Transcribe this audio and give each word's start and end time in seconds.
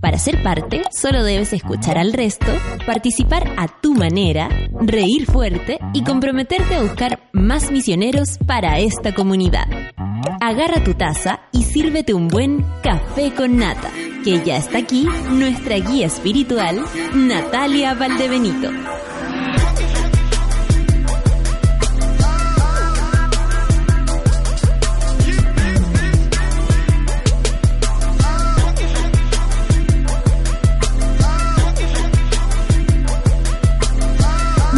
Para 0.00 0.18
ser 0.18 0.42
parte, 0.42 0.82
solo 0.90 1.22
debes 1.22 1.52
escuchar 1.52 1.98
al 1.98 2.12
resto, 2.14 2.46
participar 2.86 3.52
a 3.58 3.68
tu 3.68 3.94
manera, 3.94 4.48
reír 4.80 5.26
fuerte 5.26 5.78
y 5.92 6.04
comprometerte 6.04 6.74
a 6.74 6.82
buscar 6.82 7.20
más 7.32 7.70
misioneros 7.70 8.38
para 8.46 8.78
esta 8.78 9.14
comunidad. 9.14 9.66
Agarra 10.40 10.82
tu 10.82 10.94
taza 10.94 11.40
y 11.52 11.64
sírvete 11.64 12.14
un 12.14 12.28
buen 12.28 12.64
café 12.82 13.32
con 13.34 13.58
nata, 13.58 13.90
que 14.24 14.42
ya 14.42 14.56
está 14.56 14.78
aquí 14.78 15.06
nuestra 15.30 15.76
guía 15.76 16.06
espiritual, 16.06 16.82
Natalia 17.14 17.92
Valdebenito. 17.94 18.70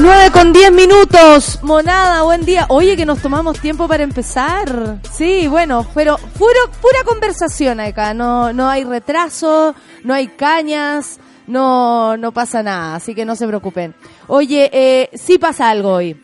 9 0.03 0.33
con 0.33 0.53
10 0.53 0.73
minutos. 0.73 1.61
Monada, 1.63 2.23
buen 2.23 2.45
día. 2.45 2.67
Oye, 2.71 2.97
que 2.97 3.07
nos 3.07 3.23
tomamos 3.23 3.61
tiempo 3.61 3.87
para 3.87 4.03
empezar. 4.03 4.99
Sí, 5.13 5.47
bueno, 5.47 5.87
pero 5.95 6.17
puro, 6.37 6.59
pura 6.81 7.05
conversación 7.05 7.79
acá. 7.79 8.13
No, 8.13 8.53
no 8.53 8.69
hay 8.69 8.83
retraso, 8.83 9.77
no 10.03 10.13
hay 10.13 10.27
cañas, 10.27 11.21
no, 11.47 12.17
no 12.17 12.33
pasa 12.33 12.65
nada. 12.65 12.97
Así 12.97 13.15
que 13.15 13.25
no 13.25 13.37
se 13.37 13.47
preocupen. 13.47 13.95
Oye, 14.27 14.71
eh, 14.73 15.09
sí 15.15 15.39
pasa 15.39 15.71
algo 15.71 15.93
hoy. 15.93 16.21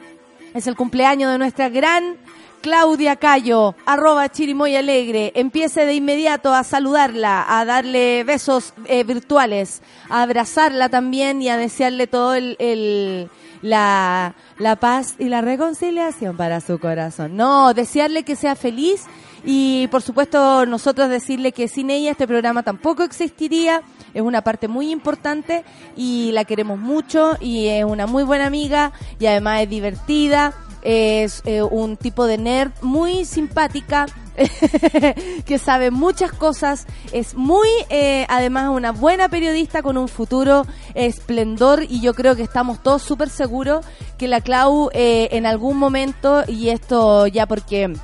Es 0.54 0.66
el 0.66 0.74
cumpleaños 0.74 1.30
de 1.30 1.38
nuestra 1.38 1.68
gran 1.68 2.16
Claudia 2.60 3.14
Cayo, 3.14 3.76
arroba 3.86 4.28
chirimoy 4.28 4.74
alegre. 4.74 5.30
Empiece 5.36 5.86
de 5.86 5.94
inmediato 5.94 6.52
a 6.52 6.64
saludarla, 6.64 7.46
a 7.48 7.64
darle 7.64 8.24
besos 8.24 8.74
eh, 8.86 9.04
virtuales, 9.04 9.82
a 10.08 10.22
abrazarla 10.22 10.88
también 10.88 11.40
y 11.42 11.48
a 11.48 11.56
desearle 11.56 12.08
todo 12.08 12.34
el, 12.34 12.56
el 12.58 13.30
la, 13.62 14.34
la 14.58 14.76
paz 14.76 15.14
y 15.18 15.28
la 15.28 15.40
reconciliación 15.40 16.36
para 16.36 16.60
su 16.60 16.78
corazón. 16.78 17.36
No, 17.36 17.74
desearle 17.74 18.22
que 18.22 18.36
sea 18.36 18.56
feliz 18.56 19.06
y 19.44 19.88
por 19.88 20.02
supuesto 20.02 20.66
nosotros 20.66 21.08
decirle 21.08 21.52
que 21.52 21.68
sin 21.68 21.90
ella 21.90 22.10
este 22.10 22.26
programa 22.26 22.62
tampoco 22.62 23.02
existiría. 23.02 23.82
Es 24.14 24.22
una 24.22 24.42
parte 24.42 24.68
muy 24.68 24.90
importante 24.90 25.64
y 25.96 26.30
la 26.32 26.44
queremos 26.44 26.78
mucho 26.78 27.36
y 27.40 27.66
es 27.66 27.84
una 27.84 28.06
muy 28.06 28.24
buena 28.24 28.46
amiga 28.46 28.92
y 29.18 29.26
además 29.26 29.62
es 29.62 29.70
divertida. 29.70 30.54
Es 30.82 31.42
eh, 31.44 31.62
un 31.62 31.96
tipo 31.96 32.26
de 32.26 32.38
nerd 32.38 32.70
muy 32.82 33.24
simpática, 33.24 34.06
que 35.44 35.58
sabe 35.58 35.90
muchas 35.90 36.32
cosas, 36.32 36.86
es 37.12 37.34
muy, 37.34 37.68
eh, 37.90 38.26
además, 38.28 38.70
una 38.70 38.92
buena 38.92 39.28
periodista 39.28 39.82
con 39.82 39.96
un 39.96 40.08
futuro 40.08 40.66
esplendor 40.94 41.84
y 41.88 42.00
yo 42.00 42.14
creo 42.14 42.36
que 42.36 42.42
estamos 42.42 42.82
todos 42.82 43.02
súper 43.02 43.28
seguros 43.28 43.84
que 44.16 44.28
la 44.28 44.40
Clau 44.40 44.90
eh, 44.92 45.28
en 45.32 45.46
algún 45.46 45.76
momento, 45.76 46.44
y 46.46 46.68
esto 46.70 47.26
ya 47.26 47.46
porque... 47.46 47.94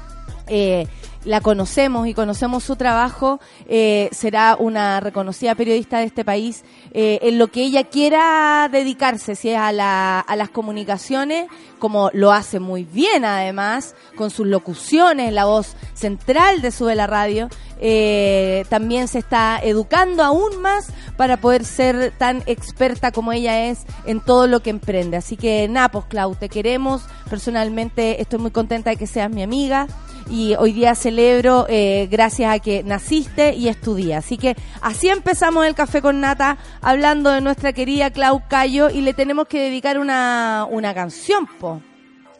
Eh, 0.46 0.86
la 1.24 1.40
conocemos 1.40 2.06
y 2.06 2.14
conocemos 2.14 2.64
su 2.64 2.76
trabajo, 2.76 3.40
eh, 3.66 4.08
será 4.12 4.56
una 4.58 5.00
reconocida 5.00 5.54
periodista 5.54 5.98
de 5.98 6.04
este 6.04 6.24
país 6.24 6.64
eh, 6.92 7.18
en 7.22 7.38
lo 7.38 7.48
que 7.48 7.62
ella 7.62 7.84
quiera 7.84 8.68
dedicarse, 8.70 9.34
si 9.34 9.50
es 9.50 9.58
a, 9.58 9.72
la, 9.72 10.20
a 10.20 10.36
las 10.36 10.50
comunicaciones, 10.50 11.46
como 11.78 12.10
lo 12.12 12.32
hace 12.32 12.60
muy 12.60 12.84
bien 12.84 13.24
además, 13.24 13.94
con 14.16 14.30
sus 14.30 14.46
locuciones, 14.46 15.32
la 15.32 15.44
voz 15.44 15.76
central 15.94 16.62
de 16.62 16.70
Sube 16.70 16.94
la 16.94 17.06
Radio, 17.06 17.48
eh, 17.80 18.64
también 18.68 19.08
se 19.08 19.18
está 19.18 19.58
educando 19.62 20.22
aún 20.22 20.62
más 20.62 20.88
para 21.16 21.36
poder 21.38 21.64
ser 21.64 22.12
tan 22.16 22.42
experta 22.46 23.12
como 23.12 23.32
ella 23.32 23.66
es 23.66 23.80
en 24.06 24.20
todo 24.20 24.46
lo 24.46 24.60
que 24.60 24.70
emprende. 24.70 25.16
Así 25.16 25.36
que, 25.36 25.68
Napos, 25.68 26.06
Clau, 26.06 26.34
te 26.34 26.48
queremos. 26.48 27.02
Personalmente 27.28 28.22
estoy 28.22 28.38
muy 28.38 28.52
contenta 28.52 28.90
de 28.90 28.96
que 28.96 29.06
seas 29.06 29.30
mi 29.30 29.42
amiga 29.42 29.86
y 30.28 30.54
hoy 30.56 30.72
día 30.72 30.94
celebro 30.94 31.66
eh, 31.68 32.08
gracias 32.10 32.54
a 32.54 32.58
que 32.58 32.82
naciste 32.82 33.54
y 33.54 33.68
estudié. 33.68 34.14
Así 34.14 34.38
que 34.38 34.56
así 34.80 35.08
empezamos 35.08 35.66
el 35.66 35.74
café 35.74 36.00
con 36.02 36.20
nata 36.20 36.58
hablando 36.80 37.30
de 37.30 37.40
nuestra 37.40 37.72
querida 37.72 38.10
Clau 38.10 38.42
Cayo 38.48 38.90
y 38.90 39.00
le 39.00 39.14
tenemos 39.14 39.46
que 39.46 39.60
dedicar 39.60 39.98
una, 39.98 40.66
una 40.70 40.94
canción, 40.94 41.46
po. 41.46 41.80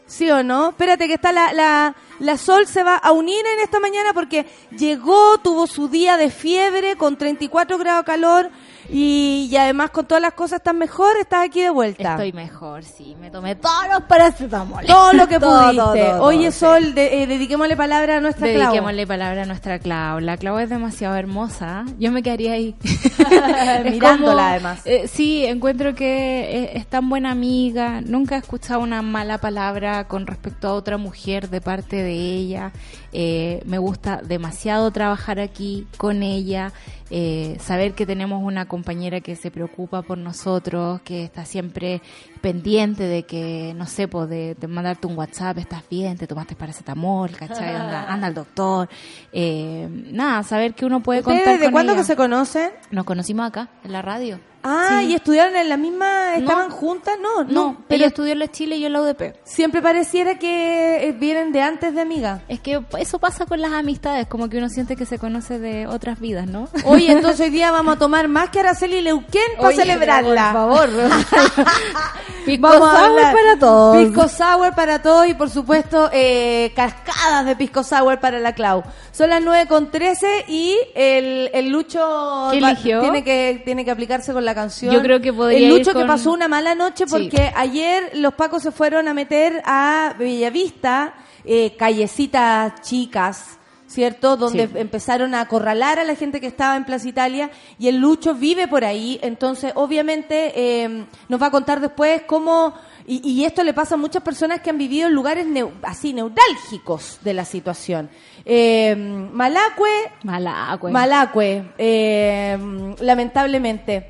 ¿Sí 0.07 0.29
o 0.29 0.43
no? 0.43 0.69
Espérate 0.69 1.07
que 1.07 1.15
está 1.15 1.31
la, 1.31 1.51
la, 1.53 1.95
la 2.19 2.37
Sol 2.37 2.67
se 2.67 2.83
va 2.83 2.95
a 2.95 3.11
unir 3.11 3.45
en 3.45 3.63
esta 3.63 3.79
mañana 3.79 4.13
porque 4.13 4.45
llegó, 4.77 5.37
tuvo 5.39 5.67
su 5.67 5.87
día 5.87 6.17
de 6.17 6.29
fiebre 6.29 6.95
con 6.95 7.17
34 7.17 7.77
grados 7.77 8.05
de 8.05 8.05
calor 8.05 8.51
y, 8.89 9.47
y, 9.51 9.57
además 9.57 9.89
con 9.89 10.05
todas 10.05 10.21
las 10.21 10.33
cosas 10.33 10.61
tan 10.61 10.77
mejor, 10.77 11.17
estás 11.19 11.45
aquí 11.45 11.61
de 11.61 11.69
vuelta. 11.69 12.11
Estoy 12.11 12.33
mejor, 12.33 12.83
sí. 12.83 13.15
Me 13.19 13.31
tomé 13.31 13.55
todos 13.55 13.87
los 13.91 14.03
paracetamol. 14.03 14.85
Todo 14.85 15.13
lo 15.13 15.27
que 15.27 15.39
todo, 15.39 15.59
pudiste. 15.59 15.81
Todo, 15.81 16.17
todo, 16.17 16.23
Oye, 16.23 16.51
Sol, 16.51 16.93
de, 16.93 17.23
eh, 17.23 17.27
dediquémosle 17.27 17.75
palabra 17.75 18.17
a 18.17 18.21
nuestra 18.21 18.47
Clau. 18.47 18.71
Dediquémosle 18.71 19.07
palabra 19.07 19.43
a 19.43 19.45
nuestra 19.45 19.79
Clau. 19.79 20.19
La 20.19 20.37
Clau 20.37 20.59
es 20.59 20.69
demasiado 20.69 21.15
hermosa. 21.15 21.85
Yo 21.97 22.11
me 22.11 22.21
quedaría 22.21 22.53
ahí. 22.53 22.75
Mirándola, 23.91 24.17
como, 24.17 24.39
además. 24.39 24.81
Eh, 24.85 25.07
sí, 25.07 25.45
encuentro 25.45 25.95
que 25.95 26.65
es, 26.65 26.81
es, 26.81 26.87
tan 26.87 27.09
buena 27.09 27.31
amiga. 27.31 28.01
Nunca 28.01 28.35
he 28.35 28.39
escuchado 28.39 28.81
una 28.81 29.01
mala 29.01 29.39
palabra 29.39 30.07
con 30.07 30.27
respecto 30.27 30.67
a 30.67 30.73
otra 30.73 30.97
mujer 30.97 31.49
de 31.49 31.59
parte 31.59 32.03
de 32.03 32.04
ella. 32.13 32.71
Eh, 33.11 33.61
me 33.65 33.77
gusta 33.77 34.21
demasiado 34.23 34.91
trabajar 34.91 35.39
aquí 35.39 35.87
con 35.97 36.23
ella. 36.23 36.71
Eh, 37.09 37.57
saber 37.59 37.93
que 37.93 38.05
tenemos 38.05 38.41
una 38.41 38.67
compañera 38.67 39.21
que 39.21 39.35
se 39.35 39.51
preocupa 39.51 40.01
por 40.01 40.17
nosotros, 40.17 41.01
que 41.01 41.23
está 41.23 41.45
siempre 41.45 42.01
pendiente 42.41 43.03
de 43.03 43.23
que, 43.23 43.73
no 43.75 43.85
sé, 43.85 44.07
pues 44.07 44.29
de, 44.29 44.55
de 44.55 44.67
mandarte 44.67 45.07
un 45.07 45.17
WhatsApp, 45.17 45.57
estás 45.59 45.83
bien, 45.89 46.17
te 46.17 46.27
tomaste 46.27 46.55
paracetamol, 46.55 47.31
¿cachai? 47.31 47.75
Anda, 47.75 48.05
anda 48.11 48.27
al 48.27 48.33
doctor. 48.33 48.89
Eh, 49.31 49.87
nada, 50.11 50.43
saber 50.43 50.73
que 50.73 50.85
uno 50.85 51.01
puede 51.01 51.21
contar 51.21 51.59
¿Desde 51.59 51.71
cuándo 51.71 51.93
ella. 51.93 52.01
que 52.01 52.07
se 52.07 52.15
conocen? 52.15 52.71
Nos 52.91 53.05
conocimos 53.05 53.47
acá, 53.47 53.69
en 53.83 53.91
la 53.91 54.01
radio. 54.01 54.39
Ah, 54.67 55.01
sí. 55.01 55.11
¿y 55.11 55.13
estudiaron 55.13 55.55
en 55.55 55.69
la 55.69 55.77
misma, 55.77 56.37
estaban 56.37 56.69
no, 56.69 56.75
juntas? 56.75 57.13
No, 57.21 57.43
no. 57.43 57.53
no 57.53 57.83
pero 57.87 57.97
ella 57.97 58.07
estudió 58.07 58.33
en 58.33 58.39
la 58.39 58.47
Chile 58.47 58.77
y 58.77 58.81
yo 58.81 58.87
en 58.87 58.93
la 58.93 59.01
UDP. 59.01 59.35
Siempre 59.43 59.79
pareciera 59.79 60.39
que 60.39 61.15
vienen 61.19 61.51
de 61.51 61.61
antes 61.61 61.93
de 61.93 62.01
amiga. 62.01 62.41
Es 62.47 62.61
que 62.61 62.83
eso 62.97 63.19
pasa 63.19 63.45
con 63.45 63.61
las 63.61 63.73
amistades, 63.73 64.25
como 64.25 64.49
que 64.49 64.57
uno 64.57 64.69
siente 64.69 64.95
que 64.95 65.05
se 65.05 65.19
conoce 65.19 65.59
de 65.59 65.85
otras 65.85 66.19
vidas, 66.19 66.47
¿no? 66.47 66.67
Oye, 66.95 67.11
entonces 67.11 67.39
hoy 67.41 67.49
día 67.49 67.71
vamos 67.71 67.95
a 67.95 67.99
tomar 67.99 68.27
más 68.27 68.49
que 68.49 68.59
Araceli 68.59 69.01
Leuquén 69.01 69.41
para 69.57 69.69
Oye, 69.69 69.77
celebrarla. 69.77 70.51
Por 70.51 70.53
favor. 70.53 70.89
Pisco 72.45 72.71
sour 72.71 73.21
para 73.21 73.59
todos. 73.59 73.97
Pisco 73.97 74.27
sour 74.27 74.75
para 74.75 75.01
todos 75.01 75.27
y 75.27 75.33
por 75.33 75.49
supuesto 75.49 76.09
eh, 76.13 76.71
cascadas 76.75 77.45
de 77.45 77.55
pisco 77.55 77.83
sour 77.83 78.19
para 78.19 78.39
la 78.39 78.53
Clau. 78.53 78.83
Son 79.11 79.31
las 79.31 79.41
9 79.41 79.67
con 79.67 79.89
13 79.89 80.45
y 80.47 80.77
el, 80.93 81.49
el 81.53 81.69
Lucho 81.69 82.49
¿Qué 82.51 82.59
eligió? 82.59 83.01
tiene 83.01 83.23
que 83.23 83.61
tiene 83.65 83.83
que 83.83 83.91
aplicarse 83.91 84.31
con 84.31 84.45
la 84.45 84.53
canción. 84.53 84.93
Yo 84.93 85.01
creo 85.01 85.21
que 85.21 85.33
podría 85.33 85.57
El 85.57 85.69
Lucho 85.69 85.89
ir 85.89 85.93
con... 85.93 86.03
que 86.03 86.07
pasó 86.07 86.31
una 86.31 86.47
mala 86.47 86.75
noche 86.75 87.05
porque 87.07 87.37
sí. 87.37 87.53
ayer 87.55 88.11
los 88.13 88.35
pacos 88.35 88.61
se 88.61 88.71
fueron 88.71 89.07
a 89.07 89.13
meter 89.15 89.61
a 89.65 90.13
Bellavista, 90.17 91.15
eh, 91.43 91.75
callecitas 91.77 92.81
chicas. 92.81 93.57
¿Cierto? 93.95 94.35
Donde 94.37 94.67
Sí. 94.67 94.73
empezaron 94.75 95.33
a 95.33 95.41
acorralar 95.41 95.97
a 95.99 96.03
la 96.03 96.15
gente 96.15 96.39
que 96.41 96.47
estaba 96.47 96.75
en 96.75 96.83
Plaza 96.83 97.07
Italia 97.07 97.49
y 97.79 97.87
el 97.87 97.95
Lucho 97.97 98.35
vive 98.35 98.67
por 98.67 98.83
ahí, 98.83 99.17
entonces 99.23 99.71
obviamente 99.75 100.51
eh, 100.53 101.05
nos 101.29 101.41
va 101.41 101.47
a 101.47 101.51
contar 101.51 101.79
después 101.79 102.23
cómo, 102.27 102.73
y, 103.07 103.27
y 103.27 103.45
esto 103.45 103.63
le 103.63 103.73
pasa 103.73 103.95
a 103.95 103.97
muchas 103.97 104.21
personas 104.21 104.59
que 104.59 104.69
han 104.69 104.77
vivido 104.77 105.07
en 105.07 105.13
lugares 105.13 105.47
neu- 105.47 105.71
así 105.83 106.11
neurálgicos 106.13 107.19
de 107.23 107.33
la 107.33 107.45
situación. 107.45 108.09
Eh, 108.43 108.95
Malacue, 108.97 109.89
Malacue. 110.23 110.91
Malacue, 110.91 111.63
eh, 111.77 112.57
lamentablemente. 112.99 114.09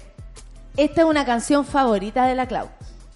Esta 0.77 1.01
es 1.01 1.07
una 1.07 1.23
canción 1.25 1.63
favorita 1.63 2.25
de 2.25 2.35
la 2.35 2.47
Clau. 2.47 2.67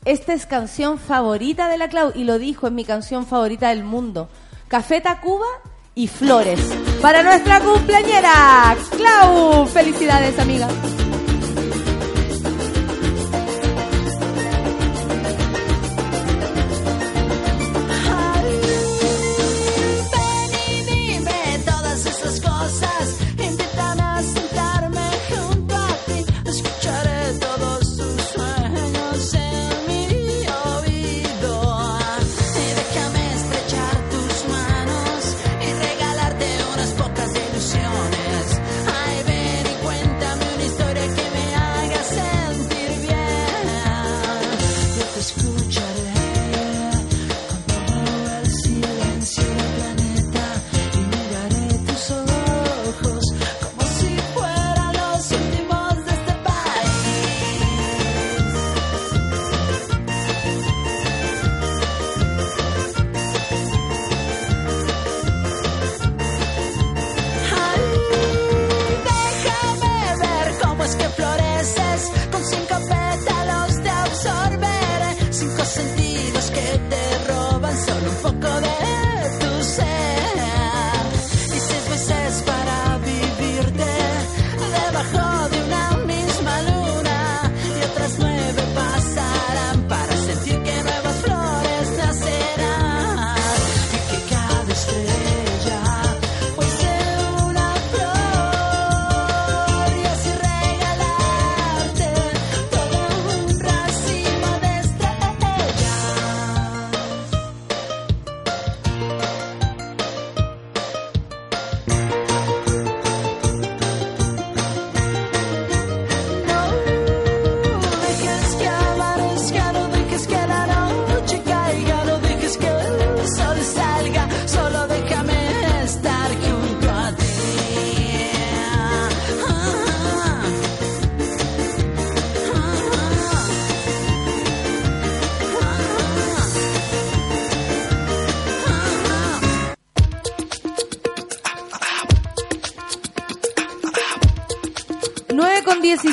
Esta 0.06 0.34
es 0.34 0.46
canción 0.46 0.98
favorita 0.98 1.68
de 1.68 1.78
la 1.78 1.90
Clau 1.90 2.12
y 2.16 2.24
lo 2.24 2.38
dijo, 2.40 2.68
es 2.68 2.74
mi 2.74 2.86
canción 2.86 3.26
favorita 3.26 3.70
del 3.70 3.84
mundo. 3.84 4.30
Café 4.70 5.02
Tacuba 5.02 5.48
y 5.96 6.08
Flores. 6.08 6.60
Para 7.02 7.24
nuestra 7.24 7.60
cumpleañera, 7.60 8.76
Clau. 8.98 9.66
Felicidades, 9.68 10.38
amiga. 10.40 10.68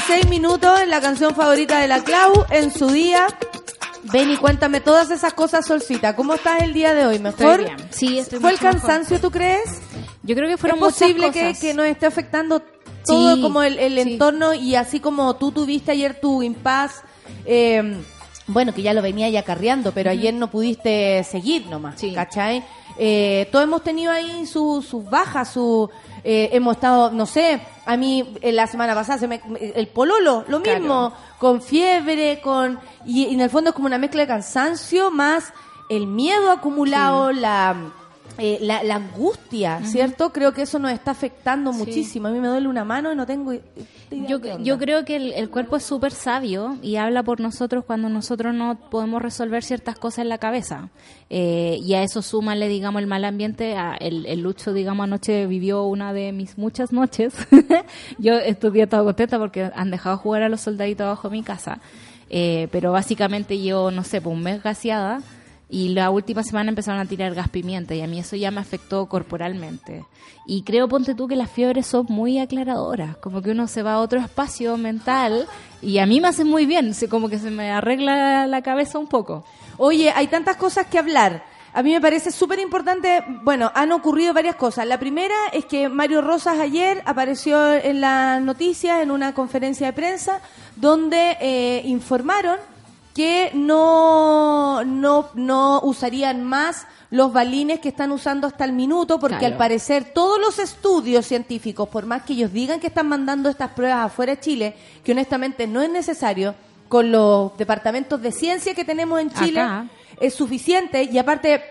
16 0.07 0.29
minutos 0.29 0.81
en 0.81 0.91
la 0.91 1.01
canción 1.01 1.35
favorita 1.35 1.81
de 1.81 1.89
la 1.89 2.03
Clau 2.05 2.45
en 2.51 2.71
su 2.71 2.89
día. 2.89 3.27
Ven 4.13 4.31
y 4.31 4.37
cuéntame 4.37 4.81
todas 4.81 5.11
esas 5.11 5.33
cosas, 5.35 5.67
Solcita. 5.67 6.15
¿Cómo 6.15 6.35
estás 6.35 6.63
el 6.63 6.73
día 6.73 6.95
de 6.95 7.07
hoy? 7.07 7.19
¿Mejor? 7.19 7.61
Estoy 7.61 7.65
bien. 7.75 7.89
Sí, 7.91 8.19
estoy 8.19 8.39
¿Fue 8.39 8.51
el 8.51 8.57
mejor. 8.61 8.73
cansancio, 8.81 9.21
tú 9.21 9.31
crees? 9.31 9.81
Yo 10.23 10.35
creo 10.37 10.47
que 10.47 10.55
¿Es 10.55 10.61
fueron 10.61 10.79
muchas 10.79 10.95
posible 10.99 11.31
que, 11.33 11.41
cosas. 11.49 11.59
que 11.61 11.75
nos 11.75 11.87
esté 11.87 12.07
afectando 12.07 12.61
todo 13.05 13.35
Sí, 13.37 13.43
como 13.43 13.63
el, 13.63 13.79
el 13.79 13.95
sí. 14.03 14.13
entorno 14.13 14.55
y 14.55 14.77
así 14.77 15.01
como 15.01 15.35
tú 15.37 15.51
tuviste 15.51 15.93
ayer 15.93 16.21
tu 16.21 16.43
impas? 16.43 17.03
eh, 17.45 17.97
bueno, 18.49 18.73
que 18.73 18.83
ya 18.83 18.95
lo 18.95 19.03
venía 19.03 19.29
ya 19.29 19.41
acarreando, 19.41 19.91
pero 19.91 20.09
ayer 20.11 20.33
no 20.33 20.49
pudiste 20.53 21.25
seguir 21.25 21.67
nomás, 21.67 21.99
Sí. 21.99 22.13
¿cachai? 22.15 22.65
Eh, 22.97 23.49
todos 23.51 23.65
hemos 23.65 23.83
tenido 23.83 24.13
ahí 24.13 24.47
su- 24.47 24.85
sus 24.89 25.05
bajas, 25.11 25.53
su, 25.53 25.91
eh, 26.29 26.49
hemos 26.53 26.75
estado, 26.75 27.11
no 27.13 27.25
sé, 27.25 27.61
a 27.87 27.97
mí 27.97 28.35
eh, 28.43 28.51
la 28.51 28.67
semana 28.67 28.95
pasada 28.97 29.19
se 29.19 29.29
me- 29.29 29.41
el 29.61 29.87
pololo, 29.87 30.45
lo 30.49 30.61
Claro. 30.61 30.81
mismo, 30.81 31.13
con 31.39 31.63
fiebre, 31.63 32.41
con 32.43 32.81
y, 33.05 33.27
y 33.27 33.35
en 33.35 33.41
el 33.43 33.49
fondo 33.51 33.71
es 33.71 33.75
como 33.77 33.87
una 33.87 33.97
mezcla 33.99 34.23
de 34.23 34.27
cansancio 34.27 35.11
más 35.13 35.53
el 35.89 36.09
miedo 36.09 36.51
acumulado, 36.51 37.31
la, 37.31 37.77
eh, 38.39 38.59
la 38.61 38.83
la 38.83 38.97
angustia, 38.97 39.81
¿cierto? 39.85 40.31
Creo 40.33 40.53
que 40.53 40.63
eso 40.63 40.79
nos 40.79 40.93
está 40.93 41.11
afectando 41.13 41.73
Sí. 41.73 41.79
muchísimo. 41.79 42.29
A 42.29 42.31
mí 42.31 42.39
me 42.41 42.49
duele 42.49 42.69
una 42.69 42.85
mano 42.85 43.13
y 43.13 43.17
no 43.17 43.27
tengo 43.27 43.53
Yo, 44.11 44.39
yo 44.59 44.79
creo 44.79 45.05
que 45.05 45.17
el, 45.17 45.33
el 45.33 45.49
cuerpo 45.51 45.77
es 45.77 45.83
súper 45.83 46.13
sabio 46.13 46.77
y 46.83 46.97
habla 46.97 47.23
por 47.23 47.41
nosotros 47.41 47.85
cuando 47.85 48.09
nosotros 48.09 48.55
no 48.55 48.79
podemos 48.91 49.21
resolver 49.23 49.65
ciertas 49.65 49.99
cosas 49.99 50.21
en 50.21 50.29
la 50.29 50.39
cabeza. 50.39 50.91
Eh, 51.31 51.79
y 51.83 51.95
a 51.95 52.03
eso 52.03 52.23
súmale, 52.23 52.69
digamos, 52.69 53.01
el 53.03 53.09
mal 53.09 53.25
ambiente. 53.25 53.77
A 53.77 53.95
el, 53.97 54.27
el 54.27 54.41
Lucho, 54.43 54.73
digamos, 54.73 55.05
anoche 55.05 55.47
vivió 55.47 55.85
una 55.85 56.13
de 56.13 56.33
mis 56.33 56.57
muchas 56.59 56.93
noches. 56.93 57.35
yo 58.19 58.35
estudié 58.35 58.87
todo 58.87 59.05
contenta 59.05 59.39
porque 59.39 59.71
han 59.75 59.91
dejado 59.91 60.19
jugar 60.19 60.43
a 60.43 60.49
los 60.49 60.61
soldaditos 60.61 61.05
abajo 61.05 61.29
de 61.29 61.37
mi 61.37 61.43
casa. 61.43 61.81
Eh, 62.29 62.69
pero 62.73 62.93
básicamente 62.93 63.61
yo, 63.63 63.91
no 63.91 64.03
sé, 64.05 64.21
por 64.21 64.33
un 64.33 64.43
mes 64.43 64.63
gaseada. 64.63 65.21
Y 65.69 65.89
la 65.89 66.11
última 66.11 66.45
semana 66.45 66.69
empezaron 66.69 67.01
a 67.01 67.07
tirar 67.07 67.35
gas 67.35 67.49
pimienta 67.49 67.95
y 67.95 68.01
a 68.01 68.07
mí 68.07 68.21
eso 68.21 68.37
ya 68.37 68.53
me 68.53 68.61
afectó 68.61 69.07
corporalmente. 69.07 70.05
Y 70.47 70.63
creo, 70.63 70.89
ponte 70.89 71.17
tú, 71.17 71.27
que 71.27 71.35
las 71.35 71.51
fiebres 71.51 71.87
son 71.87 72.07
muy 72.09 72.39
aclaradoras, 72.39 73.17
como 73.17 73.43
que 73.43 73.51
uno 73.51 73.67
se 73.67 73.83
va 73.83 73.95
a 73.95 74.01
otro 74.01 74.21
espacio 74.21 74.77
mental 74.77 75.49
y 75.83 75.99
a 75.99 76.07
mí 76.07 76.21
me 76.21 76.29
hace 76.29 76.45
muy 76.45 76.67
bien, 76.67 76.93
como 77.11 77.29
que 77.29 77.41
se 77.41 77.51
me 77.51 77.73
arregla 77.73 78.47
la 78.47 78.63
cabeza 78.63 78.99
un 79.01 79.09
poco. 79.09 79.45
Oye, 79.77 80.13
hay 80.15 80.29
tantas 80.29 80.57
cosas 80.57 80.87
que 80.87 80.99
hablar. 80.99 81.45
A 81.75 81.83
mí 81.83 81.93
me 81.93 82.01
parece 82.01 82.31
súper 82.31 82.61
importante, 82.61 83.23
bueno, 83.43 83.71
han 83.75 83.93
ocurrido 83.93 84.33
varias 84.33 84.55
cosas. 84.55 84.87
La 84.87 84.99
primera 84.99 85.35
es 85.53 85.67
que 85.67 85.91
Mario 85.91 86.23
Rosas 86.23 86.59
ayer 86.59 87.03
apareció 87.05 87.75
en 87.75 88.01
las 88.01 88.41
noticias, 88.41 89.03
en 89.03 89.11
una 89.11 89.35
conferencia 89.35 89.89
de 89.89 89.93
prensa, 89.93 90.41
donde 90.77 91.37
eh, 91.41 91.83
informaron 91.85 92.57
que 93.17 93.51
no, 93.55 94.85
no, 94.85 95.31
no 95.35 95.81
usarían 95.83 96.45
más 96.45 96.87
los 97.11 97.33
balines 97.33 97.81
que 97.81 97.89
están 97.89 98.13
usando 98.13 98.47
hasta 98.47 98.67
el 98.67 98.73
minuto, 98.75 99.19
porque 99.19 99.39
Claro. 99.39 99.55
al 99.55 99.59
parecer 99.59 100.13
todos 100.13 100.39
los 100.39 100.59
estudios 100.59 101.25
científicos, 101.25 101.89
por 101.89 102.05
más 102.05 102.25
que 102.25 102.35
ellos 102.35 102.53
digan 102.53 102.79
que 102.79 102.89
están 102.89 103.09
mandando 103.09 103.49
estas 103.49 103.71
pruebas 103.71 104.05
afuera 104.05 104.35
de 104.35 104.41
Chile, 104.41 104.77
que 105.03 105.13
honestamente 105.13 105.67
no 105.67 105.81
es 105.81 105.89
necesario, 105.91 106.55
con 106.89 107.11
los 107.11 107.57
departamentos 107.57 108.21
de 108.21 108.31
ciencia 108.33 108.75
que 108.75 108.85
tenemos 108.85 109.19
en 109.19 109.31
Chile, 109.33 109.61
Acá. 109.61 109.87
es 110.21 110.35
suficiente 110.35 111.05
y 111.05 111.17
aparte, 111.17 111.65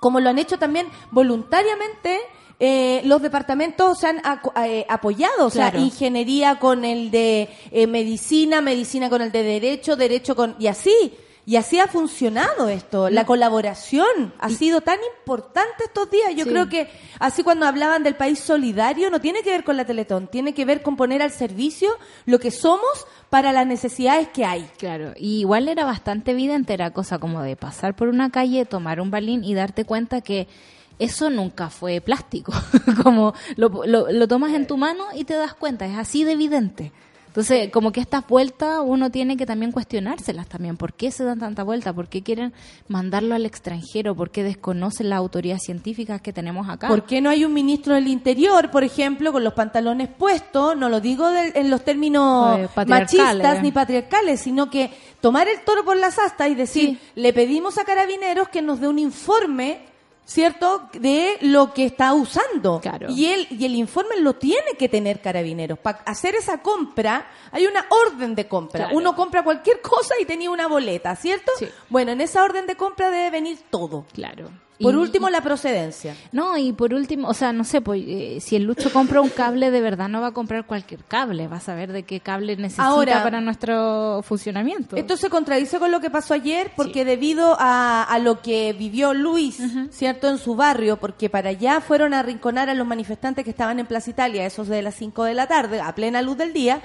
como 0.00 0.18
lo 0.18 0.28
han 0.28 0.38
hecho 0.40 0.58
también 0.58 0.88
voluntariamente, 1.12 2.18
eh, 2.60 3.00
los 3.04 3.22
departamentos 3.22 3.98
se 3.98 4.06
han 4.06 4.20
eh, 4.64 4.84
apoyado, 4.88 5.46
o 5.46 5.50
sea, 5.50 5.70
Claro. 5.70 5.84
ingeniería 5.84 6.58
con 6.58 6.84
el 6.84 7.10
de 7.10 7.48
eh, 7.70 7.86
medicina, 7.86 8.60
medicina 8.60 9.08
con 9.08 9.22
el 9.22 9.32
de 9.32 9.42
derecho, 9.42 9.96
derecho 9.96 10.36
con... 10.36 10.54
y 10.58 10.66
así. 10.66 11.14
Y 11.46 11.56
así 11.56 11.80
ha 11.80 11.88
funcionado 11.88 12.68
esto. 12.68 13.08
La 13.10 13.24
colaboración 13.24 14.34
ha 14.38 14.50
sido 14.50 14.82
tan 14.82 14.98
importante 15.18 15.84
estos 15.84 16.08
días. 16.10 16.30
Yo 16.36 16.44
Sí. 16.44 16.50
creo 16.50 16.68
que 16.68 16.88
así 17.18 17.42
cuando 17.42 17.66
hablaban 17.66 18.02
del 18.04 18.14
país 18.14 18.38
solidario 18.38 19.10
no 19.10 19.20
tiene 19.20 19.42
que 19.42 19.50
ver 19.50 19.64
con 19.64 19.76
la 19.76 19.84
Teletón, 19.86 20.28
tiene 20.28 20.52
que 20.54 20.64
ver 20.66 20.82
con 20.82 20.96
poner 20.96 21.22
al 21.22 21.30
servicio 21.32 21.90
lo 22.26 22.38
que 22.38 22.50
somos 22.52 23.06
para 23.30 23.52
las 23.52 23.66
necesidades 23.66 24.28
que 24.28 24.44
hay. 24.44 24.68
Claro, 24.78 25.12
y 25.16 25.40
igual 25.40 25.66
era 25.68 25.84
bastante 25.86 26.32
evidente, 26.32 26.74
era 26.74 26.92
cosa 26.92 27.18
como 27.18 27.42
de 27.42 27.56
pasar 27.56 27.96
por 27.96 28.08
una 28.08 28.30
calle, 28.30 28.64
tomar 28.66 29.00
un 29.00 29.10
balín 29.10 29.42
y 29.42 29.54
darte 29.54 29.84
cuenta 29.84 30.20
que 30.20 30.46
eso 31.00 31.28
nunca 31.30 31.68
fue 31.70 32.00
plástico, 32.00 32.52
como 33.02 33.34
lo, 33.56 33.68
lo, 33.86 34.12
lo 34.12 34.28
tomas 34.28 34.52
en 34.54 34.66
tu 34.68 34.76
mano 34.76 35.04
y 35.14 35.24
te 35.24 35.34
das 35.34 35.54
cuenta, 35.54 35.86
es 35.86 35.96
así 35.98 36.22
de 36.24 36.32
evidente. 36.32 36.92
Entonces, 37.26 37.70
como 37.70 37.92
que 37.92 38.00
estas 38.00 38.26
vueltas 38.26 38.80
uno 38.84 39.08
tiene 39.08 39.36
que 39.36 39.46
también 39.46 39.70
cuestionárselas 39.70 40.48
también. 40.48 40.76
¿Por 40.76 40.94
qué 40.94 41.12
se 41.12 41.22
dan 41.22 41.38
tanta 41.38 41.62
vuelta? 41.62 41.92
¿Por 41.92 42.08
qué 42.08 42.22
quieren 42.24 42.52
mandarlo 42.88 43.36
al 43.36 43.46
extranjero? 43.46 44.16
¿Por 44.16 44.32
qué 44.32 44.42
desconocen 44.42 45.10
las 45.10 45.18
autoridades 45.20 45.62
científicas 45.62 46.20
que 46.20 46.32
tenemos 46.32 46.68
acá? 46.68 46.88
¿Por 46.88 47.04
qué 47.04 47.20
no 47.20 47.30
hay 47.30 47.44
un 47.44 47.54
ministro 47.54 47.94
del 47.94 48.08
Interior, 48.08 48.72
por 48.72 48.82
ejemplo, 48.82 49.30
con 49.30 49.44
los 49.44 49.52
pantalones 49.52 50.08
puestos? 50.08 50.76
No 50.76 50.88
lo 50.88 51.00
digo 51.00 51.30
del- 51.30 51.52
en 51.54 51.70
los 51.70 51.84
términos 51.84 52.58
Eh, 52.58 52.68
machistas 52.88 53.62
ni 53.62 53.70
patriarcales, 53.70 54.40
sino 54.40 54.68
que 54.68 54.90
tomar 55.20 55.46
el 55.46 55.60
toro 55.64 55.84
por 55.84 55.96
las 55.96 56.18
astas 56.18 56.48
y 56.50 56.56
decir, 56.56 56.98
le 57.14 57.32
pedimos 57.32 57.78
a 57.78 57.84
carabineros 57.84 58.48
que 58.48 58.60
nos 58.60 58.80
dé 58.80 58.88
un 58.88 58.98
informe, 58.98 59.78
¿cierto?, 60.24 60.88
de 60.92 61.38
lo 61.40 61.72
que 61.74 61.84
está 61.84 62.14
usando. 62.14 62.80
Claro. 62.80 63.08
Y, 63.10 63.26
el, 63.26 63.46
y 63.50 63.64
el 63.64 63.74
informe 63.74 64.20
lo 64.20 64.34
tiene 64.34 64.72
que 64.78 64.88
tener 64.88 65.20
carabineros. 65.20 65.78
Para 65.78 65.98
hacer 66.06 66.34
esa 66.34 66.62
compra, 66.62 67.30
hay 67.50 67.66
una 67.66 67.84
orden 67.88 68.34
de 68.34 68.46
compra. 68.46 68.84
Claro. 68.84 68.96
Uno 68.96 69.16
compra 69.16 69.42
cualquier 69.42 69.80
cosa 69.80 70.14
y 70.20 70.24
tenía 70.24 70.50
una 70.50 70.68
boleta, 70.68 71.14
¿cierto? 71.16 71.52
Sí. 71.58 71.68
Bueno, 71.88 72.12
en 72.12 72.20
esa 72.20 72.44
orden 72.44 72.66
de 72.66 72.76
compra 72.76 73.10
debe 73.10 73.30
venir 73.30 73.58
todo. 73.70 74.06
Claro. 74.12 74.50
Por 74.80 74.94
Y- 74.94 74.96
último, 74.96 75.28
la 75.28 75.42
procedencia. 75.42 76.16
No, 76.32 76.56
y 76.56 76.72
por 76.72 76.94
último, 76.94 77.28
o 77.28 77.34
sea, 77.34 77.52
no 77.52 77.64
sé, 77.64 77.80
pues, 77.80 78.02
eh, 78.06 78.38
si 78.40 78.56
el 78.56 78.64
Lucho 78.64 78.92
compra 78.92 79.20
un 79.20 79.28
cable, 79.28 79.70
de 79.70 79.80
verdad 79.80 80.08
no 80.08 80.20
va 80.20 80.28
a 80.28 80.32
comprar 80.32 80.64
cualquier 80.66 81.04
cable, 81.04 81.48
va 81.48 81.56
a 81.56 81.60
saber 81.60 81.92
de 81.92 82.04
qué 82.04 82.20
cable 82.20 82.56
necesita 82.56 82.84
Ahora, 82.86 83.22
para 83.22 83.40
nuestro 83.40 84.22
funcionamiento. 84.22 84.96
Esto 84.96 85.16
se 85.16 85.28
contradice 85.28 85.78
con 85.78 85.90
lo 85.90 86.00
que 86.00 86.10
pasó 86.10 86.34
ayer 86.34 86.72
porque 86.76 87.04
debido 87.04 87.56
a, 87.58 88.02
a 88.02 88.18
lo 88.18 88.40
que 88.40 88.72
vivió 88.72 89.12
Luis, 89.14 89.58
¿cierto? 89.90 90.28
En 90.28 90.38
su 90.38 90.56
barrio, 90.56 90.96
porque 90.98 91.28
para 91.28 91.50
allá 91.50 91.80
fueron 91.80 92.14
a 92.14 92.20
arrinconar 92.20 92.68
a 92.70 92.74
los 92.74 92.86
manifestantes 92.86 93.44
que 93.44 93.50
estaban 93.50 93.78
en 93.78 93.86
Plaza 93.86 94.10
Italia, 94.10 94.46
esos 94.46 94.68
de 94.68 94.82
las 94.82 94.94
5 94.94 95.24
de 95.24 95.34
la 95.34 95.46
tarde, 95.46 95.80
a 95.80 95.94
plena 95.94 96.22
luz 96.22 96.36
del 96.38 96.52
día, 96.52 96.80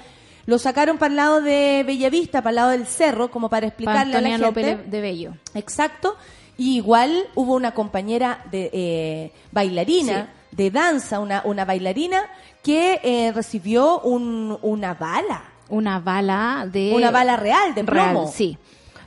lo 0.45 0.59
sacaron 0.59 0.97
para 0.97 1.09
el 1.09 1.15
lado 1.15 1.41
de 1.41 1.83
Bellavista, 1.85 2.41
para 2.41 2.49
el 2.51 2.55
lado 2.55 2.69
del 2.71 2.85
cerro, 2.85 3.31
como 3.31 3.49
para 3.49 3.61
para 3.61 3.67
explicarle 3.67 4.15
a 4.17 4.21
la 4.21 4.37
gente. 4.37 4.77
De 4.85 5.01
Bello. 5.01 5.33
Exacto. 5.53 6.15
Y 6.57 6.77
igual 6.77 7.25
hubo 7.35 7.53
una 7.55 7.71
compañera 7.74 8.43
de 8.51 8.69
eh, 8.74 9.31
bailarina, 9.51 10.29
de 10.51 10.71
danza, 10.71 11.19
una, 11.19 11.41
una 11.45 11.65
bailarina, 11.65 12.21
que 12.63 13.00
eh, 13.03 13.31
recibió 13.33 14.00
un- 14.01 14.57
una 14.62 14.93
bala. 14.93 15.43
una 15.69 16.00
bala 16.00 16.67
de... 16.71 16.93
Una 16.95 17.12
bala 17.12 17.35
real, 17.38 17.74
de 17.75 17.83
real, 17.83 18.12
plomo. 18.12 18.31
sí. 18.31 18.57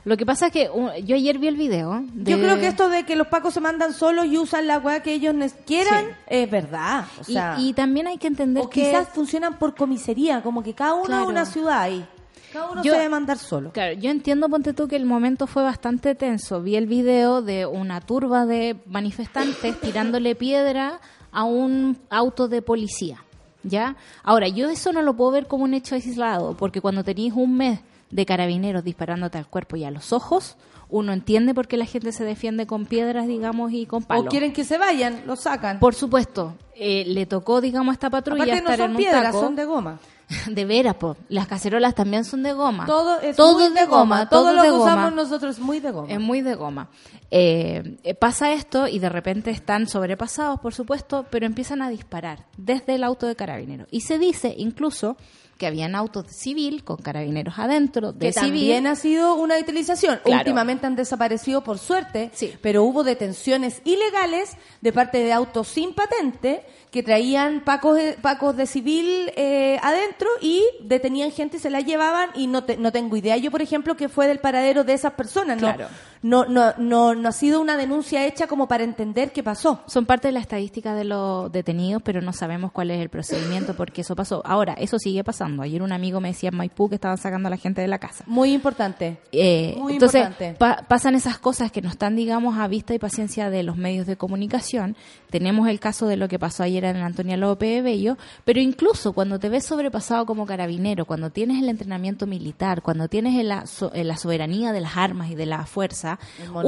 Lo 0.05 0.15
que 0.15 0.25
pasa 0.25 0.47
es 0.47 0.53
que 0.53 0.69
uh, 0.69 0.91
yo 1.03 1.15
ayer 1.17 1.37
vi 1.39 1.47
el 1.47 1.55
video. 1.57 2.01
de- 2.13 2.31
Yo 2.31 2.37
creo 2.39 2.57
que 2.59 2.67
esto 2.67 2.87
de 2.89 3.03
que 3.05 3.15
los 3.17 3.27
pacos 3.27 3.53
se 3.53 3.59
mandan 3.59 3.93
solos 3.93 4.25
y 4.27 4.37
usan 4.37 4.65
la 4.65 4.77
weá 4.79 5.01
que 5.03 5.13
ellos 5.13 5.35
quieran 5.67 6.05
Sí. 6.05 6.11
es 6.27 6.49
verdad. 6.49 7.05
O 7.19 7.21
Y, 7.29 7.33
sea, 7.33 7.55
y 7.59 7.73
también 7.73 8.07
hay 8.07 8.17
que 8.17 8.27
entender 8.27 8.63
o 8.63 8.69
que... 8.69 8.85
quizás 8.85 9.09
funcionan 9.09 9.59
por 9.59 9.75
comisaría, 9.75 10.41
como 10.41 10.63
que 10.63 10.73
cada 10.73 10.93
uno 10.93 11.03
Claro. 11.05 11.27
una 11.27 11.45
ciudad 11.45 11.81
ahí. 11.81 12.05
Cada 12.53 12.69
uno 12.71 12.83
Yo- 12.83 12.91
se 12.93 12.97
debe 12.97 13.09
mandar 13.09 13.37
solo. 13.37 13.71
Claro, 13.71 13.93
yo 13.93 14.09
entiendo, 14.09 14.49
ponte 14.49 14.73
tú, 14.73 14.87
que 14.87 14.95
el 14.95 15.05
momento 15.05 15.47
fue 15.47 15.63
bastante 15.63 16.15
tenso. 16.15 16.61
Vi 16.61 16.75
el 16.75 16.87
video 16.87 17.41
de 17.41 17.65
una 17.65 18.01
turba 18.01 18.45
de 18.45 18.75
manifestantes 18.85 19.79
tirándole 19.79 20.35
piedra 20.35 20.99
a 21.31 21.43
un 21.43 21.97
auto 22.09 22.47
de 22.47 22.61
policía. 22.61 23.23
¿Ya? 23.63 23.97
Ahora, 24.23 24.47
yo 24.47 24.69
eso 24.69 24.93
no 24.93 25.01
lo 25.01 25.15
puedo 25.15 25.31
ver 25.31 25.47
como 25.47 25.65
un 25.65 25.73
hecho 25.73 25.93
aislado, 25.95 26.55
porque 26.55 26.79
cuando 26.79 27.03
tenéis 27.03 27.33
un 27.35 27.57
mes 27.57 27.81
de 28.09 28.25
carabineros 28.25 28.83
disparándote 28.85 29.37
al 29.37 29.47
cuerpo 29.47 29.75
y 29.75 29.83
a 29.83 29.91
los 29.91 30.13
ojos, 30.13 30.55
uno 30.87 31.11
entiende 31.11 31.53
por 31.53 31.67
qué 31.67 31.75
la 31.75 31.85
gente 31.85 32.13
se 32.13 32.23
defiende 32.23 32.65
con 32.65 32.85
piedras, 32.85 33.27
digamos, 33.27 33.73
y 33.73 33.85
con 33.85 34.01
palos. 34.03 34.27
O 34.27 34.29
quieren 34.29 34.53
que 34.53 34.63
se 34.63 34.77
vayan, 34.77 35.23
lo 35.27 35.35
sacan. 35.35 35.77
Por 35.79 35.93
supuesto, 35.93 36.55
eh, 36.73 37.03
le 37.05 37.25
tocó, 37.25 37.59
digamos, 37.59 37.91
a 37.91 37.93
esta 37.93 38.09
patrulla 38.09 38.43
Aparte 38.45 38.61
no 38.61 38.69
estar 38.69 38.79
en 38.79 38.85
son 38.85 38.91
un 38.91 38.97
piedras, 38.97 39.23
taco. 39.23 39.39
son 39.41 39.55
de 39.57 39.65
goma. 39.65 39.99
De 40.47 40.65
veras, 40.65 40.95
po. 40.95 41.17
las 41.27 41.47
cacerolas 41.47 41.95
también 41.95 42.23
son 42.23 42.43
de 42.43 42.53
goma. 42.53 42.85
Todo 42.85 43.19
es 43.19 43.35
Todo 43.35 43.59
muy 43.59 43.73
de 43.73 43.85
goma. 43.85 44.29
todo 44.29 44.43
Todo 44.43 44.53
lo 44.53 44.61
que 44.63 44.71
usamos 44.71 45.13
nosotros 45.13 45.57
es 45.57 45.61
muy 45.61 45.79
de 45.79 45.91
goma. 45.91 46.11
Es 46.11 46.19
muy 46.19 46.41
de 46.41 46.55
goma. 46.55 46.89
Eh, 47.31 47.97
pasa 48.19 48.51
esto 48.53 48.87
y 48.87 48.99
de 48.99 49.09
repente 49.09 49.51
están 49.51 49.87
sobrepasados, 49.87 50.59
por 50.59 50.73
supuesto, 50.73 51.25
pero 51.29 51.45
empiezan 51.45 51.81
a 51.81 51.89
disparar 51.89 52.45
desde 52.57 52.95
el 52.95 53.03
auto 53.03 53.27
de 53.27 53.35
carabineros. 53.35 53.87
Y 53.91 54.01
se 54.01 54.17
dice 54.19 54.53
incluso 54.57 55.17
que 55.57 55.67
habían 55.67 55.93
autos 55.93 56.25
de 56.27 56.31
civil 56.33 56.85
con 56.85 56.97
carabineros 56.97 57.59
adentro, 57.59 58.13
de 58.13 58.27
que 58.27 58.33
civil. 58.33 58.49
también 58.51 58.87
ha 58.87 58.95
sido 58.95 59.35
una 59.35 59.57
utilización. 59.59 60.19
Claro. 60.23 60.39
Últimamente 60.39 60.87
han 60.87 60.95
desaparecido 60.95 61.61
por 61.65 61.77
suerte, 61.79 62.31
Sí. 62.33 62.53
pero 62.61 62.83
hubo 62.85 63.03
detenciones 63.03 63.81
ilegales 63.83 64.55
de 64.79 64.93
parte 64.93 65.17
de 65.19 65.33
autos 65.33 65.67
sin 65.67 65.93
patente 65.93 66.63
que 66.91 67.03
traían 67.03 67.61
pacos 67.61 67.97
de, 67.97 68.13
pacos 68.13 68.57
de 68.57 68.65
civil 68.65 69.31
eh, 69.35 69.77
adentro 69.83 70.27
y 70.41 70.63
detenían 70.81 71.31
gente 71.31 71.57
y 71.57 71.59
se 71.59 71.69
la 71.69 71.81
llevaban 71.81 72.29
y 72.33 72.47
no, 72.47 72.63
te- 72.63 72.77
no 72.77 72.91
tengo 72.91 73.15
idea 73.15 73.37
yo, 73.37 73.51
por 73.51 73.61
ejemplo, 73.61 73.95
que 73.95 74.09
fue 74.09 74.27
del 74.27 74.39
paradero 74.39 74.83
de 74.83 74.93
esas 74.93 75.13
personas. 75.13 75.61
No, 75.61 75.67
Claro. 75.75 75.87
no, 76.23 76.45
no, 76.45 76.73
no, 76.79 77.13
no 77.13 77.29
ha 77.29 77.31
sido 77.31 77.61
una 77.61 77.77
denuncia 77.77 78.25
hecha 78.25 78.47
como 78.47 78.67
para 78.67 78.83
entender 78.83 79.31
qué 79.31 79.43
pasó. 79.43 79.81
Son 79.85 80.07
parte 80.07 80.29
de 80.29 80.31
la 80.31 80.39
estadística 80.39 80.95
de 80.95 81.03
los 81.03 81.51
detenidos, 81.51 82.01
pero 82.03 82.21
no 82.21 82.33
sabemos 82.33 82.71
cuál 82.71 82.89
es 82.89 82.99
el 82.99 83.09
procedimiento 83.09 83.75
porque 83.75 84.01
eso 84.01 84.15
pasó. 84.15 84.41
Ahora, 84.43 84.73
eso 84.73 84.97
sigue 84.97 85.23
pasando. 85.23 85.61
Ayer 85.61 85.83
un 85.83 85.91
amigo 85.91 86.19
me 86.19 86.29
decía 86.29 86.49
en 86.49 86.55
Maipú 86.55 86.89
que 86.89 86.95
estaban 86.95 87.19
sacando 87.19 87.47
a 87.47 87.49
la 87.51 87.57
gente 87.57 87.81
de 87.81 87.87
la 87.87 87.99
casa. 87.99 88.23
Muy 88.25 88.51
importante. 88.51 89.19
Eh, 89.31 89.75
Muy 89.77 89.93
entonces, 89.93 90.21
importante. 90.23 90.57
pa- 90.57 90.85
pasan 90.87 91.13
esas 91.13 91.37
cosas 91.37 91.71
que 91.71 91.83
no 91.83 91.89
están, 91.89 92.15
digamos, 92.15 92.57
a 92.57 92.67
vista 92.67 92.95
y 92.95 92.99
paciencia 92.99 93.51
de 93.51 93.61
los 93.61 93.77
medios 93.77 94.07
de 94.07 94.17
comunicación. 94.17 94.95
Tenemos 95.29 95.67
el 95.69 95.79
caso 95.79 96.07
de 96.07 96.17
lo 96.17 96.27
que 96.27 96.39
pasó 96.39 96.63
ayer 96.63 96.78
en 96.85 96.97
Antonia 96.97 97.37
López 97.37 97.83
Bello, 97.83 98.17
pero 98.45 98.59
incluso 98.59 99.13
cuando 99.13 99.39
te 99.39 99.49
ves 99.49 99.65
sobrepasado 99.65 100.25
como 100.25 100.45
carabinero, 100.45 101.05
cuando 101.05 101.29
tienes 101.29 101.61
el 101.61 101.69
entrenamiento 101.69 102.25
militar, 102.27 102.81
cuando 102.81 103.07
tienes 103.07 103.37
el- 103.39 103.49
la, 103.49 103.65
so- 103.65 103.91
la 103.93 104.17
soberanía 104.17 104.71
de 104.71 104.81
las 104.81 104.97
armas 104.97 105.31
y 105.31 105.35
de 105.35 105.45
la 105.45 105.65
fuerza, 105.65 106.19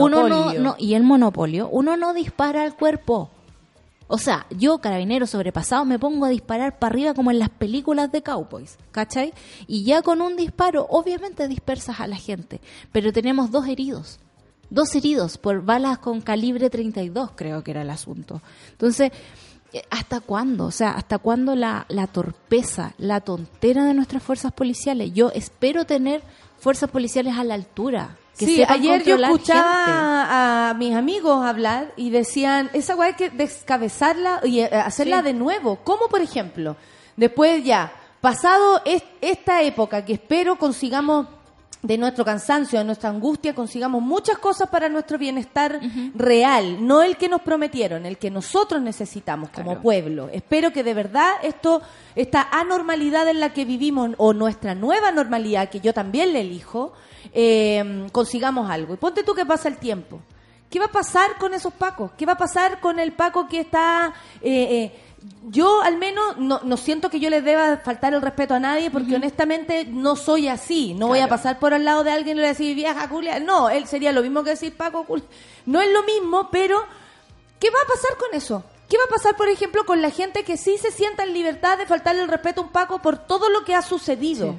uno 0.04 0.24
no, 0.60 0.76
y 0.80 0.94
el 0.96 1.04
monopolio, 1.04 1.70
uno 1.70 1.98
no 1.98 2.14
dispara 2.14 2.64
al 2.64 2.76
cuerpo. 2.76 3.30
O 4.14 4.18
sea, 4.18 4.46
yo, 4.50 4.80
carabinero 4.80 5.26
sobrepasado, 5.26 5.86
me 5.86 5.98
pongo 5.98 6.26
a 6.26 6.30
disparar 6.30 6.80
para 6.80 6.92
arriba 6.94 7.14
como 7.14 7.32
en 7.32 7.40
las 7.40 7.48
películas 7.50 8.12
de 8.12 8.22
cowboys, 8.22 8.78
¿cachai? 8.92 9.34
Y 9.68 9.86
ya 9.86 10.02
con 10.02 10.22
un 10.22 10.36
disparo, 10.36 10.86
obviamente 10.90 11.48
dispersas 11.48 12.02
a 12.02 12.08
la 12.08 12.18
gente, 12.18 12.60
pero 12.92 13.14
tenemos 13.14 13.52
dos 13.52 13.68
heridos. 13.68 14.20
Dos 14.70 14.96
heridos 14.96 15.38
por 15.38 15.64
balas 15.64 15.98
con 16.00 16.20
calibre 16.22 16.70
32, 16.70 17.32
creo 17.36 17.64
que 17.64 17.72
era 17.72 17.82
el 17.84 17.90
asunto. 17.90 18.42
Entonces, 18.72 19.12
¿hasta 19.90 20.20
cuándo? 20.20 20.66
O 20.66 20.72
sea, 20.72 20.92
¿hasta 20.92 21.18
cuándo 21.18 21.56
la, 21.56 21.86
la 21.90 22.08
torpeza, 22.08 22.94
la 22.98 23.22
tontera 23.22 23.86
de 23.86 23.94
nuestras 23.94 24.22
fuerzas 24.24 24.52
policiales? 24.52 25.14
Yo 25.14 25.32
espero 25.34 25.86
tener 25.86 26.22
fuerzas 26.60 26.90
policiales 26.90 27.36
a 27.38 27.44
la 27.44 27.54
altura. 27.56 28.18
Que 28.38 28.46
sí, 28.46 28.64
ayer 28.68 29.04
yo 29.04 29.16
escuchaba 29.18 29.86
gente. 29.86 29.94
a 30.00 30.76
mis 30.78 30.96
amigos 30.96 31.46
hablar 31.46 31.94
y 31.98 32.10
decían, 32.10 32.70
esa 32.74 32.96
weá 32.96 33.10
hay 33.10 33.14
que 33.16 33.30
descabezarla 33.30 34.40
y 34.44 34.60
eh, 34.62 34.66
hacerla 34.74 35.18
Sí. 35.20 35.24
de 35.26 35.34
nuevo. 35.34 35.78
Como 35.84 36.08
por 36.08 36.22
ejemplo, 36.22 36.76
después 37.18 37.64
ya, 37.64 37.92
pasado 38.22 38.82
es- 38.86 39.04
esta 39.22 39.62
época 39.64 40.06
que 40.06 40.14
espero 40.14 40.58
consigamos 40.58 41.28
de 41.82 41.98
nuestro 41.98 42.24
cansancio, 42.24 42.80
de 42.80 42.86
nuestra 42.86 43.10
angustia, 43.10 43.56
consigamos 43.56 44.02
muchas 44.02 44.38
cosas 44.38 44.70
para 44.70 44.88
nuestro 44.88 45.18
bienestar 45.18 45.80
real, 46.14 46.86
no 46.86 47.02
el 47.02 47.18
que 47.18 47.28
nos 47.28 47.42
prometieron, 47.42 48.06
el 48.06 48.18
que 48.18 48.30
nosotros 48.30 48.82
necesitamos 48.82 49.50
como 49.50 49.82
pueblo. 49.82 50.30
Espero 50.32 50.72
que 50.72 50.84
de 50.84 50.94
verdad 50.94 51.32
esto, 51.42 51.82
esta 52.16 52.48
anormalidad 52.52 53.28
en 53.28 53.40
la 53.40 53.52
que 53.54 53.66
vivimos, 53.66 54.12
o 54.18 54.34
nuestra 54.34 54.76
nueva 54.76 55.12
normalidad, 55.12 55.70
que 55.70 55.80
yo 55.80 55.94
también 55.94 56.34
le 56.34 56.42
elijo, 56.42 56.94
eh, 57.34 58.08
consigamos 58.12 58.70
algo. 58.70 58.94
Y 58.94 58.98
ponte 58.98 59.24
tú 59.24 59.34
que 59.34 59.46
pasa 59.46 59.68
el 59.68 59.78
tiempo. 59.78 60.20
¿Qué 60.70 60.80
va 60.80 60.86
a 60.86 60.92
pasar 60.92 61.38
con 61.38 61.54
esos 61.54 61.74
pacos? 61.74 62.12
¿Qué 62.18 62.26
va 62.26 62.34
a 62.34 62.38
pasar 62.38 62.80
con 62.80 62.98
el 63.00 63.12
paco 63.12 63.48
que 63.48 63.60
está... 63.60 64.14
eh, 64.42 64.68
eh, 64.72 65.11
yo 65.50 65.82
al 65.82 65.98
menos 65.98 66.38
no, 66.38 66.62
no 66.64 66.78
siento 66.78 67.10
que 67.10 67.20
yo 67.20 67.30
les 67.30 67.44
deba 67.44 67.78
faltar 67.78 68.14
el 68.14 68.22
respeto 68.22 68.54
a 68.56 68.60
nadie 68.60 68.90
porque 68.90 69.16
honestamente 69.16 69.86
no 69.86 70.16
soy 70.16 70.48
así. 70.48 70.94
No 70.94 71.08
voy 71.08 71.20
a 71.20 71.28
pasar 71.28 71.60
por 71.60 71.74
al 71.74 71.86
lado 71.86 72.04
de 72.04 72.12
alguien 72.12 72.38
y 72.38 72.40
le 72.40 72.42
voy 72.44 72.50
a 72.50 72.54
decir 72.54 72.76
vieja 72.76 73.08
culia. 73.10 73.40
No, 73.40 73.70
él 73.70 73.86
sería 73.88 74.12
lo 74.12 74.22
mismo 74.22 74.44
que 74.44 74.52
decir 74.52 74.76
Paco 74.76 75.04
culia. 75.06 75.26
No 75.66 75.82
es 75.82 75.92
lo 75.92 76.04
mismo, 76.04 76.50
pero 76.52 76.84
¿qué 77.60 77.70
va 77.70 77.80
a 77.84 77.88
pasar 77.88 78.18
con 78.18 78.36
eso? 78.36 78.64
¿Qué 78.90 78.98
va 78.98 79.04
a 79.06 79.16
pasar, 79.16 79.36
por 79.38 79.48
ejemplo, 79.48 79.86
con 79.86 80.02
la 80.02 80.10
gente 80.10 80.44
que 80.44 80.58
sí 80.58 80.78
se 80.78 80.92
sienta 80.92 81.24
en 81.24 81.34
libertad 81.34 81.78
de 81.78 81.86
faltarle 81.86 82.22
el 82.24 82.28
respeto 82.28 82.62
a 82.62 82.64
un 82.66 82.72
Paco 82.72 83.02
por 83.02 83.18
todo 83.18 83.50
lo 83.50 83.64
que 83.64 83.76
ha 83.76 83.82
sucedido? 83.82 84.52
Sí. 84.54 84.58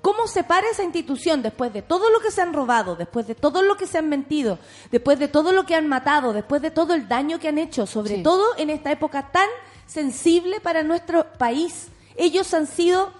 ¿Cómo 0.00 0.26
se 0.26 0.44
para 0.44 0.68
esa 0.68 0.82
institución 0.84 1.42
después 1.42 1.72
de 1.72 1.80
todo 1.82 2.10
lo 2.10 2.20
que 2.20 2.30
se 2.30 2.42
han 2.42 2.52
robado, 2.52 2.94
después 2.94 3.26
de 3.26 3.34
todo 3.34 3.62
lo 3.62 3.76
que 3.76 3.86
se 3.86 3.98
han 3.98 4.08
mentido, 4.08 4.58
después 4.90 5.18
de 5.18 5.28
todo 5.28 5.52
lo 5.52 5.64
que 5.64 5.74
han 5.74 5.88
matado, 5.88 6.32
después 6.34 6.60
de 6.62 6.70
todo 6.70 6.92
el 6.94 7.08
daño 7.08 7.38
que 7.38 7.48
han 7.48 7.56
hecho, 7.58 7.86
sobre 7.86 8.16
Sí. 8.16 8.22
todo 8.22 8.44
en 8.58 8.68
esta 8.70 8.92
época 8.92 9.30
tan 9.32 9.48
sensible 9.86 10.60
para 10.60 10.82
nuestro 10.82 11.32
país? 11.38 11.88
Ellos 12.16 12.52
han 12.54 12.66
sido 12.66 13.12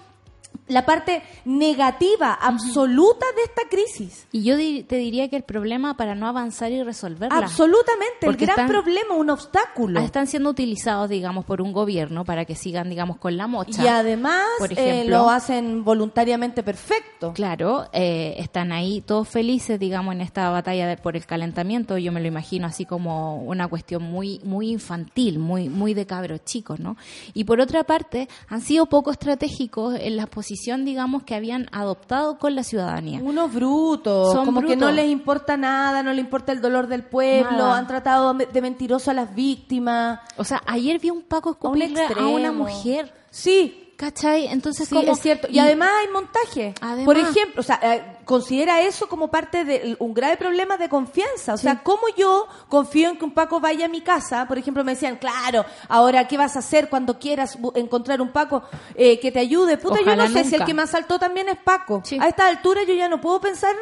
la 0.69 0.87
parte 0.87 1.23
negativa 1.45 2.33
absoluta 2.35 3.27
de 3.37 3.43
esta 3.43 3.63
crisis. 3.71 4.27
Y 4.33 4.43
yo 4.45 4.57
di- 4.57 4.83
te 4.83 4.97
diría 4.97 5.29
que 5.29 5.37
el 5.37 5.43
problema 5.43 5.97
para 5.97 6.15
no 6.15 6.27
avanzar 6.27 6.73
y 6.73 6.83
resolverla. 6.83 7.37
Absolutamente, 7.39 8.27
el 8.27 8.37
gran 8.37 8.51
están- 8.51 8.69
problema, 8.69 9.15
un 9.15 9.31
obstáculo. 9.31 10.01
Ah, 10.01 10.05
Están 10.05 10.27
siendo 10.27 10.51
utilizados, 10.51 11.09
digamos, 11.09 11.45
por 11.45 11.61
un 11.61 11.73
gobierno 11.73 12.25
para 12.25 12.45
que 12.45 12.55
sigan, 12.55 12.89
digamos, 12.89 13.19
con 13.19 13.37
la 13.37 13.47
mocha. 13.47 13.83
Y 13.83 13.87
además 13.89 14.43
por 14.59 14.71
eh, 14.73 14.77
ejemplo. 14.77 15.19
lo 15.19 15.31
hacen 15.31 15.85
voluntariamente 15.85 16.63
perfecto. 16.63 17.33
Claro, 17.35 17.87
eh, 17.93 18.35
están 18.39 18.73
ahí 18.73 19.01
todos 19.01 19.29
felices, 19.29 19.79
digamos, 19.79 20.15
en 20.15 20.21
esta 20.21 20.51
batalla 20.51 20.87
de- 20.87 20.97
por 20.97 21.17
el 21.17 21.27
calentamiento. 21.27 21.99
Yo 21.99 22.13
me 22.13 22.21
lo 22.21 22.27
imagino 22.29 22.67
así 22.67 22.85
como 22.85 23.37
una 23.43 23.69
cuestión 23.69 24.03
muy, 24.03 24.41
muy 24.45 24.71
infantil, 24.71 25.39
muy, 25.39 25.69
muy 25.69 25.95
de 25.95 26.07
cabros 26.07 26.45
chicos, 26.45 26.81
¿no? 26.81 26.97
Y 27.33 27.45
por 27.45 27.61
otra 27.61 27.85
parte, 27.85 28.29
han 28.49 28.61
sido 28.61 28.87
poco 28.87 29.11
estratégicos 29.11 29.97
en 29.99 30.17
la 30.17 30.27
posición, 30.55 30.85
digamos, 30.85 31.25
que 31.25 31.35
habían 31.35 31.69
adoptado 31.73 32.39
con 32.39 32.55
la 32.55 32.63
ciudadanía. 32.63 33.19
Unos 33.23 33.53
brutos, 33.53 34.33
Son 34.33 34.45
como 34.47 34.63
que 34.63 34.77
no 34.77 34.93
les 34.93 35.11
importa 35.11 35.57
nada, 35.57 36.03
no 36.05 36.13
les 36.13 36.25
importa 36.25 36.53
el 36.53 36.61
dolor 36.61 36.87
del 36.87 37.03
pueblo, 37.03 37.51
Nada. 37.51 37.77
han 37.79 37.87
tratado 37.89 38.35
de 38.35 38.63
mentiroso 38.63 39.11
a 39.11 39.15
las 39.15 39.35
víctimas. 39.35 40.21
O 40.37 40.45
sea, 40.45 40.63
ayer 40.67 41.01
vi 41.01 41.11
un 41.11 41.23
Paco 41.23 41.51
A 41.61 41.69
un 41.69 41.83
escupirle 41.83 42.01
a 42.01 42.05
extremo. 42.05 42.31
una 42.35 42.53
mujer. 42.53 43.13
Sí, 43.31 43.84
¿Cachai? 44.05 44.49
Entonces, 44.49 44.87
sí, 44.87 44.95
como- 44.95 45.13
es 45.13 45.21
cierto. 45.21 45.49
Y, 45.51 45.59
además 45.59 45.89
hay 45.99 46.09
montaje. 46.09 46.75
Además. 46.83 47.05
Por 47.07 47.17
ejemplo, 47.17 47.61
o 47.61 47.63
sea, 47.63 47.81
eh, 47.83 48.05
considera 48.27 48.83
eso 48.83 49.09
como 49.09 49.29
parte 49.29 49.65
de 49.65 49.97
un 49.99 50.13
grave 50.13 50.37
problema 50.37 50.77
de 50.77 50.91
confianza. 50.91 51.55
O 51.55 51.57
sea, 51.57 51.83
¿cómo 51.83 52.03
yo 52.15 52.47
confío 52.69 53.09
en 53.09 53.17
que 53.17 53.25
un 53.25 53.33
Paco 53.33 53.61
vaya 53.61 53.87
a 53.87 53.89
mi 53.89 54.03
casa? 54.03 54.47
Por 54.47 54.59
ejemplo, 54.59 54.85
me 54.85 54.93
decían, 54.93 55.17
claro, 55.17 55.65
ahora, 55.89 56.29
¿qué 56.29 56.37
vas 56.37 56.55
a 56.57 56.59
hacer 56.59 56.91
cuando 56.91 57.19
quieras 57.19 57.57
encontrar 57.75 58.21
un 58.21 58.31
Paco 58.31 58.63
eh, 58.95 59.19
que 59.21 59.33
te 59.33 59.39
ayude? 59.39 59.79
Puta, 59.79 60.01
yo 60.05 60.17
no 60.17 60.29
sé 60.29 60.45
si 60.45 60.57
el 60.57 60.67
que 60.67 60.75
me 60.75 60.83
asaltó 60.83 61.19
también 61.19 61.49
es 61.49 61.57
Paco. 61.57 62.03
Sí. 62.05 62.19
A 62.21 62.29
esta 62.29 62.47
altura 62.47 62.83
yo 62.83 62.93
ya 62.93 63.09
no 63.09 63.23
puedo 63.23 63.41
pensar 63.41 63.75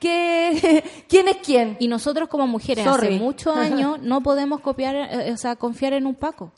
que 0.00 0.82
quién 1.08 1.28
es 1.28 1.36
quién. 1.36 1.76
Y 1.78 1.86
nosotros 1.86 2.28
como 2.28 2.48
mujeres 2.48 2.84
Sorry. 2.84 3.08
hace 3.14 3.18
muchos 3.18 3.56
años 3.56 4.00
no 4.02 4.24
podemos 4.24 4.60
copiar, 4.60 4.96
eh, 4.96 5.30
o 5.32 5.36
sea, 5.36 5.54
confiar 5.54 5.92
en 5.92 6.06
un 6.06 6.16
Paco. 6.16 6.50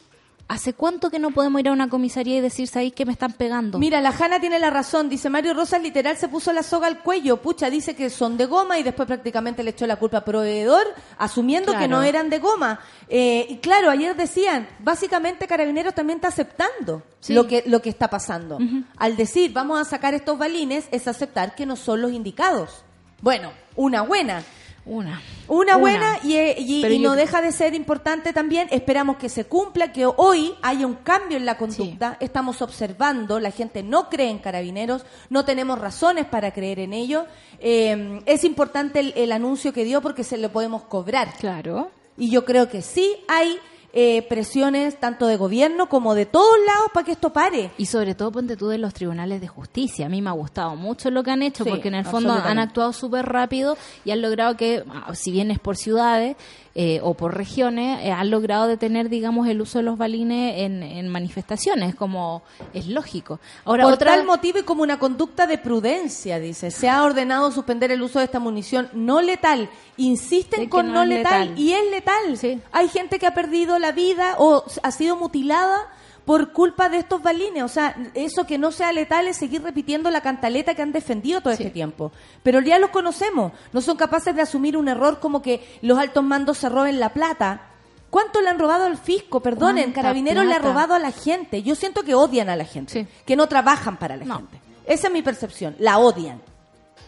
¿Hace 0.51 0.75
cuánto 0.75 1.11
que 1.11 1.21
no 1.21 1.31
podemos 1.31 1.61
ir 1.61 1.69
a 1.69 1.73
una 1.73 1.89
comisaría 1.89 2.39
y 2.39 2.41
decir, 2.41 2.67
¿sabéis 2.67 2.93
que 2.93 3.07
me 3.07 3.13
están 3.13 3.35
pegando? 3.35 3.79
Mira, 3.79 4.01
la 4.01 4.11
Jana 4.11 4.41
tiene 4.41 4.59
la 4.59 4.69
razón. 4.69 5.09
Dice 5.09 5.31
Mario 5.31 5.55
Rosas, 5.55 5.81
literal, 5.81 6.17
se 6.17 6.27
puso 6.27 6.53
la 6.53 6.65
soga 6.65 6.89
al 6.89 6.99
cuello. 7.05 7.37
Pucha, 7.37 7.71
dice 7.71 7.95
que 7.95 8.11
son 8.11 8.37
de 8.37 8.47
goma 8.47 8.77
y 8.77 8.83
después 8.83 9.07
prácticamente 9.07 9.63
le 9.63 9.71
echó 9.71 9.87
la 9.87 9.95
culpa 9.95 10.17
al 10.19 10.25
proveedor, 10.25 10.83
asumiendo 11.19 11.79
que 11.79 11.87
no 11.87 12.03
eran 12.03 12.31
de 12.31 12.41
goma. 12.41 12.81
Eh, 13.09 13.47
y 13.49 13.59
claro, 13.59 13.91
ayer 13.91 14.17
decían, 14.17 14.69
básicamente 14.81 15.47
Carabineros 15.47 15.95
también 15.95 16.17
está 16.17 16.29
aceptando 16.29 17.05
Sí. 17.21 17.33
lo, 17.33 17.47
que, 17.47 17.63
lo 17.67 17.81
que 17.81 17.91
está 17.91 18.11
pasando. 18.11 18.59
Al 18.97 19.17
decir, 19.17 19.53
vamos 19.53 19.81
a 19.81 19.85
sacar 19.85 20.15
estos 20.15 20.37
balines, 20.37 20.89
es 20.91 21.07
aceptar 21.07 21.55
que 21.55 21.65
no 21.65 21.77
son 21.77 22.03
los 22.03 22.11
indicados. 22.11 22.83
Bueno, 23.23 23.53
una 23.77 24.03
buena. 24.03 24.43
Una. 24.87 25.21
Una 25.47 25.77
buena 25.77 26.19
y, 26.25 26.37
eh, 26.37 26.57
y- 26.59 26.99
no 26.99 27.15
deja 27.15 27.43
de 27.43 27.53
ser 27.53 27.75
importante 27.75 28.33
también. 28.33 28.67
Esperamos 28.71 29.17
que 29.19 29.29
se 29.29 29.45
cumpla, 29.45 29.93
que 29.93 30.07
hoy 30.07 30.55
haya 30.63 30.87
un 30.87 30.95
cambio 30.97 31.37
en 31.37 31.45
la 31.45 31.57
conducta. 31.59 32.17
Estamos 32.21 32.63
observando, 32.63 33.39
la 33.41 33.51
gente 33.51 33.83
no 33.83 34.09
cree 34.09 34.31
en 34.31 34.39
carabineros, 34.39 35.05
no 35.29 35.45
tenemos 35.45 35.79
razones 35.79 36.27
para 36.27 36.53
creer 36.53 36.79
en 36.81 36.93
ello. 36.95 37.27
Eh, 37.61 38.21
es 38.27 38.45
importante 38.45 39.01
el, 39.01 39.13
el 39.17 39.33
anuncio 39.33 39.73
que 39.73 39.85
dio 39.85 40.01
porque 40.01 40.25
se 40.25 40.39
lo 40.39 40.51
podemos 40.51 40.83
cobrar. 40.85 41.35
Claro. 41.39 41.91
Y 42.17 42.31
yo 42.31 42.45
creo 42.45 42.69
que 42.69 42.83
sí 42.83 43.17
hay 43.29 43.59
eh, 43.93 44.23
presiones 44.29 45.01
tanto 45.01 45.27
de 45.27 45.37
gobierno 45.37 45.89
como 45.89 46.15
de 46.15 46.27
todos 46.27 46.57
lados 46.67 46.91
para 46.95 47.05
que 47.05 47.13
esto 47.13 47.33
pare. 47.33 47.73
Y 47.77 47.87
sobre 47.87 48.15
todo 48.15 48.31
ponte 48.31 48.57
tú 48.57 48.69
de 48.69 48.79
los 48.79 48.95
tribunales 48.95 49.41
de 49.41 49.49
justicia. 49.49 50.07
A 50.07 50.09
mí 50.09 50.23
me 50.23 50.31
ha 50.31 50.35
gustado 50.35 50.77
mucho 50.77 51.11
lo 51.11 51.23
que 51.23 51.31
han 51.31 51.43
hecho 51.43 51.65
Sí, 51.65 51.71
porque 51.71 51.89
en 51.89 51.95
el 51.95 52.05
fondo 52.05 52.33
han 52.33 52.59
actuado 52.59 52.93
súper 52.93 53.27
rápido 53.27 53.77
y 54.05 54.13
han 54.13 54.23
logrado 54.23 54.57
que, 54.57 54.85
ah, 54.89 55.15
si 55.15 55.33
bien 55.33 55.51
es 55.51 55.59
por 55.59 55.77
ciudades 55.77 56.37
eh, 56.75 57.01
o 57.03 57.15
por 57.15 57.37
regiones, 57.37 57.99
eh, 58.05 58.13
han 58.13 58.31
logrado 58.31 58.69
detener, 58.69 59.09
digamos, 59.09 59.49
el 59.49 59.61
uso 59.61 59.79
de 59.79 59.85
los 59.85 59.99
balines 59.99 60.59
en, 60.59 60.83
en 60.83 61.09
manifestaciones, 61.09 61.95
como 61.97 62.43
es 62.73 62.87
lógico. 62.87 63.41
Ahora, 63.65 63.85
Por 63.85 63.95
otra... 63.95 64.15
tal 64.15 64.25
motivo 64.25 64.61
y 64.61 64.63
como 64.63 64.83
una 64.83 64.99
conducta 64.99 65.47
de 65.47 65.59
prudencia, 65.59 66.39
dice, 66.39 66.71
se 66.71 66.89
ha 66.89 67.03
ordenado 67.03 67.51
suspender 67.51 67.91
el 67.91 68.03
uso 68.03 68.21
de 68.21 68.27
esta 68.27 68.39
munición 68.39 68.89
no 68.93 69.21
letal. 69.21 69.69
Insisten 69.97 70.69
con 70.69 70.93
no 70.93 71.05
letal, 71.05 71.49
letal. 71.49 71.59
y 71.59 71.73
es 71.73 71.91
letal. 71.91 72.37
Sí. 72.37 72.61
Hay 72.73 72.89
gente 72.89 73.19
que 73.19 73.27
ha 73.27 73.35
perdido 73.35 73.79
la 73.79 73.93
vida 73.93 74.37
o 74.39 74.65
ha 74.83 74.91
sido 74.93 75.17
mutilada 75.17 75.89
por 76.31 76.53
culpa 76.53 76.89
de 76.89 76.99
estos 76.99 77.21
balines. 77.21 77.65
O 77.65 77.69
sea, 77.69 77.97
eso 78.15 78.47
que 78.47 78.57
no 78.57 78.71
sea 78.71 78.93
letal 78.93 79.27
es 79.27 79.37
seguir 79.37 79.65
repitiendo 79.65 80.13
la 80.13 80.21
cantaleta 80.21 80.77
que 80.77 80.83
han 80.83 80.93
defendido 80.93 81.41
todo 81.41 81.53
Sí. 81.57 81.65
este 81.65 81.73
tiempo. 81.75 82.13
Pero 82.45 82.61
ya 82.61 82.79
los 82.79 82.91
conocemos. 82.91 83.51
No 83.73 83.81
son 83.81 83.97
capaces 83.97 84.37
de 84.37 84.41
asumir 84.43 84.77
un 84.77 84.87
error 84.87 85.19
como 85.19 85.43
que 85.43 85.61
los 85.83 85.99
altos 85.99 86.23
mandos 86.23 86.57
se 86.59 86.69
roben 86.69 87.01
la 87.01 87.09
plata. 87.09 87.63
¿Cuánto 88.11 88.41
le 88.43 88.49
han 88.49 88.61
robado 88.61 88.85
al 88.85 88.97
fisco? 88.97 89.41
Perdonen, 89.41 89.87
¿Cuánta 89.87 90.03
Carabineros 90.03 90.47
le 90.47 90.55
ha 90.55 90.61
robado 90.61 90.95
a 90.95 91.01
la 91.01 91.11
gente. 91.11 91.65
Yo 91.65 91.75
siento 91.75 92.05
que 92.05 92.15
odian 92.15 92.49
a 92.49 92.55
la 92.55 92.65
gente, 92.65 92.93
Sí. 92.93 93.07
que 93.27 93.35
no 93.35 93.49
trabajan 93.49 93.97
para 93.97 94.17
la 94.17 94.25
No. 94.25 94.37
gente. 94.37 94.61
Esa 94.87 95.09
es 95.09 95.13
mi 95.13 95.23
percepción, 95.23 95.75
la 95.81 95.99
odian. 95.99 96.41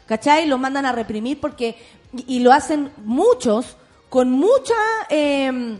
¿Cachai? 0.06 0.48
Los 0.48 0.58
mandan 0.58 0.84
a 0.84 0.90
reprimir 0.90 1.38
porque, 1.40 1.76
y, 2.12 2.38
y 2.38 2.40
lo 2.40 2.52
hacen 2.52 2.90
muchos 3.04 3.76
con 4.08 4.32
mucha 4.32 4.74
eh, 5.10 5.78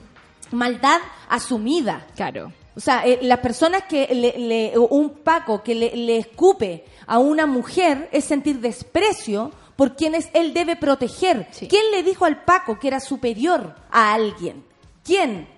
maldad 0.52 1.00
asumida. 1.28 2.06
Claro. 2.14 2.52
O 2.76 2.80
sea, 2.80 3.06
eh, 3.06 3.18
las 3.22 3.40
personas 3.40 3.82
que 3.84 4.06
le, 4.14 4.38
le- 4.38 4.78
un 4.78 5.10
Paco 5.18 5.62
que 5.62 5.74
le, 5.74 5.94
le 5.96 6.16
escupe 6.18 6.84
a 7.06 7.18
una 7.18 7.46
mujer 7.46 8.08
es 8.12 8.24
sentir 8.24 8.60
desprecio 8.60 9.50
por 9.76 9.94
quienes 9.96 10.28
él 10.32 10.54
debe 10.54 10.76
proteger. 10.76 11.48
Sí. 11.50 11.68
¿Quién 11.68 11.90
le 11.90 12.02
dijo 12.02 12.24
al 12.24 12.44
Paco 12.44 12.78
que 12.78 12.88
era 12.88 13.00
superior 13.00 13.74
a 13.90 14.14
alguien? 14.14 14.64
¿Quién? 15.04 15.48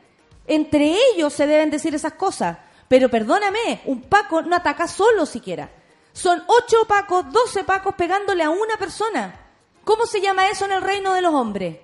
Entre 0.47 0.97
ellos 1.13 1.33
se 1.33 1.47
deben 1.47 1.71
decir 1.71 1.95
esas 1.95 2.15
cosas. 2.15 2.59
Pero 2.89 3.09
perdóname, 3.09 3.81
un 3.87 4.03
Paco 4.03 4.43
no 4.43 4.57
ataca 4.57 4.87
solo 4.89 5.25
siquiera. 5.27 5.71
Son 6.13 6.43
ocho 6.47 6.85
Pacos, 6.87 7.31
doce 7.33 7.65
Pacos 7.65 7.95
pegándole 7.95 8.43
a 8.43 8.51
una 8.51 8.77
persona. 8.79 9.41
¿Cómo 9.85 10.07
se 10.07 10.21
llama 10.21 10.49
eso 10.49 10.65
en 10.65 10.73
el 10.73 10.83
reino 10.83 11.13
de 11.15 11.21
los 11.23 11.33
hombres? 11.35 11.79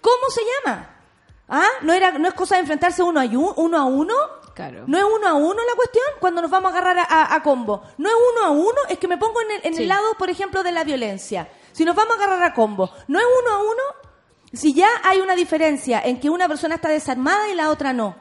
¿Cómo 0.00 0.28
se 0.30 0.42
llama? 0.42 0.90
¿Ah? 1.48 1.66
¿No, 1.82 1.92
era, 1.92 2.12
no 2.18 2.28
es 2.28 2.34
cosa 2.34 2.54
de 2.56 2.62
enfrentarse 2.62 3.02
uno 3.02 3.20
a, 3.20 3.24
yu- 3.26 3.52
uno, 3.56 3.78
a 3.78 3.84
uno? 3.84 4.14
Claro. 4.54 4.84
¿No 4.86 4.96
es 4.98 5.04
uno 5.04 5.26
a 5.26 5.34
uno 5.34 5.54
la 5.68 5.74
cuestión 5.76 6.04
cuando 6.20 6.40
nos 6.42 6.50
vamos 6.50 6.72
a 6.72 6.78
agarrar 6.78 6.98
a, 6.98 7.02
a- 7.04 7.34
a 7.34 7.42
combo? 7.42 7.82
¿No 7.98 8.08
es 8.08 8.14
uno 8.32 8.46
a 8.46 8.50
uno? 8.50 8.78
Es 8.88 8.98
que 8.98 9.08
me 9.08 9.18
pongo 9.18 9.40
en, 9.42 9.50
el, 9.50 9.60
en 9.64 9.74
Sí. 9.74 9.82
el 9.82 9.88
lado, 9.88 10.14
por 10.18 10.30
ejemplo, 10.30 10.62
de 10.62 10.70
la 10.72 10.84
violencia. 10.84 11.48
Si 11.72 11.84
nos 11.84 11.96
vamos 11.96 12.12
a 12.18 12.22
agarrar 12.22 12.42
a 12.44 12.54
combo, 12.54 12.88
¿no 13.08 13.18
es 13.18 13.26
uno 13.42 13.50
a 13.52 13.58
uno? 13.62 13.82
Si 14.52 14.72
ya 14.72 14.88
hay 15.02 15.20
una 15.20 15.34
diferencia 15.34 16.00
en 16.04 16.20
que 16.20 16.30
una 16.30 16.46
persona 16.46 16.76
está 16.76 16.88
desarmada 16.88 17.48
y 17.48 17.54
la 17.54 17.70
otra 17.70 17.92
no. 17.92 18.14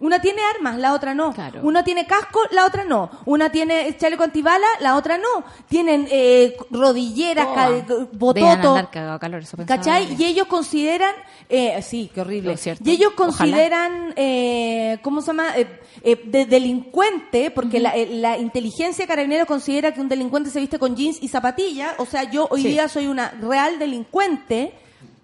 Una 0.00 0.20
tiene 0.20 0.40
armas, 0.56 0.78
la 0.78 0.94
otra 0.94 1.14
no. 1.14 1.32
Claro. 1.32 1.60
Una 1.62 1.84
tiene 1.84 2.06
casco, 2.06 2.40
la 2.50 2.64
otra 2.64 2.84
no. 2.84 3.10
Una 3.26 3.50
tiene 3.52 3.96
chaleco 3.98 4.22
antibala, 4.24 4.66
la 4.80 4.96
otra 4.96 5.18
no. 5.18 5.44
Tienen 5.68 6.08
eh, 6.10 6.56
rodilleras, 6.70 7.46
Todas. 7.46 7.56
ca- 7.56 7.94
Deben 7.94 8.08
bototo. 8.12 8.46
andar 8.70 8.90
cagado 8.90 9.18
calor, 9.18 9.42
eso 9.42 9.56
¿Cachai? 9.66 10.16
Y 10.18 10.24
ellos 10.24 10.46
consideran, 10.46 11.14
eh, 11.48 11.80
sí, 11.82 12.10
qué 12.14 12.22
horrible. 12.22 12.56
Y 12.84 12.90
ellos 12.90 13.12
consideran, 13.12 14.12
eh, 14.16 14.98
¿cómo 15.02 15.20
se 15.20 15.28
llama? 15.28 15.56
Eh, 15.56 15.66
eh, 16.02 16.18
de 16.24 16.46
delincuente, 16.46 17.50
porque 17.50 17.78
la, 17.78 17.90
eh, 17.96 18.08
la 18.10 18.38
inteligencia 18.38 19.06
carabinero 19.06 19.44
considera 19.46 19.92
que 19.92 20.00
un 20.00 20.08
delincuente 20.08 20.48
se 20.50 20.60
viste 20.60 20.78
con 20.78 20.96
jeans 20.96 21.18
y 21.22 21.28
zapatillas. 21.28 21.92
O 21.98 22.06
sea, 22.06 22.24
yo 22.30 22.46
hoy 22.50 22.62
Sí. 22.62 22.68
día 22.68 22.88
soy 22.88 23.06
una 23.06 23.30
real 23.40 23.78
delincuente, 23.78 24.72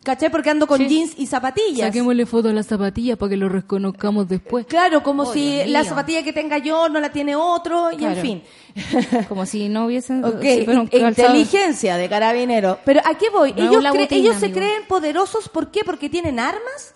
¿cachai? 0.07 0.31
Porque 0.31 0.51
ando 0.51 0.69
con 0.69 0.79
Sí. 0.79 0.87
jeans 0.87 1.15
y 1.19 1.27
zapatillas. 1.27 1.89
Saquémosle 1.89 2.25
foto 2.27 2.49
a 2.49 2.53
las 2.53 2.67
zapatillas 2.67 3.19
para 3.19 3.31
que 3.31 3.37
lo 3.37 3.49
reconozcamos 3.49 4.29
después. 4.29 4.65
Claro, 4.67 5.03
como 5.03 5.25
Oh, 5.25 5.33
si 5.33 5.65
la 5.67 5.83
zapatilla 5.85 6.23
que 6.23 6.33
tenga 6.33 6.59
yo 6.59 6.89
no 6.89 7.01
la 7.01 7.11
tiene 7.11 7.35
otro, 7.35 7.91
y 7.91 8.05
en 8.05 8.17
fin. 8.17 8.43
Como 9.29 9.47
si 9.47 9.69
no 9.69 9.87
hubiesen... 9.87 10.25
Ok, 10.25 10.43
si 10.43 10.67
inteligencia 10.97 11.97
de 11.97 12.09
carabinero. 12.09 12.79
Pero 12.85 13.01
¿a 13.05 13.15
qué 13.17 13.31
voy? 13.31 13.53
No 13.53 13.63
ellos 13.63 13.77
una 13.79 13.91
cre- 13.93 13.99
botina, 14.01 14.21
ellos 14.21 14.37
se 14.37 14.53
creen 14.53 14.85
poderosos, 14.87 15.49
¿por 15.49 15.71
qué? 15.71 15.83
Porque 15.85 16.09
tienen 16.09 16.39
armas. 16.39 16.95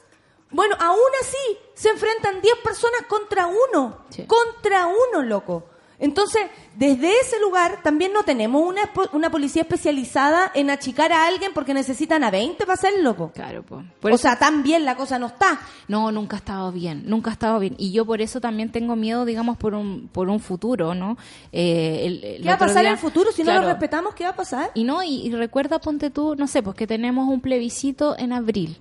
Bueno, 0.50 0.76
aún 0.78 0.98
así 1.22 1.58
se 1.74 1.88
enfrentan 1.88 2.40
10 2.42 2.54
personas 2.62 3.02
contra 3.08 3.46
uno. 3.46 3.98
Sí. 4.10 4.24
Contra 4.26 4.86
uno, 4.88 5.22
loco. 5.22 5.69
Entonces, 6.00 6.42
desde 6.76 7.08
ese 7.20 7.38
lugar 7.40 7.80
también 7.82 8.12
no 8.12 8.22
tenemos 8.24 8.62
una, 8.66 8.82
una 9.12 9.30
policía 9.30 9.62
especializada 9.62 10.50
en 10.54 10.70
achicar 10.70 11.12
a 11.12 11.26
alguien 11.26 11.52
porque 11.54 11.74
necesitan 11.74 12.24
a 12.24 12.30
20 12.30 12.56
para 12.64 12.72
hacerlo. 12.74 13.14
po. 13.14 13.30
Claro, 13.32 13.62
pues. 13.62 14.14
O 14.14 14.18
sea, 14.18 14.38
tan 14.38 14.62
bien 14.62 14.84
la 14.84 14.96
cosa 14.96 15.18
no 15.18 15.26
está. 15.26 15.60
No, 15.88 16.10
nunca 16.10 16.36
ha 16.36 16.38
estado 16.38 16.72
bien, 16.72 17.02
nunca 17.06 17.30
ha 17.30 17.32
estado 17.34 17.58
bien. 17.58 17.74
Y 17.78 17.92
yo 17.92 18.06
por 18.06 18.20
eso 18.22 18.40
también 18.40 18.72
tengo 18.72 18.96
miedo, 18.96 19.24
digamos, 19.24 19.58
por 19.58 19.74
un, 19.74 20.08
por 20.12 20.28
un 20.28 20.40
futuro, 20.40 20.94
¿no? 20.94 21.18
Eh, 21.52 22.02
el- 22.06 22.24
el 22.24 22.42
¿Qué 22.42 22.48
va 22.48 22.54
a 22.54 22.58
pasar 22.58 22.80
día- 22.82 22.90
en 22.90 22.94
el 22.94 22.98
futuro 22.98 23.30
si 23.32 23.42
no 23.44 23.52
lo 23.52 23.60
respetamos? 23.68 24.14
¿Qué 24.14 24.24
va 24.24 24.30
a 24.30 24.36
pasar? 24.36 24.70
Y 24.74 24.84
no, 24.84 25.02
y, 25.02 25.26
y 25.26 25.30
recuerda, 25.32 25.78
ponte 25.80 26.10
tú, 26.10 26.34
no 26.34 26.46
sé, 26.46 26.62
pues 26.62 26.76
que 26.76 26.86
tenemos 26.86 27.28
un 27.28 27.40
plebiscito 27.40 28.16
en 28.18 28.32
abril. 28.32 28.78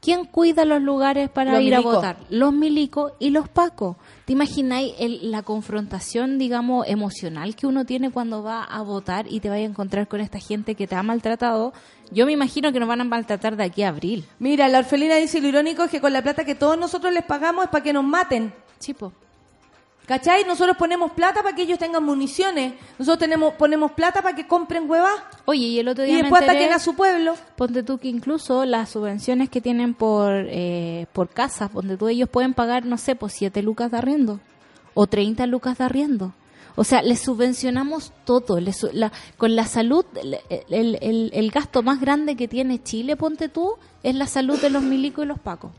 ¿Quién 0.00 0.26
cuida 0.26 0.64
los 0.64 0.80
lugares 0.80 1.28
para 1.28 1.52
Los 1.54 1.62
ir 1.62 1.74
a 1.74 1.80
votar? 1.80 2.16
Los 2.30 2.52
milicos 2.52 3.12
y 3.18 3.30
los 3.30 3.48
pacos. 3.48 3.96
¿Te 4.26 4.32
imagináis 4.32 4.94
el- 4.98 5.30
la 5.32 5.42
confrontación, 5.42 6.38
digamos, 6.38 6.86
emocional 6.86 7.56
que 7.56 7.66
uno 7.66 7.84
tiene 7.84 8.10
cuando 8.12 8.42
va 8.42 8.62
a 8.62 8.80
votar 8.82 9.26
y 9.28 9.40
te 9.40 9.48
vaya 9.48 9.64
a 9.66 9.68
encontrar 9.68 10.06
con 10.06 10.20
esta 10.20 10.38
gente 10.38 10.76
que 10.76 10.86
te 10.86 10.94
ha 10.94 11.02
maltratado? 11.02 11.72
Yo 12.12 12.26
me 12.26 12.32
imagino 12.32 12.72
que 12.72 12.78
nos 12.78 12.88
van 12.88 13.00
a 13.00 13.04
maltratar 13.04 13.56
de 13.56 13.64
aquí 13.64 13.82
a 13.82 13.88
abril. 13.88 14.24
Mira, 14.38 14.68
la 14.68 14.78
orfelina 14.78 15.16
dice 15.16 15.40
lo 15.40 15.48
irónico 15.48 15.82
es 15.82 15.90
que 15.90 16.00
con 16.00 16.12
la 16.12 16.22
plata 16.22 16.44
que 16.44 16.54
todos 16.54 16.78
nosotros 16.78 17.12
les 17.12 17.24
pagamos 17.24 17.64
es 17.64 17.70
para 17.70 17.82
que 17.82 17.92
nos 17.92 18.04
maten. 18.04 18.54
Chipo. 18.78 19.12
¿Cachai? 20.08 20.44
Nosotros 20.44 20.74
ponemos 20.78 21.12
plata 21.12 21.42
para 21.42 21.54
que 21.54 21.62
ellos 21.62 21.78
tengan 21.78 22.02
municiones. 22.02 22.72
Nosotros 22.98 23.18
tenemos, 23.18 23.52
ponemos 23.54 23.92
plata 23.92 24.22
para 24.22 24.34
que 24.34 24.46
compren 24.46 24.88
huevas. 24.90 25.12
Oye, 25.44 25.66
y 25.66 25.78
el 25.78 25.86
otro 25.88 26.02
Y 26.04 26.06
día 26.06 26.16
me 26.16 26.22
después 26.22 26.40
enteré- 26.42 26.56
ataquen 26.60 26.72
a 26.74 26.78
su 26.78 26.94
pueblo. 26.94 27.34
Ponte 27.56 27.82
tú 27.82 27.98
que 27.98 28.08
incluso 28.08 28.64
las 28.64 28.88
subvenciones 28.88 29.50
que 29.50 29.60
tienen 29.60 29.92
por 29.92 30.32
eh, 30.48 31.06
por 31.12 31.28
casa, 31.28 31.68
ponte 31.68 31.98
tú 31.98 32.08
ellos 32.08 32.28
pueden 32.30 32.54
pagar, 32.54 32.86
no 32.86 32.96
sé, 32.96 33.16
pues 33.16 33.34
7 33.34 33.60
lucas 33.62 33.90
de 33.90 33.98
arriendo 33.98 34.40
o 34.94 35.06
30 35.06 35.46
lucas 35.46 35.76
de 35.76 35.84
arriendo. 35.84 36.32
O 36.74 36.84
sea, 36.84 37.02
les 37.02 37.20
subvencionamos 37.20 38.12
todo. 38.24 38.60
les 38.60 38.76
su- 38.78 38.88
la- 38.94 39.12
con 39.36 39.56
la 39.56 39.66
salud, 39.66 40.06
el, 40.22 40.38
el- 40.70 40.98
el- 41.02 41.30
el 41.34 41.50
gasto 41.50 41.82
más 41.82 42.00
grande 42.00 42.34
que 42.34 42.48
tiene 42.48 42.82
Chile, 42.82 43.14
ponte 43.16 43.50
tú, 43.50 43.74
es 44.02 44.14
la 44.14 44.26
salud 44.26 44.58
de 44.58 44.70
los 44.70 44.82
milicos 44.82 45.26
y 45.26 45.28
los 45.28 45.38
pacos. 45.38 45.70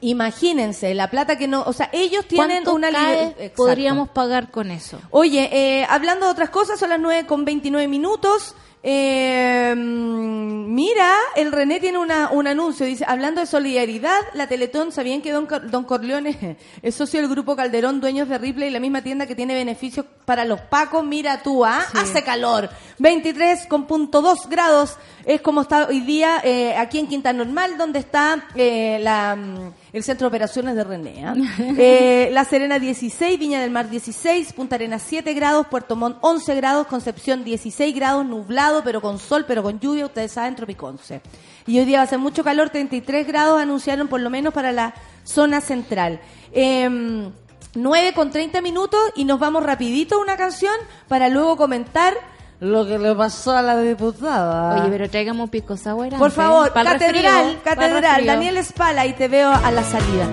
Imagínense, 0.00 0.94
la 0.94 1.08
plata 1.10 1.36
que 1.36 1.48
no... 1.48 1.62
O 1.62 1.72
sea, 1.72 1.88
ellos 1.92 2.26
tienen 2.26 2.64
¿Cuánto 2.64 2.74
una... 2.74 2.90
CAE 2.90 3.14
liber- 3.16 3.28
Exacto. 3.38 3.54
podríamos 3.56 4.08
pagar 4.10 4.50
con 4.50 4.70
eso? 4.70 4.98
Oye, 5.10 5.48
eh, 5.52 5.86
hablando 5.88 6.26
de 6.26 6.32
otras 6.32 6.50
cosas, 6.50 6.78
son 6.78 6.90
las 6.90 7.00
9 7.00 7.26
con 7.26 7.44
29 7.44 7.88
minutos. 7.88 8.54
Eh, 8.82 9.74
mm, 9.76 10.74
mira, 10.74 11.12
el 11.34 11.50
René 11.50 11.80
tiene 11.80 11.98
una, 11.98 12.30
un 12.30 12.46
anuncio, 12.46 12.86
dice, 12.86 13.04
hablando 13.06 13.40
de 13.40 13.46
solidaridad, 13.46 14.18
la 14.34 14.46
Teletón, 14.46 14.92
¿sabían 14.92 15.22
que 15.22 15.32
Don, 15.32 15.48
Don 15.70 15.84
Corleone 15.84 16.56
es 16.82 16.94
socio 16.94 17.20
del 17.20 17.28
Grupo 17.28 17.56
Calderón, 17.56 18.00
dueños 18.00 18.28
de 18.28 18.38
Ripley, 18.38 18.70
la 18.70 18.80
misma 18.80 19.02
tienda 19.02 19.26
que 19.26 19.34
tiene 19.34 19.54
beneficios 19.54 20.06
para 20.24 20.44
los 20.44 20.60
pacos? 20.60 21.04
Mira 21.04 21.42
tú, 21.42 21.64
¿ah? 21.64 21.84
Hace 21.94 22.22
calor. 22.22 22.70
23 22.98 23.66
con 23.66 23.86
punto 23.86 24.22
dos 24.22 24.48
grados 24.48 24.96
es 25.26 25.40
como 25.40 25.62
está 25.62 25.88
hoy 25.88 26.00
día 26.00 26.40
eh, 26.44 26.76
aquí 26.76 27.00
en 27.00 27.08
Quinta 27.08 27.32
Normal, 27.32 27.76
donde 27.76 27.98
está 27.98 28.46
eh, 28.54 28.98
la, 29.02 29.34
mm, 29.34 29.72
el 29.92 30.02
Centro 30.04 30.26
de 30.26 30.28
Operaciones 30.28 30.76
de 30.76 30.84
René. 30.84 31.24
¿ah? 31.26 31.34
Eh, 31.78 32.30
la 32.32 32.44
Serena 32.44 32.78
16, 32.78 33.38
Viña 33.38 33.60
del 33.60 33.70
Mar 33.70 33.90
16, 33.90 34.52
Punta 34.52 34.76
Arenas 34.76 35.02
7 35.06 35.34
grados, 35.34 35.66
Puerto 35.66 35.96
Montt 35.96 36.18
11 36.20 36.54
grados, 36.54 36.86
Concepción 36.86 37.44
16 37.44 37.94
grados, 37.94 38.24
nublado, 38.24 38.65
pero 38.84 39.00
con 39.00 39.18
sol, 39.18 39.44
pero 39.46 39.62
con 39.62 39.80
lluvia, 39.80 40.06
ustedes 40.06 40.32
saben, 40.32 40.54
Tropiconce. 40.56 41.20
Y 41.66 41.78
hoy 41.78 41.84
día 41.84 41.98
va 41.98 42.04
a 42.04 42.06
ser 42.06 42.18
mucho 42.18 42.44
calor, 42.44 42.70
33 42.70 43.26
grados 43.26 43.60
anunciaron 43.60 44.08
por 44.08 44.20
lo 44.20 44.30
menos 44.30 44.54
para 44.54 44.72
la 44.72 44.94
zona 45.24 45.60
central. 45.60 46.20
Em, 46.52 47.30
9 47.74 48.12
con 48.14 48.30
30 48.30 48.60
minutos 48.62 49.00
y 49.14 49.24
nos 49.24 49.38
vamos 49.38 49.62
rapidito 49.62 50.16
a 50.16 50.18
una 50.20 50.36
canción 50.36 50.74
para 51.08 51.28
luego 51.28 51.56
comentar 51.56 52.14
lo 52.60 52.86
que 52.86 52.98
le 52.98 53.14
pasó 53.14 53.54
a 53.54 53.62
la 53.62 53.78
diputada. 53.80 54.80
Oye, 54.80 54.90
pero 54.90 55.10
traigamos 55.10 55.50
pisco 55.50 55.76
sour 55.76 56.08
Por 56.08 56.14
antes, 56.14 56.32
favor, 56.34 56.72
pa'l 56.72 56.86
catedral, 56.86 57.60
catedral. 57.62 58.24
Daniel 58.24 58.56
Espala 58.56 59.04
y 59.04 59.12
te 59.12 59.28
veo 59.28 59.50
a 59.52 59.70
la 59.70 59.82
salida. 59.84 60.26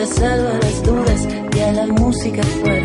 Abrazado 0.00 0.48
a 0.48 0.54
las 0.54 0.82
dudas 0.82 1.28
y 1.54 1.60
a 1.60 1.72
la 1.72 1.86
música 1.86 2.42
fuerte. 2.42 2.79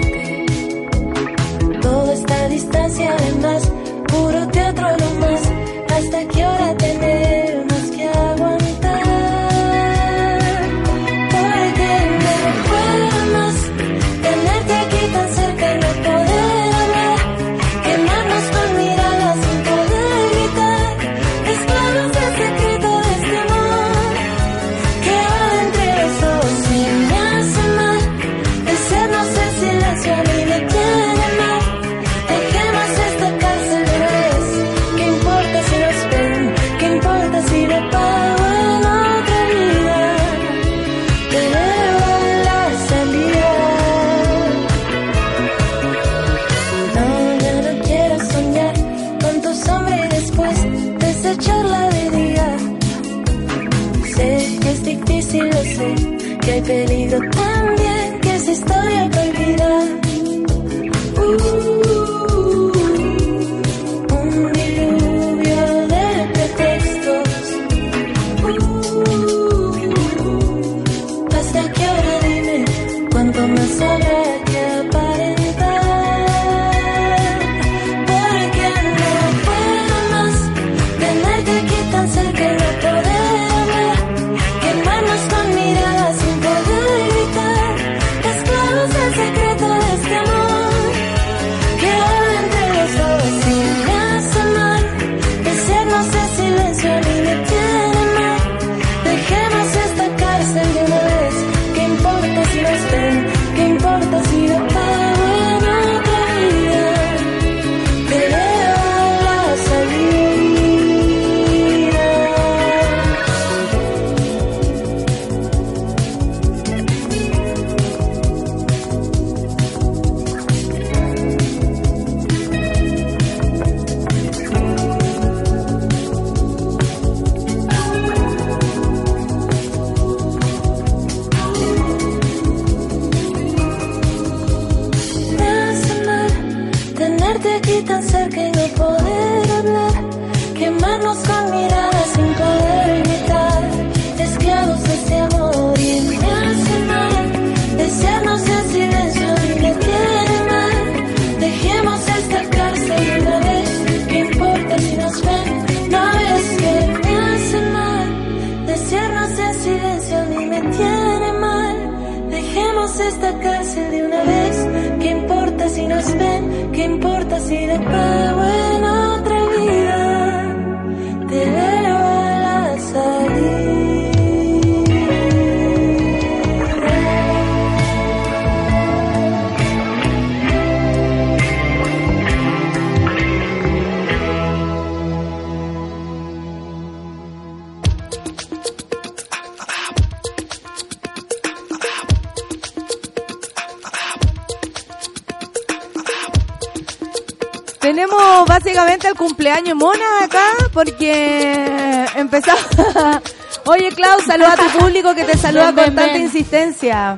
Empezamos. 202.35 203.21
Oye, 203.65 203.89
Klaus, 203.91 204.23
saluda 204.25 204.53
a 204.53 204.57
tu 204.57 204.79
público 204.79 205.13
que 205.15 205.23
te 205.25 205.37
saluda 205.37 205.67
Ven, 205.67 205.75
ven, 205.75 205.85
con 205.85 205.95
tanta 205.95 206.13
ven. 206.13 206.21
insistencia. 206.23 207.17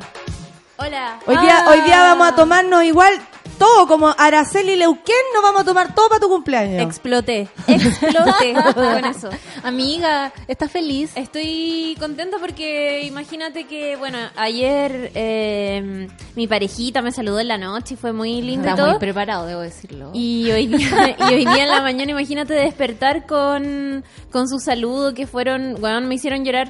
Hola. 0.77 1.19
Hoy 1.25 1.38
día, 1.38 1.63
Ah. 1.65 1.69
hoy 1.71 1.82
día 1.82 2.01
vamos 2.03 2.27
a 2.27 2.36
tomarnos 2.36 2.84
igual 2.84 3.13
todo, 3.58 3.88
como 3.88 4.13
Araceli 4.15 4.75
Leuquén, 4.75 5.15
nos 5.34 5.41
vamos 5.41 5.62
a 5.62 5.65
tomar 5.65 5.95
todo 5.95 6.10
para 6.10 6.19
tu 6.21 6.30
cumpleaños. 6.30 6.80
Exploté, 6.88 7.47
exploté 7.67 8.53
con 8.75 9.06
eso. 9.06 9.30
Amiga, 9.63 10.32
¿estás 10.47 10.71
feliz? 10.71 11.12
Estoy 11.15 11.97
contenta 11.99 12.38
porque 12.39 13.01
imagínate 13.01 13.65
que, 13.65 13.95
bueno, 13.95 14.19
ayer 14.36 15.12
eh, 15.15 16.08
mi 16.36 16.45
parejita 16.45 17.01
me 17.01 17.12
saludó 17.12 17.39
en 17.39 17.47
la 17.47 17.58
noche 17.58 17.95
y 17.95 17.97
fue 17.97 18.13
muy 18.13 18.43
lindo 18.43 18.67
y 18.67 18.69
Está 18.69 18.75
todo. 18.84 18.91
muy 18.91 18.99
preparado, 18.99 19.47
debo 19.47 19.62
decirlo. 19.62 19.96
Y 20.17 20.51
hoy, 20.51 20.65
día, 20.65 21.15
y 21.30 21.34
hoy 21.36 21.45
día 21.45 21.65
en 21.65 21.69
la 21.69 21.82
mañana, 21.84 22.10
imagínate 22.10 22.56
despertar 22.56 23.27
con, 23.27 24.03
con 24.32 24.49
su 24.49 24.58
saludo, 24.58 25.13
que 25.13 25.27
fueron, 25.27 25.75
bueno, 25.80 26.01
me 26.01 26.15
hicieron 26.15 26.43
llorar, 26.43 26.69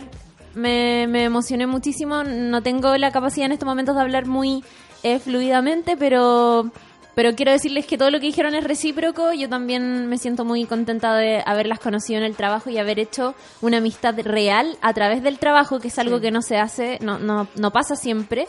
me, 0.54 1.08
me 1.08 1.24
emocioné 1.24 1.66
muchísimo, 1.66 2.26
no 2.26 2.62
tengo 2.62 2.98
la 2.98 3.12
capacidad 3.12 3.46
en 3.46 3.54
estos 3.54 3.66
momentos 3.66 3.96
de 3.96 4.02
hablar 4.02 4.26
muy 4.26 4.66
eh, 5.04 5.20
fluidamente, 5.20 5.96
pero, 5.96 6.72
pero 7.18 7.34
quiero 7.34 7.52
decirles 7.52 7.88
que 7.88 7.98
todo 7.98 8.12
lo 8.12 8.20
que 8.20 8.28
dijeron 8.28 8.54
es 8.54 8.64
recíproco, 8.64 9.34
yo 9.34 9.50
también 9.50 10.06
me 10.06 10.20
siento 10.20 10.46
muy 10.46 10.66
contenta 10.66 11.16
de 11.16 11.42
haberlas 11.48 11.80
conocido 11.80 12.20
en 12.20 12.26
el 12.26 12.36
trabajo 12.36 12.70
y 12.70 12.78
haber 12.78 13.00
hecho 13.00 13.34
una 13.60 13.78
amistad 13.78 14.14
real 14.22 14.78
a 14.84 14.94
través 14.94 15.24
del 15.24 15.40
trabajo, 15.40 15.80
que 15.80 15.88
es 15.88 15.98
algo 15.98 16.22
que 16.22 16.30
no 16.30 16.44
se 16.44 16.58
hace, 16.58 17.00
no, 17.02 17.18
no, 17.18 17.48
no 17.56 17.72
pasa 17.72 17.96
siempre. 17.96 18.46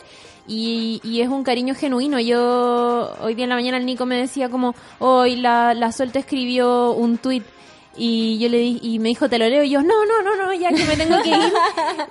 Y, 0.47 1.01
y 1.03 1.21
es 1.21 1.29
un 1.29 1.43
cariño 1.43 1.73
genuino. 1.73 2.19
Yo 2.19 3.11
hoy 3.21 3.33
día 3.33 3.45
en 3.45 3.49
la 3.49 3.55
mañana 3.55 3.77
el 3.77 3.87
Nico 3.87 4.05
me 4.05 4.17
decía 4.17 4.49
como, 4.49 4.75
hoy 4.99 5.37
la, 5.37 5.73
la 5.73 5.91
Sol 5.91 6.11
te 6.11 6.19
escribió 6.19 6.91
un 6.91 7.17
tuit 7.17 7.43
y 7.97 8.37
yo 8.37 8.49
le 8.49 8.59
di, 8.59 8.79
y 8.83 8.99
me 8.99 9.09
dijo, 9.09 9.27
te 9.27 9.39
lo 9.39 9.49
leo, 9.49 9.63
y 9.63 9.71
yo, 9.71 9.81
no, 9.81 10.05
no, 10.05 10.21
no, 10.21 10.35
no, 10.35 10.53
ya 10.53 10.69
que 10.69 10.85
me 10.85 10.95
tengo 10.95 11.21
que 11.23 11.29
ir. 11.29 11.53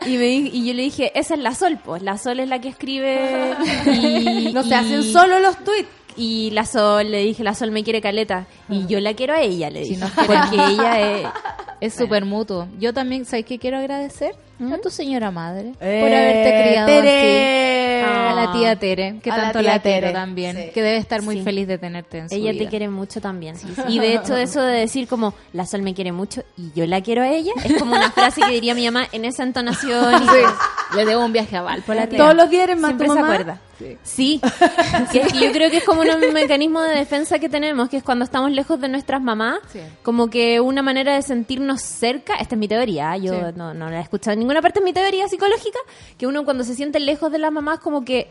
Y, 0.06 0.18
me, 0.18 0.32
y 0.32 0.66
yo 0.66 0.74
le 0.74 0.82
dije, 0.82 1.12
esa 1.18 1.34
es 1.34 1.40
la 1.40 1.54
Sol, 1.54 1.78
pues, 1.82 2.02
la 2.02 2.18
Sol 2.18 2.40
es 2.40 2.48
la 2.48 2.60
que 2.60 2.68
escribe. 2.68 3.54
Y, 3.86 4.52
no 4.52 4.64
se 4.64 4.74
hacen 4.74 5.04
solo 5.04 5.38
los 5.38 5.56
tweets. 5.64 5.88
Y 6.18 6.50
la 6.50 6.66
Sol, 6.66 7.10
le 7.10 7.22
dije, 7.22 7.42
la 7.44 7.54
Sol 7.54 7.70
me 7.70 7.82
quiere 7.84 8.00
caleta. 8.00 8.46
Y 8.68 8.86
yo 8.86 9.00
la 9.00 9.14
quiero 9.14 9.34
a 9.34 9.40
ella, 9.40 9.70
le 9.70 9.80
dije. 9.84 10.04
porque 10.26 10.56
ella 10.72 11.00
es... 11.20 11.26
Es 11.80 11.94
súper 11.94 12.24
mutuo. 12.24 12.66
Yo 12.80 12.92
también, 12.92 13.24
¿sabes 13.24 13.44
qué 13.44 13.56
quiero 13.60 13.78
agradecer? 13.78 14.34
A 14.60 14.78
tu 14.78 14.90
señora 14.90 15.30
madre 15.30 15.74
Eh, 15.80 16.00
por 16.02 16.12
haberte 16.12 16.60
criado 16.70 16.86
Tere. 16.88 18.02
así. 18.02 18.30
A 18.30 18.34
la 18.34 18.52
tía 18.52 18.76
Tere, 18.76 19.20
que 19.22 19.30
la 19.30 19.36
tanto 19.36 19.62
la, 19.62 19.78
quiero 19.78 20.00
Tere, 20.00 20.12
también. 20.12 20.56
sí. 20.56 20.70
Que 20.74 20.82
debe 20.82 20.96
estar 20.96 21.22
muy 21.22 21.36
Sí. 21.36 21.42
feliz 21.44 21.68
de 21.68 21.78
tenerte 21.78 22.18
en 22.18 22.28
su 22.28 22.34
Ella 22.34 22.52
te 22.58 22.66
quiere 22.66 22.88
mucho 22.88 23.20
también. 23.20 23.54
Y 23.86 24.00
de 24.00 24.14
hecho 24.14 24.36
eso 24.36 24.60
de 24.60 24.72
decir 24.76 25.06
como 25.06 25.34
la 25.52 25.66
Sol 25.66 25.82
me 25.82 25.94
quiere 25.94 26.10
mucho 26.10 26.42
y 26.56 26.72
yo 26.74 26.84
la 26.84 27.00
quiero 27.00 27.22
a 27.22 27.28
ella, 27.28 27.52
es 27.64 27.74
como 27.78 27.94
una 27.94 28.10
frase 28.10 28.40
que 28.40 28.50
diría 28.54 28.74
mi 28.74 28.84
mamá 28.86 29.06
en 29.12 29.24
esa 29.24 29.44
entonación. 29.44 30.20
y 30.24 30.96
Le 30.96 31.04
debo 31.04 31.24
un 31.24 31.32
viaje 31.32 31.56
a 31.56 31.62
Valpo 31.62 31.92
a 31.92 31.94
la 31.94 32.06
tía. 32.08 32.18
Todos 32.18 32.34
los 32.34 32.50
días 32.50 32.64
eres 32.64 32.78
más 32.80 32.90
tu 32.94 33.04
Siempre 33.04 33.08
se 33.08 33.14
mamá. 33.22 33.34
acuerda. 33.34 33.60
Sí, 34.02 34.40
Que 35.12 35.20
es 35.20 35.32
que 35.32 35.38
yo 35.40 35.52
creo 35.52 35.70
que 35.70 35.78
es 35.78 35.84
como 35.84 36.00
un 36.02 36.32
mecanismo 36.32 36.80
de 36.82 36.96
defensa 36.96 37.38
que 37.38 37.48
tenemos, 37.48 37.88
que 37.88 37.98
es 37.98 38.02
cuando 38.02 38.24
estamos 38.24 38.50
lejos 38.50 38.80
de 38.80 38.88
nuestras 38.88 39.22
mamás, 39.22 39.58
Sí. 39.72 39.80
como 40.02 40.28
que 40.30 40.60
una 40.60 40.82
manera 40.82 41.14
de 41.14 41.22
sentirnos 41.22 41.80
cerca, 41.82 42.34
esta 42.34 42.54
es 42.54 42.58
mi 42.58 42.68
teoría, 42.68 43.16
yo 43.16 43.52
no, 43.52 43.74
no 43.74 43.88
la 43.90 43.98
he 43.98 44.02
escuchado 44.02 44.32
en 44.34 44.40
ninguna 44.40 44.60
parte, 44.62 44.80
es 44.80 44.84
mi 44.84 44.92
teoría 44.92 45.28
psicológica, 45.28 45.78
que 46.18 46.26
uno 46.26 46.44
cuando 46.44 46.64
se 46.64 46.74
siente 46.74 46.98
lejos 47.00 47.30
de 47.32 47.38
las 47.38 47.52
mamás 47.52 47.78
como 47.80 48.04
que 48.04 48.28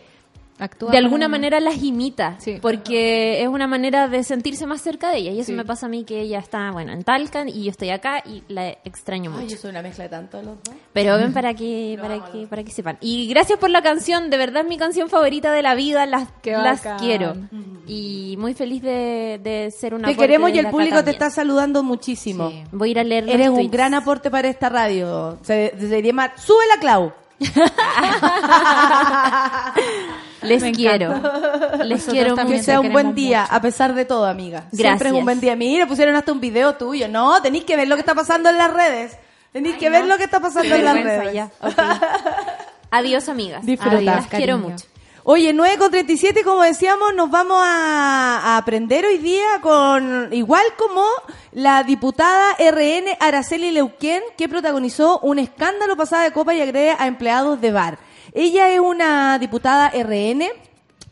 Actúa 0.59 0.91
de 0.91 0.97
alguna 0.97 1.25
como- 1.27 1.33
manera 1.37 1.59
las 1.59 1.83
imita, 1.83 2.35
Sí. 2.39 2.57
porque 2.61 3.41
es 3.43 3.47
una 3.47 3.67
manera 3.67 4.07
de 4.07 4.23
sentirse 4.23 4.65
más 4.65 4.81
cerca 4.81 5.11
de 5.11 5.17
ella. 5.19 5.31
Y 5.31 5.39
eso 5.39 5.47
Sí. 5.51 5.53
me 5.53 5.65
pasa 5.65 5.85
a 5.85 5.89
mí 5.89 6.03
que 6.03 6.19
ella 6.21 6.39
está, 6.39 6.71
bueno, 6.71 6.91
en 6.93 7.03
Talcan 7.03 7.47
y 7.47 7.65
yo 7.65 7.71
estoy 7.71 7.91
acá 7.91 8.23
y 8.25 8.43
la 8.47 8.69
extraño 8.69 9.31
Ay, 9.35 9.43
mucho. 9.43 9.55
yo 9.55 9.61
soy 9.61 9.69
una 9.71 9.81
mezcla 9.81 10.05
de 10.05 10.09
tanto 10.09 10.37
los 10.41 10.55
dos. 10.63 10.75
Pero 10.93 11.17
ven 11.17 11.33
para 11.33 11.53
que, 11.53 11.97
para 12.01 12.31
que, 12.31 12.47
para 12.47 12.63
que 12.63 12.71
sepan. 12.71 12.97
Y 13.01 13.27
gracias 13.27 13.59
por 13.59 13.69
la 13.69 13.81
canción, 13.81 14.29
de 14.29 14.37
verdad 14.37 14.63
es 14.63 14.69
mi 14.69 14.77
canción 14.77 15.09
favorita 15.09 15.51
de 15.51 15.61
la 15.61 15.75
vida, 15.75 16.05
las, 16.05 16.27
las 16.43 16.81
quiero. 16.99 17.35
Y 17.85 18.35
muy 18.37 18.53
feliz 18.53 18.81
de, 18.81 19.39
de 19.43 19.71
ser 19.71 19.93
una 19.93 20.07
Te 20.07 20.15
queremos 20.17 20.49
y 20.51 20.59
el 20.59 20.69
público 20.69 21.03
te 21.03 21.11
está 21.11 21.29
saludando 21.29 21.83
muchísimo. 21.83 22.49
Sí. 22.49 22.63
Voy 22.71 22.89
a 22.89 22.91
ir 22.91 22.99
a 22.99 23.03
leer 23.03 23.25
los 23.25 23.33
Eres 23.35 23.49
un 23.49 23.69
gran 23.69 23.93
aporte 23.93 24.31
para 24.31 24.47
esta 24.47 24.69
radio. 24.69 25.37
Se, 25.43 25.73
se 25.79 26.01
Sube 26.37 26.63
la 26.73 26.79
Clau. 26.79 27.11
Les 30.47 30.61
Me 30.63 30.71
quiero. 30.71 31.07
encanta. 31.15 31.77
Les 31.83 31.89
Nosotros 31.99 32.13
quiero 32.13 32.35
también 32.35 32.47
Que 32.59 32.61
mucho. 32.61 32.63
sea 32.65 32.79
un 32.79 32.91
buen 32.93 33.15
día, 33.15 33.41
mucho. 33.43 33.53
a 33.53 33.61
pesar 33.61 33.93
de 33.93 34.05
todo, 34.05 34.25
amiga. 34.25 34.61
Siempre 34.71 34.77
es 34.87 34.99
Gracias. 34.99 35.13
un 35.13 35.23
buen 35.25 35.39
día. 35.39 35.55
Mira, 35.55 35.87
pusieron 35.87 36.15
hasta 36.15 36.31
un 36.31 36.39
video 36.39 36.75
tuyo. 36.75 37.07
No, 37.07 37.41
tenéis 37.41 37.63
que 37.65 37.75
ver 37.77 37.87
lo 37.87 37.95
que 37.95 38.01
está 38.01 38.15
pasando 38.15 38.49
en 38.49 38.57
las 38.57 38.73
redes. 38.73 39.17
Tenéis 39.51 39.77
que 39.77 39.89
ver 39.89 40.05
lo 40.05 40.17
que 40.17 40.23
está 40.25 40.39
pasando 40.39 40.75
en 40.75 40.83
las 40.85 40.93
redes. 41.03 41.33
ya. 41.33 41.49
Adiós, 42.91 43.27
amigas. 43.29 43.65
Disfruta. 43.65 43.97
Adiós, 43.97 44.15
Las 44.15 44.27
quiero 44.27 44.57
mucho. 44.57 44.85
Oye, 45.29 45.51
9 45.51 45.77
con 45.77 45.91
37, 45.91 46.41
como 46.45 46.61
decíamos, 46.63 47.13
nos 47.13 47.29
vamos 47.29 47.57
a, 47.61 48.39
a 48.53 48.57
aprender 48.57 49.05
hoy 49.05 49.17
día 49.17 49.45
con, 49.61 50.29
igual 50.31 50.63
como 50.77 51.03
la 51.51 51.83
diputada 51.83 52.53
RN 52.57 53.17
Araceli 53.19 53.71
Leuquén, 53.71 54.21
que 54.37 54.47
protagonizó 54.47 55.19
un 55.19 55.39
escándalo 55.39 55.97
pasada 55.97 56.23
de 56.23 56.31
copa 56.31 56.53
y 56.55 56.61
agrede 56.61 56.91
a 56.97 57.07
empleados 57.07 57.59
de 57.59 57.71
bar. 57.73 57.97
Ella 58.39 58.69
es 58.69 58.79
una 58.79 59.39
diputada 59.39 59.89
RN 59.89 60.43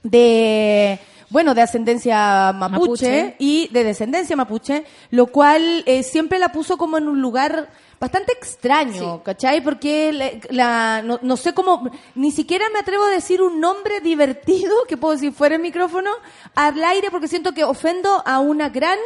de, 0.03 0.99
bueno, 1.29 1.53
de 1.55 1.61
ascendencia 1.61 2.53
mapuche, 2.53 2.77
Mapuche. 3.23 3.35
y 3.39 3.67
de 3.71 3.83
descendencia 3.83 4.35
mapuche, 4.35 4.85
lo 5.11 5.27
cual 5.27 5.83
eh, 5.85 6.03
siempre 6.03 6.39
la 6.39 6.49
puso 6.49 6.77
como 6.77 6.97
en 6.97 7.07
un 7.07 7.21
lugar 7.21 7.69
bastante 7.99 8.33
extraño, 8.33 9.23
¿cachai? 9.23 9.61
Porque 9.61 10.11
la, 10.13 10.29
la- 10.49 11.01
no, 11.01 11.19
no 11.23 11.38
sé 11.38 11.53
cómo, 11.53 11.89
ni 12.13 12.31
siquiera 12.31 12.65
me 12.71 12.79
atrevo 12.79 13.05
a 13.05 13.09
decir 13.09 13.41
un 13.41 13.59
nombre 13.59 14.01
divertido, 14.01 14.75
que 14.88 14.97
puedo 14.97 15.13
decir 15.13 15.31
fuera 15.33 15.55
el 15.55 15.61
micrófono, 15.61 16.11
al 16.55 16.83
aire, 16.83 17.09
porque 17.09 17.27
siento 17.27 17.53
que 17.53 17.63
ofendo 17.63 18.21
a 18.25 18.39
una 18.39 18.69
gran... 18.69 18.99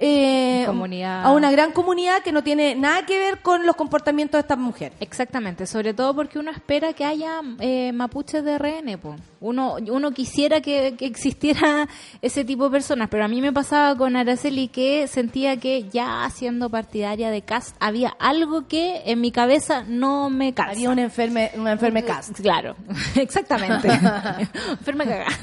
eh, 0.00 0.64
Comunidad. 0.66 1.24
a 1.24 1.30
una 1.32 1.50
gran 1.50 1.72
comunidad 1.72 2.22
que 2.22 2.32
no 2.32 2.42
tiene 2.42 2.74
nada 2.74 3.04
que 3.06 3.18
ver 3.18 3.40
con 3.40 3.66
los 3.66 3.76
comportamientos 3.76 4.38
de 4.38 4.40
esta 4.40 4.56
mujer. 4.56 4.92
Exactamente, 5.00 5.66
sobre 5.66 5.94
todo 5.94 6.14
porque 6.14 6.38
uno 6.38 6.50
espera 6.50 6.92
que 6.92 7.04
haya 7.04 7.40
eh, 7.60 7.92
mapuches 7.92 8.42
de 8.42 8.58
RN. 8.58 8.98
po. 8.98 9.14
Uno, 9.40 9.76
uno 9.90 10.10
quisiera 10.12 10.60
que, 10.60 10.94
que 10.98 11.06
existiera 11.06 11.88
ese 12.22 12.44
tipo 12.44 12.64
de 12.64 12.70
personas, 12.70 13.08
pero 13.10 13.24
a 13.24 13.28
mí 13.28 13.40
me 13.40 13.52
pasaba 13.52 13.96
con 13.96 14.14
Araceli 14.16 14.68
que 14.68 15.06
sentía 15.08 15.56
que 15.56 15.88
ya 15.88 16.28
siendo 16.30 16.68
partidaria 16.68 17.30
de 17.30 17.40
Cast 17.42 17.74
había 17.80 18.10
algo 18.18 18.68
que 18.68 19.02
en 19.06 19.20
mi 19.22 19.32
cabeza 19.32 19.84
no 19.88 20.28
me 20.30 20.52
calza. 20.52 20.72
Había 20.72 20.90
una 20.90 21.02
enferme, 21.02 21.50
una 21.56 21.72
enferme 21.72 22.04
cast. 22.04 22.38
Claro, 22.40 22.76
exactamente. 23.16 23.88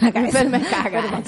La 0.02 0.12
cabeza. 0.12 0.42
Enferma 0.42 0.60
cagada. 0.60 1.22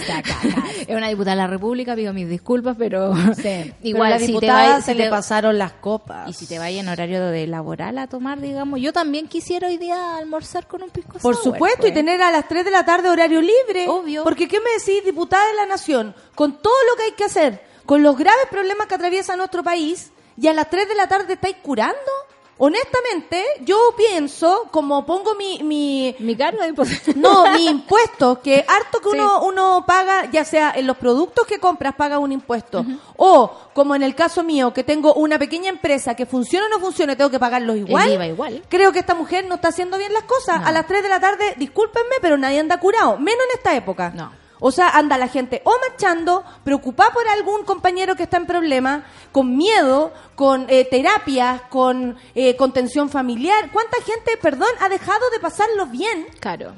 Es 0.88 0.96
una 0.96 1.08
diputada 1.10 1.32
de 1.32 1.42
la 1.42 1.48
República, 1.48 1.96
pido 1.96 2.14
mis 2.14 2.30
disculpas, 2.30 2.76
pero 2.78 3.14
Sí. 3.36 3.74
igual 3.84 4.12
Pero 4.14 4.20
la 4.20 4.26
si 4.28 4.40
te 4.40 4.48
vas- 4.48 4.86
se 4.86 4.92
si 4.92 4.98
le 4.98 5.04
te- 5.06 5.10
pasaron 5.10 5.58
las 5.58 5.72
copas. 5.74 6.30
y 6.30 6.34
si 6.34 6.46
te 6.46 6.60
vayas 6.60 6.82
en 6.84 6.90
horario 6.90 7.26
de 7.26 7.48
laboral 7.48 7.98
a 7.98 8.08
tomar, 8.08 8.40
digamos, 8.40 8.80
yo 8.80 8.94
también 8.94 9.28
quisiera 9.28 9.68
hoy 9.68 9.78
día 9.78 10.18
almorzar 10.18 10.68
con 10.68 10.84
un 10.84 10.90
pisco 10.90 11.18
Por 11.20 11.34
sour, 11.36 11.44
supuesto, 11.54 11.80
pues. 11.82 11.92
y 11.92 11.94
tener 11.94 12.22
a 12.22 12.32
las 12.32 12.48
3 12.48 12.59
de 12.64 12.72
la 12.72 12.86
tarde 12.86 13.10
horario 13.10 13.42
libre. 13.42 13.88
Obvio. 13.88 14.24
Porque, 14.24 14.48
¿qué 14.48 14.60
me 14.60 14.72
decís, 14.72 15.04
diputada 15.04 15.46
de 15.48 15.56
la 15.56 15.66
Nación? 15.66 16.16
Con 16.36 16.62
todo 16.62 16.78
lo 16.90 16.96
que 16.96 17.04
hay 17.04 17.12
que 17.14 17.26
hacer, 17.26 17.64
con 17.86 18.04
los 18.04 18.18
graves 18.18 18.48
problemas 18.50 18.88
que 18.88 18.96
atraviesa 18.96 19.36
nuestro 19.36 19.64
país, 19.64 20.12
y 20.38 20.48
a 20.48 20.54
las 20.54 20.70
3 20.70 20.88
de 20.88 20.96
la 20.96 21.08
tarde 21.08 21.34
estáis 21.34 21.58
curando? 21.62 22.12
Honestamente, 22.60 23.44
yo 23.62 23.78
pienso, 23.98 24.68
como 24.70 25.06
pongo 25.06 25.34
mi... 25.36 25.64
mi 25.64 26.16
Mi 26.20 26.36
cargo 26.36 26.62
de 26.62 26.68
imposición. 26.68 27.20
no, 27.20 27.50
mi 27.54 27.66
impuesto, 27.68 28.42
que 28.42 28.66
harto 28.68 29.00
que 29.00 29.10
Sí. 29.12 29.16
uno, 29.18 29.44
uno 29.44 29.86
paga, 29.88 30.30
ya 30.30 30.44
sea 30.44 30.74
en 30.76 30.86
los 30.86 30.98
productos 30.98 31.48
que 31.48 31.58
compras, 31.60 31.96
paga 31.96 32.20
un 32.20 32.32
impuesto. 32.34 32.86
O, 33.16 33.50
como 33.74 33.96
en 33.96 34.04
el 34.04 34.14
caso 34.14 34.44
mío, 34.44 34.74
que 34.74 34.84
tengo 34.84 35.14
una 35.14 35.40
pequeña 35.40 35.70
empresa 35.70 36.16
que 36.16 36.26
funciona 36.26 36.66
o 36.66 36.70
no 36.70 36.80
funciona, 36.80 37.16
tengo 37.16 37.32
que 37.32 37.40
pagarlos 37.40 37.78
igual. 37.78 38.12
IVA 38.12 38.28
igual. 38.28 38.64
Creo 38.70 38.92
que 38.92 39.00
esta 39.00 39.16
mujer 39.16 39.46
no 39.48 39.56
está 39.56 39.70
haciendo 39.70 39.98
bien 39.98 40.12
las 40.14 40.24
cosas. 40.24 40.60
No. 40.62 40.68
A 40.68 40.72
las 40.74 40.86
3 40.86 41.02
de 41.02 41.10
la 41.10 41.20
tarde, 41.20 41.56
discúlpenme, 41.58 42.16
pero 42.22 42.38
nadie 42.38 42.60
anda 42.60 42.78
curado. 42.80 43.18
Menos 43.18 43.42
en 43.52 43.58
esta 43.58 43.74
época. 43.76 44.12
No. 44.14 44.32
O 44.62 44.72
sea, 44.72 44.90
anda 44.90 45.18
la 45.18 45.28
gente 45.30 45.62
o 45.64 45.72
marchando, 45.90 46.44
preocupada 46.64 47.12
por 47.12 47.28
algún 47.30 47.64
compañero 47.64 48.16
que 48.16 48.24
está 48.24 48.38
en 48.38 48.46
problema, 48.46 49.06
con 49.32 49.56
miedo, 49.56 50.12
con 50.36 50.66
eh, 50.70 50.86
terapias, 50.86 51.62
con 51.70 52.18
eh, 52.36 52.56
contención 52.58 53.10
familiar. 53.10 53.70
¿Cuánta 53.72 53.98
gente, 54.02 54.38
perdón, 54.42 54.68
ha 54.82 54.90
dejado 54.90 55.30
de 55.32 55.40
pasarlo 55.40 55.86
bien? 55.86 56.28
Claro. 56.42 56.74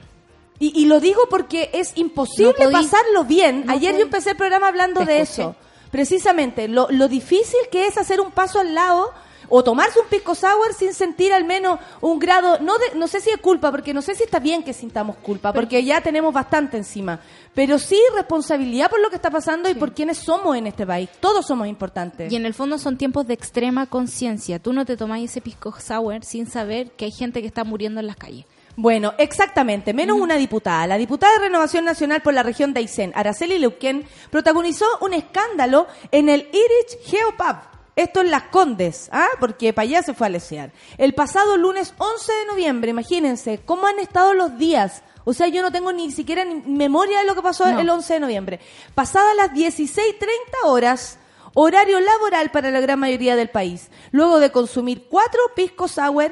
Y, 0.59 0.79
y 0.79 0.85
lo 0.85 0.99
digo 0.99 1.21
porque 1.29 1.71
es 1.73 1.93
imposible 1.95 2.53
No 2.59 2.69
podí- 2.69 2.71
pasarlo 2.71 3.23
bien. 3.23 3.65
no 3.65 3.73
Ayer 3.73 3.93
podí- 3.93 3.97
yo 3.97 4.03
empecé 4.05 4.29
el 4.31 4.37
programa 4.37 4.67
hablando 4.67 4.99
Te 4.99 5.07
de 5.07 5.21
escuché. 5.21 5.41
eso. 5.41 5.55
Precisamente, 5.89 6.67
lo, 6.67 6.87
lo 6.91 7.07
difícil 7.07 7.59
que 7.71 7.87
es 7.87 7.97
hacer 7.97 8.21
un 8.21 8.31
paso 8.31 8.59
al 8.59 8.75
lado 8.75 9.11
o 9.51 9.63
tomarse 9.63 9.99
un 9.99 10.07
pisco 10.07 10.33
sour 10.33 10.73
sin 10.73 10.93
sentir 10.93 11.33
al 11.33 11.43
menos 11.43 11.77
un 11.99 12.17
grado, 12.19 12.57
no 12.59 12.77
de, 12.77 12.97
no 12.97 13.07
sé 13.07 13.19
si 13.19 13.29
es 13.29 13.37
culpa, 13.37 13.69
porque 13.69 13.93
no 13.93 14.01
sé 14.01 14.15
si 14.15 14.23
está 14.23 14.39
bien 14.39 14.63
que 14.63 14.73
sintamos 14.73 15.17
culpa, 15.17 15.51
porque 15.51 15.83
ya 15.83 16.01
tenemos 16.01 16.33
bastante 16.33 16.77
encima, 16.77 17.19
pero 17.53 17.77
sí 17.77 17.99
responsabilidad 18.15 18.89
por 18.89 19.01
lo 19.01 19.09
que 19.09 19.17
está 19.17 19.29
pasando 19.29 19.69
y 19.69 19.75
por 19.75 19.93
quienes 19.93 20.17
somos 20.17 20.55
en 20.55 20.67
este 20.67 20.87
país. 20.87 21.09
Todos 21.19 21.45
somos 21.45 21.67
importantes. 21.67 22.31
Y 22.31 22.35
en 22.37 22.45
el 22.45 22.53
fondo 22.53 22.77
son 22.77 22.97
tiempos 22.97 23.27
de 23.27 23.33
extrema 23.33 23.85
conciencia. 23.87 24.57
Tú 24.59 24.71
no 24.71 24.85
te 24.85 24.95
tomas 24.95 25.19
ese 25.19 25.41
pisco 25.41 25.75
sour 25.77 26.23
sin 26.23 26.47
saber 26.47 26.91
que 26.91 27.05
hay 27.05 27.11
gente 27.11 27.41
que 27.41 27.47
está 27.47 27.65
muriendo 27.65 27.99
en 27.99 28.07
las 28.07 28.15
calles. 28.15 28.45
Bueno, 28.77 29.13
exactamente, 29.17 29.93
menos 29.93 30.17
una 30.17 30.37
diputada. 30.37 30.87
La 30.87 30.97
diputada 30.97 31.33
de 31.33 31.39
Renovación 31.39 31.83
Nacional 31.83 32.21
por 32.21 32.33
la 32.33 32.41
región 32.41 32.73
de 32.73 32.79
Aysén, 32.79 33.11
Araceli 33.15 33.59
Leuquén, 33.59 34.05
protagonizó 34.29 34.85
un 35.01 35.13
escándalo 35.13 35.87
en 36.11 36.29
el 36.29 36.47
Irish 36.53 37.03
Geopub. 37.05 37.80
Esto 37.95 38.21
en 38.21 38.31
Las 38.31 38.43
Condes, 38.43 39.09
¿ah? 39.11 39.27
porque 39.39 39.73
para 39.73 39.83
allá 39.83 40.01
se 40.03 40.13
fue 40.13 40.27
a 40.27 40.29
lesear. 40.29 40.71
El 40.97 41.13
pasado 41.13 41.57
lunes 41.57 41.93
11 41.97 42.31
de 42.31 42.45
noviembre, 42.45 42.91
imagínense, 42.91 43.59
cómo 43.65 43.85
han 43.87 43.99
estado 43.99 44.33
los 44.33 44.57
días. 44.57 45.03
O 45.25 45.33
sea, 45.33 45.47
yo 45.49 45.61
no 45.61 45.71
tengo 45.71 45.91
ni 45.91 46.09
siquiera 46.11 46.43
ni 46.45 46.55
memoria 46.61 47.19
de 47.19 47.25
lo 47.25 47.35
que 47.35 47.41
pasó 47.41 47.69
No. 47.69 47.79
el 47.79 47.89
11 47.89 48.13
de 48.15 48.19
noviembre. 48.21 48.59
Pasadas 48.95 49.35
las 49.35 49.51
16.30 49.51 50.29
horas, 50.65 51.19
horario 51.53 51.99
laboral 51.99 52.49
para 52.49 52.71
la 52.71 52.79
gran 52.79 52.97
mayoría 52.97 53.35
del 53.35 53.49
país, 53.49 53.89
luego 54.11 54.39
de 54.39 54.51
consumir 54.51 55.07
cuatro 55.09 55.41
pisco 55.55 55.87
sour 55.87 56.31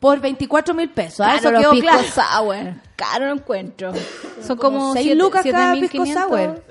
por 0.00 0.18
24 0.20 0.74
mil 0.74 0.90
pesos. 0.90 1.20
¿ah? 1.20 1.36
Eso 1.36 1.50
quedó 1.50 1.70
pisco 1.72 1.86
claro. 1.88 2.04
sour. 2.12 2.74
Caro 2.96 3.26
lo 3.26 3.32
encuentro. 3.34 3.92
Son 4.44 4.56
Como 4.56 4.78
como, 4.80 4.92
6 4.94 5.04
siete- 5.04 5.20
lucas 5.22 5.42
cada 5.48 5.74
pisco 5.74 5.98
7.500. 5.98 6.14
sour. 6.14 6.64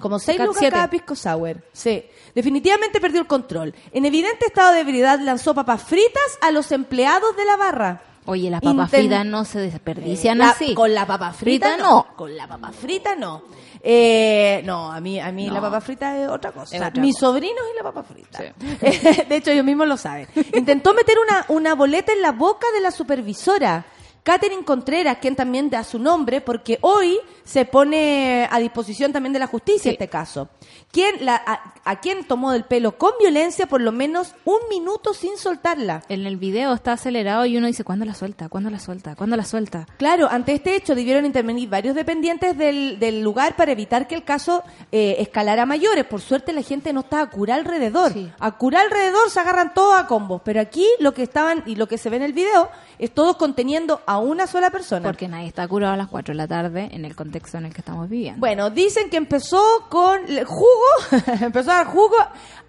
Como 0.00 0.18
6 0.18 0.38
Ca- 0.38 0.44
lucas 0.44 0.58
siete. 0.60 0.74
cada 0.74 0.90
pisco 0.90 1.14
sour. 1.14 1.62
Sí. 1.72 2.04
Definitivamente 2.34 3.00
perdió 3.00 3.20
el 3.20 3.26
control. 3.26 3.74
En 3.92 4.04
evidente 4.06 4.46
estado 4.46 4.72
de 4.72 4.80
ebriedad 4.80 5.20
lanzó 5.20 5.54
papas 5.54 5.82
fritas 5.82 6.38
a 6.40 6.50
los 6.50 6.72
empleados 6.72 7.36
de 7.36 7.44
la 7.44 7.56
barra. 7.56 8.02
Oye, 8.26 8.50
las 8.50 8.60
papas 8.60 8.88
Inten- 8.92 8.98
fritas 8.98 9.26
no 9.26 9.44
se 9.44 9.58
desperdician 9.60 10.38
La- 10.38 10.50
así. 10.50 10.74
Con 10.74 10.94
la 10.94 11.06
papa 11.06 11.32
frita, 11.32 11.68
Frita 11.70 11.82
no. 11.82 12.06
no. 12.08 12.16
Con 12.16 12.36
la 12.36 12.46
papa 12.46 12.70
frita 12.70 13.16
no. 13.16 13.42
Eh, 13.82 14.60
no, 14.66 14.92
a 14.92 15.00
mí, 15.00 15.18
a 15.18 15.32
mí 15.32 15.46
No. 15.46 15.54
la 15.54 15.60
papa 15.62 15.80
frita 15.80 16.16
es 16.22 16.28
otra 16.28 16.52
cosa. 16.52 16.76
Es 16.76 16.82
otra 16.82 17.00
Mis 17.02 17.14
cosa. 17.16 17.26
sobrinos 17.28 17.62
y 17.72 17.76
la 17.76 17.82
papa 17.82 18.02
frita. 18.02 18.38
de 19.28 19.36
hecho, 19.36 19.50
ellos 19.50 19.64
mismos 19.64 19.88
lo 19.88 19.96
saben. 19.96 20.28
Intentó 20.52 20.92
meter 20.94 21.16
una, 21.18 21.46
una 21.48 21.74
boleta 21.74 22.12
en 22.12 22.20
la 22.22 22.32
boca 22.32 22.66
de 22.74 22.80
la 22.80 22.90
supervisora. 22.90 23.86
Catherine 24.22 24.64
Contreras, 24.64 25.18
quien 25.20 25.34
también 25.36 25.70
da 25.70 25.82
su 25.84 25.98
nombre, 25.98 26.40
porque 26.40 26.78
hoy 26.82 27.18
se 27.44 27.64
pone 27.64 28.46
a 28.50 28.58
disposición 28.58 29.12
también 29.12 29.32
de 29.32 29.38
la 29.38 29.46
justicia 29.46 29.82
Sí. 29.82 29.88
este 29.90 30.08
caso. 30.08 30.48
Quien 30.92 31.24
la, 31.24 31.36
a, 31.36 31.74
a 31.84 32.00
quien 32.00 32.24
tomó 32.24 32.52
del 32.52 32.64
pelo 32.64 32.98
con 32.98 33.12
violencia 33.18 33.66
por 33.66 33.80
lo 33.80 33.92
menos 33.92 34.34
un 34.44 34.58
minuto 34.68 35.14
sin 35.14 35.36
soltarla. 35.36 36.02
En 36.08 36.26
el 36.26 36.36
video 36.36 36.74
está 36.74 36.92
acelerado 36.92 37.46
y 37.46 37.56
uno 37.56 37.66
dice, 37.66 37.82
¿cuándo 37.84 38.04
la 38.04 38.14
suelta? 38.14 38.48
¿Cuándo 38.48 38.70
la 38.70 38.78
suelta? 38.78 39.14
¿Cuándo 39.16 39.36
la 39.36 39.44
suelta? 39.44 39.86
Claro, 39.96 40.28
ante 40.30 40.52
este 40.52 40.74
hecho 40.76 40.94
debieron 40.94 41.24
intervenir 41.24 41.68
varios 41.68 41.94
dependientes 41.94 42.56
del, 42.58 42.98
del 42.98 43.22
lugar 43.22 43.56
para 43.56 43.72
evitar 43.72 44.06
que 44.06 44.14
el 44.16 44.24
caso 44.24 44.62
eh, 44.92 45.16
escalara 45.18 45.62
a 45.62 45.66
mayores. 45.66 46.04
Por 46.04 46.20
suerte 46.20 46.52
la 46.52 46.62
gente 46.62 46.92
no 46.92 47.00
está 47.00 47.20
a 47.22 47.30
curar 47.30 47.60
alrededor. 47.60 48.12
Sí. 48.12 48.30
A 48.38 48.52
curar 48.58 48.84
alrededor 48.86 49.30
se 49.30 49.40
agarran 49.40 49.72
todos 49.74 49.98
a 49.98 50.06
combos. 50.06 50.42
Pero 50.44 50.60
aquí 50.60 50.86
lo 50.98 51.14
que 51.14 51.22
estaban 51.22 51.62
y 51.66 51.76
lo 51.76 51.88
que 51.88 51.98
se 51.98 52.10
ve 52.10 52.16
en 52.16 52.22
el 52.22 52.32
video 52.32 52.68
es 52.98 53.12
todos 53.14 53.36
conteniendo 53.36 54.00
a 54.10 54.18
una 54.18 54.48
sola 54.48 54.70
persona. 54.70 55.08
Porque 55.08 55.28
nadie 55.28 55.46
está 55.46 55.68
curado 55.68 55.94
a 55.94 55.96
las 55.96 56.08
4 56.08 56.32
de 56.32 56.36
la 56.36 56.48
tarde 56.48 56.88
en 56.90 57.04
el 57.04 57.14
contexto 57.14 57.58
en 57.58 57.66
el 57.66 57.72
que 57.72 57.80
estamos 57.80 58.08
viviendo. 58.08 58.40
Bueno, 58.40 58.68
dicen 58.68 59.08
que 59.08 59.16
empezó 59.16 59.62
con 59.88 60.28
el 60.28 60.44
jugo, 60.44 60.66
empezó 61.40 61.70
a 61.70 61.74
dar 61.74 61.86
jugo 61.86 62.16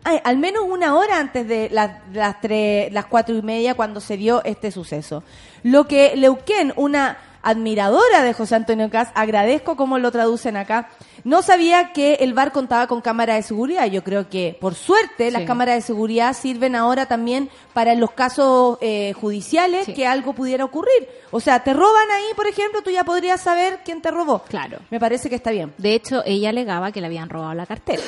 ay, 0.04 0.20
al 0.24 0.38
menos 0.38 0.66
una 0.68 0.96
hora 0.96 1.18
antes 1.18 1.48
de 1.48 1.70
las, 1.72 1.94
las, 2.14 2.40
tres, 2.42 2.94
las 2.94 3.08
cuatro 3.08 3.36
y 3.36 3.42
media 3.42 3.74
cuando 3.74 4.00
se 4.02 4.18
dio 4.18 4.44
este 4.44 4.70
suceso. 4.70 5.24
Lo 5.64 5.88
que 5.88 6.16
Leuquén, 6.16 6.74
una 6.76 7.18
admiradora 7.44 8.24
de 8.24 8.34
José 8.34 8.56
Antonio 8.56 8.90
Cas, 8.90 9.10
agradezco 9.16 9.76
cómo 9.76 9.98
lo 10.00 10.12
traducen 10.12 10.58
acá, 10.58 10.90
no 11.24 11.42
sabía 11.42 11.92
que 11.94 12.16
el 12.16 12.34
bar 12.34 12.52
contaba 12.52 12.88
con 12.88 13.02
cámara 13.02 13.36
de 13.36 13.44
seguridad. 13.44 13.86
Yo 13.86 14.04
creo 14.04 14.28
que, 14.30 14.58
por 14.60 14.74
suerte, 14.76 15.30
las 15.32 15.44
cámaras 15.44 15.76
de 15.76 15.82
seguridad 15.82 16.34
sirven 16.34 16.76
ahora 16.76 17.06
también 17.06 17.50
para 17.74 17.94
los 17.96 18.12
casos 18.12 18.78
eh, 18.82 19.14
judiciales 19.14 19.86
Sí. 19.86 19.94
que 19.94 20.08
algo 20.08 20.34
pudiera 20.34 20.66
ocurrir. 20.66 21.08
O 21.32 21.40
sea, 21.40 21.64
te 21.64 21.74
roban 21.74 22.10
ahí, 22.12 22.26
por 22.36 22.48
ejemplo, 22.48 22.82
tú 22.82 22.90
ya 22.90 23.04
podrías 23.04 23.40
saber 23.42 23.80
quién 23.86 24.02
te 24.02 24.10
robó. 24.12 24.40
Claro. 24.48 24.80
Me 24.90 25.00
parece 25.00 25.30
que 25.30 25.36
está 25.36 25.52
bien. 25.52 25.74
De 25.78 25.94
hecho, 25.94 26.24
ella 26.26 26.50
alegaba 26.50 26.92
que 26.92 27.02
le 27.02 27.08
habían 27.08 27.30
robado 27.30 27.54
la 27.54 27.66
cartera. 27.66 28.02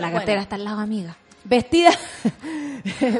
La 0.00 0.10
cartera 0.10 0.40
está 0.40 0.56
al 0.56 0.64
lado, 0.64 0.80
amiga. 0.80 1.16
Vestida. 1.48 1.92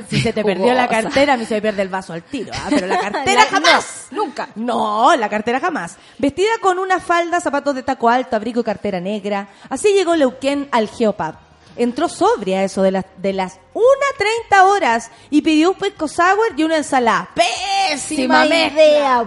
si 0.08 0.20
se 0.22 0.32
te 0.32 0.42
perdió 0.44 0.74
la 0.74 0.88
cartera, 0.88 1.34
a 1.34 1.36
mí 1.36 1.44
se 1.44 1.54
me 1.54 1.62
pierde 1.62 1.82
el 1.82 1.88
vaso 1.88 2.12
al 2.12 2.22
tiro. 2.22 2.52
¿ah? 2.54 2.66
Pero 2.70 2.86
la 2.86 2.98
cartera 3.10 3.44
La- 3.44 3.50
jamás. 3.50 4.06
no, 4.10 4.24
nunca. 4.24 4.48
No, 4.56 5.14
la 5.16 5.28
cartera 5.28 5.60
jamás. 5.60 5.96
Vestida 6.18 6.50
con 6.60 6.78
una 6.78 6.98
falda, 7.00 7.40
zapatos 7.40 7.74
de 7.74 7.82
taco 7.82 8.08
alto, 8.08 8.36
abrigo 8.36 8.60
y 8.60 8.64
cartera 8.64 9.00
negra. 9.00 9.48
Así 9.68 9.92
llegó 9.92 10.16
Leuquén 10.16 10.68
al 10.72 10.88
Geopub. 10.88 11.34
Entró 11.76 12.08
sobria 12.08 12.64
eso 12.64 12.80
de 12.82 12.90
las, 12.90 13.04
de 13.18 13.32
las 13.34 13.58
1.30 13.74 14.62
horas 14.64 15.10
y 15.28 15.42
pidió 15.42 15.70
un 15.72 15.76
pisco 15.76 16.08
sour 16.08 16.54
y 16.56 16.62
una 16.64 16.78
ensalada. 16.78 17.28
Pésima 17.34 18.44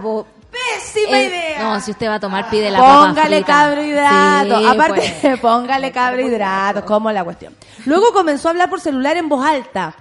bo. 0.02 0.26
Pésima 0.74 1.18
Eh, 1.18 1.26
idea. 1.26 1.62
No, 1.62 1.80
si 1.80 1.90
usted 1.90 2.08
va 2.08 2.14
a 2.14 2.20
tomar, 2.20 2.48
pide 2.50 2.70
la 2.70 2.78
Póngale 2.78 3.42
carbohidratos. 3.44 4.58
Sí, 4.60 4.66
Aparte, 4.66 5.14
pues. 5.20 5.40
póngale 5.40 5.92
carbohidratos, 5.92 6.84
como 6.84 7.10
la 7.12 7.24
cuestión. 7.24 7.54
Luego 7.86 8.12
comenzó 8.12 8.48
a 8.48 8.50
hablar 8.52 8.70
por 8.70 8.80
celular 8.80 9.16
en 9.16 9.28
voz 9.28 9.44
alta. 9.44 9.94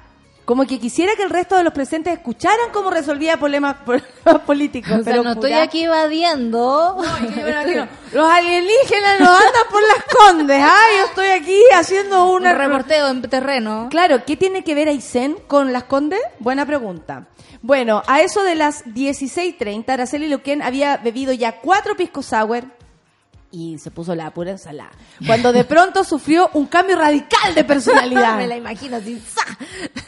Como 0.45 0.65
que 0.65 0.79
quisiera 0.79 1.15
que 1.15 1.21
el 1.21 1.29
resto 1.29 1.55
de 1.57 1.63
los 1.63 1.71
presentes 1.73 2.11
escucharan 2.11 2.71
cómo 2.73 2.89
resolvía 2.89 3.37
problemas, 3.37 3.75
problemas 3.85 4.41
políticos. 4.47 4.91
O 4.91 4.95
sea, 4.95 5.03
pero 5.03 5.23
no 5.23 5.33
estoy 5.33 5.53
aquí 5.53 5.83
evadiendo. 5.83 6.97
Los 8.13 8.31
alienígenas 8.31 9.19
no 9.19 9.29
andan 9.29 9.67
por 9.69 9.81
las 9.83 10.03
condes. 10.05 10.59
Ah, 10.63 10.85
yo 10.97 11.05
estoy 11.05 11.27
aquí 11.27 11.59
haciendo 11.75 12.25
Un 12.31 12.41
una 12.41 12.53
reporteo 12.53 13.07
en 13.09 13.21
terreno. 13.21 13.87
Claro, 13.91 14.25
¿qué 14.25 14.35
tiene 14.35 14.63
que 14.63 14.73
ver 14.73 14.87
Aysén 14.87 15.37
con 15.47 15.71
las 15.71 15.83
Condes? 15.83 16.19
Buena 16.39 16.65
pregunta. 16.65 17.27
Bueno, 17.61 18.03
a 18.07 18.21
eso 18.21 18.43
de 18.43 18.55
las 18.55 18.85
16.30, 18.85 19.89
Araceli 19.89 20.29
Luquén 20.29 20.61
había 20.61 20.97
bebido 20.97 21.33
ya 21.33 21.59
cuatro 21.59 21.95
pisco 21.95 22.23
sour 22.23 22.65
y 23.51 23.79
se 23.79 23.89
puso 23.91 24.13
la 24.15 24.31
pura 24.31 24.51
ensalada. 24.51 24.91
Cuando 25.25 25.51
de 25.51 25.63
pronto 25.63 26.03
sufrió 26.03 26.49
un 26.53 26.67
cambio 26.67 26.95
radical 26.95 27.55
de 27.55 27.63
personalidad. 27.63 28.35
Me 28.37 28.47
la 28.47 28.55
imagino 28.55 28.97
así. 28.97 29.21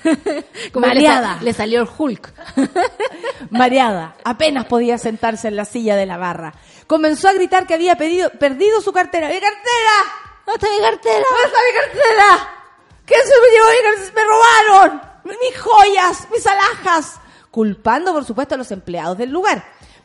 Como 0.72 0.86
le 0.86 0.94
Mareada. 0.94 1.40
Le, 1.42 1.54
salió 1.54 1.82
el 1.82 1.90
Hulk. 1.98 2.34
Mareada, 3.50 4.16
apenas 4.24 4.66
podía 4.66 4.98
sentarse 4.98 5.48
en 5.48 5.56
la 5.56 5.66
silla 5.66 5.96
de 5.96 6.06
la 6.06 6.18
barra. 6.18 6.54
Comenzó 6.88 7.30
a 7.30 7.34
gritar 7.34 7.66
que 7.66 7.74
había 7.74 7.96
pedido, 7.96 8.30
perdido 8.32 8.80
su 8.82 8.94
cartera. 8.94 9.28
¡Mi 9.28 9.40
cartera! 9.40 9.62
¿Dónde 10.46 10.68
está 10.68 10.68
mi 10.70 10.82
cartera? 10.82 11.26
¿Dónde 11.30 11.48
está 11.48 11.60
mi 11.68 11.80
cartera? 11.82 12.50
¿Quién 13.06 13.20
se 13.22 13.34
me 13.42 13.48
llevó? 13.52 14.14
¡Me 14.16 14.24
robaron! 14.24 15.02
¡Mis 15.24 15.60
joyas! 15.60 16.28
¡Mis 16.32 16.46
alhajas! 16.46 17.20
Culpando, 17.52 18.14
por 18.14 18.26
supuesto, 18.26 18.56
a 18.56 18.58
los 18.58 18.72
empleados 18.72 19.18
del 19.18 19.30
lugar. 19.30 19.64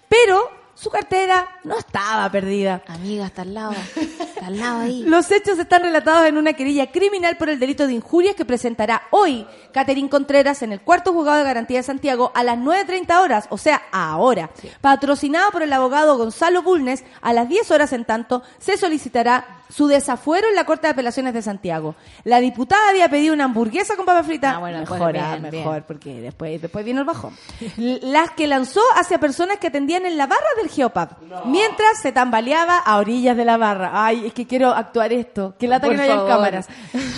Pero 0.09 0.51
su 0.77 0.91
cartera 0.91 1.49
no 1.65 1.79
estaba 1.79 2.31
perdida. 2.31 2.83
Amiga, 2.87 3.25
está 3.25 3.43
al 3.43 3.55
lado. 3.55 3.73
Está 3.97 4.47
al 4.49 4.59
lado 4.59 4.81
ahí. 4.81 5.03
Los 5.07 5.31
hechos 5.31 5.59
están 5.59 5.83
relatados 5.83 6.27
en 6.27 6.37
una 6.37 6.53
querella 6.53 6.93
criminal 6.93 7.39
por 7.39 7.49
el 7.49 7.59
delito 7.59 7.87
de 7.87 7.95
injurias 7.95 8.35
que 8.35 8.45
presentará 8.45 9.05
hoy 9.11 9.47
Catherine 9.73 10.11
Contreras 10.11 10.61
en 10.61 10.73
el 10.73 10.83
cuarto 10.83 11.15
juzgado 11.15 11.39
de 11.39 11.45
garantía 11.45 11.79
de 11.79 11.83
Santiago 11.83 12.31
a 12.35 12.45
las 12.45 12.59
9.30 12.59 13.23
horas, 13.23 13.47
o 13.49 13.57
sea, 13.57 13.85
ahora. 13.91 14.51
Patrocinado 14.83 15.51
por 15.51 15.63
el 15.63 15.73
abogado 15.73 16.19
Gonzalo 16.19 16.63
Bulnes, 16.63 17.05
a 17.23 17.33
las 17.33 17.49
10 17.49 17.71
horas 17.71 17.95
en 17.95 18.05
tanto 18.05 18.43
se 18.59 18.77
solicitará 18.77 19.65
su 19.69 19.87
desafuero 19.87 20.49
en 20.49 20.55
la 20.55 20.65
Corte 20.65 20.87
de 20.87 20.93
Apelaciones 20.93 21.35
de 21.35 21.43
Santiago. 21.43 21.95
La 22.25 22.41
diputada 22.41 22.91
había 22.91 23.09
pedido 23.09 23.35
una 23.35 23.45
hamburguesa 23.45 23.97
con 23.97 24.07
papa 24.07 24.23
frita. 24.23 24.57
Ah, 24.57 24.59
bueno, 24.59 24.81
mejor, 24.81 25.17
ah, 25.17 25.39
mejor, 25.41 25.73
bien. 25.73 25.85
porque 25.87 26.21
después, 26.21 26.61
después 26.61 26.85
viene 26.85 27.01
el 27.01 27.07
bajón. 27.07 27.37
Las 27.77 28.31
que 28.33 28.47
lanzó 28.47 28.81
hacia 28.97 29.19
personas 29.19 29.59
que 29.59 29.69
atendían 29.69 30.07
en 30.07 30.17
la 30.17 30.27
barra 30.27 30.47
del 30.57 30.71
Geopub, 30.71 31.09
mientras 31.47 32.01
se 32.01 32.13
tambaleaba 32.13 32.79
a 32.79 32.99
orillas 32.99 33.37
de 33.37 33.45
la 33.45 33.57
barra. 33.57 33.91
Ay, 33.93 34.27
es 34.27 34.35
que 34.35 34.47
quiero 34.47 34.71
actuar 34.71 35.13
esto. 35.13 35.55
Que 35.59 35.69
lata 35.69 35.89
que 35.89 35.97
no 35.97 36.03
hayan 36.03 36.27
cámaras. 36.27 36.69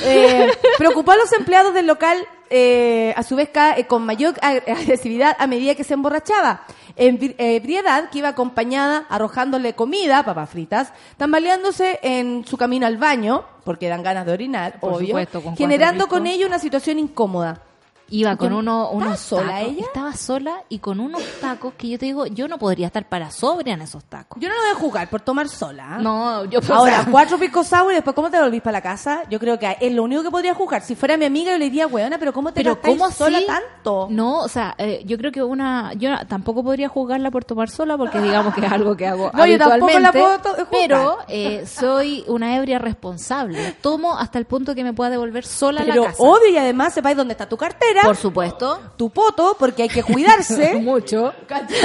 Eh, 0.05 0.51
preocupó 0.79 1.12
a 1.12 1.16
los 1.16 1.33
empleados 1.33 1.75
del 1.75 1.87
local, 1.87 2.27
eh, 2.51 3.12
a 3.16 3.22
su 3.22 3.36
vez, 3.36 3.51
eh, 3.76 3.86
con 3.86 4.05
mayor 4.05 4.34
ag- 4.40 4.62
agresividad 4.68 5.36
a 5.38 5.46
medida 5.46 5.74
que 5.74 5.84
se 5.84 5.94
emborrachaba. 5.94 6.62
En 6.96 7.18
eh, 7.22 7.57
ebriedad 7.57 8.11
que 8.11 8.18
iba 8.18 8.28
acompañada, 8.28 9.07
arrojándole 9.09 9.74
comida, 9.74 10.24
papas 10.24 10.51
fritas, 10.51 10.92
tambaleándose 11.16 12.01
en 12.03 12.44
su 12.44 12.57
camino 12.57 12.86
al 12.86 12.96
baño, 12.96 13.44
porque 13.64 13.88
dan 13.88 14.03
ganas 14.03 14.26
de 14.26 14.32
orinar, 14.32 14.80
Por 14.80 14.94
obvio, 14.94 15.09
supuesto, 15.09 15.42
con 15.42 15.57
generando 15.57 16.09
con 16.09 16.26
ello 16.26 16.46
una 16.46 16.59
situación 16.59 16.99
incómoda. 16.99 17.61
Iba 18.11 18.37
con 18.37 18.47
¿Estaba 18.47 18.59
uno, 18.61 18.91
unos 18.91 19.21
sola 19.21 19.53
tacos. 19.59 19.69
ella? 19.73 19.85
Estaba 19.87 20.13
sola 20.15 20.63
y 20.71 20.79
con 20.79 20.99
unos 20.99 21.23
tacos 21.41 21.75
que 21.75 21.89
yo 21.91 21.99
te 21.99 22.07
digo, 22.07 22.27
yo 22.27 22.49
no 22.49 22.59
podría 22.59 22.87
estar 22.87 23.07
para 23.07 23.31
sobria 23.31 23.75
en 23.75 23.83
esos 23.83 24.03
tacos. 24.05 24.41
Yo 24.41 24.49
no 24.49 24.55
lo 24.55 24.61
voy 24.63 24.71
a 24.71 24.75
jugar 24.75 25.11
por 25.11 25.21
tomar 25.21 25.49
sola. 25.49 25.97
¿ah? 25.97 25.99
No, 25.99 26.45
yo 26.47 26.61
Ahora, 26.71 27.07
cuatro 27.11 27.37
picos 27.39 27.67
sour 27.67 27.93
y 27.93 27.97
después, 27.97 28.15
¿cómo 28.15 28.31
te 28.31 28.41
volvís 28.41 28.63
para 28.63 28.79
la 28.79 28.83
casa? 28.83 29.25
Yo 29.29 29.39
creo 29.39 29.59
que 29.59 29.77
es 29.81 29.93
lo 29.93 30.05
único 30.05 30.23
que 30.23 30.31
podría 30.31 30.55
jugar. 30.55 30.83
Si 30.83 30.95
fuera 30.95 31.17
mi 31.19 31.27
amiga, 31.27 31.53
yo 31.53 31.59
le 31.59 31.65
diría, 31.67 31.87
weona, 31.87 32.19
pero 32.19 32.33
¿cómo 32.33 32.51
te 32.53 32.63
pero 32.63 32.81
¿cómo 32.81 33.11
sola 33.11 33.41
tanto? 33.47 34.07
No, 34.11 34.41
o 34.41 34.49
sea, 34.49 34.75
eh, 34.79 35.03
yo 35.05 35.19
creo 35.19 35.31
que 35.31 35.43
una, 35.43 35.93
yo 35.95 36.11
tampoco 36.27 36.65
podría 36.65 36.89
jugarla 36.89 37.31
por 37.31 37.45
tomar 37.45 37.69
sola 37.69 37.99
porque 37.99 38.21
digamos 38.21 38.55
que 38.55 38.65
es 38.65 38.73
algo 38.73 38.97
que 38.97 39.07
hago 39.07 39.31
No, 39.35 39.45
yo 39.45 39.59
tampoco 39.59 39.99
la 39.99 40.13
puedo 40.13 40.39
jugar. 40.39 40.67
pero 40.71 41.19
eh, 41.29 41.67
soy 41.67 42.25
una 42.27 42.57
ebria 42.57 42.79
responsable. 42.79 43.77
Tomo 43.83 44.17
hasta 44.19 44.39
el 44.39 44.47
punto 44.47 44.75
que 44.75 44.83
me 44.83 44.95
pueda 44.95 45.11
devolver 45.11 45.45
sola 45.45 45.83
a 45.83 45.85
la 45.85 45.95
casa. 45.95 46.15
obvio, 46.23 46.49
y 46.49 46.57
además 46.57 46.95
sepáis 46.95 47.15
dónde 47.17 47.33
está 47.33 47.47
tu 47.47 47.57
cartera 47.59 47.97
Por 48.05 48.16
supuesto. 48.16 48.80
tu 48.96 49.11
poto, 49.11 49.57
porque 49.59 49.82
hay 49.84 49.88
que 49.88 50.03
cuidarse. 50.03 50.74
Mucho. 50.80 51.32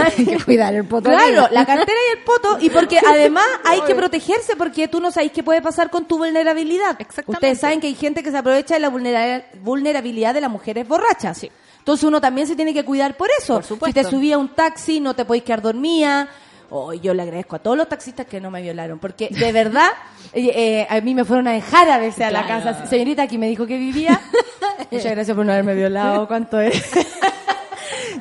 Hay 0.04 0.26
que 0.26 0.44
cuidar 0.44 0.74
el 0.74 0.86
poto. 0.86 1.10
Claro, 1.10 1.48
la 1.52 1.66
cartera 1.66 1.98
y 2.14 2.18
el 2.18 2.24
poto, 2.24 2.58
y 2.60 2.70
porque 2.70 3.00
además 3.08 3.46
hay 3.64 3.82
que 3.82 3.96
protegerse 3.96 4.56
porque 4.56 4.88
tú 4.88 5.00
no 5.00 5.12
sabes 5.12 5.32
qué 5.32 5.44
puede 5.44 5.62
pasar 5.62 5.90
con 5.90 6.06
tu 6.06 6.18
vulnerabilidad. 6.18 6.92
Exactamente. 7.00 7.32
Ustedes 7.32 7.60
saben 7.60 7.80
que 7.82 7.88
hay 7.88 7.96
gente 7.96 8.24
que 8.24 8.32
se 8.32 8.38
aprovecha 8.38 8.74
de 8.76 8.80
la 8.80 8.90
vulnera- 8.90 9.46
vulnerabilidad 9.62 10.34
de 10.34 10.42
las 10.42 10.50
mujeres 10.52 10.88
borrachas. 10.88 11.38
Sí. 11.38 11.52
Entonces 11.80 12.04
uno 12.06 12.22
también 12.22 12.48
se 12.48 12.56
tiene 12.56 12.74
que 12.74 12.86
cuidar 12.86 13.18
por 13.18 13.30
eso. 13.40 13.56
Por 13.56 13.64
supuesto. 13.66 14.00
Si 14.00 14.06
te 14.06 14.10
subía 14.10 14.36
a 14.36 14.38
un 14.38 14.50
taxi, 14.50 15.00
no 15.02 15.14
te 15.16 15.26
podéis 15.26 15.44
quedar 15.44 15.62
dormida. 15.62 16.30
Oh, 16.70 16.94
yo 16.94 17.14
le 17.14 17.24
agradezco 17.24 17.56
a 17.56 17.60
todos 17.60 17.78
los 17.78 17.88
taxistas 17.88 18.26
que 18.26 18.42
no 18.42 18.50
me 18.50 18.62
violaron, 18.62 19.00
porque 19.00 19.30
de 19.30 19.52
verdad 19.52 19.90
eh, 20.34 20.52
eh, 20.54 20.88
a 20.90 21.02
mí 21.02 21.14
me 21.14 21.26
fueron 21.26 21.48
a 21.48 21.52
dejar 21.52 21.90
a 21.90 21.98
veces 21.98 22.26
a 22.26 22.32
la 22.32 22.48
casa. 22.48 22.86
Señorita, 22.88 23.24
aquí 23.24 23.38
me 23.38 23.48
dijo 23.48 23.68
que 23.68 23.78
vivía. 23.78 24.20
Muchas 24.92 25.12
gracias 25.12 25.36
por 25.36 25.46
no 25.46 25.52
haberme 25.52 25.76
violado. 25.76 26.28
¿Cuánto 26.28 26.60
es? 26.60 26.92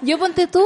Yo 0.03 0.19
ponte 0.19 0.47
tú, 0.49 0.65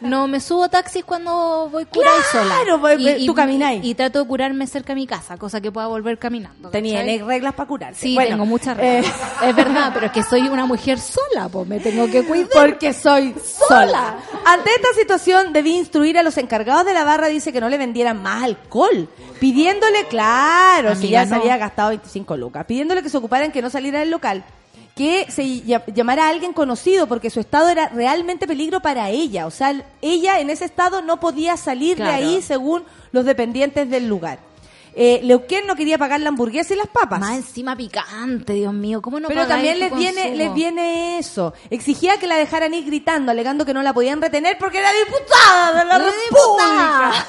no 0.00 0.28
me 0.28 0.40
subo 0.40 0.68
taxis 0.68 1.04
cuando 1.04 1.68
voy 1.70 1.84
curada 1.86 2.16
Claro, 2.30 2.78
sola. 2.78 2.80
pues, 2.80 3.26
tú 3.26 3.34
camináis. 3.34 3.84
Y, 3.84 3.94
trato 3.94 4.20
de 4.20 4.26
curarme 4.26 4.66
cerca 4.66 4.92
de 4.94 5.00
mi 5.00 5.06
casa, 5.06 5.36
cosa 5.36 5.60
que 5.60 5.72
pueda 5.72 5.88
volver 5.88 6.18
caminando. 6.18 6.70
Tenía 6.70 7.02
reglas 7.02 7.54
para 7.54 7.66
curarse. 7.68 8.00
Sí, 8.00 8.14
Bueno, 8.14 8.30
tengo 8.30 8.46
muchas 8.46 8.78
eh, 8.78 9.02
reglas. 9.02 9.14
Es 9.42 9.56
verdad, 9.56 9.90
pero 9.92 10.06
es 10.06 10.12
que 10.12 10.22
soy 10.22 10.48
una 10.48 10.66
mujer 10.66 10.98
sola, 11.00 11.48
pues 11.48 11.66
me 11.66 11.80
tengo 11.80 12.06
que 12.06 12.24
cuidar. 12.24 12.48
Porque 12.52 12.92
soy 12.92 13.34
sola. 13.68 14.18
Ante 14.44 14.70
esta 14.70 14.88
situación 14.98 15.52
debí 15.52 15.76
instruir 15.76 16.16
a 16.18 16.22
los 16.22 16.36
encargados 16.38 16.86
de 16.86 16.94
la 16.94 17.04
barra, 17.04 17.26
dice 17.26 17.52
que 17.52 17.60
no 17.60 17.68
le 17.68 17.78
vendieran 17.78 18.22
más 18.22 18.44
alcohol, 18.44 19.08
pidiéndole, 19.40 20.06
claro, 20.08 20.94
si 20.94 21.06
Amiga, 21.06 21.24
ya 21.24 21.28
se 21.28 21.34
había 21.34 21.56
gastado 21.56 21.88
25 21.90 22.36
lucas, 22.36 22.64
pidiéndole 22.66 23.02
que 23.02 23.08
se 23.08 23.16
ocuparan 23.16 23.50
que 23.50 23.62
no 23.62 23.70
saliera 23.70 23.98
del 23.98 24.10
local, 24.10 24.44
que 24.96 25.26
se 25.30 25.42
ll- 25.44 25.84
llamara 25.92 26.24
a 26.26 26.30
alguien 26.30 26.52
conocido 26.54 27.06
porque 27.06 27.28
su 27.30 27.38
estado 27.38 27.68
era 27.68 27.88
realmente 27.90 28.46
peligro 28.48 28.80
para 28.80 29.10
ella, 29.10 29.46
o 29.46 29.50
sea, 29.50 29.74
ella 30.00 30.40
en 30.40 30.48
ese 30.50 30.64
estado 30.64 31.02
no 31.02 31.20
podía 31.20 31.56
salir 31.58 31.96
Claro. 31.96 32.10
de 32.10 32.16
ahí 32.16 32.42
según 32.42 32.82
los 33.12 33.24
dependientes 33.26 33.88
del 33.90 34.08
lugar. 34.08 34.38
Eh, 34.98 35.20
Leuquén 35.24 35.66
no 35.66 35.76
quería 35.76 35.98
pagar 35.98 36.20
la 36.22 36.30
hamburguesa 36.30 36.72
y 36.72 36.78
las 36.78 36.86
papas. 36.88 37.20
Más 37.20 37.36
encima 37.36 37.76
picante, 37.76 38.54
Dios 38.54 38.72
mío, 38.72 39.02
¿cómo 39.02 39.20
no 39.20 39.28
Pero 39.28 39.46
también 39.46 39.78
les 39.78 39.94
viene, 39.94 40.34
les 40.34 40.54
viene 40.54 41.18
eso. 41.18 41.52
Exigía 41.68 42.16
que 42.18 42.26
la 42.26 42.36
dejaran 42.36 42.72
ir 42.72 42.86
gritando, 42.86 43.30
alegando 43.30 43.66
que 43.66 43.74
no 43.74 43.82
la 43.82 43.92
podían 43.92 44.22
retener 44.22 44.56
porque 44.56 44.78
era 44.78 44.88
diputada 45.04 45.78
de 45.80 45.84
la 45.84 45.96
¡Era 45.96 46.04
República. 46.06 46.24
diputada! 46.30 47.26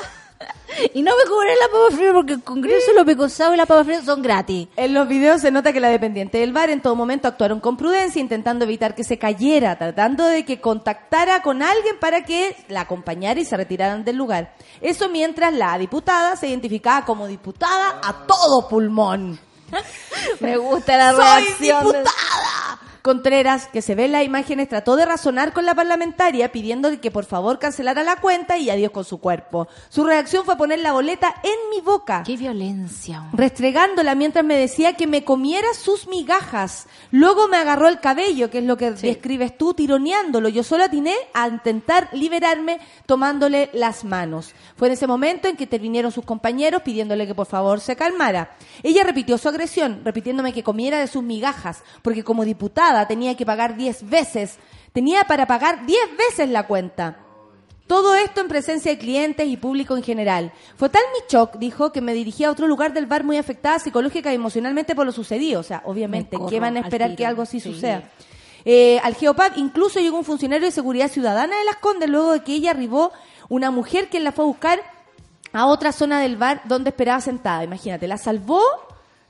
Y 0.94 1.02
no 1.02 1.12
me 1.18 1.24
cobré 1.28 1.50
la 1.56 1.68
papa 1.68 1.96
frita 1.96 2.14
porque 2.14 2.34
el 2.34 2.44
Congreso, 2.44 2.94
los 2.94 3.06
pecosados 3.06 3.56
y 3.56 3.58
la 3.58 3.66
papa 3.66 3.84
frita 3.84 4.04
son 4.04 4.22
gratis. 4.22 4.68
En 4.76 4.94
los 4.94 5.08
videos 5.08 5.42
se 5.42 5.50
nota 5.50 5.74
que 5.74 5.80
la 5.80 5.90
dependiente 5.90 6.38
del 6.38 6.54
bar 6.54 6.70
en 6.70 6.82
todo 6.82 6.96
momento 6.96 7.28
actuaron 7.28 7.60
con 7.60 7.78
prudencia, 7.78 8.22
intentando 8.22 8.66
evitar 8.66 8.94
que 8.94 9.04
se 9.04 9.18
cayera, 9.18 9.78
tratando 9.78 10.26
de 10.26 10.46
que 10.46 10.62
contactara 10.62 11.42
con 11.42 11.64
alguien 11.64 11.98
para 12.00 12.24
que 12.24 12.56
la 12.68 12.82
acompañara 12.82 13.40
y 13.40 13.46
se 13.46 13.58
retiraran 13.58 14.04
del 14.04 14.18
lugar. 14.18 14.54
Eso 14.82 15.10
mientras 15.10 15.52
la 15.54 15.78
diputada 15.80 16.36
se 16.36 16.48
identificaba 16.48 17.06
como 17.06 17.26
diputada 17.26 18.00
a 18.04 18.26
todo 18.28 18.68
pulmón. 18.70 19.40
Me 20.40 20.58
gusta 20.58 20.96
la 20.98 21.12
¡Soy 21.12 21.44
reacción. 21.46 21.80
diputada! 21.86 22.80
Contreras, 23.08 23.68
que 23.68 23.82
se 23.82 23.96
ve 23.96 24.04
en 24.04 24.12
las 24.12 24.26
imágenes, 24.26 24.68
trató 24.68 24.98
de 24.98 25.06
razonar 25.06 25.54
con 25.54 25.66
la 25.66 25.74
parlamentaria 25.74 26.52
pidiendo 26.52 26.90
que 27.00 27.10
por 27.10 27.24
favor 27.24 27.58
cancelara 27.58 28.04
la 28.04 28.18
cuenta 28.18 28.58
y 28.58 28.70
adiós 28.70 28.92
con 28.92 29.06
su 29.06 29.20
cuerpo. 29.20 29.70
Su 29.88 30.04
reacción 30.04 30.44
fue 30.44 30.58
poner 30.58 30.80
la 30.80 30.92
boleta 30.92 31.34
en 31.42 31.70
mi 31.70 31.80
boca. 31.80 32.24
Qué 32.26 32.36
violencia. 32.36 33.22
hombre. 33.22 33.46
Restregándola 33.46 34.14
mientras 34.14 34.44
me 34.44 34.58
decía 34.58 34.98
que 34.98 35.08
me 35.08 35.24
comiera 35.24 35.70
sus 35.74 36.06
migajas. 36.10 36.88
Luego 37.12 37.48
me 37.48 37.56
agarró 37.56 37.88
el 37.88 38.02
cabello, 38.02 38.50
que 38.50 38.58
es 38.58 38.66
lo 38.66 38.76
que 38.76 38.92
describes 38.92 39.58
tú, 39.58 39.74
tironeándolo. 39.74 40.50
Yo 40.50 40.64
solo 40.64 40.84
atiné 40.84 41.16
a 41.34 41.48
intentar 41.48 42.10
liberarme 42.12 42.82
tomándole 43.06 43.70
las 43.72 44.04
manos. 44.04 44.54
Fue 44.76 44.90
en 44.90 44.96
ese 44.96 45.08
momento 45.08 45.48
en 45.48 45.56
que 45.56 45.64
intervinieron 45.64 46.12
sus 46.12 46.26
compañeros 46.26 46.82
pidiéndole 46.82 47.26
que 47.26 47.36
por 47.36 47.48
favor 47.48 47.80
se 47.80 47.96
calmara. 47.96 48.58
Ella 48.84 49.04
repitió 49.06 49.38
su 49.38 49.48
agresión, 49.48 50.02
repitiéndome 50.04 50.52
que 50.52 50.62
comiera 50.62 51.00
de 51.00 51.08
sus 51.08 51.24
migajas, 51.24 51.84
porque 52.02 52.26
como 52.26 52.44
diputada 52.44 52.97
tenía 53.06 53.36
que 53.36 53.46
pagar 53.46 53.76
10 53.76 54.10
veces. 54.10 54.58
Tenía 54.94 55.26
para 55.26 55.46
pagar 55.46 55.86
10 55.86 56.00
veces 56.18 56.50
la 56.50 56.66
cuenta. 56.66 57.20
Todo 57.86 58.16
esto 58.16 58.42
en 58.42 58.48
presencia 58.48 58.92
de 58.92 58.98
clientes 58.98 59.48
y 59.48 59.58
público 59.58 59.96
en 59.96 60.04
general. 60.04 60.52
Fue 60.76 60.90
tal 60.90 61.04
mi 61.14 61.26
shock, 61.30 61.58
dijo, 61.58 61.92
que 61.92 62.02
me 62.02 62.14
dirigía 62.14 62.48
a 62.48 62.52
otro 62.52 62.68
lugar 62.68 62.94
del 62.94 63.06
bar 63.06 63.24
muy 63.24 63.38
afectada 63.38 63.80
psicológica 63.80 64.32
y 64.32 64.36
emocionalmente 64.36 64.96
por 64.96 65.06
lo 65.06 65.12
sucedido. 65.12 65.60
O 65.60 65.64
sea, 65.64 65.82
obviamente, 65.86 66.38
¿qué 66.50 66.60
van 66.60 66.78
a 66.78 66.82
esperar 66.82 67.16
que 67.16 67.26
algo 67.26 67.44
así 67.44 67.60
sí. 67.60 67.72
suceda? 67.72 68.04
Eh, 68.66 69.00
al 69.04 69.16
Geopub 69.16 69.54
incluso 69.56 70.02
llegó 70.02 70.18
un 70.18 70.26
funcionario 70.26 70.66
de 70.66 70.72
seguridad 70.72 71.10
ciudadana 71.10 71.58
de 71.58 71.64
Las 71.64 71.78
Condes 71.78 72.10
luego 72.10 72.34
de 72.34 72.44
que 72.44 72.54
ella 72.54 72.72
arribó 72.72 73.14
una 73.48 73.72
mujer 73.72 74.10
que 74.10 74.20
la 74.20 74.34
fue 74.34 74.44
a 74.44 74.48
buscar 74.48 74.82
a 75.54 75.68
otra 75.68 75.94
zona 75.94 76.20
del 76.20 76.36
bar 76.36 76.62
donde 76.66 76.90
esperaba 76.90 77.22
sentada. 77.22 77.64
Imagínate, 77.64 78.08
la 78.08 78.18
salvó, 78.18 78.62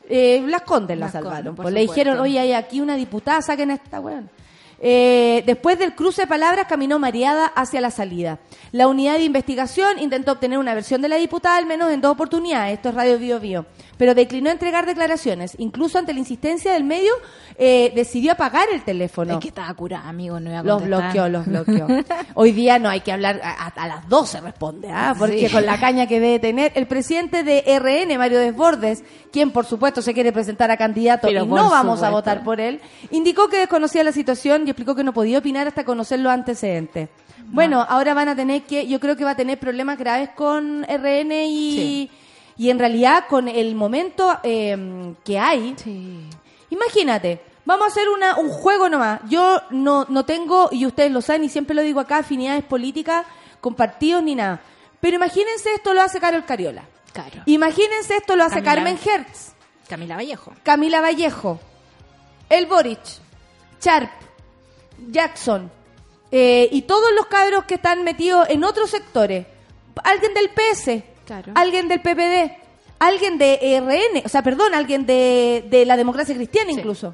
eh, 0.10 0.44
Las 0.48 0.64
Condes 0.64 0.98
la 0.98 1.06
Las 1.06 1.14
salvaron. 1.14 1.56
Pues 1.56 1.74
le 1.74 1.82
dijeron, 1.82 2.20
oye, 2.20 2.40
hay 2.40 2.54
aquí 2.54 2.82
una 2.82 2.96
diputada, 2.96 3.42
saquen 3.42 3.72
a 3.72 3.76
esta 3.76 4.00
weón. 4.00 4.30
Eh, 4.80 5.44
después 5.46 5.80
del 5.80 5.96
cruce 5.96 6.24
de 6.24 6.28
palabras, 6.28 6.68
caminó 6.68 7.00
mareada 7.00 7.48
hacia 7.48 7.82
la 7.82 7.90
salida. 7.90 8.40
La 8.72 8.88
unidad 8.88 9.18
de 9.18 9.24
investigación 9.24 10.00
intentó 10.00 10.34
obtener 10.34 10.60
una 10.60 10.76
versión 10.76 11.02
de 11.02 11.10
la 11.10 11.16
diputada 11.16 11.58
al 11.58 11.66
menos 11.66 11.92
en 11.92 12.02
dos 12.02 12.12
oportunidades. 12.12 12.76
Esto 12.76 12.90
es 12.90 12.96
Radio 12.96 13.18
Bio 13.18 13.40
Bio. 13.40 13.66
Pero 13.98 14.14
declinó 14.14 14.50
entregar 14.52 14.86
declaraciones. 14.86 15.56
Incluso 15.58 15.98
ante 15.98 16.14
la 16.14 16.20
insistencia 16.20 16.74
del 16.74 16.84
medio, 16.84 17.12
eh, 17.58 17.92
decidió 17.96 18.34
apagar 18.34 18.68
el 18.72 18.84
teléfono. 18.84 19.34
Es 19.34 19.40
que 19.40 19.48
estaba 19.48 19.74
curada, 19.74 20.08
amigo, 20.08 20.40
no 20.40 20.50
iba 20.52 20.60
a 20.60 20.64
Los 20.64 20.82
contestar. 20.82 21.30
bloqueó, 21.30 21.30
los 21.30 21.46
bloqueó. 21.46 21.88
Hoy 22.36 22.52
día 22.52 22.78
no 22.80 22.90
hay 22.90 23.02
que 23.02 23.12
hablar, 23.12 23.42
a, 23.44 23.68
a- 23.68 23.88
las 23.88 24.08
12 24.08 24.42
responde, 24.42 24.90
¿ah? 24.92 25.16
porque 25.18 25.48
Sí. 25.48 25.54
con 25.54 25.66
la 25.66 25.80
caña 25.80 26.06
que 26.08 26.20
debe 26.20 26.40
tener 26.40 26.72
el 26.76 26.86
presidente 26.88 27.44
de 27.44 27.64
RN, 27.80 28.18
Mario 28.18 28.40
Desbordes, 28.40 29.04
quien 29.32 29.52
por 29.52 29.66
supuesto 29.66 30.02
se 30.02 30.14
quiere 30.14 30.32
presentar 30.32 30.70
a 30.72 30.78
candidato 30.78 31.28
Pero 31.28 31.44
y 31.44 31.48
no 31.48 31.70
vamos 31.70 32.04
a 32.04 32.10
votar 32.10 32.44
por 32.44 32.62
él, 32.62 32.80
indicó 33.12 33.48
que 33.50 33.58
desconocía 33.58 34.04
la 34.04 34.12
situación 34.12 34.64
y 34.68 34.70
explicó 34.72 34.94
que 34.96 35.04
no 35.04 35.14
podía 35.14 35.40
opinar 35.40 35.68
hasta 35.68 35.84
conocer 35.84 36.20
los 36.20 36.32
antecedentes. 36.32 37.10
Bueno, 37.50 37.86
ahora 37.88 38.14
van 38.14 38.30
a 38.30 38.36
tener 38.36 38.64
que, 38.64 38.88
yo 38.88 39.00
creo 39.00 39.16
que 39.16 39.24
va 39.24 39.32
a 39.32 39.36
tener 39.36 39.58
problemas 39.58 39.98
graves 39.98 40.30
con 40.36 40.84
RN 40.84 41.46
y, 41.48 42.12
y 42.58 42.70
en 42.70 42.80
realidad 42.80 43.26
con 43.30 43.48
el 43.48 43.76
momento 43.76 44.40
eh, 44.44 45.14
que 45.24 45.38
hay, 45.40 45.76
Sí. 45.78 46.28
Imagínate, 46.70 47.40
vamos 47.66 47.86
a 47.86 47.88
hacer 47.88 48.10
una, 48.10 48.38
un 48.38 48.50
juego 48.50 48.90
nomás. 48.90 49.22
Yo 49.30 49.62
no, 49.70 50.06
no 50.10 50.26
tengo, 50.26 50.70
y 50.72 50.86
ustedes 50.86 51.12
lo 51.12 51.22
saben, 51.22 51.46
y 51.46 51.50
siempre 51.50 51.76
lo 51.76 51.82
digo 51.82 52.00
acá, 52.00 52.18
afinidades 52.18 52.64
políticas 52.64 53.26
con 53.62 53.74
partidos 53.74 54.24
ni 54.24 54.36
nada. 54.36 54.60
Pero 55.00 55.16
imagínense 55.16 55.74
esto 55.74 55.94
lo 55.94 56.02
hace 56.02 56.20
Carol 56.20 56.46
Cariola. 56.46 56.84
Claro. 57.14 57.44
Imagínense 57.46 58.18
esto 58.18 58.36
lo 58.36 58.44
hace 58.44 58.62
Camila. 58.62 58.74
Carmen 58.74 59.00
Hertz, 59.04 59.54
Camila 59.88 60.16
Vallejo. 60.18 60.54
Camila 60.64 61.02
Vallejo, 61.02 61.60
El 62.50 62.66
Boric, 62.66 63.00
Sharp, 63.82 64.12
Jackson, 65.10 65.72
eh, 66.32 66.68
y 66.72 66.82
todos 66.84 67.12
los 67.16 67.28
cabros 67.28 67.64
que 67.66 67.76
están 67.76 68.04
metidos 68.04 68.50
en 68.50 68.64
otros 68.64 68.90
sectores. 68.90 69.46
Alguien 70.04 70.34
del 70.34 70.50
PS, 70.50 71.04
Claro. 71.28 71.52
alguien 71.56 71.88
del 71.88 72.02
PPD, 72.02 72.58
alguien 73.00 73.38
de 73.38 73.80
RN, 73.80 74.24
o 74.26 74.30
sea, 74.30 74.42
perdón, 74.42 74.74
alguien 74.74 75.06
de, 75.06 75.68
de 75.70 75.86
la 75.86 75.96
democracia 75.98 76.34
cristiana 76.34 76.72
incluso. 76.72 77.14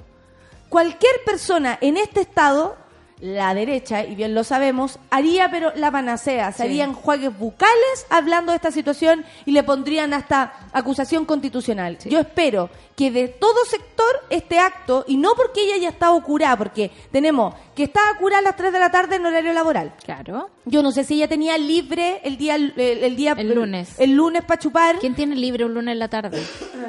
Cualquier 0.69 1.15
persona 1.25 1.77
en 1.81 1.97
este 1.97 2.21
estado, 2.21 2.77
la 3.23 3.53
derecha, 3.53 4.03
y 4.05 4.15
bien 4.15 4.35
lo 4.35 4.43
sabemos, 4.43 4.99
haría 5.09 5.49
pero 5.49 5.71
la 5.75 5.89
panacea, 5.91 6.51
se 6.51 6.57
Sí. 6.57 6.63
harían 6.63 6.93
juegues 6.93 7.37
bucales 7.39 8.05
hablando 8.09 8.51
de 8.51 8.57
esta 8.57 8.69
situación 8.69 9.23
y 9.45 9.51
le 9.51 9.63
pondrían 9.63 10.13
hasta 10.13 10.51
acusación 10.73 11.23
constitucional. 11.23 11.97
Yo 12.03 12.19
espero 12.19 12.69
que 12.97 13.11
de 13.11 13.29
todo 13.29 13.63
sector 13.65 14.05
este 14.29 14.59
acto, 14.59 15.05
y 15.07 15.15
no 15.15 15.35
porque 15.35 15.61
ella 15.63 15.75
haya 15.75 15.89
estado 15.89 16.21
curada, 16.21 16.57
porque 16.57 16.91
tenemos 17.11 17.55
que 17.75 17.83
estaba 17.83 18.13
curada 18.19 18.39
a 18.39 18.43
las 18.43 18.55
3 18.57 18.73
de 18.73 18.79
la 18.79 18.91
tarde 18.91 19.15
en 19.15 19.25
horario 19.25 19.53
laboral. 19.53 19.93
Claro. 20.03 20.49
Yo 20.65 20.83
no 20.83 20.91
sé 20.91 21.05
si 21.05 21.15
ella 21.15 21.29
tenía 21.29 21.57
libre 21.57 22.19
el 22.25 22.37
día 22.37 22.55
el, 22.55 22.73
el 22.77 23.15
día 23.15 23.35
El 23.37 23.55
lunes. 23.55 23.97
el 23.99 24.11
lunes 24.15 24.43
para 24.43 24.59
chupar 24.59 24.99
¿Quién 24.99 25.15
tiene 25.15 25.35
libre 25.37 25.63
un 25.65 25.73
lunes 25.73 25.93
en 25.93 25.99
la 25.99 26.09
tarde? 26.09 26.43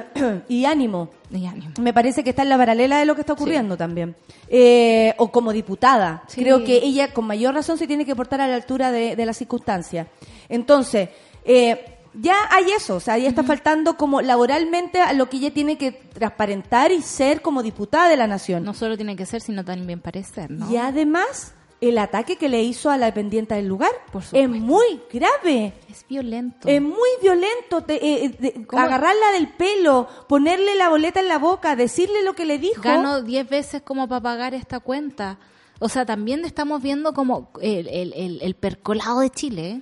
y 0.49 0.65
ánimo. 0.65 1.11
Y 1.35 1.47
ánimo. 1.47 1.73
Me 1.81 1.93
parece 1.93 2.23
que 2.23 2.31
está 2.31 2.43
en 2.43 2.49
la 2.49 2.57
paralela 2.57 2.99
de 2.99 3.05
lo 3.05 3.15
que 3.15 3.23
está 3.23 3.33
ocurriendo 3.33 3.77
también. 3.77 4.15
Eh, 4.49 5.15
o 5.19 5.31
como 5.31 5.53
diputada. 5.53 6.23
Sí. 6.29 6.43
Creo 6.43 6.65
que 6.65 6.77
ella 6.77 7.13
con 7.13 7.27
mayor 7.27 7.55
razón 7.55 7.77
se 7.77 7.87
tiene 7.87 8.05
que 8.05 8.15
portar 8.15 8.41
a 8.41 8.47
la 8.47 8.55
altura 8.55 8.93
de, 8.93 9.17
de 9.17 9.27
las 9.27 9.37
circunstancias. 9.37 10.07
Entonces, 10.49 11.09
eh, 11.45 11.95
ya 12.15 12.37
hay 12.51 12.71
eso, 12.71 12.97
o 12.97 13.01
sea, 13.01 13.19
ya 13.19 13.29
está 13.29 13.43
faltando 13.43 13.97
como 13.97 14.21
laboralmente 14.23 15.01
a 15.01 15.13
lo 15.13 15.29
que 15.29 15.39
ella 15.39 15.53
tiene 15.53 15.77
que 15.77 15.93
transparentar 15.93 16.93
y 16.93 17.03
ser 17.03 17.43
como 17.43 17.63
diputada 17.63 18.09
de 18.09 18.17
la 18.17 18.27
nación. 18.27 18.65
No 18.65 18.75
solo 18.75 18.97
tiene 18.97 19.17
que 19.17 19.27
ser, 19.27 19.41
sino 19.41 19.65
también 19.65 20.01
parecer, 20.01 20.51
¿no? 20.51 20.71
Y 20.71 20.77
además, 20.77 21.55
el 21.89 21.99
ataque 21.99 22.37
que 22.37 22.49
le 22.49 22.63
hizo 22.63 22.91
a 22.91 22.97
la 22.97 23.07
dependiente 23.07 23.55
del 23.55 23.67
lugar 23.67 23.91
Por 24.13 24.23
es 24.33 24.49
muy 24.49 25.01
grave. 25.13 25.73
Es 25.91 26.05
violento. 26.09 26.69
Es 26.69 26.81
muy 26.83 27.09
violento 27.23 27.83
te- 27.83 28.05
eh, 28.25 28.37
eh, 28.43 28.67
agarrarla 28.73 29.33
del 29.33 29.49
pelo, 29.49 30.09
ponerle 30.29 30.75
la 30.75 30.89
boleta 30.89 31.21
en 31.21 31.29
la 31.29 31.39
boca, 31.39 31.77
decirle 31.77 32.23
lo 32.25 32.35
que 32.35 32.45
le 32.45 32.59
dijo. 32.59 32.83
Gano 32.83 33.23
10 33.23 33.49
veces 33.49 33.83
como 33.83 34.09
para 34.09 34.21
pagar 34.23 34.55
esta 34.55 34.81
cuenta. 34.81 35.39
O 35.81 35.89
sea, 35.89 36.07
también 36.07 36.45
estamos 36.45 36.83
viendo 36.83 37.13
como 37.15 37.51
el, 37.61 37.89
el, 37.89 38.13
el- 38.15 38.39
el 38.43 38.55
percolado 38.55 39.21
de 39.21 39.31
Chile, 39.31 39.71
¿eh? 39.71 39.81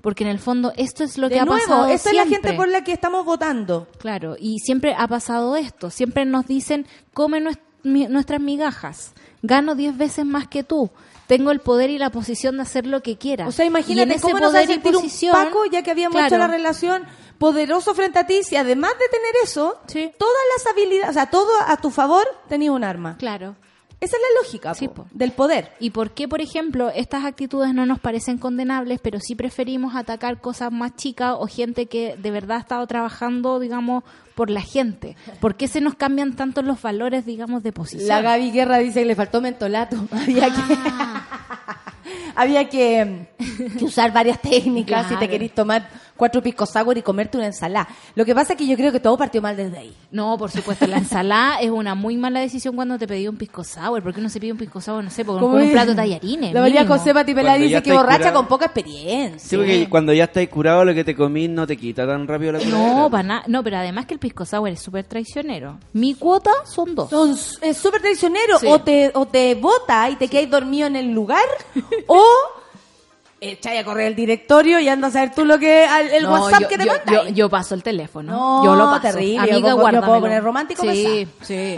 porque 0.00 0.24
en 0.24 0.30
el 0.30 0.38
fondo 0.38 0.72
esto 0.76 1.04
es 1.04 1.16
lo 1.18 1.28
que 1.28 1.38
ha 1.38 1.46
pasado 1.46 1.86
esta 1.86 2.10
es 2.10 2.16
la 2.16 2.24
siempre. 2.24 2.50
gente 2.50 2.56
por 2.56 2.68
la 2.68 2.82
que 2.84 2.92
estamos 2.92 3.24
votando. 3.24 3.86
Claro, 3.98 4.36
y 4.38 4.58
siempre 4.60 4.94
ha 4.96 5.06
pasado 5.06 5.54
esto. 5.56 5.90
Siempre 5.90 6.24
nos 6.24 6.46
dicen, 6.46 6.86
come 7.14 7.40
nuestras 7.84 8.40
migajas. 8.40 9.12
Gano 9.42 9.74
10 9.74 9.96
veces 9.96 10.24
más 10.24 10.46
que 10.48 10.62
tú. 10.64 10.90
Tengo 11.36 11.50
el 11.50 11.60
poder 11.60 11.88
y 11.88 11.96
la 11.96 12.10
posición 12.10 12.56
de 12.56 12.62
hacer 12.62 12.86
lo 12.86 13.02
que 13.02 13.16
quiera. 13.16 13.46
O 13.48 13.52
sea, 13.52 13.64
imagínate 13.64 14.14
ese 14.16 14.20
cómo 14.20 14.38
nos 14.38 14.54
hace 14.54 14.74
un 14.74 14.82
posición, 14.82 15.32
Paco, 15.32 15.64
ya 15.64 15.82
que 15.82 15.90
habíamos 15.90 16.20
hecho 16.20 16.28
claro, 16.28 16.44
la 16.46 16.48
relación 16.48 17.04
poderoso 17.38 17.94
frente 17.94 18.18
a 18.18 18.26
ti, 18.26 18.42
si 18.42 18.56
además 18.56 18.92
de 18.98 19.08
tener 19.08 19.34
eso, 19.42 19.80
Sí. 19.86 20.12
todas 20.18 20.34
las 20.56 20.66
habilidades, 20.72 21.10
o 21.10 21.12
sea, 21.14 21.30
todo 21.30 21.50
a 21.66 21.76
tu 21.78 21.90
favor, 21.90 22.26
tenías 22.50 22.74
un 22.74 22.84
arma. 22.84 23.16
Claro. 23.18 23.56
Esa 24.02 24.16
es 24.16 24.22
la 24.22 24.42
lógica 24.42 24.74
Sí, 24.74 24.88
po, 24.88 24.94
po. 24.94 25.06
del 25.12 25.30
poder. 25.30 25.70
¿Y 25.78 25.90
por 25.90 26.10
qué, 26.10 26.26
por 26.26 26.40
ejemplo, 26.40 26.90
estas 26.90 27.24
actitudes 27.24 27.72
no 27.72 27.86
nos 27.86 28.00
parecen 28.00 28.36
condenables, 28.36 28.98
pero 29.00 29.20
sí 29.20 29.36
preferimos 29.36 29.94
atacar 29.94 30.40
cosas 30.40 30.72
más 30.72 30.96
chicas 30.96 31.36
o 31.38 31.46
gente 31.46 31.86
que 31.86 32.16
de 32.16 32.30
verdad 32.32 32.56
ha 32.56 32.60
estado 32.60 32.86
trabajando, 32.88 33.60
digamos, 33.60 34.02
por 34.34 34.50
la 34.50 34.60
gente? 34.60 35.16
¿Por 35.40 35.54
qué 35.54 35.68
se 35.68 35.80
nos 35.80 35.94
cambian 35.94 36.34
tanto 36.34 36.62
los 36.62 36.82
valores, 36.82 37.24
digamos, 37.24 37.62
de 37.62 37.70
posición? 37.70 38.08
La 38.08 38.20
Gaby 38.22 38.50
Guerra 38.50 38.78
dice 38.78 39.00
que 39.02 39.06
le 39.06 39.14
faltó 39.14 39.40
mentolato. 39.40 39.96
Había 40.10 40.46
que, 40.50 40.76
había 42.34 42.68
que, 42.68 43.28
que 43.78 43.84
usar 43.84 44.12
varias 44.12 44.40
técnicas 44.42 45.08
si 45.08 45.16
te 45.16 45.28
querís 45.28 45.54
tomar 45.54 45.88
cuatro 46.16 46.42
pisco 46.42 46.66
sour 46.66 46.96
y 46.96 47.02
comerte 47.02 47.36
una 47.36 47.46
ensalada. 47.46 47.88
Lo 48.14 48.24
que 48.24 48.34
pasa 48.34 48.52
es 48.52 48.58
que 48.58 48.66
yo 48.66 48.76
creo 48.76 48.92
que 48.92 49.00
todo 49.00 49.16
partió 49.16 49.42
mal 49.42 49.56
desde 49.56 49.78
ahí. 49.78 49.96
No, 50.10 50.36
por 50.38 50.50
supuesto, 50.50 50.86
la 50.86 50.98
ensalada 50.98 51.60
es 51.60 51.70
una 51.70 51.94
muy 51.94 52.16
mala 52.16 52.40
decisión 52.40 52.74
cuando 52.76 52.98
te 52.98 53.06
pedí 53.06 53.28
un 53.28 53.36
pisco 53.36 53.64
sour. 53.64 54.02
¿Por 54.02 54.14
qué 54.14 54.20
no 54.20 54.28
se 54.28 54.40
pide 54.40 54.52
un 54.52 54.58
pisco 54.58 54.80
sour? 54.80 55.02
No 55.02 55.10
sé, 55.10 55.24
¿Cómo 55.24 55.40
con 55.40 55.62
un 55.62 55.70
plato 55.70 55.90
de 55.90 55.96
tallarines. 55.96 56.52
La 56.52 56.60
María. 56.60 56.86
José 56.86 57.14
Patipelá 57.14 57.54
dice 57.54 57.82
que 57.82 57.92
borracha 57.92 58.18
curado. 58.18 58.36
con 58.36 58.46
poca 58.48 58.66
experiencia. 58.66 59.48
Sí, 59.48 59.56
porque 59.56 59.88
cuando 59.88 60.12
ya 60.12 60.24
estáis 60.24 60.48
curado, 60.48 60.84
lo 60.84 60.94
que 60.94 61.04
te 61.04 61.14
comís 61.14 61.48
no 61.48 61.66
te 61.66 61.76
quita 61.76 62.06
tan 62.06 62.26
rápido 62.26 62.52
la 62.52 62.58
No, 62.60 63.08
para 63.10 63.22
nada. 63.22 63.44
No, 63.46 63.62
pero 63.62 63.78
además 63.78 64.06
que 64.06 64.14
el 64.14 64.20
pisco 64.20 64.44
sour 64.44 64.68
es 64.68 64.80
súper 64.80 65.04
traicionero. 65.04 65.78
Mi 65.92 66.14
cuota 66.14 66.50
son 66.64 66.94
dos. 66.94 67.10
Son 67.10 67.36
es 67.60 67.76
súper 67.76 68.00
traicionero. 68.00 68.58
Sí. 68.58 68.66
O 68.68 68.80
te, 68.80 69.10
o 69.14 69.26
te 69.26 69.54
bota 69.54 70.10
y 70.10 70.16
te 70.16 70.28
quedas 70.28 70.50
dormido 70.50 70.86
en 70.86 70.96
el 70.96 71.12
lugar, 71.12 71.44
o 72.06 72.24
echáis 73.50 73.80
a 73.80 73.84
correr 73.84 74.06
el 74.06 74.14
directorio 74.14 74.78
y 74.78 74.88
andas 74.88 75.16
a 75.16 75.20
ver 75.20 75.34
tú 75.34 75.44
lo 75.44 75.58
que 75.58 75.84
el 76.12 76.22
No, 76.22 76.32
WhatsApp 76.32 76.62
yo, 76.62 76.68
que 76.68 76.78
te 76.78 76.84
yo, 76.86 76.92
yo- 77.10 77.28
yo 77.30 77.48
paso 77.50 77.74
el 77.74 77.82
teléfono. 77.82 78.32
No, 78.32 78.64
yo 78.64 78.74
lo 78.76 78.84
paso. 78.90 79.00
terrible. 79.02 79.38
Amiga, 79.38 79.68
Yo 79.70 79.76
puedo- 79.76 79.92
yo 79.92 80.02
puedo 80.02 80.20
poner 80.20 80.42
romántico 80.42 80.82
Sí, 80.82 81.26
sí. 81.42 81.74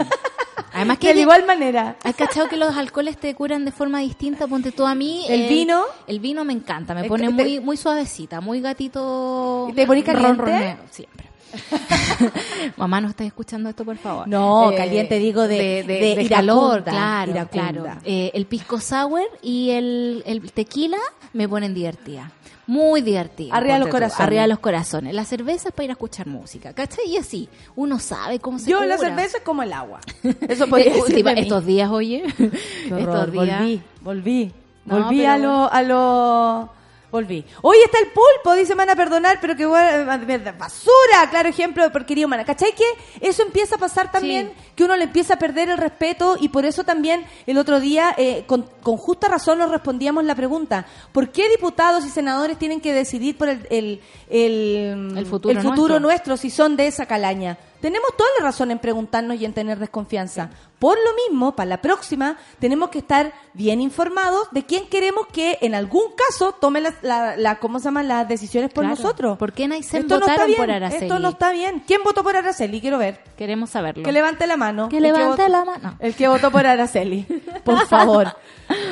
Además 0.73 0.97
que 0.99 1.13
de 1.13 1.21
igual 1.21 1.45
manera. 1.45 1.95
¿Has 2.03 2.15
cachado 2.15 2.47
que 2.49 2.57
los 2.57 2.75
alcoholes 2.77 3.17
te 3.17 3.33
curan 3.33 3.65
de 3.65 3.71
forma 3.71 3.99
distinta? 3.99 4.47
Ponte 4.47 4.71
tú 4.71 4.85
a 4.85 4.93
mí. 4.95 5.25
¿El 5.27 5.47
vino? 5.49 5.83
El 6.07 6.19
vino 6.19 6.43
me 6.45 6.53
encanta, 6.53 6.93
me 6.93 7.05
pone 7.05 7.27
te- 7.27 7.33
muy 7.33 7.59
muy 7.59 7.77
suavecita, 7.77 8.41
muy 8.41 8.61
gatito. 8.61 9.67
¿Y 9.69 9.73
te 9.73 9.87
ponís 9.87 10.03
caliente? 10.03 10.27
ronroneo, 10.41 10.77
Siempre. 10.91 11.24
Mamá, 12.77 13.01
¿no 13.01 13.09
estás 13.09 13.27
escuchando 13.27 13.69
esto, 13.69 13.85
por 13.85 13.97
favor? 13.97 14.27
No, 14.27 14.71
caliente 14.75 15.19
digo 15.19 15.47
de- 15.47 15.83
de 15.83 16.09
iracunda, 16.23 16.35
calor, 16.35 16.83
claro, 16.83 17.31
iracunda. 17.31 17.71
claro. 17.71 18.01
Eh, 18.03 18.31
el 18.33 18.45
pisco 18.45 18.79
sour 18.79 19.21
y 19.41 19.71
el, 19.71 20.23
el 20.25 20.51
tequila 20.51 20.97
me 21.33 21.47
ponen 21.47 21.73
divertida. 21.73 22.31
Muy 22.67 23.01
divertida. 23.01 23.53
Arriba 23.53 23.75
de 23.75 23.79
los 23.81 23.89
corazones. 23.89 24.19
Arriba 24.21 24.41
de 24.41 24.47
los 24.47 24.57
corazones. 24.59 25.13
La 25.13 25.23
cerveza 25.23 25.69
es 25.69 25.73
para 25.75 25.83
ir 25.85 25.89
a 25.91 25.93
escuchar 25.93 26.25
música, 26.25 26.73
¿cachai? 26.73 27.05
Y 27.09 27.17
así, 27.17 27.47
uno 27.75 27.99
sabe 27.99 28.39
cómo 28.39 28.57
se 28.57 28.71
Yo 28.71 28.83
la 28.83 28.95
cura. 28.97 29.09
cerveza 29.09 29.37
es 29.37 29.43
como 29.43 29.61
el 29.61 29.71
agua. 29.71 29.99
Eso 30.49 30.65
podría 30.67 30.91
Eh, 30.95 31.01
decir. 31.07 31.27
Estos 31.37 31.65
días, 31.65 31.91
oye. 31.91 32.23
Estos 32.25 33.31
días. 33.31 33.59
Volví, 33.59 33.81
volví. 34.01 34.51
No, 34.85 35.03
volví 35.03 35.17
pero 35.19 35.31
a 35.31 35.37
lo, 35.37 35.71
a 35.71 35.81
lo... 35.83 36.69
Volví. 37.11 37.45
Hoy 37.61 37.77
está 37.83 37.99
el 37.99 38.07
pulpo, 38.07 38.55
dice, 38.55 38.73
me 38.73 38.79
van 38.79 38.89
a 38.89 38.95
perdonar, 38.95 39.37
pero 39.39 39.55
que 39.55 39.63
eh, 39.63 40.53
basura, 40.57 41.29
claro 41.29 41.49
ejemplo 41.49 41.83
de 41.83 41.89
porquería 41.89 42.25
humana. 42.25 42.43
¿Cachai 42.43 42.73
que 42.73 42.83
eso 43.21 43.43
empieza 43.43 43.75
a 43.75 43.77
pasar 43.77 44.11
también? 44.11 44.53
Que 44.75 44.83
uno 44.83 44.95
le 44.95 45.05
empieza 45.05 45.35
a 45.35 45.37
perder 45.37 45.69
el 45.69 45.77
respeto 45.77 46.35
y 46.39 46.49
por 46.49 46.65
eso 46.65 46.83
también 46.83 47.25
el 47.45 47.57
otro 47.57 47.79
día, 47.79 48.13
eh, 48.17 48.43
con, 48.47 48.63
con 48.81 48.97
justa 48.97 49.27
razón, 49.27 49.59
nos 49.59 49.71
respondíamos 49.71 50.23
la 50.25 50.35
pregunta, 50.35 50.85
¿por 51.11 51.29
qué 51.29 51.49
diputados 51.49 52.05
y 52.05 52.09
senadores 52.09 52.57
tienen 52.57 52.81
que 52.81 52.93
decidir 52.93 53.37
por 53.37 53.49
el, 53.49 53.67
el, 53.69 54.01
el, 54.29 55.17
El 55.17 55.25
futuro 55.25 55.53
nuestro. 55.53 55.99
nuestro. 55.99 56.37
si 56.37 56.49
son 56.49 56.75
de 56.75 56.87
esa 56.87 57.05
calaña? 57.05 57.57
Tenemos 57.81 58.09
toda 58.17 58.29
la 58.39 58.45
razón 58.45 58.71
en 58.71 58.79
preguntarnos 58.79 59.39
y 59.39 59.45
en 59.45 59.53
tener 59.53 59.77
desconfianza. 59.79 60.49
Por 60.79 60.97
lo 60.97 61.11
mismo, 61.29 61.55
para 61.55 61.69
la 61.69 61.81
próxima, 61.81 62.37
tenemos 62.59 62.89
que 62.89 62.97
estar 62.99 63.33
bien 63.53 63.79
informados 63.81 64.47
de 64.51 64.65
quién 64.65 64.87
queremos 64.87 65.27
que 65.27 65.57
en 65.61 65.75
algún 65.75 66.03
caso 66.15 66.51
tome 66.53 66.81
la, 66.81 66.93
la, 67.01 67.37
la- 67.37 67.59
¿cómo 67.59 67.79
se 67.79 67.85
llama? 67.85 68.03
las 68.03 68.27
decisiones 68.27 68.71
por 68.71 68.83
Claro. 68.85 68.95
nosotros. 69.01 69.37
¿Por 69.37 69.53
qué 69.53 69.67
Naisen 69.67 70.01
Esto 70.01 70.15
no 70.19 70.25
está 70.25 70.31
votaron 70.33 70.47
bien, 70.47 70.57
por 70.57 70.71
Araceli? 70.71 71.05
Esto 71.05 71.19
no 71.19 71.29
está 71.29 71.51
bien. 71.51 71.83
¿Quién 71.85 72.03
votó 72.03 72.23
por 72.23 72.35
Araceli? 72.35 72.81
Quiero 72.81 72.97
ver. 72.97 73.19
Queremos 73.37 73.69
saberlo. 73.69 74.03
Que 74.03 74.11
levante 74.11 74.47
la 74.47 74.57
mano. 74.57 74.89
Que 74.89 74.99
levante 74.99 75.47
la 75.49 75.63
mano. 75.65 75.95
El 75.99 76.15
que 76.15 76.27
votó 76.27 76.51
por 76.51 76.65
Araceli. 76.67 77.23
Por 77.63 77.85
favor. 77.87 78.35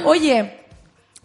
Oye, 0.05 0.59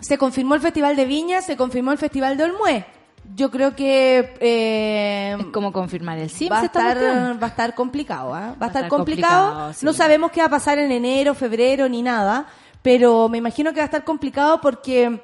se 0.01 0.19
confirmó 0.19 0.55
el 0.55 0.61
Festival 0.61 0.97
de 0.97 1.05
Viña, 1.05 1.43
se 1.43 1.57
confirmó 1.57 1.93
el 1.93 1.99
Festival 1.99 2.37
de 2.37 2.45
Olmué. 2.45 2.87
Yo 3.35 3.51
creo 3.51 3.77
que 3.77 4.35
eh, 4.41 5.37
Es 5.39 5.47
como 5.47 5.73
confirmar 5.73 6.19
el 6.19 6.31
SIMS 6.31 6.51
va, 6.51 6.61
a 6.61 6.65
esta 6.65 6.79
estar, 6.81 6.99
cuestión. 6.99 7.39
va 7.43 7.47
a 7.47 7.51
estar 7.51 7.75
complicado, 7.75 8.35
¿ah? 8.35 8.41
Va 8.41 8.47
a 8.47 8.53
estar 8.69 8.69
estar 8.69 8.89
complicado. 8.89 9.47
complicado, 9.47 9.73
sí. 9.75 9.85
No 9.87 9.93
sabemos 9.93 10.31
qué 10.33 10.41
va 10.41 10.47
a 10.47 10.51
pasar 10.51 10.79
en 10.79 10.91
enero, 10.91 11.35
febrero, 11.35 11.89
ni 11.89 12.03
nada. 12.03 12.47
Pero 12.83 13.29
me 13.29 13.39
imagino 13.39 13.71
que 13.73 13.77
va 13.77 13.83
a 13.83 13.87
estar 13.87 14.05
complicado 14.05 14.61
porque... 14.61 15.23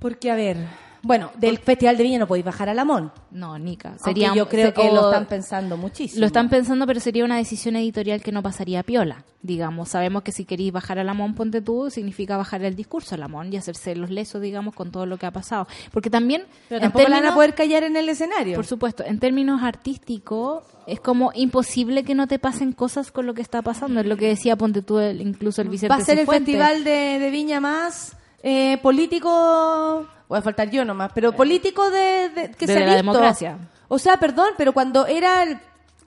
Porque, 0.00 0.30
a 0.30 0.34
ver... 0.34 0.89
Bueno, 1.02 1.30
del 1.38 1.58
Festival 1.58 1.96
de 1.96 2.02
Viña 2.02 2.18
no 2.18 2.26
podéis 2.26 2.44
bajar 2.44 2.68
a 2.68 2.74
Lamón. 2.74 3.10
No, 3.30 3.58
Nica. 3.58 3.96
Sería, 3.98 4.34
yo 4.34 4.48
creo 4.48 4.74
que 4.74 4.90
lo 4.90 5.10
están 5.10 5.26
pensando 5.26 5.76
muchísimo. 5.76 6.20
Lo 6.20 6.26
están 6.26 6.48
pensando, 6.50 6.86
pero 6.86 7.00
sería 7.00 7.24
una 7.24 7.36
decisión 7.36 7.76
editorial 7.76 8.22
que 8.22 8.32
no 8.32 8.42
pasaría 8.42 8.82
piola. 8.82 9.24
Digamos, 9.42 9.88
sabemos 9.88 10.22
que 10.22 10.32
si 10.32 10.44
queréis 10.44 10.72
bajar 10.72 10.98
a 10.98 11.04
Lamón, 11.04 11.34
ponte 11.34 11.62
tú, 11.62 11.88
significa 11.90 12.36
bajar 12.36 12.62
el 12.64 12.76
discurso 12.76 13.14
a 13.14 13.18
Lamón 13.18 13.50
y 13.52 13.56
hacerse 13.56 13.96
los 13.96 14.10
lesos, 14.10 14.42
digamos, 14.42 14.74
con 14.74 14.90
todo 14.90 15.06
lo 15.06 15.16
que 15.16 15.24
ha 15.24 15.30
pasado. 15.30 15.66
Porque 15.90 16.10
también, 16.10 16.44
Pero 16.68 16.82
tampoco 16.82 17.08
la 17.08 17.20
van 17.20 17.26
a 17.28 17.34
poder 17.34 17.54
callar 17.54 17.82
en 17.84 17.96
el 17.96 18.08
escenario. 18.10 18.54
por 18.56 18.66
supuesto, 18.66 19.02
en 19.02 19.18
términos 19.18 19.62
artísticos, 19.62 20.64
es 20.86 21.00
como 21.00 21.30
imposible 21.34 22.02
que 22.04 22.14
no 22.14 22.26
te 22.26 22.38
pasen 22.38 22.72
cosas 22.72 23.10
con 23.12 23.26
lo 23.26 23.34
que 23.34 23.42
está 23.42 23.62
pasando. 23.62 24.00
Es 24.00 24.06
lo 24.06 24.16
que 24.16 24.26
decía, 24.26 24.56
ponte 24.56 24.82
tú, 24.82 24.98
el- 24.98 25.20
incluso 25.20 25.62
el 25.62 25.68
Vicente 25.68 25.94
Va 25.94 26.00
a 26.02 26.04
ser 26.04 26.18
el 26.18 26.26
festival 26.26 26.84
de, 26.84 27.18
de 27.18 27.30
Viña 27.30 27.60
más 27.60 28.16
eh, 28.42 28.78
político, 28.82 30.06
voy 30.28 30.38
a 30.38 30.42
faltar 30.42 30.70
yo 30.70 30.84
nomás, 30.84 31.10
pero 31.14 31.32
político 31.32 31.90
de, 31.90 32.28
de- 32.30 32.50
que 32.52 32.66
De 32.66 32.72
se 32.72 32.78
ha 32.78 32.80
la 32.86 32.86
visto. 32.94 32.96
democracia. 33.12 33.58
O 33.88 33.98
sea, 33.98 34.16
perdón, 34.18 34.50
pero 34.56 34.72
cuando 34.72 35.06
era 35.06 35.42
el, 35.42 35.58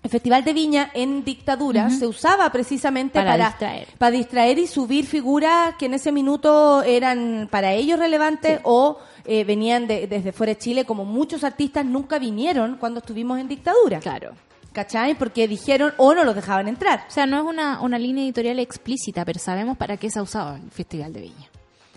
el 0.04 0.10
festival 0.10 0.44
de 0.44 0.54
Viña 0.54 0.90
en 0.94 1.24
dictadura 1.24 1.90
se 1.90 2.08
usaba 2.08 2.50
precisamente 2.52 3.20
Para 3.20 3.32
para, 3.32 3.48
distraer. 3.50 3.88
para 3.98 4.12
distraer 4.12 4.58
y 4.60 4.68
subir 4.68 5.06
figuras 5.06 5.76
que 5.78 5.86
en 5.88 5.94
ese 5.94 6.12
minuto 6.12 6.82
eran 6.84 7.48
para 7.52 7.74
ellos 7.74 8.00
relevantes 8.00 8.60
o 8.64 9.00
eh, 9.26 9.44
venían 9.44 9.88
de- 9.88 10.08
desde 10.08 10.32
fuera 10.32 10.54
de 10.54 10.60
Chile, 10.60 10.86
como 10.86 11.06
muchos 11.06 11.44
artistas 11.44 11.86
nunca 11.86 12.20
vinieron 12.20 12.78
cuando 12.78 13.00
estuvimos 13.00 13.40
en 13.40 13.48
dictadura. 13.48 14.00
Claro. 14.00 14.32
¿Cachai? 14.74 15.14
Porque 15.16 15.48
dijeron 15.48 15.94
o 15.98 16.16
no 16.16 16.24
los 16.24 16.34
dejaban 16.34 16.68
entrar. 16.68 17.06
O 17.08 17.12
sea, 17.12 17.26
no 17.28 17.38
es 17.38 17.44
una, 17.44 17.80
una 17.82 18.00
línea 18.00 18.24
editorial 18.24 18.58
explícita, 18.60 19.24
pero 19.24 19.40
sabemos 19.40 19.78
para 19.78 19.98
qué 19.98 20.10
se 20.10 20.18
ha 20.18 20.24
usado 20.24 20.56
el 20.56 20.72
Festival 20.72 21.14
de 21.14 21.22
Viña. 21.22 21.50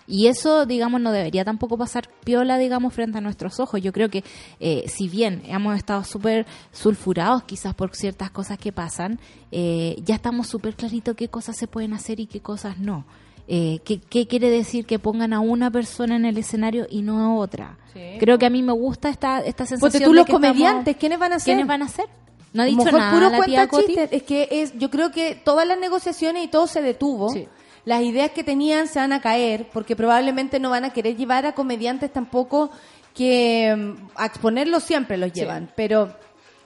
Y 0.09 0.29
eso, 0.29 0.67
digamos, 0.67 1.01
no 1.01 1.11
debería 1.11 1.45
tampoco 1.45 1.77
pasar 1.77 2.09
piola, 2.25 2.59
digamos, 2.59 2.95
frente 2.95 3.19
a 3.19 3.21
nuestros 3.21 3.59
ojos. 3.59 3.81
Yo 3.83 3.93
creo 3.93 4.09
que, 4.09 4.23
eh, 4.61 4.85
si 4.89 5.09
bien 5.09 5.43
hemos 5.47 5.77
estado 5.77 6.05
súper 6.05 6.47
sulfurados 6.73 7.43
quizás 7.45 7.75
por 7.75 7.95
ciertas 7.97 8.31
cosas 8.31 8.59
que 8.59 8.71
pasan, 8.73 9.19
eh, 9.51 9.97
ya 10.05 10.15
estamos 10.15 10.47
súper 10.47 10.75
claritos 10.77 11.17
qué 11.17 11.29
cosas 11.29 11.57
se 11.57 11.67
pueden 11.67 11.93
hacer 11.93 12.21
y 12.21 12.27
qué 12.27 12.41
cosas 12.41 12.79
no. 12.79 13.05
Eh, 13.49 13.79
¿qué, 13.85 14.01
qué 14.01 14.27
quiere 14.27 14.51
decir 14.51 14.87
que 14.87 14.99
pongan 14.99 15.33
a 15.33 15.41
una 15.41 15.71
persona 15.71 16.17
en 16.17 16.25
el 16.25 16.37
escenario 16.37 16.87
y 16.91 17.03
no 17.03 17.21
a 17.21 17.35
otra? 17.35 17.79
Creo 18.21 18.39
que 18.39 18.47
a 18.47 18.51
mí 18.51 18.63
me 18.63 18.73
gusta 18.73 19.09
esta, 19.09 19.39
esta 19.41 19.65
sensación 19.67 19.91
Ponte 19.91 20.05
tú 20.05 20.11
de 20.11 20.17
los 20.17 20.27
estamos- 20.27 20.41
comediantes, 20.49 20.97
¿quiénes 20.97 21.19
van 21.19 21.33
a 21.33 21.39
ser? 21.39 21.45
¿Quiénes 21.47 21.67
van 21.67 21.83
a 21.83 21.89
ser? 21.89 22.07
No 22.53 22.63
ha 22.63 22.67
dicho 22.67 22.85
mejor 22.85 22.99
nada 23.01 23.13
puro 23.13 23.31
la 23.31 23.43
tía 23.45 23.69
Coti. 23.69 23.95
Es 24.11 24.23
que 24.23 24.49
es, 24.51 24.77
yo 24.79 24.91
creo 24.91 25.11
que 25.11 25.35
todas 25.35 25.67
las 25.67 25.79
negociaciones 25.79 26.45
y 26.45 26.49
todo 26.49 26.67
se 26.67 26.81
detuvo. 26.83 27.31
Sí. 27.31 27.47
Las 27.87 28.03
ideas 28.03 28.33
que 28.33 28.45
tenían 28.45 28.87
se 28.89 28.99
van 28.99 29.15
a 29.15 29.21
caer 29.23 29.69
porque 29.73 29.97
probablemente 29.97 30.61
no 30.61 30.69
van 30.71 30.85
a 30.85 30.93
querer 30.93 31.17
llevar 31.17 31.47
a 31.47 31.55
comediantes 31.55 32.13
tampoco 32.13 32.71
que 33.15 33.75
mm, 33.75 34.09
a 34.17 34.27
exponerlos 34.27 34.83
siempre 34.85 35.17
los 35.17 35.33
llevan, 35.33 35.71
pero 35.75 36.15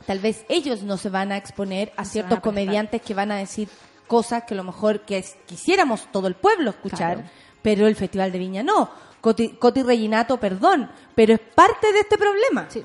tal 0.07 0.19
vez 0.19 0.45
ellos 0.49 0.83
no 0.83 0.97
se 0.97 1.09
van 1.11 1.31
a 1.31 1.37
exponer 1.37 1.93
a 1.97 2.05
ciertos 2.05 2.39
a 2.39 2.41
comediantes 2.41 3.01
que 3.03 3.15
van 3.15 3.31
a 3.31 3.37
decir 3.37 3.69
cosas 4.09 4.43
que 4.45 4.55
a 4.55 4.57
lo 4.57 4.65
mejor 4.65 5.03
que 5.03 5.19
es- 5.19 5.37
quisiéramos 5.47 6.09
todo 6.11 6.27
el 6.27 6.35
pueblo 6.35 6.71
escuchar, 6.71 7.17
Claro. 7.19 7.31
pero 7.63 7.87
el 7.87 7.95
Festival 7.95 8.33
de 8.33 8.39
Viña 8.41 8.63
no. 8.65 8.91
Coti, 9.21 9.51
Coti 9.51 9.83
Reginato, 9.83 10.39
perdón, 10.41 10.91
pero 11.15 11.35
es 11.35 11.41
parte 11.55 11.93
de 11.93 12.01
este 12.01 12.17
problema. 12.17 12.67
Sí. 12.71 12.83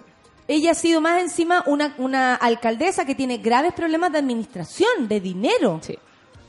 Ella 0.48 0.72
ha 0.72 0.76
sido 0.76 1.00
más 1.02 1.22
encima 1.22 1.64
una, 1.66 1.96
una 1.98 2.36
alcaldesa 2.36 3.06
que 3.06 3.16
tiene 3.16 3.38
graves 3.38 3.74
problemas 3.74 4.12
de 4.12 4.20
administración, 4.20 5.08
de 5.08 5.20
dinero. 5.22 5.80
Sí. 5.82 5.98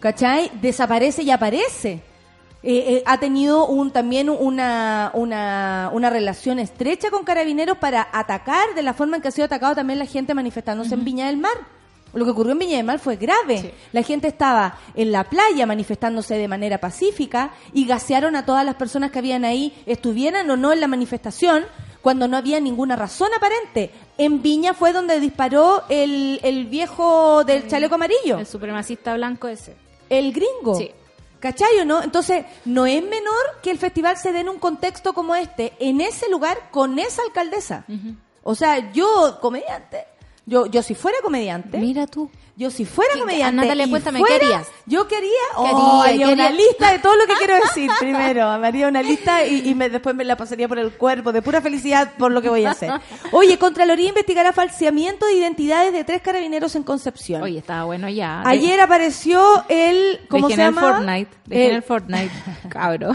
¿Cachai? 0.01 0.51
Desaparece 0.61 1.23
y 1.23 1.31
aparece. 1.31 2.03
eh, 2.63 2.85
eh, 2.97 3.03
ha 3.07 3.19
tenido 3.19 3.67
un, 3.67 3.93
también 3.93 4.29
una, 4.29 5.11
una, 5.15 5.91
una 5.93 6.11
relación 6.11 6.59
estrecha 6.59 7.11
con 7.11 7.25
carabineros 7.25 7.79
para 7.79 8.09
atacar 8.13 8.75
de 8.75 8.83
la 8.83 8.93
forma 8.93 9.17
en 9.17 9.23
que 9.23 9.29
ha 9.29 9.31
sido 9.31 9.45
atacado 9.45 9.75
también 9.77 9.99
la 9.99 10.07
gente 10.07 10.35
manifestándose 10.35 10.95
en 10.95 11.05
Viña 11.05 11.27
del 11.29 11.37
Mar. 11.37 11.53
Lo 12.13 12.25
que 12.25 12.31
ocurrió 12.31 12.53
en 12.53 12.59
Viña 12.59 12.77
del 12.79 12.87
Mar 12.87 12.99
fue 12.99 13.17
grave. 13.17 13.59
Sí. 13.61 13.71
La 13.93 14.03
gente 14.03 14.27
estaba 14.29 14.79
en 14.95 15.13
la 15.13 15.25
playa 15.25 15.67
manifestándose 15.67 16.37
de 16.39 16.49
manera 16.49 16.79
pacífica 16.79 17.51
y 17.73 17.87
gasearon 17.87 18.35
a 18.37 18.47
todas 18.47 18.65
las 18.65 18.75
personas 18.77 19.11
que 19.11 19.19
habían 19.19 19.45
ahí, 19.45 19.73
estuvieran 19.87 20.51
o 20.51 20.57
no 20.57 20.73
en 20.73 20.81
la 20.81 20.87
manifestación, 20.89 21.65
cuando 22.01 22.27
no 22.27 22.37
había 22.37 22.59
ninguna 22.61 22.97
razón 22.97 23.29
aparente. 23.37 23.91
En 24.19 24.41
Viña 24.41 24.73
fue 24.75 24.93
donde 24.93 25.21
disparó 25.21 25.83
el, 25.89 26.41
el 26.43 26.67
viejo 26.67 27.45
del 27.45 27.69
chaleco 27.69 27.97
amarillo, 27.97 28.39
El 28.39 28.47
supremacista 28.47 29.15
blanco 29.15 29.49
ese. 29.49 29.75
El 30.09 30.33
gringo. 30.33 30.77
Sí. 30.77 30.91
¿Cachai 31.41 31.79
o 31.81 31.85
no? 31.85 32.03
Entonces, 32.03 32.45
no 32.65 32.87
es 32.87 33.03
menor 33.03 33.61
que 33.63 33.71
el 33.71 33.79
festival 33.79 34.17
se 34.17 34.33
dé 34.33 34.41
en 34.41 34.49
un 34.49 34.59
contexto 34.59 35.13
como 35.13 35.37
este, 35.37 35.75
en 35.79 36.01
ese 36.01 36.29
lugar, 36.31 36.71
con 36.71 36.99
esa 36.99 37.23
alcaldesa. 37.23 37.85
O 38.43 38.55
sea, 38.55 38.93
yo, 38.93 39.39
comediante, 39.41 40.07
yo, 40.47 40.67
yo 40.67 40.83
si 40.83 40.95
fuera 40.95 41.19
comediante, 41.23 41.77
Mira 41.79 42.07
tú. 42.07 42.31
yo 42.57 42.71
si 42.71 42.85
fuera 42.85 43.13
¿Qué- 43.15 43.21
comediante, 43.21 43.57
Natalia, 43.63 43.89
cuéntame, 43.91 44.21
fuera, 44.21 44.39
¿qué 44.39 44.45
harías? 44.47 44.69
Yo 44.87 45.09
quería, 45.09 45.31
¿Qué 45.31 45.57
oh, 45.57 46.03
haría? 46.03 46.13
haría 46.15 46.27
¿Qué 46.29 46.33
una 46.35 46.51
lista 46.51 46.93
de 46.93 46.99
todo 47.01 47.17
lo 47.17 47.27
que 47.27 47.35
quiero 47.35 47.55
decir 47.65 47.91
primero. 47.99 48.57
Me 48.59 48.69
haría 48.69 48.87
una 48.87 49.03
lista 49.03 49.45
y, 49.45 49.69
y 49.69 49.75
me, 49.75 49.91
después 49.91 50.15
me 50.15 50.25
la 50.25 50.37
pasaría 50.37 50.69
por 50.69 50.79
el 50.79 50.93
cuerpo, 50.93 51.33
de 51.33 51.43
pura 51.43 51.61
felicidad 51.61 52.13
por 52.17 52.31
lo 52.31 52.41
que 52.43 52.49
voy 52.49 52.65
a 52.65 52.71
hacer. 52.71 52.93
Oye, 53.33 53.59
Contraloría 53.59 54.09
investigará 54.09 54.53
falseamiento 54.53 55.27
de 55.27 55.35
identidades 55.35 55.93
de 55.93 56.05
tres 56.05 56.23
carabineros 56.23 56.77
en 56.77 56.85
Concepción. 56.85 57.43
Oye, 57.43 57.59
estaba 57.59 57.83
bueno 57.85 58.09
ya. 58.09 58.43
De- 58.45 58.51
Ayer 58.51 58.81
apareció 58.81 59.65
el, 59.69 60.21
¿cómo 60.29 60.47
dejen 60.49 60.63
se 60.63 60.69
el 60.69 60.75
llama? 60.75 60.93
Fortnite. 60.97 61.31
Dejen 61.47 61.71
El- 61.71 61.77
el 61.77 61.83
Fortnite, 61.83 62.31
cabro. 62.69 63.13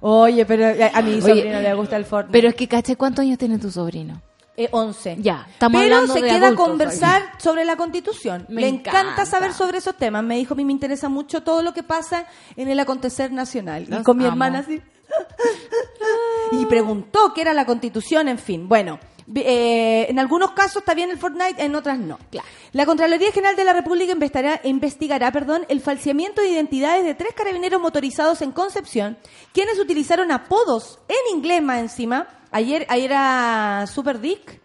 Oye, 0.00 0.46
pero 0.46 0.66
a, 0.66 0.96
a 0.96 1.02
mi 1.02 1.14
Oye, 1.14 1.22
sobrino 1.22 1.60
le 1.60 1.74
gusta 1.74 1.96
el 1.96 2.04
Fortnite. 2.04 2.32
Pero 2.32 2.48
es 2.48 2.54
que, 2.54 2.68
caché, 2.68 2.94
¿cuántos 2.94 3.24
años 3.24 3.36
tiene 3.36 3.58
tu 3.58 3.68
sobrino? 3.70 4.22
Eh, 4.60 4.68
11. 4.72 5.18
Ya, 5.20 5.46
estamos 5.48 5.80
Pero 5.80 5.94
hablando 5.94 6.14
se 6.14 6.20
de 6.20 6.28
queda 6.30 6.48
a 6.48 6.54
conversar 6.56 7.22
sobre 7.38 7.64
la 7.64 7.76
constitución. 7.76 8.44
Me 8.48 8.62
Le 8.62 8.68
encanta. 8.68 9.02
encanta. 9.02 9.24
saber 9.24 9.52
sobre 9.52 9.78
esos 9.78 9.94
temas. 9.96 10.24
Me 10.24 10.36
dijo, 10.36 10.54
a 10.54 10.56
mí 10.56 10.64
me 10.64 10.72
interesa 10.72 11.08
mucho 11.08 11.44
todo 11.44 11.62
lo 11.62 11.72
que 11.72 11.84
pasa 11.84 12.26
en 12.56 12.66
el 12.68 12.80
acontecer 12.80 13.30
nacional. 13.30 13.86
y 13.88 14.02
con 14.02 14.16
mi 14.18 14.24
hermana 14.24 14.58
así. 14.58 14.82
y 16.50 16.66
preguntó 16.66 17.32
qué 17.34 17.42
era 17.42 17.54
la 17.54 17.66
constitución, 17.66 18.26
en 18.26 18.38
fin. 18.38 18.68
Bueno, 18.68 18.98
eh, 19.32 20.06
en 20.08 20.18
algunos 20.18 20.50
casos 20.50 20.78
está 20.78 20.92
bien 20.92 21.10
el 21.10 21.18
Fortnite, 21.18 21.62
en 21.64 21.76
otras 21.76 21.96
no. 22.00 22.18
Claro. 22.28 22.48
La 22.72 22.84
Contraloría 22.84 23.30
General 23.30 23.54
de 23.54 23.62
la 23.64 23.74
República 23.74 24.10
investigará, 24.10 24.60
investigará 24.64 25.30
perdón, 25.30 25.66
el 25.68 25.80
falseamiento 25.80 26.40
de 26.42 26.48
identidades 26.48 27.04
de 27.04 27.14
tres 27.14 27.32
carabineros 27.32 27.80
motorizados 27.80 28.42
en 28.42 28.50
Concepción, 28.50 29.18
quienes 29.52 29.78
utilizaron 29.78 30.32
apodos 30.32 30.98
en 31.06 31.36
inglés 31.36 31.62
más 31.62 31.78
encima. 31.78 32.26
Ayer, 32.50 32.86
ayer 32.88 33.10
era 33.10 33.86
Super 33.86 34.20
Dick. 34.20 34.60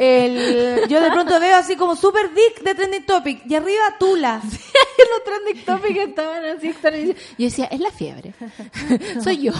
El, 0.00 0.86
yo 0.88 1.00
de 1.00 1.10
pronto 1.10 1.40
veo 1.40 1.56
así 1.56 1.74
como 1.74 1.96
Super 1.96 2.32
Dick 2.32 2.62
de 2.62 2.72
Trending 2.72 3.04
Topic 3.04 3.42
y 3.46 3.54
arriba 3.56 3.82
Tula. 3.98 4.40
Los 5.10 5.24
trending 5.24 5.64
topics 5.64 5.98
estaban 6.08 6.44
así. 6.44 6.72
Yo 7.38 7.44
decía, 7.46 7.64
es 7.66 7.80
la 7.80 7.90
fiebre. 7.90 8.32
Soy 9.22 9.38
yo. 9.42 9.52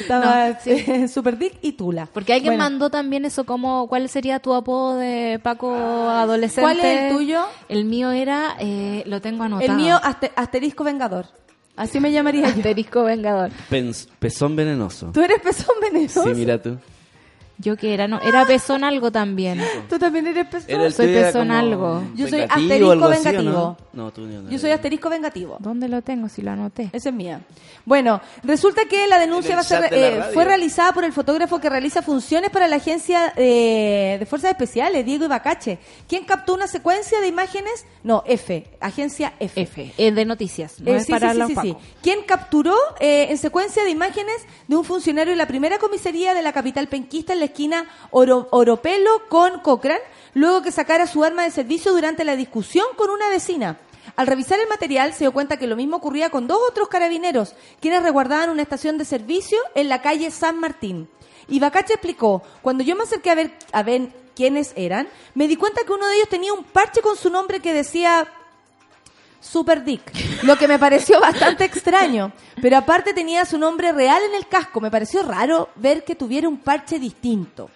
Estaba 0.00 0.48
No, 0.48 0.56
eh, 0.66 1.08
Super 1.08 1.38
Dick 1.38 1.54
y 1.62 1.72
Tula. 1.72 2.06
Porque 2.12 2.32
alguien 2.34 2.52
Bueno, 2.54 2.64
mandó 2.64 2.90
también 2.90 3.24
eso 3.24 3.44
como, 3.44 3.88
¿cuál 3.88 4.08
sería 4.08 4.38
tu 4.40 4.52
apodo 4.54 4.96
de 4.96 5.40
Paco 5.42 5.74
adolescente? 5.74 6.62
¿Cuál 6.62 6.80
es 6.80 7.00
el 7.12 7.16
tuyo? 7.16 7.44
El 7.68 7.84
mío 7.84 8.10
era, 8.10 8.56
eh, 8.58 9.02
lo 9.06 9.20
tengo 9.20 9.44
anotado. 9.44 9.70
El 9.70 9.76
mío 9.78 9.98
aste- 10.02 10.32
asterisco 10.36 10.84
vengador. 10.84 11.26
Así 11.82 11.98
me 12.00 12.12
llamaría 12.12 12.42
yo. 12.42 12.46
Asterisco 12.48 13.02
Vengador. 13.04 13.50
Pens- 13.70 14.06
pezón 14.18 14.54
venenoso. 14.56 15.10
Tú 15.12 15.20
eres 15.20 15.40
pezón 15.40 15.74
venenoso. 15.80 16.22
Sí, 16.22 16.30
mira 16.34 16.60
tú. 16.62 16.78
Yo 17.58 17.76
que 17.76 17.94
era, 17.94 18.08
no, 18.08 18.20
era 18.20 18.44
pezón 18.44 18.82
algo 18.82 19.12
también. 19.12 19.60
Tú 19.88 19.98
también 19.98 20.26
eres 20.26 20.46
pezón. 20.46 20.70
Era 20.70 20.86
el 20.86 20.92
Soy 20.92 21.06
tuyo 21.06 21.18
era 21.18 21.26
pezón 21.28 21.48
como 21.48 21.58
algo. 21.58 22.02
Yo 22.16 22.26
soy 22.28 22.40
vengativo, 22.40 22.62
asterisco 22.62 22.92
algo 22.92 23.04
así, 23.06 23.20
¿o 23.20 23.30
vengativo. 23.30 23.76
No, 23.92 24.02
No, 24.04 24.10
tú 24.12 24.20
no. 24.22 24.50
Yo 24.50 24.58
soy 24.58 24.70
asterisco 24.70 25.10
vengativo. 25.10 25.56
¿Dónde 25.60 25.88
lo 25.88 26.02
tengo 26.02 26.28
si 26.28 26.42
lo 26.42 26.50
anoté? 26.50 26.90
Esa 26.92 27.10
es 27.10 27.14
mía. 27.14 27.40
Bueno, 27.84 28.20
resulta 28.42 28.84
que 28.86 29.06
la 29.06 29.18
denuncia 29.18 29.52
En 29.52 29.52
el 29.52 29.56
va 29.58 29.60
a 29.60 29.64
ser, 29.64 29.80
chat 29.82 29.90
de 29.90 30.00
la 30.00 30.06
eh, 30.06 30.18
radio. 30.18 30.32
fue 30.34 30.44
realizada 30.44 30.92
por 30.92 31.04
el 31.04 31.12
fotógrafo 31.12 31.60
que 31.60 31.68
realiza 31.70 32.02
funciones 32.02 32.50
para 32.50 32.68
la 32.68 32.76
agencia 32.76 33.32
eh, 33.36 34.16
de 34.18 34.26
fuerzas 34.26 34.50
especiales, 34.50 35.04
Diego 35.04 35.24
Ibacache, 35.24 35.78
quien 36.08 36.24
captó 36.24 36.54
una 36.54 36.66
secuencia 36.66 37.20
de 37.20 37.28
imágenes, 37.28 37.86
no, 38.02 38.22
F, 38.26 38.66
agencia 38.80 39.34
F. 39.38 39.60
F, 39.60 39.92
es 39.96 40.14
de 40.14 40.24
noticias, 40.24 40.80
no 40.80 40.90
Eh, 40.92 40.96
es 40.96 41.06
sí, 41.06 41.12
para 41.12 41.32
sí, 41.32 41.40
sí, 41.40 41.46
sí, 41.46 41.60
sí. 41.62 41.72
Paco. 41.72 41.80
Quien 42.02 42.22
capturó 42.22 42.76
eh, 43.00 43.26
en 43.30 43.38
secuencia 43.38 43.84
de 43.84 43.90
imágenes 43.90 44.36
de 44.68 44.76
un 44.76 44.84
funcionario 44.84 45.32
de 45.32 45.36
la 45.36 45.46
primera 45.46 45.78
comisaría 45.78 46.34
de 46.34 46.42
la 46.42 46.52
capital 46.52 46.88
penquista 46.88 47.32
en 47.32 47.40
la 47.40 47.41
esquina 47.44 47.86
Oro- 48.10 48.48
Oropelo 48.50 49.28
con 49.28 49.60
Cochrane, 49.60 50.00
luego 50.34 50.62
que 50.62 50.72
sacara 50.72 51.06
su 51.06 51.24
arma 51.24 51.42
de 51.44 51.50
servicio 51.50 51.92
durante 51.92 52.24
la 52.24 52.36
discusión 52.36 52.86
con 52.96 53.10
una 53.10 53.28
vecina. 53.28 53.78
Al 54.16 54.26
revisar 54.26 54.58
el 54.60 54.68
material 54.68 55.12
se 55.12 55.20
dio 55.20 55.32
cuenta 55.32 55.56
que 55.56 55.66
lo 55.66 55.76
mismo 55.76 55.96
ocurría 55.96 56.30
con 56.30 56.46
dos 56.46 56.58
otros 56.68 56.88
carabineros, 56.88 57.54
quienes 57.80 58.02
resguardaban 58.02 58.50
una 58.50 58.62
estación 58.62 58.98
de 58.98 59.04
servicio 59.04 59.58
en 59.74 59.88
la 59.88 60.02
calle 60.02 60.30
San 60.30 60.58
Martín. 60.58 61.08
Y 61.48 61.60
Bacache 61.60 61.94
explicó, 61.94 62.42
cuando 62.62 62.84
yo 62.84 62.94
me 62.96 63.04
acerqué 63.04 63.30
a 63.30 63.34
ver, 63.34 63.52
a 63.72 63.82
ver 63.82 64.08
quiénes 64.34 64.72
eran, 64.76 65.08
me 65.34 65.48
di 65.48 65.56
cuenta 65.56 65.82
que 65.86 65.92
uno 65.92 66.06
de 66.06 66.16
ellos 66.16 66.28
tenía 66.28 66.52
un 66.52 66.64
parche 66.64 67.00
con 67.00 67.16
su 67.16 67.30
nombre 67.30 67.60
que 67.60 67.72
decía 67.74 68.26
Super 69.42 69.82
Dick, 69.82 70.02
lo 70.44 70.56
que 70.56 70.68
me 70.68 70.78
pareció 70.78 71.20
bastante 71.20 71.64
extraño. 71.64 72.32
Pero 72.62 72.76
aparte 72.76 73.12
tenía 73.12 73.44
su 73.44 73.58
nombre 73.58 73.92
real 73.92 74.22
en 74.22 74.36
el 74.36 74.46
casco. 74.46 74.80
Me 74.80 74.90
pareció 74.90 75.22
raro 75.24 75.68
ver 75.74 76.04
que 76.04 76.14
tuviera 76.14 76.48
un 76.48 76.58
parche 76.58 77.00
distinto. 77.00 77.68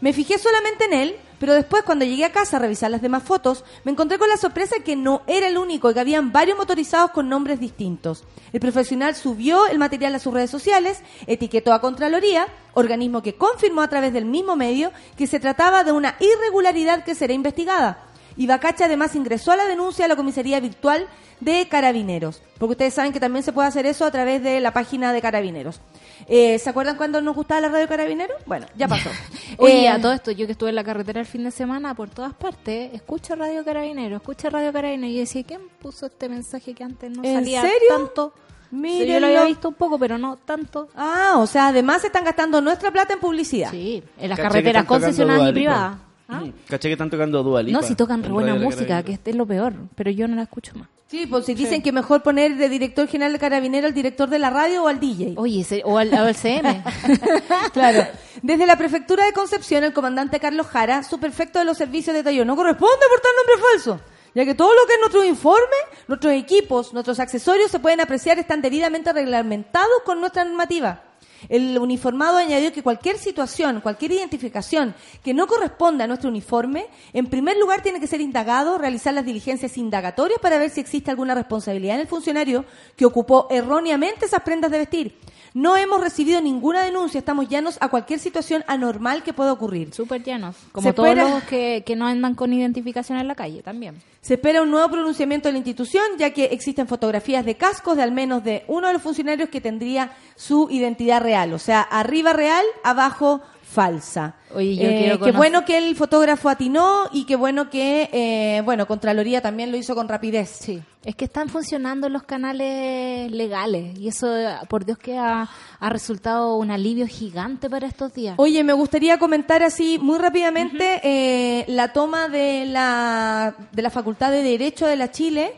Me 0.00 0.14
fijé 0.14 0.38
solamente 0.38 0.86
en 0.86 0.94
él, 0.94 1.16
pero 1.38 1.52
después 1.52 1.82
cuando 1.82 2.06
llegué 2.06 2.24
a 2.24 2.32
casa 2.32 2.56
a 2.56 2.60
revisar 2.60 2.90
las 2.90 3.02
demás 3.02 3.22
fotos, 3.22 3.64
me 3.84 3.92
encontré 3.92 4.18
con 4.18 4.30
la 4.30 4.38
sorpresa 4.38 4.76
que 4.82 4.96
no 4.96 5.20
era 5.26 5.46
el 5.46 5.58
único 5.58 5.90
y 5.90 5.94
que 5.94 6.00
habían 6.00 6.32
varios 6.32 6.56
motorizados 6.56 7.10
con 7.10 7.28
nombres 7.28 7.60
distintos. 7.60 8.24
El 8.54 8.60
profesional 8.60 9.14
subió 9.14 9.66
el 9.66 9.78
material 9.78 10.14
a 10.14 10.18
sus 10.18 10.32
redes 10.32 10.50
sociales, 10.50 11.02
etiquetó 11.26 11.74
a 11.74 11.82
Contraloría, 11.82 12.48
organismo 12.72 13.22
que 13.22 13.34
confirmó 13.34 13.82
a 13.82 13.88
través 13.88 14.14
del 14.14 14.24
mismo 14.24 14.56
medio 14.56 14.90
que 15.18 15.26
se 15.26 15.38
trataba 15.38 15.84
de 15.84 15.92
una 15.92 16.16
irregularidad 16.18 17.04
que 17.04 17.14
será 17.14 17.34
investigada. 17.34 18.09
Y 18.40 18.46
Bacacha 18.46 18.86
además 18.86 19.14
ingresó 19.16 19.52
a 19.52 19.56
la 19.56 19.66
denuncia 19.66 20.06
a 20.06 20.08
la 20.08 20.16
comisaría 20.16 20.60
virtual 20.60 21.06
de 21.40 21.68
Carabineros, 21.68 22.40
porque 22.58 22.72
ustedes 22.72 22.94
saben 22.94 23.12
que 23.12 23.20
también 23.20 23.42
se 23.42 23.52
puede 23.52 23.68
hacer 23.68 23.84
eso 23.84 24.06
a 24.06 24.10
través 24.10 24.42
de 24.42 24.60
la 24.60 24.72
página 24.72 25.12
de 25.12 25.20
Carabineros. 25.20 25.82
Eh, 26.26 26.58
¿Se 26.58 26.70
acuerdan 26.70 26.96
cuando 26.96 27.20
nos 27.20 27.34
gustaba 27.36 27.60
la 27.60 27.68
radio 27.68 27.86
Carabineros? 27.86 28.38
Bueno, 28.46 28.64
ya 28.76 28.88
pasó. 28.88 29.10
Oye, 29.58 29.84
Eh, 29.84 29.88
a 29.90 30.00
todo 30.00 30.12
esto, 30.14 30.30
yo 30.30 30.46
que 30.46 30.52
estuve 30.52 30.70
en 30.70 30.76
la 30.76 30.84
carretera 30.84 31.20
el 31.20 31.26
fin 31.26 31.44
de 31.44 31.50
semana, 31.50 31.94
por 31.94 32.08
todas 32.08 32.32
partes, 32.32 32.94
escucho 32.94 33.36
Radio 33.36 33.62
Carabinero, 33.62 34.16
escucho 34.16 34.48
Radio 34.48 34.72
Carabinero, 34.72 35.12
y 35.12 35.18
decía, 35.18 35.42
¿quién 35.44 35.60
puso 35.78 36.06
este 36.06 36.30
mensaje 36.30 36.72
que 36.72 36.82
antes 36.82 37.10
no 37.10 37.22
¿En 37.22 37.34
salía 37.34 37.60
serio? 37.60 37.88
tanto? 37.90 38.32
Mírenlo. 38.70 39.04
Sí, 39.04 39.12
yo 39.12 39.20
lo 39.20 39.26
había 39.26 39.44
visto 39.44 39.68
un 39.68 39.74
poco, 39.74 39.98
pero 39.98 40.16
no 40.16 40.36
tanto. 40.38 40.88
Ah, 40.96 41.34
o 41.36 41.46
sea, 41.46 41.68
además 41.68 42.02
están 42.04 42.24
gastando 42.24 42.62
nuestra 42.62 42.90
plata 42.90 43.12
en 43.12 43.20
publicidad. 43.20 43.70
Sí, 43.70 44.02
en 44.18 44.30
las 44.30 44.38
Caché 44.38 44.48
carreteras 44.48 44.84
concesionadas 44.86 45.50
y 45.50 45.52
privadas. 45.52 45.96
¿Ah? 46.30 46.40
Mm, 46.40 46.52
Caché 46.68 46.88
que 46.88 46.92
están 46.92 47.10
tocando 47.10 47.42
Dua 47.42 47.62
Lipa 47.62 47.80
No, 47.80 47.86
si 47.86 47.94
tocan 47.94 48.22
re 48.22 48.28
en 48.28 48.34
buena 48.34 48.54
de 48.54 48.60
música, 48.60 49.02
que 49.02 49.12
este 49.12 49.30
es 49.30 49.36
lo 49.36 49.46
peor, 49.46 49.72
pero 49.94 50.10
yo 50.10 50.28
no 50.28 50.36
la 50.36 50.42
escucho 50.42 50.72
más. 50.76 50.88
Sí, 51.08 51.26
pues 51.26 51.44
si 51.46 51.54
dicen 51.54 51.82
que 51.82 51.90
mejor 51.90 52.22
poner 52.22 52.56
de 52.56 52.68
director 52.68 53.08
general 53.08 53.32
de 53.32 53.40
Carabinero 53.40 53.88
al 53.88 53.94
director 53.94 54.28
de 54.30 54.38
la 54.38 54.48
radio 54.50 54.84
o 54.84 54.86
al 54.88 55.00
DJ. 55.00 55.34
Oye, 55.36 55.62
ese- 55.62 55.82
o 55.84 55.98
al, 55.98 56.12
o 56.14 56.18
al 56.18 56.36
CM. 56.36 56.82
Claro. 57.72 58.06
Desde 58.42 58.64
la 58.66 58.76
prefectura 58.76 59.24
de 59.26 59.32
Concepción, 59.32 59.82
el 59.84 59.92
comandante 59.92 60.38
Carlos 60.40 60.66
Jara, 60.68 61.02
su 61.02 61.18
perfecto 61.18 61.58
de 61.58 61.64
los 61.64 61.76
servicios 61.76 62.14
detalló, 62.14 62.44
no 62.44 62.54
corresponde 62.56 62.94
aportar 63.06 63.32
nombre 63.36 63.68
falso, 63.72 64.00
ya 64.34 64.44
que 64.44 64.54
todo 64.54 64.72
lo 64.72 64.86
que 64.86 64.94
es 64.94 64.98
nuestro 65.00 65.24
informe, 65.24 65.76
nuestros 66.08 66.32
equipos, 66.32 66.92
nuestros 66.92 67.18
accesorios 67.20 67.70
se 67.72 67.80
pueden 67.80 68.00
apreciar 68.00 68.38
están 68.38 68.62
debidamente 68.62 69.12
reglamentados 69.12 70.02
con 70.04 70.20
nuestra 70.20 70.44
normativa. 70.44 71.02
El 71.48 71.78
uniformado 71.78 72.38
añadió 72.38 72.72
que 72.72 72.82
cualquier 72.82 73.18
situación, 73.18 73.80
cualquier 73.80 74.12
identificación 74.12 74.94
que 75.22 75.34
no 75.34 75.46
corresponda 75.46 76.04
a 76.04 76.06
nuestro 76.06 76.28
uniforme, 76.28 76.86
en 77.12 77.26
primer 77.26 77.56
lugar 77.56 77.82
tiene 77.82 78.00
que 78.00 78.06
ser 78.06 78.20
indagado, 78.20 78.78
realizar 78.78 79.14
las 79.14 79.24
diligencias 79.24 79.76
indagatorias 79.78 80.38
para 80.40 80.58
ver 80.58 80.70
si 80.70 80.80
existe 80.80 81.10
alguna 81.10 81.34
responsabilidad 81.34 81.96
en 81.96 82.02
el 82.02 82.08
funcionario 82.08 82.64
que 82.96 83.06
ocupó 83.06 83.46
erróneamente 83.50 84.26
esas 84.26 84.42
prendas 84.42 84.70
de 84.70 84.78
vestir. 84.78 85.18
No 85.54 85.76
hemos 85.76 86.00
recibido 86.00 86.40
ninguna 86.40 86.82
denuncia, 86.82 87.18
estamos 87.18 87.48
llanos 87.48 87.76
a 87.80 87.88
cualquier 87.88 88.18
situación 88.20 88.62
anormal 88.66 89.22
que 89.22 89.32
pueda 89.32 89.52
ocurrir. 89.52 89.92
Súper 89.92 90.22
llanos. 90.22 90.56
Como 90.72 90.86
Se 90.88 90.92
todos 90.92 91.08
espera- 91.08 91.28
los 91.30 91.42
que, 91.44 91.82
que 91.84 91.96
no 91.96 92.06
andan 92.06 92.34
con 92.34 92.52
identificación 92.52 93.18
en 93.18 93.26
la 93.28 93.34
calle 93.34 93.62
también. 93.62 94.00
Se 94.20 94.34
espera 94.34 94.62
un 94.62 94.70
nuevo 94.70 94.88
pronunciamiento 94.90 95.48
de 95.48 95.52
la 95.52 95.58
institución, 95.58 96.04
ya 96.18 96.30
que 96.30 96.44
existen 96.46 96.86
fotografías 96.86 97.44
de 97.44 97.56
cascos 97.56 97.96
de 97.96 98.02
al 98.02 98.12
menos 98.12 98.44
de 98.44 98.64
uno 98.68 98.86
de 98.88 98.92
los 98.92 99.02
funcionarios 99.02 99.48
que 99.48 99.60
tendría 99.60 100.12
su 100.36 100.68
identidad 100.70 101.20
real. 101.22 101.52
O 101.54 101.58
sea, 101.58 101.80
arriba 101.80 102.32
real, 102.32 102.64
abajo 102.84 103.40
falsa. 103.70 104.34
Oye, 104.54 104.74
yo 104.74 104.82
Eh, 104.88 105.18
qué 105.22 105.32
bueno 105.32 105.64
que 105.64 105.78
el 105.78 105.94
fotógrafo 105.94 106.48
atinó 106.48 107.08
y 107.12 107.24
qué 107.24 107.36
bueno 107.36 107.70
que, 107.70 108.10
eh, 108.12 108.62
bueno, 108.64 108.86
Contraloría 108.86 109.40
también 109.40 109.70
lo 109.70 109.76
hizo 109.76 109.94
con 109.94 110.08
rapidez. 110.08 110.48
Sí, 110.60 110.82
es 111.04 111.14
que 111.14 111.26
están 111.26 111.48
funcionando 111.48 112.08
los 112.08 112.24
canales 112.24 113.30
legales 113.30 113.96
y 113.98 114.08
eso, 114.08 114.26
por 114.68 114.84
Dios, 114.84 114.98
que 114.98 115.16
ha, 115.16 115.48
ha 115.78 115.88
resultado 115.88 116.56
un 116.56 116.70
alivio 116.72 117.06
gigante 117.06 117.70
para 117.70 117.86
estos 117.86 118.12
días. 118.12 118.34
Oye, 118.38 118.64
me 118.64 118.72
gustaría 118.72 119.18
comentar 119.18 119.62
así 119.62 119.98
muy 120.00 120.18
rápidamente 120.18 121.00
eh, 121.04 121.64
la 121.68 121.92
toma 121.92 122.28
de 122.28 122.66
la, 122.66 123.54
de 123.70 123.82
la 123.82 123.90
Facultad 123.90 124.32
de 124.32 124.42
Derecho 124.42 124.86
de 124.86 124.96
la 124.96 125.12
Chile. 125.12 125.54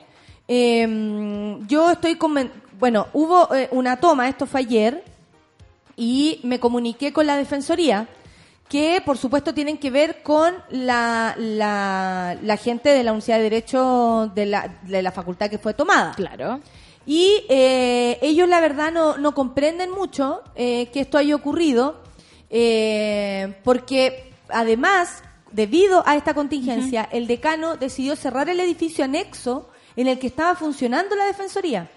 Eh, 0.49 1.59
yo 1.67 1.91
estoy 1.91 2.19
bueno, 2.79 3.07
hubo 3.13 3.55
eh, 3.55 3.69
una 3.71 3.97
toma, 3.97 4.29
esto 4.29 4.45
fue 4.45 4.61
ayer, 4.61 5.05
y 5.97 6.40
me 6.43 6.59
comuniqué 6.59 7.12
con 7.12 7.26
la 7.26 7.36
Defensoría, 7.36 8.09
que 8.68 9.03
por 9.05 9.18
supuesto 9.18 9.53
tienen 9.53 9.76
que 9.76 9.90
ver 9.90 10.22
con 10.22 10.55
la, 10.70 11.34
la, 11.36 12.38
la 12.43 12.57
gente 12.57 12.88
de 12.88 13.05
la 13.05 13.12
Universidad 13.12 13.36
de 13.36 13.43
Derecho 13.43 14.32
de 14.34 14.47
la, 14.47 14.80
de 14.82 15.03
la 15.03 15.12
facultad 15.12 15.51
que 15.51 15.59
fue 15.59 15.74
tomada. 15.74 16.14
Claro. 16.14 16.61
Y 17.05 17.45
eh, 17.49 18.18
ellos 18.22 18.49
la 18.49 18.61
verdad 18.61 18.93
no, 18.93 19.18
no 19.18 19.34
comprenden 19.34 19.90
mucho 19.90 20.40
eh, 20.55 20.88
que 20.93 21.01
esto 21.01 21.18
haya 21.18 21.34
ocurrido, 21.34 22.01
eh, 22.49 23.57
porque 23.64 24.32
además, 24.49 25.22
debido 25.51 26.03
a 26.07 26.16
esta 26.16 26.32
contingencia, 26.32 27.09
el 27.11 27.26
decano 27.26 27.76
decidió 27.76 28.16
cerrar 28.16 28.49
el 28.49 28.61
edificio 28.61 29.05
anexo 29.05 29.68
en 29.97 30.07
el 30.07 30.18
que 30.18 30.28
estaba 30.28 30.55
funcionando 30.55 31.16
la 31.16 31.26
Defensoría. 31.26 31.90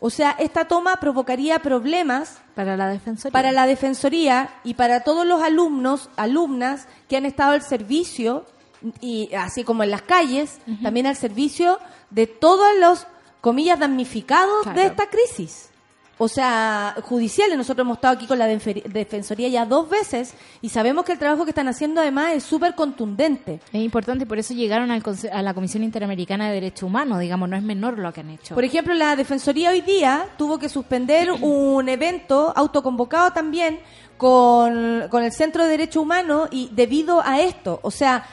O 0.00 0.10
sea, 0.10 0.30
esta 0.38 0.66
toma 0.66 0.96
provocaría 1.00 1.58
problemas 1.60 2.38
Para 2.54 2.76
la 2.76 2.88
defensoría. 2.88 3.32
para 3.32 3.52
la 3.52 3.66
Defensoría 3.66 4.48
y 4.64 4.74
para 4.74 5.00
todos 5.00 5.26
los 5.26 5.42
alumnos, 5.42 6.08
alumnas 6.16 6.86
que 7.08 7.16
han 7.16 7.26
estado 7.26 7.52
al 7.52 7.62
servicio, 7.62 8.44
y 9.00 9.34
así 9.34 9.64
como 9.64 9.82
en 9.82 9.90
las 9.90 10.02
calles, 10.02 10.58
también 10.82 11.06
al 11.06 11.16
servicio 11.16 11.78
de 12.10 12.26
todos 12.28 12.68
los, 12.80 13.06
comillas, 13.40 13.78
damnificados 13.80 14.62
Claro. 14.62 14.80
de 14.80 14.86
esta 14.86 15.06
crisis. 15.08 15.70
O 16.18 16.28
sea, 16.28 16.96
judiciales. 17.02 17.56
Nosotros 17.56 17.84
hemos 17.84 17.98
estado 17.98 18.14
aquí 18.14 18.26
con 18.26 18.38
la 18.38 18.46
Defensoría 18.46 19.48
ya 19.48 19.64
dos 19.64 19.88
veces 19.88 20.34
y 20.60 20.68
sabemos 20.68 21.04
que 21.04 21.12
el 21.12 21.18
trabajo 21.18 21.44
que 21.44 21.50
están 21.50 21.68
haciendo 21.68 22.00
además 22.00 22.32
es 22.34 22.42
súper 22.42 22.74
contundente. 22.74 23.60
Es 23.72 23.80
importante 23.80 24.26
por 24.26 24.38
eso 24.38 24.52
llegaron 24.52 24.90
al 24.90 25.02
a 25.32 25.42
la 25.42 25.54
Comisión 25.54 25.84
Interamericana 25.84 26.48
de 26.48 26.54
Derechos 26.54 26.82
Humanos, 26.82 27.20
digamos, 27.20 27.48
no 27.48 27.56
es 27.56 27.62
menor 27.62 27.98
lo 27.98 28.12
que 28.12 28.20
han 28.20 28.30
hecho. 28.30 28.54
Por 28.54 28.64
ejemplo, 28.64 28.94
la 28.94 29.16
Defensoría 29.16 29.70
hoy 29.70 29.80
día 29.80 30.28
tuvo 30.36 30.58
que 30.58 30.68
suspender 30.68 31.30
un 31.40 31.88
evento 31.88 32.52
autoconvocado 32.54 33.32
también 33.32 33.80
con, 34.16 35.06
con 35.08 35.22
el 35.22 35.32
Centro 35.32 35.64
de 35.64 35.70
Derecho 35.70 36.02
Humano 36.02 36.48
y 36.50 36.70
debido 36.72 37.22
a 37.24 37.40
esto, 37.40 37.78
o 37.82 37.90
sea, 37.90 38.24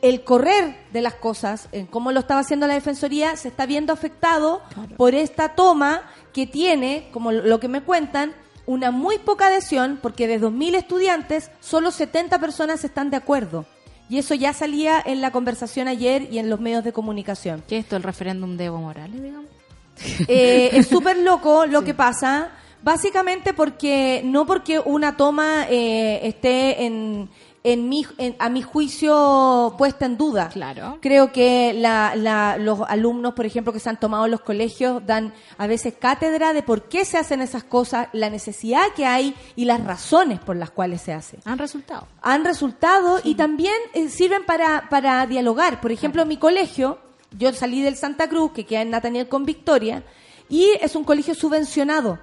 el 0.00 0.24
correr 0.24 0.76
de 0.92 1.00
las 1.02 1.14
cosas, 1.14 1.68
en 1.72 1.86
cómo 1.86 2.12
lo 2.12 2.20
estaba 2.20 2.40
haciendo 2.40 2.66
la 2.66 2.74
Defensoría, 2.74 3.36
se 3.36 3.48
está 3.48 3.66
viendo 3.66 3.92
afectado 3.92 4.62
por 4.96 5.14
esta 5.14 5.50
toma 5.50 6.02
que 6.34 6.46
tiene, 6.46 7.08
como 7.12 7.32
lo 7.32 7.60
que 7.60 7.68
me 7.68 7.80
cuentan, 7.80 8.34
una 8.66 8.90
muy 8.90 9.18
poca 9.18 9.46
adhesión, 9.46 9.98
porque 10.02 10.26
de 10.26 10.40
2.000 10.40 10.74
estudiantes, 10.74 11.50
solo 11.60 11.90
70 11.90 12.38
personas 12.40 12.84
están 12.84 13.08
de 13.08 13.16
acuerdo. 13.16 13.64
Y 14.10 14.18
eso 14.18 14.34
ya 14.34 14.52
salía 14.52 15.02
en 15.04 15.20
la 15.20 15.30
conversación 15.30 15.88
ayer 15.88 16.28
y 16.30 16.38
en 16.38 16.50
los 16.50 16.60
medios 16.60 16.84
de 16.84 16.92
comunicación. 16.92 17.62
¿Qué 17.66 17.78
es 17.78 17.84
esto, 17.84 17.96
el 17.96 18.02
referéndum 18.02 18.56
de 18.56 18.66
Evo 18.66 18.78
Morales, 18.78 19.22
digamos? 19.22 19.50
Eh, 20.26 20.70
es 20.72 20.88
súper 20.88 21.16
loco 21.18 21.66
lo 21.66 21.84
que 21.84 21.94
pasa, 21.94 22.50
básicamente 22.82 23.54
porque 23.54 24.22
no 24.24 24.44
porque 24.44 24.80
una 24.80 25.16
toma 25.16 25.66
eh, 25.70 26.18
esté 26.26 26.84
en, 26.84 27.30
en 27.66 27.88
mi, 27.88 28.06
en- 28.18 28.36
a 28.38 28.50
mi 28.50 28.60
juicio 28.62 29.74
puesta 29.78 30.04
en 30.06 30.16
duda. 30.18 30.50
Claro. 30.50 30.98
Creo 31.00 31.32
que 31.32 31.72
la- 31.72 32.14
la- 32.14 32.58
los 32.58 32.80
alumnos, 32.86 33.32
por 33.34 33.46
ejemplo, 33.46 33.72
que 33.72 33.80
se 33.80 33.88
han 33.88 33.98
tomado 33.98 34.26
en 34.26 34.30
los 34.32 34.42
colegios, 34.42 35.04
dan 35.06 35.32
a 35.56 35.66
veces 35.66 35.94
cátedra 35.98 36.52
de 36.52 36.62
por 36.62 36.88
qué 36.88 37.04
se 37.04 37.16
hacen 37.18 37.40
esas 37.40 37.64
cosas, 37.64 38.08
la 38.12 38.28
necesidad 38.30 38.82
que 38.94 39.06
hay 39.06 39.34
y 39.56 39.64
las 39.64 39.82
razones 39.82 40.40
por 40.40 40.56
las 40.56 40.70
cuales 40.70 41.00
se 41.00 41.12
hace 41.14 41.38
Han 41.46 41.58
resultado. 41.58 42.06
han 42.22 42.44
resultado 42.44 43.20
y 43.24 43.34
también 43.34 43.74
eh, 43.94 44.08
sirven 44.10 44.44
para, 44.44 44.88
para 44.90 45.26
dialogar. 45.26 45.80
Por 45.80 45.90
ejemplo, 45.90 46.26
mi 46.26 46.36
colegio, 46.36 46.98
yo 47.36 47.52
salí 47.54 47.80
del 47.82 47.96
Santa 47.96 48.28
Cruz, 48.28 48.52
que 48.52 48.66
queda 48.66 48.82
en 48.82 48.90
Nathaniel 48.90 49.28
con 49.28 49.44
Victoria, 49.46 50.04
y 50.50 50.66
es 50.82 50.94
un 50.94 51.04
colegio 51.04 51.34
subvencionado. 51.34 52.18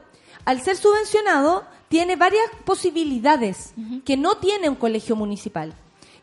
Al 0.46 0.62
ser 0.62 0.78
subvencionado, 0.78 1.64
tiene 1.92 2.16
varias 2.16 2.50
posibilidades 2.64 3.74
que 4.06 4.16
no 4.16 4.38
tiene 4.38 4.70
un 4.70 4.76
colegio 4.76 5.18
municipal. 5.18 5.74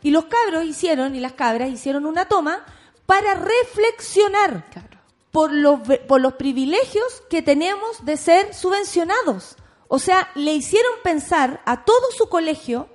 Y 0.01 0.09
los 0.09 0.25
cabros 0.25 0.65
hicieron, 0.65 1.13
y 1.15 1.19
las 1.19 1.33
cabras 1.33 1.69
hicieron 1.69 2.07
una 2.07 2.25
toma 2.25 2.65
para 3.05 3.35
reflexionar 3.35 4.65
por 5.31 5.53
los, 5.53 5.79
por 6.07 6.21
los 6.21 6.33
privilegios 6.33 7.21
que 7.29 7.43
tenemos 7.43 8.03
de 8.03 8.17
ser 8.17 8.53
subvencionados. 8.55 9.57
O 9.87 9.99
sea, 9.99 10.29
le 10.33 10.53
hicieron 10.53 10.91
pensar 11.03 11.61
a 11.65 11.85
todo 11.85 12.11
su 12.17 12.27
colegio 12.29 12.89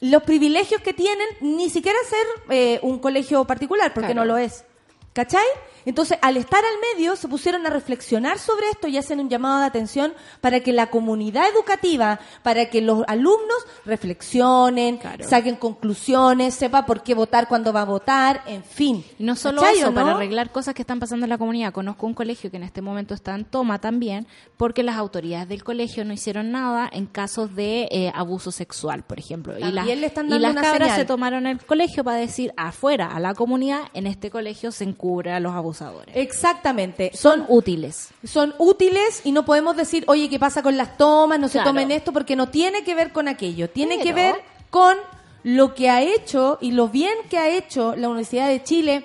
los 0.00 0.24
privilegios 0.24 0.80
que 0.80 0.92
tienen, 0.94 1.28
ni 1.40 1.70
siquiera 1.70 1.98
ser 2.08 2.26
eh, 2.56 2.80
un 2.82 2.98
colegio 2.98 3.44
particular, 3.44 3.94
porque 3.94 4.12
Claro. 4.14 4.22
no 4.22 4.32
lo 4.32 4.36
es. 4.38 4.64
¿Cachai? 5.12 5.44
Entonces, 5.84 6.18
al 6.22 6.36
estar 6.36 6.62
al 6.64 6.96
medio, 6.96 7.16
se 7.16 7.28
pusieron 7.28 7.66
a 7.66 7.70
reflexionar 7.70 8.38
sobre 8.38 8.68
esto 8.70 8.88
y 8.88 8.96
hacen 8.98 9.20
un 9.20 9.28
llamado 9.28 9.60
de 9.60 9.66
atención 9.66 10.12
para 10.40 10.60
que 10.60 10.72
la 10.72 10.88
comunidad 10.90 11.44
educativa, 11.52 12.20
para 12.42 12.66
que 12.70 12.80
los 12.80 13.02
alumnos 13.06 13.58
reflexionen, 13.84 14.98
Claro. 14.98 15.28
saquen 15.28 15.56
conclusiones, 15.56 16.54
sepa 16.54 16.84
por 16.86 17.02
qué 17.02 17.14
votar 17.14 17.48
cuando 17.48 17.72
va 17.72 17.82
a 17.82 17.84
votar, 17.84 18.42
en 18.46 18.64
fin. 18.64 19.04
Y 19.18 19.24
no 19.24 19.36
solo 19.36 19.60
¿Cachai 19.62 19.78
eso, 19.78 19.88
no? 19.90 19.94
para 19.94 20.12
arreglar 20.12 20.50
cosas 20.50 20.74
que 20.74 20.82
están 20.82 20.98
pasando 21.00 21.24
en 21.26 21.30
la 21.30 21.38
comunidad. 21.38 21.72
Conozco 21.72 22.06
un 22.06 22.14
colegio 22.14 22.50
que 22.50 22.56
en 22.56 22.62
este 22.64 22.82
momento 22.82 23.14
está 23.14 23.34
en 23.34 23.44
toma 23.44 23.78
también, 23.80 24.26
porque 24.56 24.82
las 24.82 24.96
autoridades 24.96 25.48
del 25.48 25.64
colegio 25.64 26.04
no 26.04 26.12
hicieron 26.12 26.50
nada 26.50 26.88
en 26.92 27.06
casos 27.06 27.54
de 27.54 27.88
eh, 27.90 28.12
abuso 28.14 28.50
sexual, 28.52 29.02
por 29.04 29.18
ejemplo. 29.18 29.56
y 29.58 29.62
las, 29.62 29.74
También 29.74 30.00
le 30.00 30.06
están 30.06 30.26
y 30.26 30.30
dando 30.30 30.42
las 30.42 30.52
una 30.52 30.62
cabras 30.62 30.88
señal. 30.88 30.98
se 31.00 31.04
tomaron 31.06 31.46
el 31.46 31.64
colegio 31.64 32.04
para 32.04 32.18
decir 32.18 32.52
afuera, 32.56 33.06
a 33.14 33.20
la 33.20 33.34
comunidad, 33.34 33.82
en 33.94 34.06
este 34.06 34.30
colegio 34.30 34.72
se 34.72 34.84
encubre 34.84 35.32
a 35.32 35.40
los 35.40 35.52
abusadores. 35.70 36.14
Exactamente. 36.16 37.10
Son 37.14 37.44
útiles. 37.48 38.08
son 38.24 38.54
útiles 38.58 39.20
y 39.24 39.32
no 39.32 39.44
podemos 39.44 39.76
decir, 39.76 40.04
oye, 40.08 40.28
¿qué 40.28 40.38
pasa 40.38 40.62
con 40.62 40.76
las 40.76 40.96
tomas? 40.96 41.38
No 41.38 41.48
se 41.48 41.60
tomen 41.60 41.90
esto 41.90 42.12
porque 42.12 42.36
no 42.36 42.48
tiene 42.48 42.82
que 42.84 42.94
ver 42.94 43.12
con 43.12 43.28
aquello. 43.28 43.68
Tiene 43.70 44.00
que 44.00 44.12
ver 44.12 44.36
con 44.70 44.96
lo 45.42 45.74
que 45.74 45.88
ha 45.90 46.02
hecho 46.02 46.58
y 46.60 46.72
lo 46.72 46.88
bien 46.88 47.14
que 47.30 47.38
ha 47.38 47.48
hecho 47.48 47.94
la 47.96 48.08
Universidad 48.08 48.48
de 48.48 48.62
Chile 48.62 49.04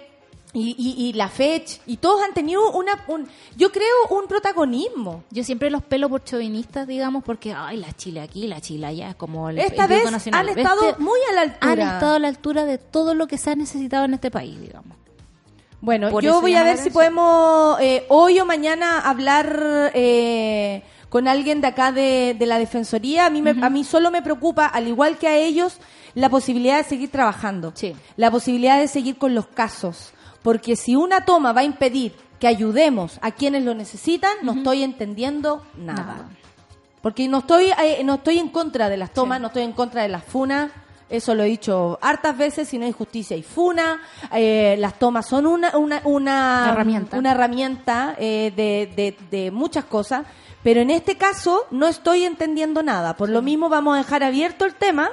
y, 0.54 0.74
y- 0.78 1.08
y 1.10 1.14
la 1.14 1.28
FECH. 1.28 1.82
Y 1.86 1.98
todos 1.98 2.22
han 2.24 2.34
tenido 2.34 2.72
una, 2.72 3.04
un, 3.08 3.28
yo 3.58 3.72
creo, 3.74 3.94
un 4.10 4.26
protagonismo. 4.28 5.24
Yo 5.30 5.44
siempre 5.44 5.70
los 5.70 5.84
pelo 5.84 6.08
por 6.10 6.24
chauvinistas, 6.24 6.88
digamos, 6.88 7.24
porque, 7.26 7.52
ay, 7.54 7.76
la 7.78 7.92
Chile 7.94 8.22
aquí, 8.22 8.48
la 8.48 8.62
Chile 8.62 8.86
allá, 8.88 9.10
es 9.10 9.16
como 9.16 9.50
el 9.50 9.60
Esta 9.60 9.86
vez 9.88 10.10
Nacional. 10.10 10.48
han 10.50 10.58
estado 10.58 10.90
Este- 10.92 11.02
muy 11.02 11.20
a 11.30 11.34
la 11.36 11.42
altura. 11.42 11.72
Han 11.72 11.80
estado 11.82 12.16
a 12.16 12.20
la 12.20 12.28
altura 12.30 12.66
de 12.66 12.78
todo 12.78 13.14
lo 13.16 13.28
que 13.28 13.38
se 13.38 13.50
ha 13.50 13.56
necesitado 13.56 14.06
en 14.06 14.14
este 14.14 14.32
país, 14.32 14.60
digamos. 14.62 14.98
Bueno, 15.82 16.10
Por 16.10 16.24
yo 16.24 16.42
voy 16.42 16.56
a 16.56 16.64
ver 16.64 16.78
si 16.78 16.90
podemos 16.90 17.78
eh, 17.80 18.06
hoy 18.10 18.40
o 18.40 18.46
mañana 18.46 19.00
hablar 19.02 19.92
eh, 19.94 20.84
con 21.10 21.28
alguien 21.28 21.62
de 21.62 21.68
acá 21.68 21.92
de, 21.92 22.36
de 22.38 22.46
la 22.46 22.58
Defensoría. 22.58 23.26
A 23.28 23.30
mí, 23.30 23.42
me- 23.42 23.52
a 23.64 23.70
mí 23.70 23.84
solo 23.84 24.10
me 24.10 24.22
preocupa, 24.22 24.66
al 24.66 24.88
igual 24.88 25.18
que 25.18 25.28
a 25.28 25.36
ellos, 25.38 25.78
la 26.16 26.30
posibilidad 26.30 26.78
de 26.78 26.84
seguir 26.86 27.12
trabajando. 27.12 27.72
Sí. 27.76 27.96
La 28.18 28.32
posibilidad 28.32 28.80
de 28.80 28.88
seguir 28.88 29.18
con 29.18 29.36
los 29.36 29.48
casos. 29.48 30.12
Porque 30.42 30.76
si 30.76 30.96
una 30.96 31.26
toma 31.26 31.54
va 31.54 31.62
a 31.62 31.66
impedir 31.66 32.16
que 32.40 32.48
ayudemos 32.48 33.20
a 33.22 33.32
quienes 33.32 33.64
lo 33.64 33.74
necesitan, 33.76 34.32
no 34.44 34.54
estoy 34.54 34.84
entendiendo 34.84 35.64
nada. 35.78 36.04
Nada. 36.04 36.30
Porque 37.02 37.28
no 37.28 37.40
estoy, 37.40 37.66
eh, 37.84 38.02
no 38.04 38.16
estoy 38.16 38.40
en 38.40 38.50
contra 38.50 38.90
de 38.90 38.98
las 38.98 39.14
tomas, 39.14 39.40
no 39.40 39.48
estoy 39.48 39.64
en 39.64 39.74
contra 39.74 40.02
de 40.02 40.08
las 40.10 40.24
funas. 40.24 40.72
Eso 41.10 41.36
lo 41.36 41.44
he 41.44 41.48
dicho 41.48 42.00
hartas 42.02 42.36
veces, 42.38 42.68
si 42.68 42.78
no 42.80 42.86
hay 42.86 42.92
justicia 42.92 43.38
y 43.38 43.44
funa. 43.44 44.02
Eh, 44.34 44.76
las 44.80 44.98
tomas 44.98 45.28
son 45.28 45.46
una, 45.46 45.78
una, 45.78 46.02
una 46.04 46.70
Herramienta. 46.72 47.18
una 47.18 47.32
herramienta 47.32 48.16
eh, 48.18 48.52
de, 48.56 48.92
de- 48.96 49.18
de 49.30 49.52
muchas 49.52 49.86
cosas. 49.86 50.26
Pero 50.64 50.82
en 50.82 50.90
este 50.90 51.16
caso 51.16 51.66
no 51.70 51.88
estoy 51.88 52.24
entendiendo 52.26 52.82
nada. 52.82 53.16
Por 53.18 53.30
lo 53.30 53.44
mismo 53.44 53.70
vamos 53.70 53.94
a 53.94 53.98
dejar 54.00 54.24
abierto 54.24 54.66
el 54.66 54.74
tema 54.74 55.10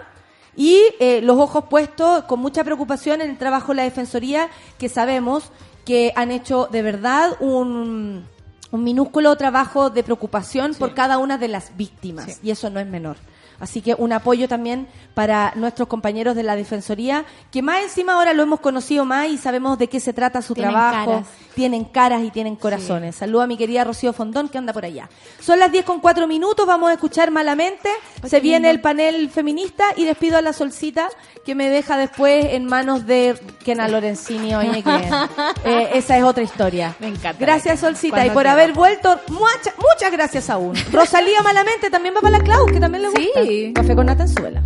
y 0.56 0.80
eh, 0.98 1.20
los 1.22 1.38
ojos 1.38 1.64
puestos 1.68 2.24
con 2.24 2.40
mucha 2.40 2.64
preocupación 2.64 3.20
en 3.20 3.30
el 3.30 3.36
trabajo 3.38 3.72
de 3.72 3.76
la 3.76 3.82
Defensoría, 3.82 4.48
que 4.78 4.88
sabemos 4.88 5.50
que 5.84 6.12
han 6.16 6.30
hecho 6.30 6.68
de 6.72 6.80
verdad 6.80 7.36
un, 7.40 8.24
un 8.70 8.82
minúsculo 8.84 9.36
trabajo 9.36 9.90
de 9.90 10.02
preocupación 10.02 10.74
por 10.74 10.94
cada 10.94 11.18
una 11.18 11.36
de 11.36 11.48
las 11.48 11.76
víctimas. 11.76 12.40
Y 12.42 12.50
eso 12.50 12.70
no 12.70 12.80
es 12.80 12.86
menor. 12.86 13.16
Así 13.62 13.80
que 13.80 13.94
un 13.96 14.12
apoyo 14.12 14.48
también 14.48 14.88
para 15.14 15.52
nuestros 15.54 15.86
compañeros 15.86 16.34
de 16.34 16.42
la 16.42 16.56
Defensoría, 16.56 17.24
que 17.52 17.62
más 17.62 17.80
encima 17.82 18.14
ahora 18.14 18.32
lo 18.34 18.42
hemos 18.42 18.58
conocido 18.58 19.04
más 19.04 19.28
y 19.28 19.38
sabemos 19.38 19.78
de 19.78 19.86
qué 19.88 20.00
se 20.00 20.12
trata 20.12 20.42
su 20.42 20.52
Tienen 20.54 20.72
trabajo. 20.72 21.10
caras. 21.12 21.26
Tienen 21.54 21.84
caras 21.84 22.22
y 22.24 22.30
tienen 22.30 22.56
corazones. 22.56 23.14
Saludo 23.14 23.42
a 23.42 23.46
mi 23.46 23.56
querida 23.58 23.84
Rocío 23.84 24.12
Fondón 24.14 24.48
que 24.48 24.56
anda 24.58 24.72
por 24.72 24.84
allá. 24.86 25.08
Son 25.38 25.58
las 25.58 25.70
10 25.70 25.84
con 25.84 26.00
4 26.00 26.26
minutos, 26.26 26.66
vamos 26.66 26.90
a 26.90 26.94
escuchar 26.94 27.30
malamente. 27.30 27.88
Se 28.26 28.40
viene 28.40 28.70
el 28.70 28.80
panel 28.80 29.28
feminista 29.30 29.84
y 29.96 30.04
despido 30.06 30.38
a 30.38 30.42
la 30.42 30.52
solcita 30.54 31.08
que 31.44 31.54
me 31.54 31.68
deja 31.68 31.96
después 31.98 32.46
en 32.52 32.64
manos 32.64 33.06
de 33.06 33.38
Kena 33.64 33.86
Lorenzini. 33.86 34.54
Oye, 34.54 34.82
que 34.82 34.90
eh, 35.70 35.90
esa 35.94 36.16
es 36.16 36.24
otra 36.24 36.42
historia. 36.42 36.96
Me 36.98 37.08
encanta. 37.08 37.38
Gracias, 37.38 37.80
Solcita. 37.80 38.26
Y 38.26 38.30
por 38.30 38.46
haber 38.46 38.72
vuelto, 38.72 39.20
mucha- 39.28 39.74
muchas 39.76 40.10
gracias 40.10 40.48
aún. 40.50 40.74
Rosalía 40.90 41.42
Malamente 41.42 41.90
también 41.90 42.14
va 42.16 42.20
para 42.22 42.38
la 42.38 42.44
Klaus, 42.44 42.72
que 42.72 42.80
también 42.80 43.02
le 43.02 43.08
gusta. 43.10 43.42
Sí. 43.44 43.51
Café 43.74 43.94
con 43.94 44.06
Natanzuela. 44.06 44.62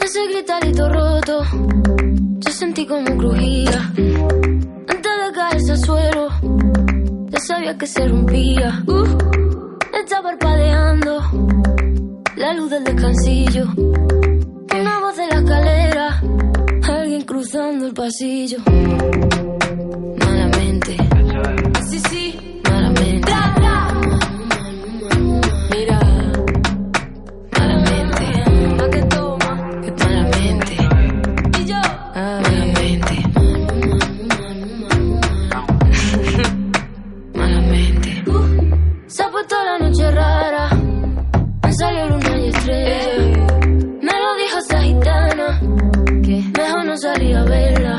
Ese 0.00 0.26
gritarito 0.32 0.88
roto, 0.88 1.44
yo 2.44 2.52
sentí 2.52 2.86
como 2.86 3.16
crujía. 3.16 3.92
Antes 4.88 5.12
de 5.22 5.32
caerse 5.34 5.72
al 5.72 5.78
suelo, 5.78 6.28
ya 7.28 7.38
sabía 7.40 7.78
que 7.78 7.86
se 7.86 8.08
rompía. 8.08 8.82
Uh, 8.86 9.04
está 10.02 10.22
parpadeando 10.22 11.20
la 12.36 12.52
luz 12.54 12.70
del 12.70 12.82
descansillo. 12.84 13.66
Una 13.76 15.00
voz 15.00 15.16
de 15.16 15.26
la 15.28 15.38
escalera, 15.40 16.22
alguien 16.82 17.22
cruzando 17.22 17.86
el 17.86 17.94
pasillo. 17.94 18.58
Malamente, 20.18 20.47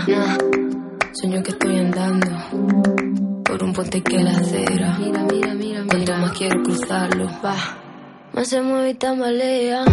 verla. 0.10 0.38
Sueño 1.14 1.44
que 1.44 1.52
estoy 1.52 1.78
andando 1.80 2.28
por 3.44 3.64
un 3.64 3.74
puente 3.74 4.02
que 4.02 4.20
la 4.20 4.32
acera. 4.32 4.98
Mira, 5.00 5.24
mira, 5.32 5.54
mira, 5.54 5.84
Cuanto 5.88 6.14
más 6.18 6.32
quiero 6.38 6.62
cruzarlo, 6.64 7.28
va. 7.44 7.56
Más 8.34 8.48
se 8.48 8.62
mueve 8.62 8.92
y 8.92 8.94
tambalea. 8.96 9.86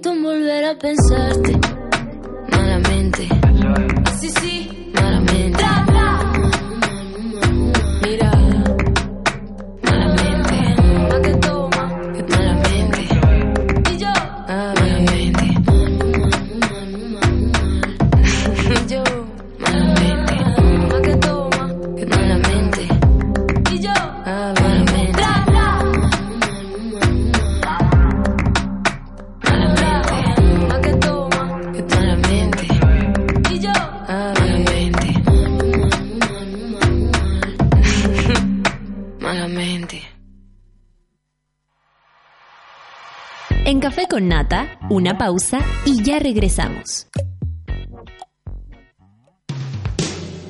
En 0.00 0.22
volver 0.22 0.64
a 0.64 0.74
pensarte. 0.74 1.71
Con 44.12 44.28
Nata, 44.28 44.78
una 44.90 45.16
pausa 45.16 45.60
y 45.86 46.02
ya 46.02 46.18
regresamos. 46.18 47.06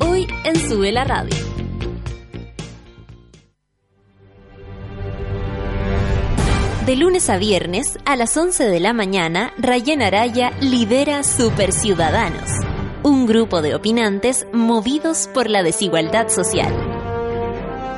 Hoy 0.00 0.26
en 0.42 0.56
Sube 0.68 0.90
la 0.90 1.04
Radio. 1.04 1.36
De 6.86 6.96
lunes 6.96 7.30
a 7.30 7.36
viernes, 7.36 8.00
a 8.04 8.16
las 8.16 8.36
11 8.36 8.64
de 8.64 8.80
la 8.80 8.92
mañana, 8.92 9.52
Rayen 9.58 10.02
Araya 10.02 10.50
lidera 10.60 11.22
Super 11.22 11.70
Ciudadanos, 11.70 12.50
un 13.04 13.26
grupo 13.26 13.62
de 13.62 13.76
opinantes 13.76 14.44
movidos 14.52 15.30
por 15.32 15.48
la 15.48 15.62
desigualdad 15.62 16.30
social. 16.30 16.74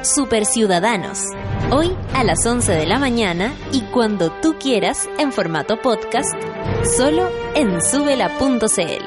Super 0.02 0.44
Ciudadanos, 0.44 1.24
hoy 1.70 1.90
a 2.14 2.24
las 2.24 2.44
11 2.44 2.72
de 2.72 2.86
la 2.86 2.98
mañana 2.98 3.54
y 3.72 3.82
cuando 3.82 4.30
tú 4.30 4.56
quieras 4.58 5.08
en 5.18 5.32
formato 5.32 5.80
podcast, 5.80 6.34
solo 6.96 7.28
en 7.54 7.82
subela.cl. 7.82 9.04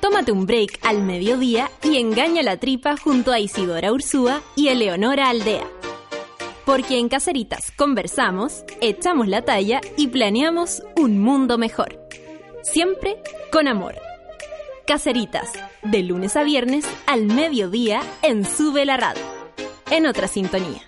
Tómate 0.00 0.32
un 0.32 0.46
break 0.46 0.78
al 0.82 1.02
mediodía 1.02 1.70
y 1.82 1.98
engaña 1.98 2.42
la 2.42 2.56
tripa 2.58 2.96
junto 2.96 3.32
a 3.32 3.38
Isidora 3.38 3.92
Ursúa 3.92 4.42
y 4.54 4.68
Eleonora 4.68 5.28
Aldea. 5.28 5.66
Porque 6.64 6.98
en 6.98 7.08
Caseritas 7.08 7.72
conversamos, 7.76 8.64
echamos 8.80 9.28
la 9.28 9.42
talla 9.42 9.80
y 9.96 10.08
planeamos 10.08 10.82
un 10.96 11.18
mundo 11.18 11.58
mejor. 11.58 11.98
Siempre 12.62 13.18
con 13.50 13.68
amor. 13.68 13.94
Caseritas, 14.86 15.50
de 15.82 16.02
lunes 16.02 16.36
a 16.36 16.42
viernes 16.42 16.84
al 17.06 17.24
mediodía 17.24 18.02
en 18.22 18.44
Sube 18.44 18.84
la 18.84 18.98
Radio. 18.98 19.22
En 19.90 20.06
otra 20.06 20.28
sintonía. 20.28 20.82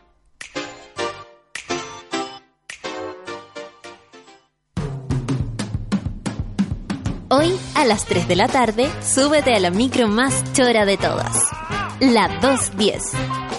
Hoy 7.28 7.58
a 7.74 7.84
las 7.86 8.04
3 8.04 8.28
de 8.28 8.36
la 8.36 8.48
tarde, 8.48 8.88
súbete 9.02 9.54
a 9.54 9.60
la 9.60 9.70
micro 9.70 10.08
más 10.08 10.44
chora 10.52 10.84
de 10.84 10.98
todas. 10.98 11.50
La 11.98 12.28
210, 12.40 13.02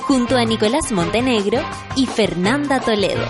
junto 0.02 0.38
a 0.38 0.46
Nicolás 0.46 0.92
Montenegro 0.92 1.60
y 1.96 2.06
Fernanda 2.06 2.80
Toledo. 2.80 3.26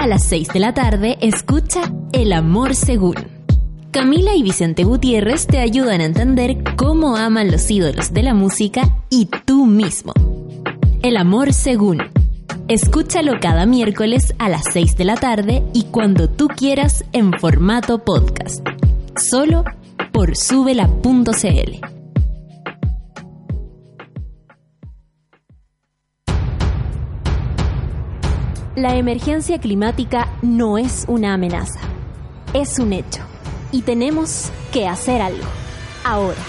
A 0.00 0.06
las 0.06 0.24
6 0.24 0.48
de 0.48 0.60
la 0.60 0.72
tarde, 0.72 1.18
escucha 1.20 1.92
El 2.12 2.32
amor 2.32 2.74
según. 2.74 3.16
Camila 3.90 4.34
y 4.34 4.42
Vicente 4.42 4.84
Gutiérrez 4.84 5.46
te 5.46 5.58
ayudan 5.58 6.00
a 6.00 6.06
entender 6.06 6.56
cómo 6.76 7.18
aman 7.18 7.50
los 7.50 7.70
ídolos 7.70 8.14
de 8.14 8.22
la 8.22 8.32
música 8.32 8.96
y 9.10 9.26
tú 9.44 9.66
mismo. 9.66 10.14
El 11.02 11.18
amor 11.18 11.52
según. 11.52 11.98
Escúchalo 12.66 13.40
cada 13.40 13.66
miércoles 13.66 14.34
a 14.38 14.48
las 14.48 14.62
6 14.72 14.96
de 14.96 15.04
la 15.04 15.16
tarde 15.16 15.62
y 15.74 15.84
cuando 15.84 16.30
tú 16.30 16.48
quieras 16.48 17.04
en 17.12 17.38
formato 17.38 18.02
podcast. 18.02 18.66
Solo 19.16 19.64
por 20.12 20.34
subela.cl. 20.34 21.99
La 28.80 28.96
emergencia 28.96 29.58
climática 29.58 30.26
no 30.40 30.78
es 30.78 31.04
una 31.06 31.34
amenaza, 31.34 31.80
es 32.54 32.78
un 32.78 32.94
hecho. 32.94 33.20
Y 33.72 33.82
tenemos 33.82 34.50
que 34.72 34.88
hacer 34.88 35.20
algo. 35.20 35.44
Ahora. 36.02 36.40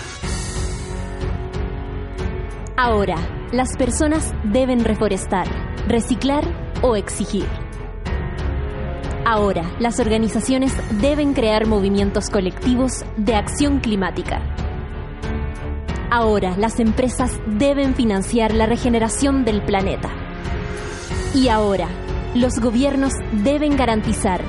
Ahora, 2.77 3.17
las 3.51 3.75
personas 3.75 4.34
deben 4.45 4.86
reforestar, 4.86 5.45
reciclar 5.89 6.45
o 6.82 6.95
exigir. 6.95 7.47
Ahora, 9.25 9.69
las 9.79 9.99
organizaciones 9.99 10.71
deben 11.01 11.34
crear 11.34 11.67
movimientos 11.67 12.29
colectivos 12.29 13.03
de 13.17 13.36
acción 13.36 13.82
climática. 13.82 14.41
Ahora, 16.09 16.55
las 16.55 16.79
empresas 16.79 17.38
deben 17.45 17.93
financiar 17.93 18.53
la 18.53 18.67
regeneración 18.67 19.43
del 19.43 19.61
planeta. 19.65 20.09
Y 21.34 21.49
ahora, 21.49 21.88
los 22.34 22.59
gobiernos 22.59 23.13
deben 23.43 23.75
garantizar 23.75 24.41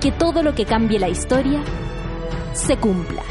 que 0.00 0.12
todo 0.12 0.42
lo 0.42 0.54
que 0.54 0.66
cambie 0.66 0.98
la 0.98 1.08
historia 1.08 1.62
se 2.52 2.76
cumpla. 2.76 3.22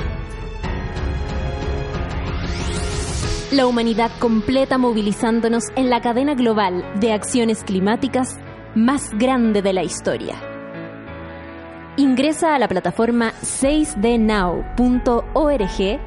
La 3.51 3.67
humanidad 3.67 4.09
completa 4.19 4.77
movilizándonos 4.77 5.65
en 5.75 5.89
la 5.89 6.01
cadena 6.01 6.35
global 6.35 6.85
de 6.99 7.13
acciones 7.13 7.63
climáticas 7.63 8.39
más 8.75 9.11
grande 9.11 9.61
de 9.61 9.73
la 9.73 9.83
historia. 9.83 10.35
Ingresa 11.97 12.55
a 12.55 12.59
la 12.59 12.69
plataforma 12.69 13.33
6dnow.org 13.41 15.99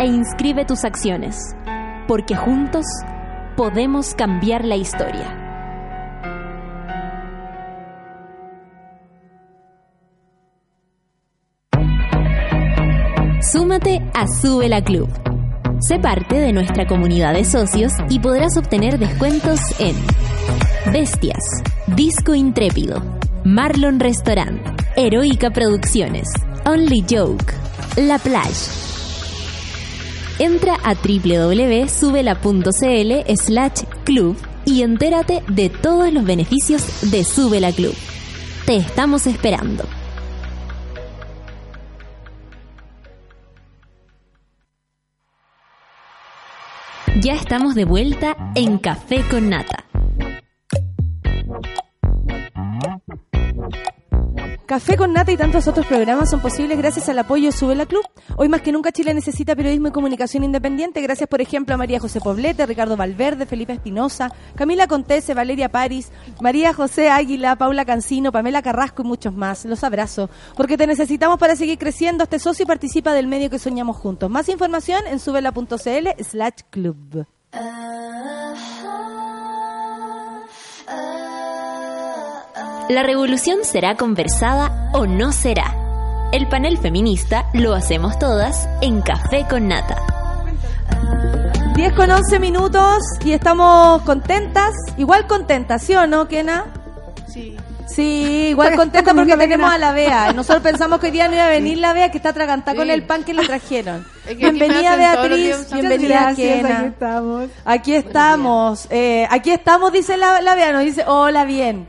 e 0.00 0.06
inscribe 0.06 0.64
tus 0.64 0.84
acciones, 0.84 1.54
porque 2.08 2.34
juntos 2.34 2.84
podemos 3.56 4.14
cambiar 4.14 4.64
la 4.64 4.74
historia. 4.74 5.47
Súmate 13.52 14.02
a 14.12 14.26
Sube 14.26 14.68
la 14.68 14.82
Club. 14.82 15.08
Sé 15.80 15.98
parte 15.98 16.36
de 16.36 16.52
nuestra 16.52 16.86
comunidad 16.86 17.32
de 17.32 17.44
socios 17.44 17.92
y 18.10 18.18
podrás 18.18 18.58
obtener 18.58 18.98
descuentos 18.98 19.58
en 19.78 19.96
Bestias, 20.92 21.38
Disco 21.86 22.34
Intrépido, 22.34 23.02
Marlon 23.44 24.00
Restaurant, 24.00 24.60
Heroica 24.96 25.50
Producciones, 25.50 26.28
Only 26.66 27.06
Joke, 27.08 27.54
La 27.96 28.18
Plage. 28.18 28.70
Entra 30.40 30.74
a 30.84 30.94
www.subela.cl 30.94 31.86
slash 33.34 33.84
club 34.04 34.36
y 34.66 34.82
entérate 34.82 35.42
de 35.48 35.70
todos 35.70 36.12
los 36.12 36.24
beneficios 36.24 37.10
de 37.10 37.24
Sube 37.24 37.60
la 37.60 37.72
Club. 37.72 37.94
Te 38.66 38.76
estamos 38.76 39.26
esperando. 39.26 39.84
Ya 47.20 47.34
estamos 47.34 47.74
de 47.74 47.84
vuelta 47.84 48.36
en 48.54 48.78
Café 48.78 49.24
con 49.28 49.48
Nata. 49.50 49.87
Café 54.68 54.98
con 54.98 55.14
Nata 55.14 55.32
y 55.32 55.36
tantos 55.38 55.66
otros 55.66 55.86
programas 55.86 56.28
son 56.28 56.40
posibles 56.40 56.76
gracias 56.76 57.08
al 57.08 57.18
apoyo 57.18 57.46
de 57.46 57.52
Sube 57.52 57.74
la 57.74 57.86
Club. 57.86 58.04
Hoy 58.36 58.50
más 58.50 58.60
que 58.60 58.70
nunca 58.70 58.92
Chile 58.92 59.14
necesita 59.14 59.56
periodismo 59.56 59.88
y 59.88 59.92
comunicación 59.92 60.44
independiente. 60.44 61.00
Gracias, 61.00 61.26
por 61.26 61.40
ejemplo, 61.40 61.74
a 61.74 61.78
María 61.78 61.98
José 61.98 62.20
Poblete, 62.20 62.66
Ricardo 62.66 62.94
Valverde, 62.94 63.46
Felipe 63.46 63.72
Espinosa, 63.72 64.30
Camila 64.56 64.86
Contese, 64.86 65.32
Valeria 65.32 65.70
París, 65.70 66.12
María 66.42 66.74
José 66.74 67.08
Águila, 67.08 67.56
Paula 67.56 67.86
Cancino, 67.86 68.30
Pamela 68.30 68.60
Carrasco 68.60 69.04
y 69.04 69.06
muchos 69.06 69.32
más. 69.32 69.64
Los 69.64 69.84
abrazo, 69.84 70.28
porque 70.54 70.76
te 70.76 70.86
necesitamos 70.86 71.38
para 71.38 71.56
seguir 71.56 71.78
creciendo. 71.78 72.24
Este 72.24 72.38
socio 72.38 72.66
participa 72.66 73.14
del 73.14 73.26
medio 73.26 73.48
que 73.48 73.58
soñamos 73.58 73.96
juntos. 73.96 74.28
Más 74.28 74.50
información 74.50 75.06
en 75.06 75.18
subela.cl 75.18 76.22
slash 76.22 76.60
club. 76.68 77.26
La 82.88 83.02
revolución 83.02 83.58
será 83.64 83.96
conversada 83.96 84.90
o 84.92 85.06
no 85.06 85.32
será. 85.32 85.74
El 86.32 86.48
panel 86.48 86.78
feminista 86.78 87.46
lo 87.52 87.74
hacemos 87.74 88.18
todas 88.18 88.68
en 88.80 89.00
Café 89.02 89.46
con 89.48 89.68
Nata. 89.68 89.96
10 91.74 91.92
con 91.92 92.10
11 92.10 92.38
minutos 92.40 92.98
y 93.24 93.32
estamos 93.32 94.02
contentas. 94.02 94.72
Igual 94.96 95.26
contentas, 95.26 95.82
¿sí 95.82 95.94
o 95.94 96.06
no, 96.06 96.28
Kena? 96.28 96.64
Sí. 97.28 97.56
Sí, 97.86 98.48
igual 98.50 98.68
Está- 98.68 98.78
contenta 98.82 99.14
porque 99.14 99.36
tenemos 99.36 99.70
a 99.72 99.78
la 99.78 99.92
Bea. 99.92 100.32
Nosotros 100.34 100.62
pensamos 100.62 100.98
que 101.00 101.06
hoy 101.06 101.12
día 101.12 101.26
no 101.28 101.34
iba 101.34 101.44
a 101.44 101.48
venir 101.48 101.78
la 101.78 101.92
Bea, 101.94 102.10
que 102.10 102.18
está 102.18 102.30
atragantada 102.30 102.76
con 102.76 102.90
el 102.90 103.02
pan 103.04 103.24
que 103.24 103.32
le 103.34 103.44
trajeron. 103.46 104.06
Es 104.28 104.36
que 104.36 104.50
Bienvenida 104.50 104.96
Beatriz, 104.96 105.72
bienvenida 105.72 106.34
Kena. 106.36 106.68
aquí 106.68 106.84
estamos. 106.84 107.48
Aquí 107.64 107.94
estamos, 107.94 108.86
eh, 108.90 109.26
aquí 109.30 109.50
estamos, 109.52 109.90
dice 109.90 110.18
la, 110.18 110.42
la 110.42 110.54
Bea, 110.54 110.70
nos 110.72 110.82
dice, 110.84 111.04
hola, 111.06 111.44
bien. 111.46 111.88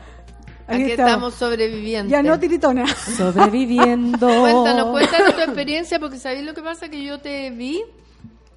Aquí 0.69 0.91
estamos 0.91 1.33
sobreviviendo. 1.33 2.11
Ya 2.11 2.21
no 2.21 2.39
tiritona. 2.39 2.87
Sobreviviendo. 3.17 4.27
Cuéntanos, 4.27 4.91
cuéntanos 4.91 5.35
tu 5.35 5.41
experiencia, 5.41 5.99
porque 5.99 6.17
¿sabéis 6.17 6.45
lo 6.45 6.53
que 6.53 6.61
pasa? 6.61 6.89
Que 6.89 7.03
yo 7.03 7.19
te 7.19 7.49
vi 7.49 7.81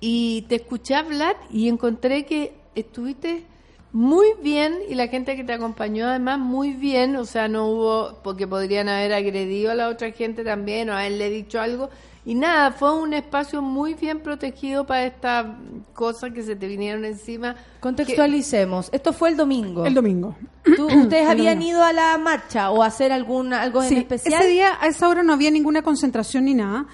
y 0.00 0.42
te 0.48 0.56
escuché 0.56 0.94
hablar 0.94 1.36
y 1.50 1.68
encontré 1.68 2.24
que 2.26 2.54
estuviste 2.74 3.44
muy 3.92 4.28
bien 4.42 4.78
y 4.88 4.94
la 4.94 5.08
gente 5.08 5.36
que 5.36 5.44
te 5.44 5.52
acompañó 5.52 6.06
además 6.06 6.38
muy 6.38 6.72
bien, 6.72 7.16
o 7.16 7.24
sea, 7.24 7.48
no 7.48 7.66
hubo, 7.66 8.18
porque 8.22 8.46
podrían 8.46 8.88
haber 8.88 9.12
agredido 9.12 9.70
a 9.70 9.74
la 9.74 9.88
otra 9.88 10.10
gente 10.12 10.44
también 10.44 10.90
o 10.90 10.94
haberle 10.94 11.30
dicho 11.30 11.60
algo. 11.60 11.90
Y 12.25 12.35
nada, 12.37 12.70
fue 12.70 12.95
un 13.01 13.14
espacio 13.14 13.61
muy 13.62 13.95
bien 13.95 14.20
protegido 14.20 14.87
para 14.87 15.05
estas 15.07 15.47
cosas 15.93 16.33
que 16.33 16.43
se 16.45 16.55
te 16.55 16.68
vinieron 16.68 17.05
encima. 17.05 17.57
Contextualicemos. 17.81 18.89
Esto 18.93 19.12
fue 19.12 19.31
el 19.31 19.37
domingo. 19.37 19.85
El 19.87 19.95
domingo. 19.95 20.37
¿Tú- 20.77 20.87
¿Ustedes 21.03 21.25
El 21.25 21.31
habían 21.31 21.55
domingo. 21.59 21.79
ido 21.79 21.83
a 21.85 21.93
la 21.93 22.18
marcha 22.18 22.70
o 22.70 22.83
a 22.83 22.87
hacer 22.87 23.11
algún, 23.12 23.53
algo 23.53 23.83
en 23.83 23.89
Sí, 23.89 23.97
especial? 23.97 24.41
ese 24.41 24.51
día, 24.51 24.79
a 24.81 24.87
esa 24.87 25.09
hora 25.09 25.23
no 25.23 25.33
había 25.33 25.51
ninguna 25.51 25.83
concentración 25.83 26.45
ni 26.45 26.55
nada. 26.55 26.87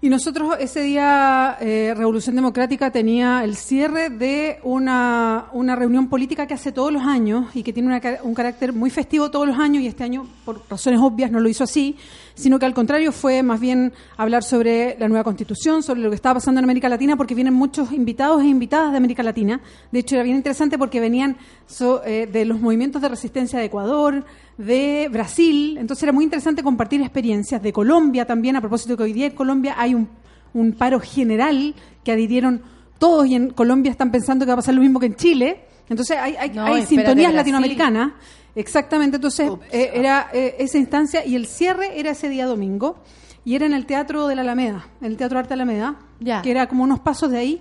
Y 0.00 0.08
nosotros 0.08 0.56
ese 0.58 0.80
día, 0.80 1.56
eh, 1.60 1.94
Revolución 1.96 2.34
Democrática 2.34 2.90
tenía 2.90 3.44
el 3.44 3.54
cierre 3.54 4.10
de 4.10 4.58
una, 4.64 5.46
una 5.52 5.76
reunión 5.76 6.08
política 6.08 6.46
que 6.48 6.54
hace 6.54 6.72
todos 6.72 6.92
los 6.92 7.02
años 7.02 7.54
y 7.54 7.62
que 7.62 7.72
tiene 7.72 7.88
una 7.88 8.00
ca- 8.00 8.18
un 8.24 8.34
carácter 8.34 8.72
muy 8.72 8.90
festivo 8.90 9.30
todos 9.30 9.46
los 9.46 9.56
años 9.58 9.80
y 9.82 9.86
este 9.86 10.02
año, 10.02 10.26
por 10.44 10.62
razones 10.68 10.98
obvias, 11.00 11.30
no 11.30 11.38
lo 11.38 11.48
hizo 11.48 11.62
así, 11.62 11.96
sino 12.34 12.58
que 12.58 12.66
al 12.66 12.74
contrario 12.74 13.12
fue 13.12 13.42
más 13.42 13.60
bien 13.60 13.92
hablar 14.16 14.42
sobre 14.42 14.96
la 14.98 15.08
nueva 15.08 15.24
constitución, 15.24 15.82
sobre 15.82 16.00
lo 16.00 16.10
que 16.10 16.16
estaba 16.16 16.34
pasando 16.34 16.58
en 16.60 16.64
América 16.64 16.88
Latina, 16.88 17.16
porque 17.16 17.34
vienen 17.34 17.54
muchos 17.54 17.92
invitados 17.92 18.42
e 18.42 18.46
invitadas 18.46 18.90
de 18.92 18.96
América 18.98 19.22
Latina. 19.22 19.60
De 19.90 19.98
hecho, 20.00 20.14
era 20.16 20.24
bien 20.24 20.36
interesante 20.36 20.78
porque 20.78 21.00
venían 21.00 21.36
so- 21.66 22.02
eh, 22.04 22.26
de 22.26 22.44
los 22.44 22.60
movimientos 22.60 23.02
de 23.02 23.08
resistencia 23.08 23.58
de 23.58 23.66
Ecuador, 23.66 24.24
de 24.58 25.08
Brasil, 25.10 25.76
entonces 25.78 26.02
era 26.02 26.12
muy 26.12 26.24
interesante 26.24 26.62
compartir 26.62 27.00
experiencias 27.00 27.62
de 27.62 27.72
Colombia 27.72 28.26
también, 28.26 28.56
a 28.56 28.60
propósito 28.60 28.96
que 28.96 29.02
hoy 29.04 29.12
día 29.12 29.26
en 29.26 29.32
Colombia 29.34 29.74
hay 29.78 29.94
un, 29.94 30.08
un 30.54 30.72
paro 30.72 31.00
general 31.00 31.74
que 32.04 32.12
adhirieron 32.12 32.62
todos 32.98 33.26
y 33.26 33.34
en 33.34 33.50
Colombia 33.50 33.90
están 33.90 34.10
pensando 34.12 34.44
que 34.44 34.50
va 34.50 34.54
a 34.54 34.56
pasar 34.56 34.74
lo 34.74 34.80
mismo 34.80 35.00
que 35.00 35.06
en 35.06 35.16
Chile, 35.16 35.64
entonces 35.88 36.16
hay, 36.18 36.36
hay, 36.36 36.50
No, 36.50 36.62
hay 36.64 36.82
espérate, 36.82 36.86
sintonías 36.86 37.14
Brasil. 37.32 37.36
latinoamericanas, 37.36 38.12
exactamente, 38.54 39.16
entonces 39.16 39.50
eh, 39.70 39.90
era 39.94 40.28
eh, 40.32 40.56
esa 40.58 40.78
instancia 40.78 41.24
y 41.24 41.34
el 41.36 41.46
cierre 41.46 41.98
era 41.98 42.10
ese 42.10 42.28
día 42.28 42.46
domingo 42.46 42.96
y 43.44 43.54
era 43.56 43.66
en 43.66 43.72
el 43.74 43.86
Teatro 43.86 44.28
de 44.28 44.34
la 44.36 44.42
Alameda, 44.42 44.86
en 45.00 45.06
el 45.08 45.16
Teatro 45.16 45.38
Arte 45.38 45.54
Alameda, 45.54 45.96
Ya. 46.20 46.42
que 46.42 46.50
era 46.50 46.68
como 46.68 46.84
unos 46.84 47.00
pasos 47.00 47.30
de 47.30 47.38
ahí. 47.38 47.60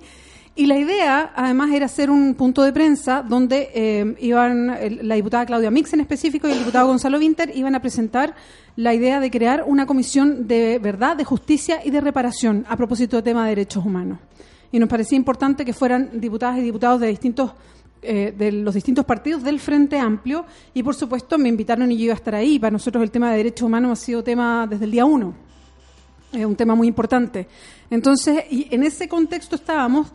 Y 0.53 0.65
la 0.65 0.77
idea, 0.77 1.31
además, 1.33 1.71
era 1.71 1.85
hacer 1.85 2.11
un 2.11 2.35
punto 2.35 2.61
de 2.61 2.73
prensa 2.73 3.21
donde 3.23 3.69
eh, 3.73 4.15
iban 4.19 4.69
el- 4.71 5.07
la 5.07 5.15
diputada 5.15 5.45
Claudia 5.45 5.71
Mix 5.71 5.93
en 5.93 6.01
específico 6.01 6.47
y 6.47 6.51
el 6.51 6.59
diputado 6.59 6.87
Gonzalo 6.87 7.17
Winter 7.19 7.51
iban 7.55 7.73
a 7.73 7.79
presentar 7.79 8.35
la 8.75 8.93
idea 8.93 9.21
de 9.21 9.31
crear 9.31 9.63
una 9.65 9.85
comisión 9.85 10.47
de 10.47 10.77
verdad, 10.79 11.15
de 11.15 11.23
justicia 11.23 11.79
y 11.85 11.89
de 11.89 12.01
reparación 12.01 12.65
a 12.67 12.75
propósito 12.75 13.15
del 13.15 13.23
tema 13.23 13.43
de 13.45 13.51
derechos 13.51 13.85
humanos. 13.85 14.19
Y 14.73 14.79
nos 14.79 14.89
parecía 14.89 15.15
importante 15.15 15.63
que 15.63 15.73
fueran 15.73 16.09
diputadas 16.19 16.57
y 16.57 16.61
diputados 16.61 16.99
de 16.99 17.07
distintos 17.07 17.51
eh, 18.01 18.33
de 18.37 18.51
los 18.51 18.73
distintos 18.73 19.05
partidos 19.05 19.43
del 19.43 19.59
Frente 19.59 19.99
Amplio 19.99 20.45
y 20.73 20.83
por 20.83 20.95
supuesto 20.95 21.37
me 21.37 21.49
invitaron 21.49 21.91
y 21.91 21.97
yo 21.97 22.05
iba 22.05 22.13
a 22.13 22.17
estar 22.17 22.35
ahí. 22.35 22.59
Para 22.59 22.71
nosotros 22.71 23.03
el 23.03 23.11
tema 23.11 23.31
de 23.31 23.37
derechos 23.37 23.65
humanos 23.67 23.91
ha 23.91 24.01
sido 24.03 24.23
tema 24.23 24.67
desde 24.67 24.85
el 24.85 24.91
día 24.91 25.05
uno 25.05 25.33
es 26.31 26.45
un 26.45 26.55
tema 26.55 26.75
muy 26.75 26.87
importante. 26.87 27.47
Entonces, 27.89 28.45
y 28.49 28.67
en 28.71 28.83
ese 28.83 29.07
contexto 29.07 29.55
estábamos 29.55 30.07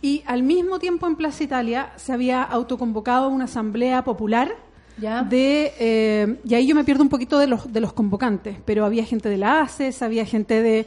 y 0.00 0.22
al 0.26 0.42
mismo 0.42 0.78
tiempo 0.78 1.06
en 1.06 1.16
Plaza 1.16 1.44
Italia 1.44 1.92
se 1.96 2.12
había 2.12 2.42
autoconvocado 2.42 3.28
una 3.28 3.44
asamblea 3.44 4.02
popular 4.04 4.54
Ya. 4.98 5.22
de 5.22 5.72
eh, 5.78 6.36
y 6.44 6.54
ahí 6.54 6.66
yo 6.66 6.74
me 6.74 6.84
pierdo 6.84 7.02
un 7.02 7.08
poquito 7.08 7.38
de 7.38 7.46
los 7.46 7.72
de 7.72 7.80
los 7.80 7.92
convocantes, 7.92 8.58
pero 8.64 8.84
había 8.84 9.04
gente 9.04 9.28
de 9.28 9.38
la 9.38 9.62
ACES, 9.62 10.02
había 10.02 10.26
gente 10.26 10.60
de 10.60 10.86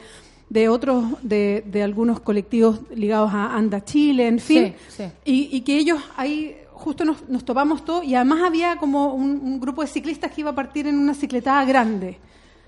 de 0.50 0.70
otros 0.70 1.06
de, 1.22 1.64
de 1.66 1.84
algunos 1.84 2.20
colectivos 2.20 2.82
ligados 2.94 3.34
a 3.34 3.56
Anda 3.56 3.84
Chile, 3.84 4.28
en 4.28 4.40
fin, 4.40 4.76
Sí, 4.88 5.04
sí. 5.04 5.04
Y, 5.26 5.58
y 5.58 5.62
que 5.62 5.78
ellos 5.78 6.00
ahí 6.18 6.56
justo 6.72 7.04
nos, 7.06 7.28
nos 7.30 7.44
topamos 7.44 7.84
todos 7.84 8.04
y 8.04 8.16
además 8.16 8.42
había 8.44 8.76
como 8.76 9.14
un, 9.14 9.40
un 9.42 9.60
grupo 9.60 9.82
de 9.82 9.88
ciclistas 9.88 10.32
que 10.32 10.42
iba 10.42 10.52
a 10.52 10.56
partir 10.56 10.88
en 10.88 10.98
una 11.00 11.14
cicletada 11.14 11.66
grande 11.66 12.20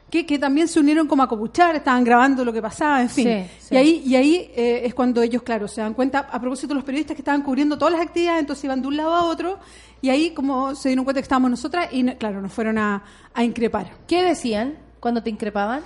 que, 0.09 0.25
que 0.25 0.39
también 0.39 0.67
se 0.67 0.79
unieron 0.79 1.07
como 1.07 1.23
a 1.23 1.27
copuchar, 1.27 1.75
estaban 1.75 2.03
grabando 2.03 2.45
lo 2.45 2.53
que 2.53 2.61
pasaba, 2.61 3.01
en 3.01 3.09
fin. 3.09 3.27
Sí, 3.27 3.51
sí. 3.59 3.75
Y 3.75 3.77
ahí, 3.77 4.03
y 4.05 4.15
ahí 4.15 4.51
eh, 4.55 4.81
es 4.85 4.93
cuando 4.93 5.21
ellos, 5.21 5.43
claro, 5.43 5.67
se 5.67 5.81
dan 5.81 5.93
cuenta, 5.93 6.19
a 6.31 6.39
propósito 6.39 6.69
de 6.69 6.75
los 6.75 6.83
periodistas 6.83 7.15
que 7.15 7.21
estaban 7.21 7.41
cubriendo 7.41 7.77
todas 7.77 7.93
las 7.93 8.01
actividades, 8.01 8.39
entonces 8.39 8.63
iban 8.63 8.81
de 8.81 8.87
un 8.87 8.95
lado 8.95 9.13
a 9.13 9.25
otro, 9.25 9.59
y 10.01 10.09
ahí 10.09 10.31
como 10.31 10.75
se 10.75 10.89
dieron 10.89 11.03
cuenta 11.03 11.19
que 11.19 11.23
estábamos 11.23 11.51
nosotras, 11.51 11.89
y 11.91 12.05
claro, 12.15 12.41
nos 12.41 12.53
fueron 12.53 12.77
a, 12.77 13.03
a 13.33 13.43
increpar. 13.43 13.91
¿Qué 14.07 14.23
decían 14.23 14.75
cuando 15.01 15.21
te 15.21 15.29
increpaban? 15.29 15.81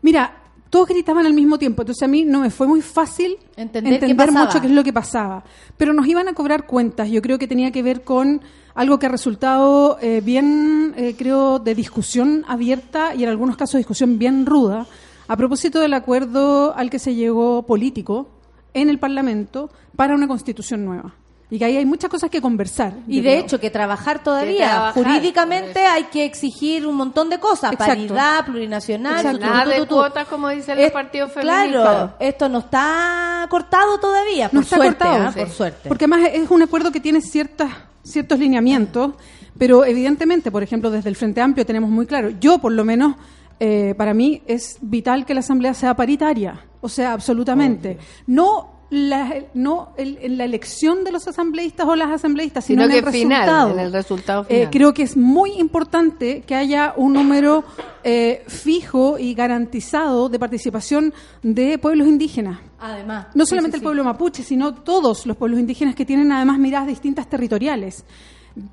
Mira, 0.00 0.34
todos 0.70 0.88
gritaban 0.88 1.24
al 1.24 1.32
mismo 1.32 1.58
tiempo, 1.58 1.82
entonces 1.82 2.02
a 2.02 2.08
mí 2.08 2.24
no 2.24 2.40
me 2.40 2.50
fue 2.50 2.66
muy 2.66 2.82
fácil 2.82 3.36
Entender 3.56 4.00
qué 4.00 4.14
mucho 4.14 4.60
qué 4.60 4.66
es 4.66 4.72
lo 4.72 4.84
que 4.84 4.92
pasaba. 4.92 5.44
Pero 5.76 5.92
nos 5.92 6.06
iban 6.06 6.28
a 6.28 6.34
cobrar 6.34 6.66
cuentas, 6.66 7.08
yo 7.10 7.22
creo 7.22 7.38
que 7.38 7.48
tenía 7.48 7.70
que 7.70 7.82
ver 7.82 8.02
con 8.02 8.42
algo 8.74 8.98
que 8.98 9.06
ha 9.06 9.08
resultado 9.08 9.98
eh, 10.00 10.20
bien, 10.24 10.94
eh, 10.96 11.14
creo, 11.16 11.58
de 11.58 11.74
discusión 11.74 12.44
abierta 12.46 13.14
y 13.14 13.24
en 13.24 13.30
algunos 13.30 13.56
casos 13.56 13.78
discusión 13.78 14.18
bien 14.18 14.46
ruda, 14.46 14.86
a 15.26 15.36
propósito 15.36 15.80
del 15.80 15.94
acuerdo 15.94 16.74
al 16.76 16.90
que 16.90 16.98
se 16.98 17.14
llegó 17.14 17.64
político 17.64 18.28
en 18.74 18.88
el 18.88 18.98
Parlamento 18.98 19.70
para 19.96 20.14
una 20.14 20.28
constitución 20.28 20.84
nueva. 20.84 21.14
Y 21.50 21.58
que 21.58 21.64
ahí 21.64 21.76
hay 21.78 21.86
muchas 21.86 22.10
cosas 22.10 22.28
que 22.28 22.42
conversar. 22.42 22.92
Y 23.06 23.22
de 23.22 23.30
creo. 23.30 23.40
hecho 23.44 23.58
que 23.60 23.70
trabajar 23.70 24.18
Que 24.18 24.24
todavía, 24.24 24.68
trabajar, 24.68 24.94
jurídicamente 25.02 25.80
hay 25.86 26.04
que 26.04 26.24
exigir 26.26 26.86
un 26.86 26.94
montón 26.96 27.30
de 27.30 27.38
cosas, 27.38 27.72
Exacto. 27.72 27.92
paridad, 27.94 28.44
plurinacional, 28.44 29.16
Exacto. 29.24 29.40
Nada 29.46 29.64
de 29.64 29.86
cuotas, 29.86 30.28
como 30.28 30.50
dicen 30.50 30.76
los 30.76 30.86
Es- 30.86 30.92
partidos 30.92 31.32
feministas. 31.32 31.68
Claro, 31.70 32.12
esto 32.20 32.48
no 32.50 32.58
está 32.58 33.46
cortado 33.48 33.98
todavía, 33.98 34.48
por 34.48 34.54
no 34.56 34.60
está 34.60 34.76
suerte, 34.76 35.04
cortado, 35.04 35.28
¿ah? 35.28 35.32
por 35.34 35.48
suerte. 35.50 35.88
Porque 35.88 36.04
además 36.04 36.28
es 36.34 36.50
un 36.50 36.62
acuerdo 36.62 36.92
que 36.92 37.00
tiene 37.00 37.22
ciertas, 37.22 37.70
ciertos 38.02 38.38
lineamientos, 38.38 39.12
pero 39.58 39.86
evidentemente, 39.86 40.50
por 40.50 40.62
ejemplo, 40.62 40.90
desde 40.90 41.08
el 41.08 41.16
Frente 41.16 41.40
Amplio 41.40 41.64
tenemos 41.64 41.88
muy 41.88 42.04
claro, 42.04 42.28
yo 42.38 42.58
por 42.58 42.72
lo 42.72 42.84
menos, 42.84 43.16
eh, 43.58 43.94
para 43.96 44.12
mí 44.12 44.42
es 44.46 44.76
vital 44.82 45.24
que 45.24 45.32
la 45.34 45.40
Asamblea 45.40 45.72
sea 45.72 45.94
paritaria, 45.96 46.60
o 46.82 46.88
sea, 46.90 47.14
absolutamente. 47.14 47.96
No 48.26 48.77
la, 48.90 49.34
no 49.52 49.90
el- 49.98 50.18
en 50.22 50.38
la 50.38 50.44
elección 50.44 51.04
de 51.04 51.12
los 51.12 51.28
asambleístas 51.28 51.86
o 51.86 51.94
las 51.94 52.10
asambleístas, 52.10 52.64
sino, 52.64 52.84
Sino 52.84 52.94
en 52.98 53.04
el 53.04 53.12
final, 53.12 53.40
resultado. 53.42 53.70
en 53.72 53.78
el 53.80 53.92
resultado 53.92 54.42
Eh, 54.44 54.46
final. 54.54 54.70
creo 54.70 54.94
que 54.94 55.02
es 55.02 55.16
muy 55.16 55.52
importante 55.58 56.40
que 56.46 56.54
haya 56.54 56.94
un 56.96 57.12
número 57.12 57.64
eh, 58.04 58.44
fijo 58.48 59.18
y 59.18 59.34
garantizado 59.34 60.28
de 60.30 60.38
participación 60.38 61.12
de 61.42 61.76
pueblos 61.78 62.08
indígenas. 62.08 62.60
Además. 62.80 63.26
No 63.34 63.44
sí, 63.44 63.50
solamente 63.50 63.76
sí, 63.76 63.78
el 63.78 63.80
sí. 63.80 63.84
pueblo 63.84 64.04
mapuche, 64.04 64.42
sino 64.42 64.72
todos 64.74 65.26
los 65.26 65.36
pueblos 65.36 65.60
indígenas 65.60 65.94
que 65.94 66.06
tienen 66.06 66.32
además 66.32 66.58
miradas 66.58 66.88
distintas 66.88 67.28
territoriales. 67.28 68.04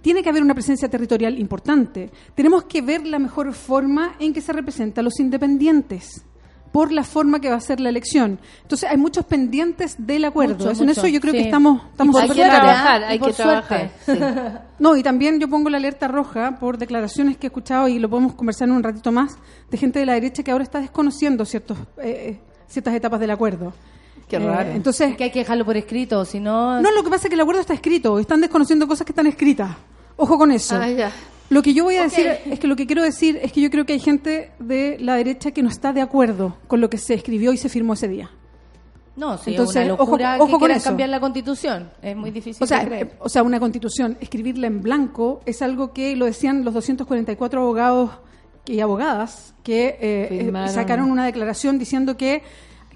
Tiene 0.02 0.24
que 0.24 0.30
haber 0.30 0.42
una 0.42 0.54
presencia 0.54 0.88
territorial 0.90 1.38
importante. 1.38 2.10
Tenemos 2.34 2.64
que 2.64 2.82
ver 2.82 3.06
la 3.06 3.20
mejor 3.20 3.54
forma 3.54 4.16
en 4.20 4.34
que 4.34 4.42
se 4.42 4.54
representa 4.54 5.02
a 5.02 5.04
los 5.04 5.20
independientes 5.20 6.24
por 6.76 6.92
la 6.92 7.04
forma 7.06 7.40
que 7.40 7.50
va 7.50 7.56
a 7.56 7.62
ser 7.62 7.80
la 7.80 7.88
elección. 7.88 8.38
Entonces 8.64 8.90
hay 8.90 8.98
muchos 8.98 9.24
pendientes 9.24 9.96
del 9.98 10.26
acuerdo. 10.26 10.56
Mucho, 10.56 10.72
Eso- 10.72 10.84
en 10.84 10.90
eso 10.90 11.08
yo 11.08 11.22
creo 11.22 11.32
sí. 11.32 11.38
que 11.40 11.46
estamos, 11.46 11.82
estamos 11.90 12.16
hay 12.18 12.28
que 12.30 12.36
trabajar, 12.44 13.04
hay 13.06 13.18
que 13.20 13.32
trabajar. 13.32 13.92
suerte. 14.04 14.58
No, 14.78 14.98
y 14.98 15.04
también 15.04 15.40
yo 15.40 15.48
pongo 15.48 15.70
la 15.70 15.78
alerta 15.78 16.10
roja 16.10 16.58
por 16.60 16.78
declaraciones 16.78 17.38
que 17.38 17.48
he 17.48 17.50
escuchado 17.50 17.88
y 17.88 17.98
lo 17.98 18.10
podemos 18.10 18.34
conversar 18.34 18.68
en 18.68 18.74
un 18.76 18.84
ratito 18.84 19.10
más 19.14 19.38
de 19.72 19.78
gente 19.78 20.00
de 20.00 20.06
la 20.06 20.16
derecha 20.16 20.44
que 20.44 20.52
ahora 20.52 20.66
está 20.66 20.82
desconociendo 20.82 21.46
ciertos, 21.46 21.78
eh, 22.04 22.40
ciertas 22.68 22.94
etapas 22.94 23.22
del 23.22 23.32
acuerdo. 23.32 23.72
Qué 24.28 24.36
Eh, 24.36 24.40
raro. 24.40 24.72
entonces, 24.72 25.16
que 25.16 25.24
hay 25.24 25.32
que 25.32 25.40
dejarlo 25.40 25.64
por 25.64 25.78
escrito, 25.78 26.26
si 26.26 26.42
no... 26.42 26.82
no, 26.82 26.92
lo 26.92 27.04
que 27.06 27.10
pasa 27.10 27.28
es 27.28 27.30
que 27.30 27.36
el 27.36 27.42
acuerdo 27.42 27.62
está 27.62 27.74
escrito, 27.74 28.20
están 28.20 28.42
desconociendo 28.42 28.86
cosas 28.86 29.06
que 29.06 29.14
están 29.14 29.28
escritas. 29.28 29.70
Ojo 30.18 30.38
con 30.38 30.52
eso. 30.52 30.76
Ah, 30.76 30.90
ya. 30.90 31.10
Lo 31.50 31.62
que 31.62 31.74
yo 31.74 31.84
voy 31.84 31.98
a 31.98 32.04
decir 32.04 32.28
es 32.46 32.60
que 32.60 32.68
lo 32.68 32.76
que 32.76 32.88
quiero 32.88 33.04
decir 33.04 33.40
es 33.42 33.52
que 33.52 33.62
yo 33.62 33.70
creo 33.70 33.86
que 33.86 33.94
hay 33.94 34.00
gente 34.00 34.52
de 34.60 34.98
la 35.00 35.16
derecha 35.16 35.52
que 35.52 35.62
no 35.62 35.70
está 35.70 35.94
de 35.94 36.02
acuerdo 36.02 36.58
con 36.68 36.82
lo 36.82 36.90
que 36.90 36.98
se 36.98 37.14
escribió 37.14 37.54
y 37.54 37.58
se 37.58 37.70
firmó 37.70 37.94
ese 37.94 38.08
día. 38.08 38.32
No, 39.16 39.38
sí, 39.38 39.52
Entonces, 39.52 39.78
es 39.78 39.86
una 39.88 39.98
locura 39.98 40.36
ojo- 40.36 40.44
ojo 40.46 40.54
que 40.58 40.60
con 40.60 40.72
eso. 40.72 40.84
cambiar 40.90 41.10
la 41.10 41.20
constitución. 41.22 41.90
Es 42.02 42.18
muy 42.18 42.32
difícil 42.32 42.62
O 42.62 42.68
sea, 42.68 42.80
de 42.80 42.86
creer. 42.88 43.16
o 43.20 43.30
sea, 43.30 43.44
una 43.44 43.60
constitución, 43.60 44.18
escribirla 44.20 44.68
en 44.68 44.82
blanco 44.82 45.40
es 45.46 45.62
algo 45.62 45.94
que 45.94 46.16
lo 46.18 46.26
decían 46.26 46.66
los 46.66 46.74
244 46.74 47.62
abogados 47.62 48.12
y 48.66 48.80
abogadas 48.82 49.54
que 49.64 49.98
eh, 50.02 50.50
eh, 50.52 50.68
sacaron 50.70 51.12
una 51.12 51.26
declaración 51.26 51.78
diciendo 51.80 52.18
que, 52.18 52.42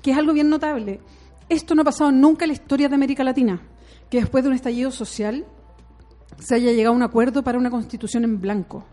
que 0.02 0.12
es 0.12 0.18
algo 0.18 0.34
bien 0.34 0.50
notable. 0.50 1.00
Esto 1.48 1.74
no 1.76 1.84
ha 1.84 1.86
pasado 1.86 2.12
nunca 2.12 2.44
en 2.46 2.50
la 2.50 2.54
historia 2.54 2.90
de 2.90 2.96
América 2.96 3.24
Latina, 3.24 3.62
que 4.10 4.20
después 4.20 4.44
de 4.44 4.50
un 4.50 4.56
estallido 4.56 4.92
social 4.92 5.46
se 6.40 6.56
haya 6.56 6.72
llegado 6.72 6.94
a 6.94 6.98
un 6.98 7.04
acuerdo 7.04 7.44
para 7.44 7.58
una 7.58 7.70
constitución 7.70 8.24
en 8.24 8.40
blanco. 8.40 8.84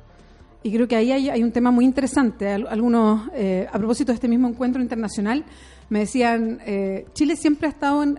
Y 0.63 0.73
creo 0.73 0.89
que 0.89 0.97
ahí 0.97 1.13
hay, 1.13 1.43
un 1.43 1.53
tema 1.53 1.71
muy 1.71 1.85
interesante. 1.85 2.49
Al- 2.51 2.67
Algunos, 2.67 3.29
eh, 3.35 3.67
a 3.73 3.79
propósito 3.79 4.11
de 4.13 4.15
este 4.15 4.29
mismo 4.29 4.49
encuentro 4.49 4.83
internacional, 4.83 5.45
me 5.89 6.01
decían, 6.01 6.59
eh, 6.67 7.07
Chile 7.15 7.37
siempre 7.37 7.69
ha 7.69 7.71
estado 7.71 8.03
en- 8.03 8.19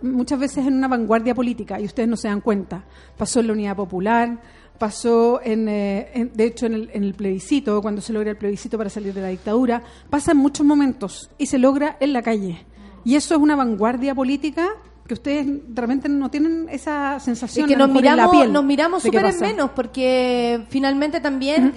muchas 0.00 0.38
veces 0.38 0.64
en 0.66 0.74
una 0.74 0.86
vanguardia 0.86 1.34
política 1.34 1.80
y 1.80 1.84
ustedes 1.86 2.08
no 2.08 2.16
se 2.16 2.28
dan 2.28 2.40
cuenta. 2.40 2.84
Pasó 3.16 3.40
en 3.40 3.48
la 3.48 3.52
Unidad 3.54 3.74
Popular, 3.74 4.40
pasó 4.78 5.40
en, 5.42 5.68
eh, 5.68 6.08
en- 6.14 6.30
de 6.34 6.44
hecho 6.44 6.66
en 6.66 6.74
el, 6.74 6.90
en 6.92 7.02
el 7.02 7.14
plebiscito, 7.14 7.82
cuando 7.82 8.00
se 8.00 8.12
logra 8.12 8.30
el 8.30 8.36
plebiscito 8.36 8.78
para 8.78 8.90
salir 8.90 9.12
de 9.12 9.20
la 9.22 9.28
dictadura, 9.28 9.82
pasa 10.08 10.30
en 10.32 10.38
muchos 10.38 10.64
momentos 10.64 11.30
y 11.36 11.46
se 11.46 11.58
logra 11.58 11.96
en 11.98 12.12
la 12.12 12.22
calle. 12.22 12.64
Y 13.04 13.16
eso 13.16 13.34
es 13.34 13.40
una 13.40 13.56
vanguardia 13.56 14.14
política 14.14 14.68
que 15.08 15.14
ustedes 15.14 15.46
realmente 15.74 16.08
no 16.08 16.30
tienen 16.30 16.68
esa 16.70 17.16
Es 17.16 17.24
sensación 17.24 17.66
que 17.66 17.74
a 17.74 17.78
lo 17.78 17.86
nos 17.86 17.94
mejor 17.94 18.04
en 18.04 18.16
la 18.16 18.22
miramos, 18.24 18.36
piel 18.36 18.52
nos 18.52 18.64
miramos 18.64 19.02
súper 19.02 19.24
en 19.24 19.40
menos, 19.40 19.70
porque 19.70 20.66
finalmente 20.68 21.20
también, 21.20 21.72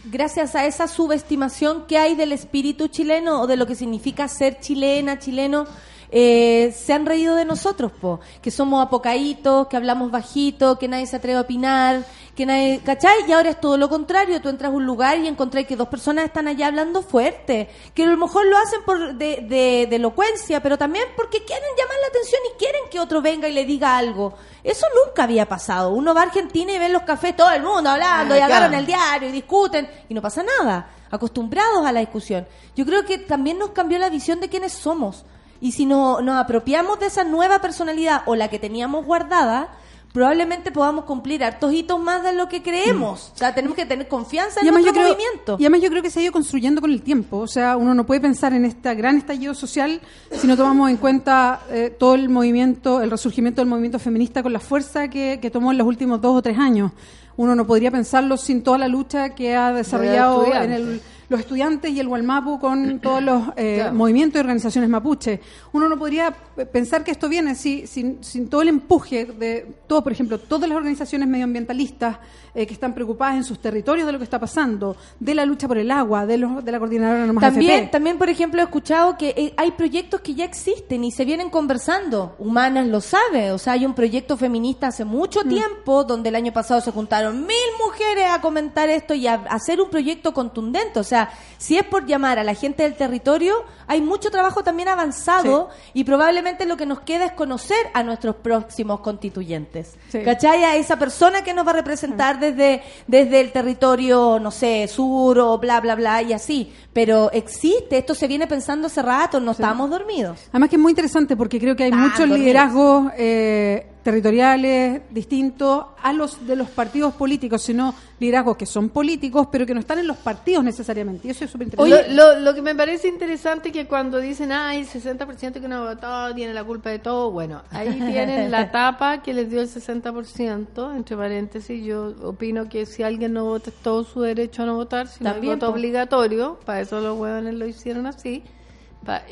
gracias 0.04 0.54
a 0.54 0.64
esa 0.66 0.86
subestimación 0.86 1.86
que 1.86 1.98
hay 1.98 2.14
del 2.14 2.32
espíritu 2.32 2.86
chileno 2.86 3.42
o 3.42 3.46
de 3.48 3.56
lo 3.56 3.66
que 3.66 3.74
significa 3.74 4.28
ser 4.28 4.60
chilena, 4.60 5.18
chileno, 5.18 5.66
eh, 6.10 6.72
se 6.76 6.92
han 6.92 7.04
reído 7.04 7.34
de 7.34 7.44
nosotros, 7.44 7.90
po, 7.90 8.20
que 8.40 8.52
somos 8.52 8.80
apocaitos, 8.80 9.66
que 9.66 9.76
hablamos 9.76 10.12
bajito, 10.12 10.78
que 10.78 10.86
nadie 10.86 11.06
se 11.06 11.16
atreve 11.16 11.38
a 11.38 11.42
opinar, 11.42 12.06
que 12.36 12.46
nadie, 12.46 12.80
¿cachai? 12.84 13.24
Y 13.26 13.32
ahora 13.32 13.48
es 13.50 13.60
todo 13.60 13.76
lo 13.78 13.88
contrario, 13.88 14.40
tú 14.42 14.48
entras 14.50 14.70
a 14.70 14.74
un 14.74 14.84
lugar 14.84 15.18
y 15.18 15.26
encontrás 15.26 15.64
que 15.64 15.74
dos 15.74 15.88
personas 15.88 16.26
están 16.26 16.46
allá 16.46 16.66
hablando 16.66 17.02
fuerte, 17.02 17.68
que 17.94 18.04
a 18.04 18.06
lo 18.06 18.16
mejor 18.18 18.46
lo 18.46 18.58
hacen 18.58 18.80
por 18.84 19.14
de, 19.14 19.38
de- 19.48 19.86
de 19.88 19.96
elocuencia, 19.96 20.62
pero 20.62 20.76
también 20.76 21.06
porque 21.16 21.44
quieren 21.44 21.68
llamar 21.78 21.96
la 22.02 22.08
atención 22.08 22.40
y 22.54 22.58
quieren 22.58 22.82
que 22.90 23.00
otro 23.00 23.22
venga 23.22 23.48
y 23.48 23.52
le 23.54 23.64
diga 23.64 23.96
algo. 23.96 24.34
Eso 24.62 24.86
nunca 25.06 25.22
había 25.24 25.48
pasado. 25.48 25.90
Uno 25.90 26.14
va 26.14 26.20
a 26.20 26.24
Argentina 26.24 26.72
y 26.72 26.78
ve 26.78 26.86
en 26.86 26.92
los 26.92 27.02
cafés 27.02 27.34
todo 27.34 27.50
el 27.52 27.62
mundo 27.62 27.88
hablando 27.88 28.34
Ah, 28.34 28.38
y 28.38 28.40
agarran 28.40 28.68
claro. 28.70 28.80
el 28.80 28.86
diario 28.86 29.28
y 29.30 29.32
discuten 29.32 29.88
y 30.08 30.12
no 30.14 30.20
pasa 30.20 30.42
nada. 30.60 30.90
Acostumbrados 31.10 31.86
a 31.86 31.92
la 31.92 32.00
discusión. 32.00 32.46
Yo 32.74 32.84
creo 32.84 33.04
que 33.06 33.16
también 33.16 33.58
nos 33.58 33.70
cambió 33.70 33.98
la 33.98 34.10
visión 34.10 34.40
de 34.40 34.48
quiénes 34.50 34.72
somos. 34.74 35.24
Y 35.60 35.72
si 35.72 35.86
no, 35.86 36.20
nos 36.20 36.36
apropiamos 36.36 36.98
de 37.00 37.06
esa 37.06 37.24
nueva 37.24 37.60
personalidad 37.60 38.22
o 38.26 38.36
la 38.36 38.48
que 38.48 38.58
teníamos 38.58 39.06
guardada, 39.06 39.68
probablemente 40.16 40.72
podamos 40.72 41.04
cumplir 41.04 41.44
hartos 41.44 41.74
hitos 41.74 42.00
más 42.00 42.22
de 42.22 42.32
lo 42.32 42.48
que 42.48 42.62
creemos. 42.62 43.32
O 43.34 43.36
sea, 43.36 43.54
tenemos 43.54 43.76
que 43.76 43.84
tener 43.84 44.08
confianza 44.08 44.60
en 44.60 44.64
Mm. 44.64 44.68
Yo 44.68 44.72
nuestro 44.72 44.92
creo, 44.94 45.08
movimiento. 45.08 45.56
y 45.58 45.64
además 45.64 45.82
yo 45.82 45.90
creo 45.90 46.02
que 46.02 46.08
se 46.08 46.20
ha 46.20 46.22
ido 46.22 46.32
construyendo 46.32 46.80
con 46.80 46.90
el 46.90 47.02
tiempo. 47.02 47.36
O 47.36 47.46
sea, 47.46 47.76
uno 47.76 47.92
no 47.92 48.06
puede 48.06 48.22
pensar 48.22 48.54
en 48.54 48.64
este 48.64 48.94
gran 48.94 49.18
estallido 49.18 49.52
social 49.52 50.00
si 50.32 50.46
no 50.46 50.56
tomamos 50.56 50.88
en 50.88 50.96
cuenta 50.96 51.60
eh, 51.68 51.94
todo 51.98 52.14
el 52.14 52.30
movimiento, 52.30 53.02
el 53.02 53.10
resurgimiento 53.10 53.60
del 53.60 53.68
movimiento 53.68 53.98
feminista 53.98 54.42
con 54.42 54.54
la 54.54 54.58
fuerza 54.60 55.08
que, 55.08 55.38
que 55.38 55.50
tomó 55.50 55.70
en 55.70 55.76
los 55.76 55.86
últimos 55.86 56.18
dos 56.22 56.34
o 56.38 56.40
tres 56.40 56.56
años. 56.58 56.92
Uno 57.36 57.54
no 57.54 57.66
podría 57.66 57.90
pensarlo 57.90 58.38
sin 58.38 58.62
toda 58.62 58.78
la 58.78 58.88
lucha 58.88 59.34
que 59.34 59.54
ha 59.54 59.70
desarrollado 59.70 60.46
en 60.54 60.72
el, 60.72 61.02
los 61.28 61.40
estudiantes 61.40 61.90
y 61.90 62.00
el 62.00 62.08
Walmapu 62.08 62.58
con 62.60 63.00
todos 63.02 63.22
los 63.22 63.42
eh, 63.56 63.76
Claro. 63.76 63.94
movimientos 63.94 64.36
y 64.36 64.40
organizaciones 64.40 64.88
mapuche. 64.90 65.40
Uno 65.72 65.88
no 65.88 65.98
podría 65.98 66.30
pensar 66.72 67.04
que 67.04 67.10
esto 67.10 67.28
viene 67.28 67.54
si, 67.54 67.86
sin, 67.86 68.22
sin 68.22 68.48
todo 68.48 68.62
el 68.62 68.68
empuje 68.68 69.24
de 69.26 69.66
todo, 69.86 70.02
por 70.02 70.12
ejemplo, 70.12 70.38
todas 70.38 70.68
las 70.68 70.76
organizaciones 70.76 71.28
medioambientalistas 71.28 72.18
eh, 72.54 72.66
que 72.66 72.72
están 72.74 72.94
preocupadas 72.94 73.36
en 73.36 73.44
sus 73.44 73.58
territorios 73.60 74.06
de 74.06 74.12
lo 74.12 74.18
que 74.18 74.24
está 74.24 74.38
pasando, 74.38 74.96
de 75.20 75.34
la 75.34 75.44
lucha 75.44 75.68
por 75.68 75.76
el 75.78 75.90
agua, 75.90 76.24
de, 76.26 76.38
los, 76.38 76.64
de 76.64 76.72
la 76.72 76.78
coordinadora 76.78 77.26
Nomás 77.26 77.42
También, 77.52 77.80
AFP. 77.80 77.90
también, 77.92 78.18
por 78.18 78.28
ejemplo, 78.30 78.60
he 78.60 78.64
escuchado 78.64 79.18
que 79.18 79.34
eh, 79.36 79.54
hay 79.56 79.72
proyectos 79.72 80.20
que 80.22 80.34
ya 80.34 80.44
existen 80.44 81.04
y 81.04 81.10
se 81.10 81.24
vienen 81.24 81.50
conversando. 81.50 82.34
Humanas 82.38 82.86
lo 82.86 83.00
sabe. 83.00 83.52
O 83.52 83.58
sea, 83.58 83.74
hay 83.74 83.84
un 83.84 83.94
proyecto 83.94 84.36
feminista 84.36 84.86
hace 84.88 85.04
mucho 85.04 85.40
Mm. 85.44 85.48
tiempo 85.48 86.04
donde 86.04 86.30
el 86.30 86.34
año 86.34 86.52
pasado 86.52 86.80
se 86.80 86.90
juntaron 86.92 87.40
mil 87.46 87.56
mujeres 87.84 88.24
a 88.30 88.40
comentar 88.40 88.88
esto 88.88 89.12
y 89.14 89.26
a 89.26 89.34
hacer 89.50 89.80
un 89.80 89.90
proyecto 89.90 90.32
contundente. 90.32 90.98
O 90.98 91.04
sea, 91.04 91.15
si 91.58 91.76
es 91.78 91.84
por 91.84 92.06
llamar 92.06 92.38
a 92.38 92.44
la 92.44 92.54
gente 92.54 92.82
del 92.82 92.94
territorio, 92.94 93.54
hay 93.86 94.00
mucho 94.00 94.30
trabajo 94.30 94.62
también 94.62 94.88
avanzado 94.88 95.68
y 95.94 96.04
probablemente 96.04 96.66
lo 96.66 96.76
que 96.76 96.86
nos 96.86 97.00
queda 97.00 97.26
es 97.26 97.32
conocer 97.32 97.78
a 97.94 98.02
nuestros 98.02 98.36
próximos 98.36 99.00
constituyentes. 99.00 99.94
Sí. 100.10 100.22
¿Cachai? 100.22 100.64
A 100.64 100.76
esa 100.76 100.98
persona 100.98 101.42
que 101.42 101.54
nos 101.54 101.66
va 101.66 101.70
a 101.70 101.74
representar 101.74 102.38
desde, 102.40 102.82
desde 103.06 103.40
el 103.40 103.52
territorio, 103.52 104.38
no 104.40 104.50
sé, 104.50 104.86
sur 104.88 105.38
o 105.38 105.58
bla, 105.58 105.80
bla, 105.80 105.94
bla 105.94 106.22
y 106.22 106.32
así. 106.32 106.72
Pero 106.92 107.30
existe, 107.32 107.98
esto 107.98 108.14
se 108.14 108.26
viene 108.28 108.46
pensando 108.46 108.86
hace 108.88 109.02
rato, 109.02 109.40
no 109.40 109.52
estábamos 109.52 109.90
dormidos. 109.90 110.38
Además 110.50 110.68
que 110.70 110.76
es 110.76 110.82
muy 110.82 110.92
interesante 110.92 111.36
porque 111.36 111.58
creo 111.60 111.76
que 111.76 111.84
hay 111.84 111.90
Ah, 111.92 111.96
muchos 111.96 112.18
dormidos. 112.20 112.40
liderazgos 112.40 113.12
eh, 113.16 113.86
territoriales 114.06 115.02
distintos 115.10 115.84
a 116.00 116.12
los 116.12 116.46
de 116.46 116.54
los 116.54 116.70
partidos 116.70 117.14
políticos, 117.14 117.60
sino 117.60 117.92
liderazgos 118.20 118.56
que 118.56 118.64
son 118.64 118.90
políticos, 118.90 119.48
pero 119.50 119.66
que 119.66 119.74
no 119.74 119.80
están 119.80 119.98
en 119.98 120.06
los 120.06 120.16
partidos 120.18 120.62
necesariamente. 120.62 121.26
Y 121.26 121.32
eso 121.32 121.44
es 121.44 121.50
súper 121.50 121.66
interesante. 121.66 122.14
Lo, 122.14 122.34
lo, 122.34 122.38
lo 122.38 122.54
que 122.54 122.62
me 122.62 122.76
parece 122.76 123.08
interesante 123.08 123.70
es 123.70 123.72
que 123.72 123.88
cuando 123.88 124.20
dicen, 124.20 124.52
ay, 124.52 124.82
el 124.82 124.86
60% 124.86 125.60
que 125.60 125.66
no 125.66 125.78
ha 125.78 125.94
votado 125.94 126.32
tiene 126.36 126.54
la 126.54 126.62
culpa 126.62 126.90
de 126.90 127.00
todo, 127.00 127.32
bueno, 127.32 127.64
ahí 127.70 127.88
tienen 128.12 128.52
la 128.52 128.70
tapa 128.70 129.22
que 129.22 129.34
les 129.34 129.50
dio 129.50 129.60
el 129.60 129.68
60%, 129.68 130.96
entre 130.96 131.16
paréntesis, 131.16 131.84
yo 131.84 132.14
opino 132.22 132.68
que 132.68 132.86
si 132.86 133.02
alguien 133.02 133.32
no 133.32 133.46
vota 133.46 133.70
es 133.70 133.76
todo 133.82 134.04
su 134.04 134.20
derecho 134.20 134.62
a 134.62 134.66
no 134.66 134.76
votar, 134.76 135.08
si 135.08 135.24
no 135.24 135.30
hay 135.30 135.34
También, 135.34 135.58
voto 135.58 135.72
obligatorio, 135.72 136.60
para 136.64 136.82
eso 136.82 137.00
los 137.00 137.18
huevones 137.18 137.54
lo 137.54 137.66
hicieron 137.66 138.06
así. 138.06 138.44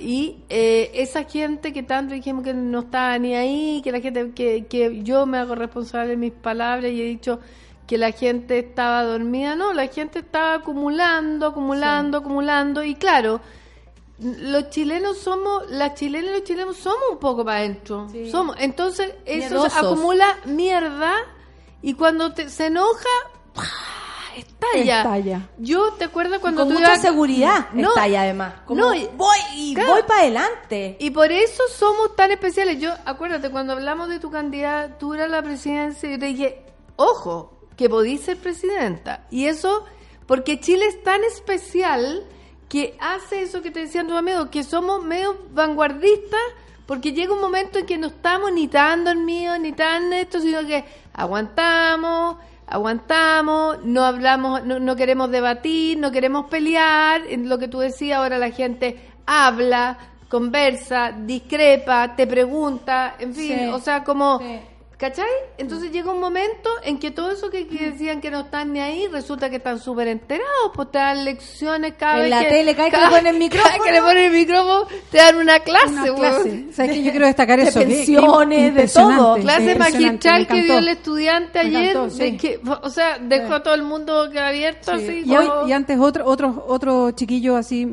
Y 0.00 0.36
eh, 0.48 0.90
esa 0.94 1.24
gente 1.24 1.72
que 1.72 1.82
tanto 1.82 2.14
dijimos 2.14 2.44
que 2.44 2.54
no 2.54 2.80
estaba 2.80 3.18
ni 3.18 3.34
ahí, 3.34 3.80
que 3.82 3.90
la 3.90 4.00
gente, 4.00 4.32
que, 4.32 4.66
que 4.66 5.02
yo 5.02 5.26
me 5.26 5.38
hago 5.38 5.54
responsable 5.54 6.10
de 6.10 6.16
mis 6.16 6.32
palabras 6.32 6.92
y 6.92 7.00
he 7.00 7.04
dicho 7.04 7.40
que 7.86 7.98
la 7.98 8.12
gente 8.12 8.58
estaba 8.58 9.02
dormida, 9.02 9.56
no, 9.56 9.72
la 9.72 9.88
gente 9.88 10.20
estaba 10.20 10.54
acumulando, 10.54 11.46
acumulando, 11.46 12.18
acumulando. 12.18 12.84
Y 12.84 12.94
claro, 12.94 13.40
los 14.18 14.70
chilenos 14.70 15.18
somos, 15.18 15.68
las 15.70 15.94
chilenas 15.94 16.30
y 16.30 16.34
los 16.34 16.44
chilenos 16.44 16.76
somos 16.76 17.10
un 17.12 17.18
poco 17.18 17.44
para 17.44 17.58
adentro, 17.58 18.06
somos, 18.30 18.56
entonces 18.60 19.14
eso 19.24 19.64
acumula 19.64 20.38
mierda 20.46 21.14
y 21.82 21.94
cuando 21.94 22.32
te, 22.32 22.48
se 22.48 22.66
enoja, 22.66 23.08
¡pah! 23.54 23.93
Estalla. 24.36 24.98
Estalla. 24.98 25.48
Yo 25.58 25.92
te 25.94 26.04
acuerdas 26.04 26.38
cuando 26.40 26.62
con 26.62 26.68
tú 26.68 26.74
mucha 26.78 26.92
ibas- 26.94 27.00
seguridad 27.02 27.68
No, 27.72 27.90
ahí 27.96 28.14
además. 28.16 28.54
Como, 28.66 28.80
no, 28.80 28.88
voy 29.16 29.36
y 29.56 29.74
claro. 29.74 29.92
voy 29.92 30.02
para 30.02 30.20
adelante. 30.20 30.96
Y 31.00 31.10
por 31.10 31.30
eso 31.32 31.62
somos 31.76 32.14
tan 32.16 32.30
especiales. 32.30 32.78
Yo, 32.80 32.92
acuérdate, 33.04 33.50
cuando 33.50 33.72
hablamos 33.74 34.08
de 34.08 34.18
tu 34.20 34.30
candidatura 34.30 35.24
a 35.24 35.28
la 35.28 35.42
presidencia, 35.42 36.10
yo 36.10 36.18
te 36.18 36.26
dije, 36.26 36.62
ojo, 36.96 37.58
que 37.76 37.88
podís 37.88 38.20
ser 38.22 38.36
presidenta. 38.38 39.26
Y 39.30 39.46
eso, 39.46 39.84
porque 40.26 40.60
Chile 40.60 40.86
es 40.86 41.02
tan 41.02 41.22
especial 41.24 42.24
que 42.68 42.96
hace 43.00 43.42
eso 43.42 43.62
que 43.62 43.70
te 43.70 43.80
decían 43.80 44.06
tus 44.08 44.16
amigos, 44.16 44.48
que 44.50 44.62
somos 44.64 45.02
medio 45.04 45.36
vanguardistas, 45.52 46.40
porque 46.86 47.12
llega 47.12 47.32
un 47.32 47.40
momento 47.40 47.78
en 47.78 47.86
que 47.86 47.96
no 47.98 48.08
estamos 48.08 48.52
ni 48.52 48.68
tan 48.68 49.04
dormidos, 49.04 49.58
ni 49.60 49.72
tan 49.72 50.12
esto, 50.12 50.40
sino 50.40 50.60
que 50.66 50.84
aguantamos, 51.12 52.36
aguantamos, 52.66 53.78
no 53.84 54.04
hablamos, 54.04 54.64
no, 54.64 54.78
no 54.78 54.96
queremos 54.96 55.30
debatir, 55.30 55.98
no 55.98 56.10
queremos 56.10 56.46
pelear, 56.46 57.22
en 57.28 57.48
lo 57.48 57.58
que 57.58 57.68
tú 57.68 57.78
decías, 57.80 58.18
ahora 58.18 58.38
la 58.38 58.50
gente 58.50 58.98
habla, 59.26 59.98
conversa, 60.28 61.12
discrepa, 61.16 62.16
te 62.16 62.26
pregunta, 62.26 63.14
en 63.18 63.34
fin, 63.34 63.58
Sí. 63.58 63.66
o 63.68 63.78
sea, 63.78 64.02
como, 64.04 64.38
Sí. 64.38 64.60
¿Cachai? 65.04 65.26
Entonces 65.58 65.92
llega 65.92 66.10
un 66.10 66.18
momento 66.20 66.70
en 66.82 66.98
que 66.98 67.10
todo 67.10 67.30
eso 67.30 67.50
que, 67.50 67.66
que 67.66 67.90
decían 67.90 68.22
que 68.22 68.30
no 68.30 68.40
están 68.40 68.72
ni 68.72 68.80
ahí, 68.80 69.06
resulta 69.08 69.50
que 69.50 69.56
están 69.56 69.78
súper 69.78 70.08
enterados, 70.08 70.70
pues 70.74 70.90
te 70.90 70.96
dan 70.98 71.26
lecciones 71.26 71.92
cada 71.98 72.14
En 72.16 72.20
vez 72.22 72.30
la 72.30 72.38
que... 72.40 72.46
tele, 72.46 72.74
cada 72.74 72.84
vez 72.88 72.92
que 72.94 72.96
cada- 73.00 73.10
le 73.10 73.16
ponen 73.16 73.42
el 73.42 73.50
cada 73.50 73.64
vez 73.64 73.72
que 73.72 73.78
le 73.78 74.00
micrófono. 74.00 74.06
ponen 74.08 74.24
el 74.24 74.32
micrófono, 74.32 74.86
te 75.10 75.18
dan 75.18 75.36
una 75.36 75.60
clase, 75.60 76.10
Una 76.10 76.14
clase. 76.14 76.64
¿Sabes 76.72 76.90
qué? 76.92 77.02
Yo 77.02 77.10
quiero 77.10 77.26
destacar 77.26 77.60
De 77.60 77.68
eso. 77.68 77.80
que- 77.80 77.86
que 77.86 77.94
pensiones, 77.96 78.74
de 78.74 78.88
todo. 78.88 79.36
Clase 79.36 79.74
magistral 79.76 80.46
que 80.46 80.62
dio 80.62 80.78
el 80.78 80.88
estudiante 80.88 81.58
ayer, 81.58 81.90
encantó, 81.90 82.16
de 82.16 82.30
sí. 82.30 82.36
que, 82.38 82.60
o 82.82 82.88
sea, 82.88 83.18
dejó 83.18 83.54
a 83.54 83.62
todo 83.62 83.74
el 83.74 83.82
mundo 83.82 84.30
que 84.32 84.40
abierto 84.40 84.96
Sí. 84.96 85.04
así. 85.04 85.22
Y, 85.26 85.36
hoy- 85.36 85.46
como- 85.48 85.68
y 85.68 85.72
antes 85.72 85.98
otro, 85.98 86.24
otro, 86.26 86.64
otro 86.66 87.10
chiquillo 87.10 87.56
así, 87.56 87.86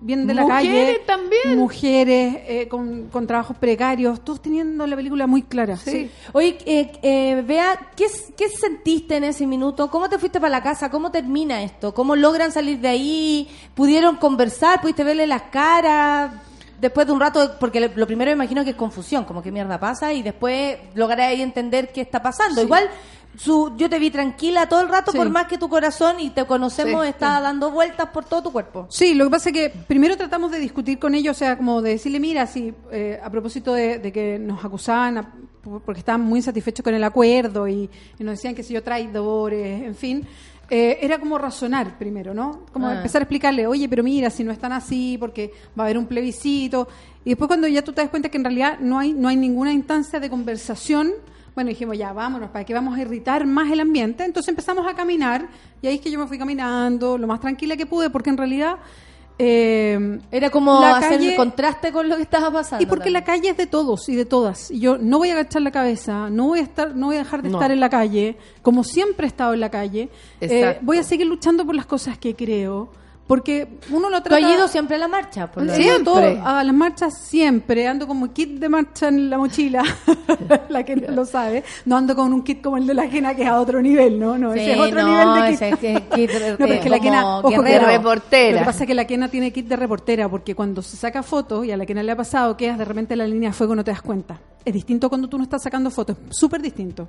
bien 0.00 0.26
de 0.26 0.34
la 0.34 0.42
Mujeres 0.42 0.84
calle. 0.96 0.98
también. 1.06 1.58
Mujeres 1.58 2.36
eh, 2.46 2.68
con, 2.68 3.08
con 3.08 3.26
trabajos 3.26 3.56
precarios, 3.56 4.20
todos 4.24 4.40
teniendo 4.40 4.86
la 4.86 4.96
película 4.96 5.26
muy 5.26 5.42
clara. 5.42 5.76
Sí. 5.76 6.10
Oye, 6.32 6.56
eh, 6.66 6.92
eh, 7.02 7.42
Bea, 7.46 7.78
¿qué, 7.96 8.06
¿qué 8.36 8.48
sentiste 8.48 9.16
en 9.16 9.24
ese 9.24 9.46
minuto? 9.46 9.90
¿Cómo 9.90 10.08
te 10.08 10.18
fuiste 10.18 10.40
para 10.40 10.50
la 10.50 10.62
casa? 10.62 10.90
¿Cómo 10.90 11.10
termina 11.10 11.62
esto? 11.62 11.92
¿Cómo 11.94 12.14
logran 12.16 12.52
salir 12.52 12.78
de 12.80 12.88
ahí? 12.88 13.48
¿Pudieron 13.74 14.16
conversar? 14.16 14.80
¿Pudiste 14.80 15.04
verle 15.04 15.26
las 15.26 15.42
caras? 15.42 16.32
Después 16.80 17.08
de 17.08 17.12
un 17.12 17.18
rato, 17.18 17.56
porque 17.58 17.80
lo- 17.80 17.90
lo 17.96 18.06
primero 18.06 18.28
me 18.30 18.34
imagino 18.36 18.62
que 18.62 18.70
es 18.70 18.76
confusión, 18.76 19.24
como 19.24 19.42
qué 19.42 19.50
mierda 19.50 19.80
pasa, 19.80 20.12
y 20.12 20.22
después 20.22 20.76
lograr 20.94 21.22
ahí 21.22 21.42
entender 21.42 21.90
qué 21.92 22.00
está 22.02 22.22
pasando. 22.22 22.62
Igual, 22.62 22.88
su, 23.38 23.72
yo 23.76 23.88
te 23.88 23.98
vi 24.00 24.10
tranquila 24.10 24.68
todo 24.68 24.80
el 24.80 24.88
rato, 24.88 25.12
Sí. 25.12 25.16
por 25.16 25.30
más 25.30 25.46
que 25.46 25.58
tu 25.58 25.68
corazón, 25.68 26.18
y 26.18 26.30
te 26.30 26.44
conocemos, 26.44 27.04
Sí. 27.04 27.10
está 27.10 27.40
dando 27.40 27.70
vueltas 27.70 28.08
por 28.10 28.24
todo 28.24 28.42
tu 28.42 28.50
cuerpo. 28.52 28.86
Sí, 28.90 29.14
lo 29.14 29.24
que 29.26 29.30
pasa 29.30 29.50
es 29.50 29.52
que 29.54 29.70
primero 29.86 30.16
tratamos 30.16 30.50
de 30.50 30.58
discutir 30.58 30.98
con 30.98 31.14
ellos, 31.14 31.36
o 31.36 31.38
sea, 31.38 31.56
como 31.56 31.80
de 31.80 31.90
decirle, 31.90 32.18
mira, 32.18 32.46
si 32.48 32.74
eh, 32.90 33.20
a 33.22 33.30
propósito 33.30 33.72
de, 33.74 33.98
de 34.00 34.10
que 34.12 34.38
nos 34.40 34.64
acusaban 34.64 35.18
a- 35.18 35.32
por- 35.62 35.80
porque 35.82 36.00
estaban 36.00 36.20
muy 36.22 36.42
satisfechos 36.42 36.82
con 36.82 36.94
el 36.94 37.04
acuerdo 37.04 37.68
y, 37.68 37.88
y 38.18 38.24
nos 38.24 38.32
decían 38.34 38.54
que 38.56 38.62
si 38.64 38.74
yo 38.74 38.82
traidores, 38.82 39.82
en 39.82 39.94
fin, 39.94 40.26
eh, 40.70 40.98
era 41.00 41.18
como 41.18 41.38
razonar 41.38 41.96
primero, 41.96 42.34
¿no? 42.34 42.62
Como 42.72 42.88
Ah. 42.88 42.96
empezar 42.96 43.22
a 43.22 43.24
explicarle, 43.24 43.66
oye, 43.66 43.88
pero 43.88 44.02
mira, 44.02 44.30
si 44.30 44.42
no 44.44 44.50
están 44.52 44.72
así, 44.72 45.16
porque 45.18 45.52
va 45.78 45.84
a 45.84 45.86
haber 45.86 45.96
un 45.98 46.06
plebiscito. 46.06 46.88
Y 47.24 47.30
después 47.30 47.46
cuando 47.48 47.68
ya 47.68 47.82
tú 47.82 47.92
te 47.92 48.00
das 48.02 48.10
cuenta 48.10 48.28
que 48.30 48.36
en 48.38 48.44
realidad 48.44 48.78
no 48.80 48.98
hay, 48.98 49.12
no 49.14 49.28
hay 49.28 49.36
ninguna 49.36 49.72
instancia 49.72 50.18
de 50.20 50.28
conversación, 50.28 51.12
bueno, 51.58 51.70
dijimos, 51.70 51.98
ya, 51.98 52.12
vámonos, 52.12 52.50
¿para 52.50 52.64
qué 52.64 52.72
vamos 52.72 52.96
a 52.96 53.00
irritar 53.02 53.44
más 53.46 53.68
el 53.70 53.80
ambiente? 53.80 54.24
Entonces 54.24 54.48
empezamos 54.48 54.86
a 54.86 54.94
caminar, 54.94 55.48
y 55.82 55.88
ahí 55.88 55.96
es 55.96 56.00
que 56.00 56.10
yo 56.10 56.18
me 56.20 56.26
fui 56.28 56.38
caminando 56.38 57.18
lo 57.18 57.26
más 57.26 57.40
tranquila 57.40 57.76
que 57.76 57.84
pude, 57.84 58.10
porque 58.10 58.30
en 58.30 58.36
realidad... 58.36 58.76
eh, 59.40 60.20
Era 60.30 60.50
como 60.50 60.80
La 60.80 60.96
hacer 60.98 61.18
calle- 61.18 61.30
el 61.30 61.36
contraste 61.36 61.92
con 61.92 62.08
lo 62.08 62.16
que 62.16 62.22
estaba 62.22 62.50
pasando. 62.50 62.82
y 62.82 62.86
porque 62.86 63.10
la 63.10 63.22
calle 63.24 63.50
es 63.50 63.56
de 63.56 63.66
todos 63.66 64.08
y 64.08 64.16
de 64.16 64.24
todas. 64.24 64.70
Y 64.70 64.80
yo 64.80 64.98
no 64.98 65.18
voy 65.18 65.30
a 65.30 65.34
agachar 65.34 65.62
la 65.62 65.70
cabeza, 65.70 66.28
no 66.30 66.46
voy 66.48 66.60
a 66.60 66.62
estar, 66.62 66.94
no 66.96 67.06
voy 67.06 67.16
a 67.16 67.20
dejar 67.20 67.42
de 67.42 67.48
No. 67.50 67.58
estar 67.58 67.70
en 67.70 67.80
la 67.80 67.88
calle, 67.90 68.36
como 68.62 68.82
siempre 68.84 69.26
he 69.26 69.28
estado 69.28 69.54
en 69.54 69.60
la 69.60 69.70
calle. 69.70 70.08
Eh, 70.40 70.78
voy 70.82 70.98
a 70.98 71.02
seguir 71.02 71.26
luchando 71.26 71.64
por 71.66 71.74
las 71.74 71.86
cosas 71.86 72.18
que 72.18 72.34
creo, 72.34 72.88
porque 73.28 73.68
uno 73.90 74.10
lo 74.10 74.16
¿Tú 74.22 74.30
trata... 74.30 74.44
has 74.44 74.52
ido 74.52 74.66
siempre 74.66 74.96
a 74.96 74.98
la 74.98 75.06
marcha? 75.06 75.46
Por 75.48 75.62
lo 75.62 75.72
a, 75.72 75.76
todo- 76.02 76.18
a 76.44 76.64
las 76.64 76.74
marchas 76.74 77.16
siempre, 77.16 77.86
ando 77.86 78.08
como 78.08 78.32
kit 78.32 78.58
de 78.58 78.68
marcha 78.68 79.06
en 79.08 79.30
la 79.30 79.38
mochila, 79.38 79.84
la 80.68 80.82
que 80.82 80.96
no 80.96 81.12
lo 81.12 81.24
sabe, 81.24 81.62
no 81.84 81.96
ando 81.96 82.16
con 82.16 82.32
un 82.32 82.42
kit 82.42 82.60
como 82.62 82.76
el 82.78 82.86
de 82.86 82.94
la 82.94 83.08
Kena 83.08 83.36
que 83.36 83.42
es 83.42 83.48
a 83.48 83.60
otro 83.60 83.80
nivel, 83.80 84.18
¿no? 84.18 84.36
No, 84.36 84.52
ese 84.54 84.64
Sí, 84.64 84.70
es 84.72 84.78
otro 84.80 85.02
no, 85.02 85.08
nivel 85.08 85.42
de 85.42 85.50
kit. 85.50 85.62
ese 85.62 85.68
es 85.68 86.00
kit 86.00 86.30
de- 86.32 86.50
no, 86.52 86.56
pero 86.56 86.72
es 86.72 86.80
que 86.80 86.88
la 86.90 86.98
Kena, 86.98 87.38
ojo, 87.38 87.62
que 87.62 87.78
reportera. 87.78 88.52
Lo 88.52 88.58
que 88.60 88.64
pasa 88.64 88.84
es 88.84 88.86
que 88.88 88.94
la 88.94 89.06
Kena 89.06 89.28
tiene 89.28 89.52
kit 89.52 89.68
de 89.68 89.76
reportera, 89.76 90.28
porque 90.28 90.54
cuando 90.54 90.82
se 90.82 90.96
saca 90.96 91.22
fotos, 91.22 91.66
y 91.66 91.70
a 91.70 91.76
la 91.76 91.84
Kena 91.86 92.02
le 92.02 92.12
ha 92.12 92.16
pasado, 92.16 92.56
quedas 92.56 92.78
de 92.78 92.84
repente 92.86 93.12
en 93.14 93.18
la 93.18 93.26
línea 93.26 93.50
de 93.50 93.54
fuego 93.54 93.74
no 93.76 93.84
te 93.84 93.90
das 93.90 94.02
cuenta. 94.02 94.40
Es 94.64 94.72
distinto 94.72 95.08
cuando 95.10 95.28
tú 95.28 95.36
no 95.36 95.44
estás 95.44 95.62
sacando 95.62 95.90
fotos, 95.90 96.16
súper 96.30 96.62
distinto. 96.62 97.08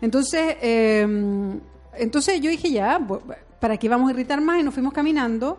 Entonces, 0.00 0.56
eh, 0.60 1.06
entonces 1.96 2.40
yo 2.40 2.50
dije 2.50 2.70
ya, 2.70 3.00
¿para 3.62 3.76
qué 3.76 3.88
vamos 3.88 4.08
a 4.08 4.12
irritar 4.12 4.40
más? 4.40 4.58
Y 4.58 4.64
nos 4.64 4.74
fuimos 4.74 4.92
caminando. 4.92 5.56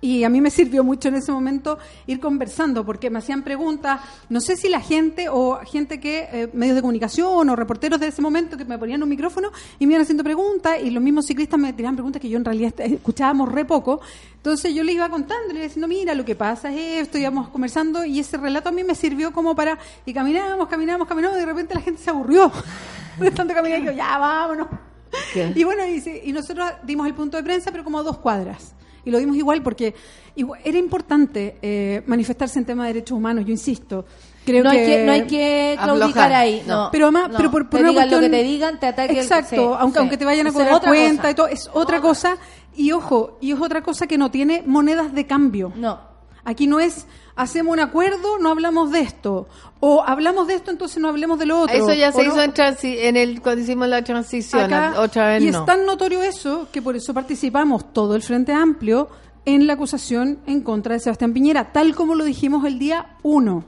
Y 0.00 0.22
a 0.22 0.28
mí 0.28 0.40
me 0.40 0.50
sirvió 0.50 0.84
mucho 0.84 1.08
en 1.08 1.16
ese 1.16 1.32
momento 1.32 1.76
ir 2.06 2.20
conversando, 2.20 2.86
porque 2.86 3.10
me 3.10 3.18
hacían 3.18 3.42
preguntas, 3.42 4.00
no 4.28 4.40
sé 4.40 4.54
si 4.54 4.68
la 4.68 4.80
gente 4.80 5.28
o 5.28 5.58
gente 5.64 5.98
que, 5.98 6.28
eh, 6.30 6.50
medios 6.52 6.76
de 6.76 6.82
comunicación 6.82 7.48
o 7.48 7.56
reporteros 7.56 7.98
de 7.98 8.08
ese 8.08 8.22
momento 8.22 8.56
que 8.56 8.64
me 8.64 8.78
ponían 8.78 9.02
un 9.02 9.08
micrófono 9.08 9.50
y 9.80 9.86
me 9.86 9.94
iban 9.94 10.02
haciendo 10.02 10.22
preguntas, 10.22 10.76
y 10.84 10.90
los 10.90 11.02
mismos 11.02 11.26
ciclistas 11.26 11.58
me 11.58 11.72
tiraban 11.72 11.96
preguntas 11.96 12.22
que 12.22 12.28
yo 12.28 12.36
en 12.38 12.44
realidad 12.44 12.74
escuchábamos 12.78 13.50
re 13.50 13.64
poco. 13.64 14.00
Entonces 14.36 14.72
yo 14.72 14.84
les 14.84 14.94
iba 14.94 15.08
contando, 15.08 15.48
les 15.48 15.56
iba 15.56 15.64
diciendo, 15.64 15.88
mira, 15.88 16.14
lo 16.14 16.24
que 16.24 16.36
pasa 16.36 16.72
es 16.72 17.02
esto, 17.02 17.18
íbamos 17.18 17.48
conversando, 17.48 18.04
y 18.04 18.20
ese 18.20 18.36
relato 18.36 18.68
a 18.68 18.72
mí 18.72 18.84
me 18.84 18.94
sirvió 18.94 19.32
como 19.32 19.56
para, 19.56 19.80
y 20.06 20.12
caminábamos, 20.12 20.68
caminábamos, 20.68 21.08
caminábamos, 21.08 21.38
y 21.38 21.40
de 21.40 21.46
repente 21.46 21.74
la 21.74 21.80
gente 21.80 22.00
se 22.00 22.10
aburrió 22.10 22.52
de 23.18 23.32
tanto 23.32 23.52
caminar, 23.52 23.80
y 23.80 23.86
yo, 23.86 23.90
ya, 23.90 24.16
vámonos. 24.16 24.93
Y 25.54 25.64
bueno, 25.64 25.82
y, 25.86 26.32
nosotros 26.32 26.70
dimos 26.82 27.06
el 27.06 27.14
punto 27.14 27.36
de 27.36 27.42
prensa, 27.42 27.70
pero 27.70 27.84
como 27.84 27.98
a 27.98 28.02
dos 28.02 28.18
cuadras. 28.18 28.74
Y 29.04 29.10
lo 29.10 29.18
dimos 29.18 29.36
igual 29.36 29.62
porque 29.62 29.94
igual- 30.34 30.60
era 30.64 30.78
importante 30.78 31.56
eh, 31.60 32.02
manifestarse 32.06 32.58
en 32.58 32.64
tema 32.64 32.86
de 32.86 32.94
derechos 32.94 33.16
humanos, 33.18 33.44
yo 33.44 33.50
insisto. 33.52 34.06
Creo 34.46 34.62
no, 34.64 34.70
que, 34.70 34.78
hay 34.78 34.86
que, 34.86 35.04
no 35.06 35.12
hay 35.12 35.26
que 35.26 35.76
claudicar 35.82 36.32
ahí. 36.32 36.62
no. 36.66 36.88
Pero 36.92 37.06
además, 37.06 37.30
No. 37.30 37.36
pero 37.36 37.50
por, 37.50 37.68
por 37.68 37.80
te 37.80 37.84
una 37.84 37.90
digan 37.90 38.10
lo 38.10 38.10
que 38.10 38.28
cuestión- 38.28 38.40
te 38.40 38.46
digan, 38.46 38.80
te 38.80 38.86
ataque 38.86 39.12
el- 39.12 39.18
Exacto, 39.18 39.56
sí, 39.56 39.76
aunque, 39.78 39.92
sí. 39.94 39.98
aunque 40.00 40.16
te 40.18 40.24
vayan 40.24 40.46
a 40.46 40.52
cobrar 40.52 40.80
cuenta 40.82 41.16
cosa. 41.22 41.30
y 41.30 41.34
todo, 41.34 41.46
es 41.48 41.70
otra 41.72 42.00
cosa. 42.00 42.36
Y 42.76 42.92
ojo, 42.92 43.38
y 43.40 43.52
es 43.52 43.60
otra 43.60 43.82
cosa 43.82 44.06
que 44.06 44.18
no 44.18 44.30
tiene 44.30 44.62
monedas 44.66 45.12
de 45.14 45.26
cambio. 45.26 45.72
No. 45.76 46.00
Aquí 46.44 46.66
no 46.66 46.78
es 46.80 47.06
hacemos 47.36 47.72
un 47.72 47.80
acuerdo, 47.80 48.38
no 48.38 48.50
hablamos 48.50 48.90
de 48.90 49.00
esto. 49.00 49.48
O 49.80 50.02
hablamos 50.06 50.46
de 50.46 50.54
esto, 50.54 50.70
entonces 50.70 50.98
no 50.98 51.08
hablemos 51.08 51.38
de 51.38 51.46
lo 51.46 51.60
otro. 51.60 51.74
Eso 51.74 51.92
ya 51.92 52.08
O 52.10 52.12
se 52.12 52.24
no- 52.24 52.32
hizo 52.32 52.42
en, 52.42 52.52
en 52.82 53.16
el 53.16 53.40
cuando 53.42 53.62
hicimos 53.62 53.88
la 53.88 54.02
transición, 54.02 54.62
Acá- 54.72 54.94
otra 55.00 55.28
vez 55.28 55.42
y 55.42 55.50
no. 55.50 55.60
es 55.60 55.66
tan 55.66 55.84
notorio 55.84 56.22
eso 56.22 56.68
que 56.72 56.80
por 56.80 56.96
eso 56.96 57.12
participamos 57.12 57.92
todo 57.92 58.14
el 58.14 58.22
Frente 58.22 58.52
Amplio 58.52 59.08
en 59.44 59.66
la 59.66 59.74
acusación 59.74 60.38
en 60.46 60.62
contra 60.62 60.94
de 60.94 61.00
Sebastián 61.00 61.34
Piñera, 61.34 61.70
tal 61.72 61.94
como 61.94 62.14
lo 62.14 62.24
dijimos 62.24 62.64
el 62.64 62.78
día 62.78 63.16
1. 63.22 63.56
O 63.56 63.64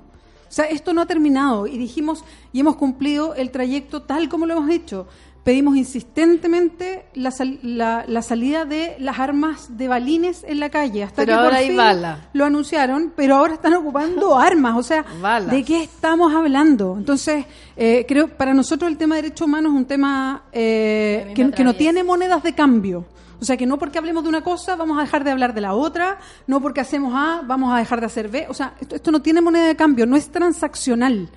sea, 0.48 0.64
esto 0.66 0.94
no 0.94 1.02
ha 1.02 1.06
terminado 1.06 1.66
y 1.66 1.76
dijimos 1.76 2.24
y 2.52 2.60
hemos 2.60 2.76
cumplido 2.76 3.34
el 3.34 3.50
trayecto 3.50 4.02
tal 4.02 4.28
como 4.28 4.46
lo 4.46 4.54
hemos 4.54 4.70
hecho. 4.70 5.06
Pedimos 5.46 5.76
insistentemente 5.76 7.06
la, 7.14 7.30
sal- 7.30 7.60
la- 7.62 8.04
la 8.08 8.20
salida 8.22 8.64
de 8.64 8.96
las 8.98 9.20
armas 9.20 9.76
de 9.78 9.86
balines 9.86 10.44
en 10.48 10.58
la 10.58 10.70
calle. 10.70 11.04
Hasta 11.04 11.22
Pero 11.22 11.32
que 11.32 11.36
por 11.36 11.44
ahora 11.44 11.56
hay 11.58 11.68
fin 11.68 11.76
bala. 11.76 12.28
Lo 12.32 12.44
anunciaron, 12.44 13.12
pero 13.14 13.36
ahora 13.36 13.54
están 13.54 13.74
ocupando 13.74 14.36
armas. 14.38 14.76
O 14.76 14.82
sea, 14.82 15.04
Balas. 15.20 15.52
¿de 15.52 15.62
qué 15.64 15.84
estamos 15.84 16.34
hablando? 16.34 16.96
Entonces, 16.98 17.46
eh, 17.76 18.04
creo 18.08 18.26
para 18.26 18.54
nosotros 18.54 18.90
el 18.90 18.96
tema 18.98 19.14
de 19.14 19.22
derechos 19.22 19.46
humanos 19.46 19.72
es 19.72 19.76
un 19.78 19.84
tema 19.86 20.42
eh, 20.52 21.32
que, 21.36 21.48
que 21.52 21.62
no 21.64 21.74
tiene 21.76 22.02
monedas 22.02 22.42
de 22.42 22.52
cambio. 22.52 23.04
O 23.40 23.44
sea, 23.44 23.56
que 23.56 23.66
no 23.66 23.78
porque 23.78 23.98
hablemos 23.98 24.24
de 24.24 24.30
una 24.30 24.42
cosa 24.42 24.74
vamos 24.74 24.98
a 24.98 25.02
dejar 25.02 25.22
de 25.22 25.30
hablar 25.30 25.54
de 25.54 25.60
la 25.60 25.74
otra, 25.74 26.18
no 26.48 26.60
porque 26.60 26.80
hacemos 26.80 27.12
A 27.14 27.42
vamos 27.46 27.72
a 27.72 27.76
dejar 27.78 28.00
de 28.00 28.06
hacer 28.06 28.28
B. 28.28 28.46
O 28.48 28.54
sea, 28.54 28.74
esto, 28.80 28.96
esto 28.96 29.12
no 29.12 29.22
tiene 29.22 29.40
moneda 29.42 29.66
de 29.66 29.76
cambio, 29.76 30.06
no 30.06 30.16
es 30.16 30.28
transaccional. 30.30 31.28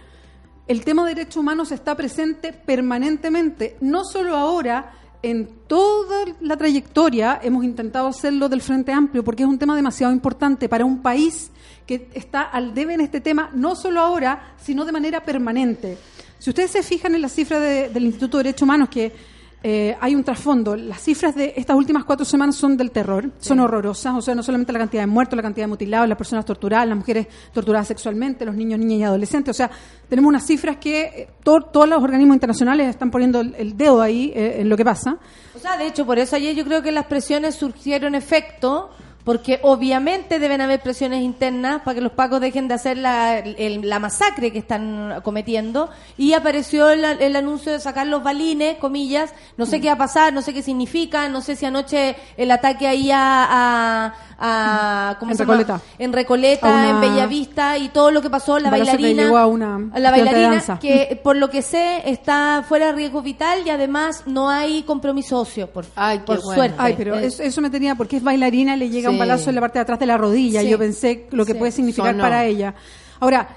El 0.70 0.86
tema 0.86 1.04
de 1.04 1.16
derechos 1.16 1.38
humanos 1.38 1.72
está 1.72 1.96
presente 1.96 2.54
permanentemente, 2.54 3.76
no 3.82 4.06
solo 4.06 4.36
ahora, 4.38 4.94
en 5.24 5.50
toda 5.66 6.26
la 6.42 6.58
trayectoria 6.58 7.40
hemos 7.42 7.64
intentado 7.66 8.08
hacerlo 8.08 8.48
del 8.50 8.62
Frente 8.62 8.92
Amplio, 8.94 9.24
porque 9.24 9.42
es 9.42 9.50
un 9.50 9.58
tema 9.58 9.76
demasiado 9.76 10.14
importante 10.14 10.70
para 10.70 10.86
un 10.86 11.02
país 11.02 11.50
que 11.88 12.08
está 12.14 12.44
al 12.44 12.76
debe 12.76 12.94
en 12.94 13.02
este 13.02 13.20
tema, 13.20 13.50
no 13.56 13.76
solo 13.76 14.00
ahora, 14.00 14.54
sino 14.64 14.86
de 14.86 14.92
manera 14.92 15.22
permanente. 15.26 15.98
Si 16.38 16.52
ustedes 16.52 16.70
se 16.70 16.84
fijan 16.84 17.16
en 17.16 17.24
las 17.24 17.32
cifras 17.34 17.62
de- 17.62 17.90
del 17.90 18.06
Instituto 18.06 18.38
de 18.38 18.44
Derechos 18.44 18.62
Humanos, 18.62 18.90
que 18.90 19.12
eh, 19.62 19.96
hay 20.00 20.16
un 20.16 20.24
trasfondo. 20.24 20.76
Las 20.76 21.02
cifras 21.02 21.36
de 21.36 21.54
estas 21.58 21.76
últimas 21.76 22.06
cuatro 22.06 22.26
semanas 22.26 22.56
son 22.56 22.78
del 22.78 22.92
terror, 22.92 23.30
son 23.40 23.60
horrorosas. 23.60 24.16
O 24.16 24.22
sea, 24.22 24.34
no 24.36 24.42
solamente 24.44 24.72
la 24.72 24.80
cantidad 24.80 25.04
de 25.04 25.08
muertos, 25.08 25.36
la 25.36 25.44
cantidad 25.44 25.64
de 25.66 25.70
mutilados, 25.70 26.08
las 26.08 26.18
personas 26.18 26.46
torturadas, 26.46 26.88
las 26.88 26.98
mujeres 26.98 27.28
torturadas 27.54 27.88
sexualmente, 27.88 28.46
los 28.46 28.56
niños, 28.56 28.80
niñas 28.80 29.00
y 29.00 29.04
adolescentes. 29.04 29.56
O 29.56 29.58
sea, 29.58 29.70
tenemos 30.08 30.30
unas 30.30 30.46
cifras 30.46 30.78
que 30.78 31.02
eh, 31.02 31.28
to- 31.44 31.62
todos 31.62 31.90
los 31.90 32.02
organismos 32.02 32.36
internacionales 32.36 32.88
están 32.88 33.12
poniendo 33.12 33.42
el, 33.42 33.54
el 33.56 33.76
dedo 33.78 34.02
ahí 34.02 34.32
eh, 34.36 34.62
en 34.62 34.70
lo 34.70 34.78
que 34.78 34.86
pasa. 34.86 35.18
O 35.56 35.60
sea, 35.60 35.78
de 35.78 35.88
hecho, 35.88 36.06
por 36.06 36.18
eso 36.20 36.36
ayer 36.38 36.56
yo 36.56 36.64
creo 36.64 36.82
que 36.82 36.92
las 36.92 37.06
presiones 37.08 37.56
surgieron 37.56 38.16
efecto, 38.16 38.90
porque 39.30 39.60
obviamente 39.62 40.40
deben 40.40 40.60
haber 40.60 40.80
presiones 40.82 41.22
internas 41.22 41.84
para 41.84 41.94
que 41.94 42.02
los 42.02 42.14
pacos 42.14 42.42
dejen 42.42 42.68
de 42.68 42.74
hacer 42.74 42.98
la, 42.98 43.38
el- 43.38 43.88
la 43.88 44.00
masacre 44.00 44.52
que 44.52 44.58
están 44.58 45.22
cometiendo. 45.22 45.92
Y 46.18 46.34
apareció 46.34 46.90
el, 46.90 47.06
el 47.06 47.36
anuncio 47.36 47.72
de 47.72 47.80
sacar 47.80 48.08
los 48.08 48.24
balines, 48.24 48.78
comillas. 48.78 49.32
No 49.56 49.68
sé 49.68 49.80
qué 49.82 49.86
va 49.90 49.94
a 49.94 49.98
pasar, 50.00 50.34
no 50.34 50.42
sé 50.42 50.52
qué 50.52 50.64
significa, 50.64 51.30
no 51.30 51.42
sé 51.42 51.56
si 51.56 51.68
anoche 51.68 52.16
el 52.38 52.50
ataque 52.50 52.88
ahí 52.88 53.12
a... 53.12 53.46
a- 53.50 54.14
a- 54.42 55.18
¿cómo 55.20 55.32
En 55.32 55.38
se 55.38 55.44
llama? 55.44 55.58
Recoleta. 55.58 55.82
En 56.00 56.14
Recoleta, 56.14 56.68
una- 56.70 56.90
en 56.92 57.02
Bellavista 57.02 57.78
y 57.78 57.90
todo 57.90 58.10
lo 58.10 58.22
que 58.22 58.30
pasó, 58.30 58.58
la 58.58 58.70
Un 58.70 58.72
bailarina. 58.72 59.24
llegó 59.24 59.38
a 59.38 59.46
una 59.46 59.78
la 59.96 60.12
bailarina 60.12 60.80
que 60.80 61.20
por 61.22 61.36
lo 61.36 61.50
que 61.50 61.62
sé 61.62 62.10
está 62.10 62.64
fuera 62.68 62.88
de 62.88 62.92
riesgo 62.94 63.22
vital 63.22 63.60
y 63.66 63.70
además 63.70 64.24
no 64.28 64.50
hay 64.50 64.84
compromiso 64.84 65.40
óseo 65.40 65.68
por, 65.68 65.86
Ay, 65.96 66.20
qué 66.20 66.24
por 66.24 66.38
bueno. 66.42 66.54
suerte. 66.56 66.76
Ay, 66.80 66.94
pero 66.98 67.16
eso, 67.20 67.44
eso 67.44 67.60
me 67.62 67.70
tenía, 67.70 67.96
porque 67.96 68.16
es 68.16 68.24
bailarina, 68.24 68.78
le 68.78 68.90
llega 68.90 69.10
un 69.10 69.16
Sí. 69.18 69.19
Balazo 69.20 69.50
en 69.50 69.56
la 69.56 69.62
parte 69.62 69.80
de 69.80 69.84
atrás 69.84 70.00
de 70.00 70.06
la 70.06 70.18
rodilla. 70.18 70.62
Sí. 70.62 70.70
Yo 70.70 70.78
pensé 70.80 71.28
lo 71.32 71.46
que 71.46 71.54
Sí. 71.54 71.58
puede 71.60 71.72
significar 71.72 72.12
Sonó. 72.12 72.24
para 72.24 72.46
ella. 72.46 72.74
Ahora, 73.20 73.48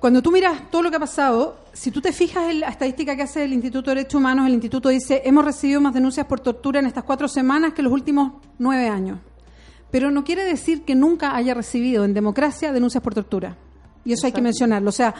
cuando 0.00 0.22
tú 0.22 0.30
miras 0.30 0.70
todo 0.70 0.82
lo 0.82 0.90
que 0.90 0.96
ha 0.96 1.00
pasado, 1.00 1.56
si 1.72 1.90
tú 1.90 2.00
te 2.00 2.12
fijas 2.12 2.50
en 2.50 2.60
la 2.60 2.68
estadística 2.68 3.16
que 3.16 3.22
hace 3.22 3.44
el 3.44 3.52
Instituto 3.52 3.90
de 3.90 3.96
Derechos 3.96 4.14
Humanos, 4.20 4.46
el 4.46 4.52
Instituto 4.54 4.88
dice, 4.90 5.22
hemos 5.24 5.44
recibido 5.44 5.80
más 5.80 5.92
denuncias 5.94 6.26
por 6.26 6.38
tortura 6.40 6.78
en 6.80 6.86
estas 6.86 7.04
cuatro 7.04 7.26
semanas 7.26 7.72
que 7.72 7.80
en 7.80 7.84
los 7.84 7.92
últimos 7.92 8.32
nueve 8.58 8.88
años. 8.88 9.18
Pero 9.90 10.10
no 10.10 10.22
quiere 10.22 10.44
decir 10.44 10.82
que 10.82 10.94
nunca 10.94 11.34
haya 11.34 11.54
recibido 11.54 12.04
en 12.04 12.14
democracia 12.14 12.72
denuncias 12.72 13.02
por 13.02 13.14
tortura. 13.14 13.56
Y 14.04 14.12
eso 14.12 14.26
hay 14.26 14.32
que 14.32 14.42
mencionarlo. 14.42 14.90
O 14.90 14.92
sea, 14.92 15.14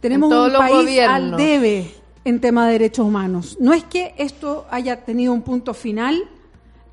tenemos 0.00 0.32
un 0.32 0.52
país 0.58 1.00
al 1.00 1.36
debe 1.36 1.94
en 2.24 2.40
tema 2.40 2.66
de 2.66 2.72
derechos 2.72 3.06
humanos. 3.06 3.56
No 3.60 3.72
es 3.74 3.84
que 3.84 4.14
esto 4.18 4.66
haya 4.70 5.04
tenido 5.04 5.32
un 5.32 5.42
punto 5.42 5.74
final 5.74 6.22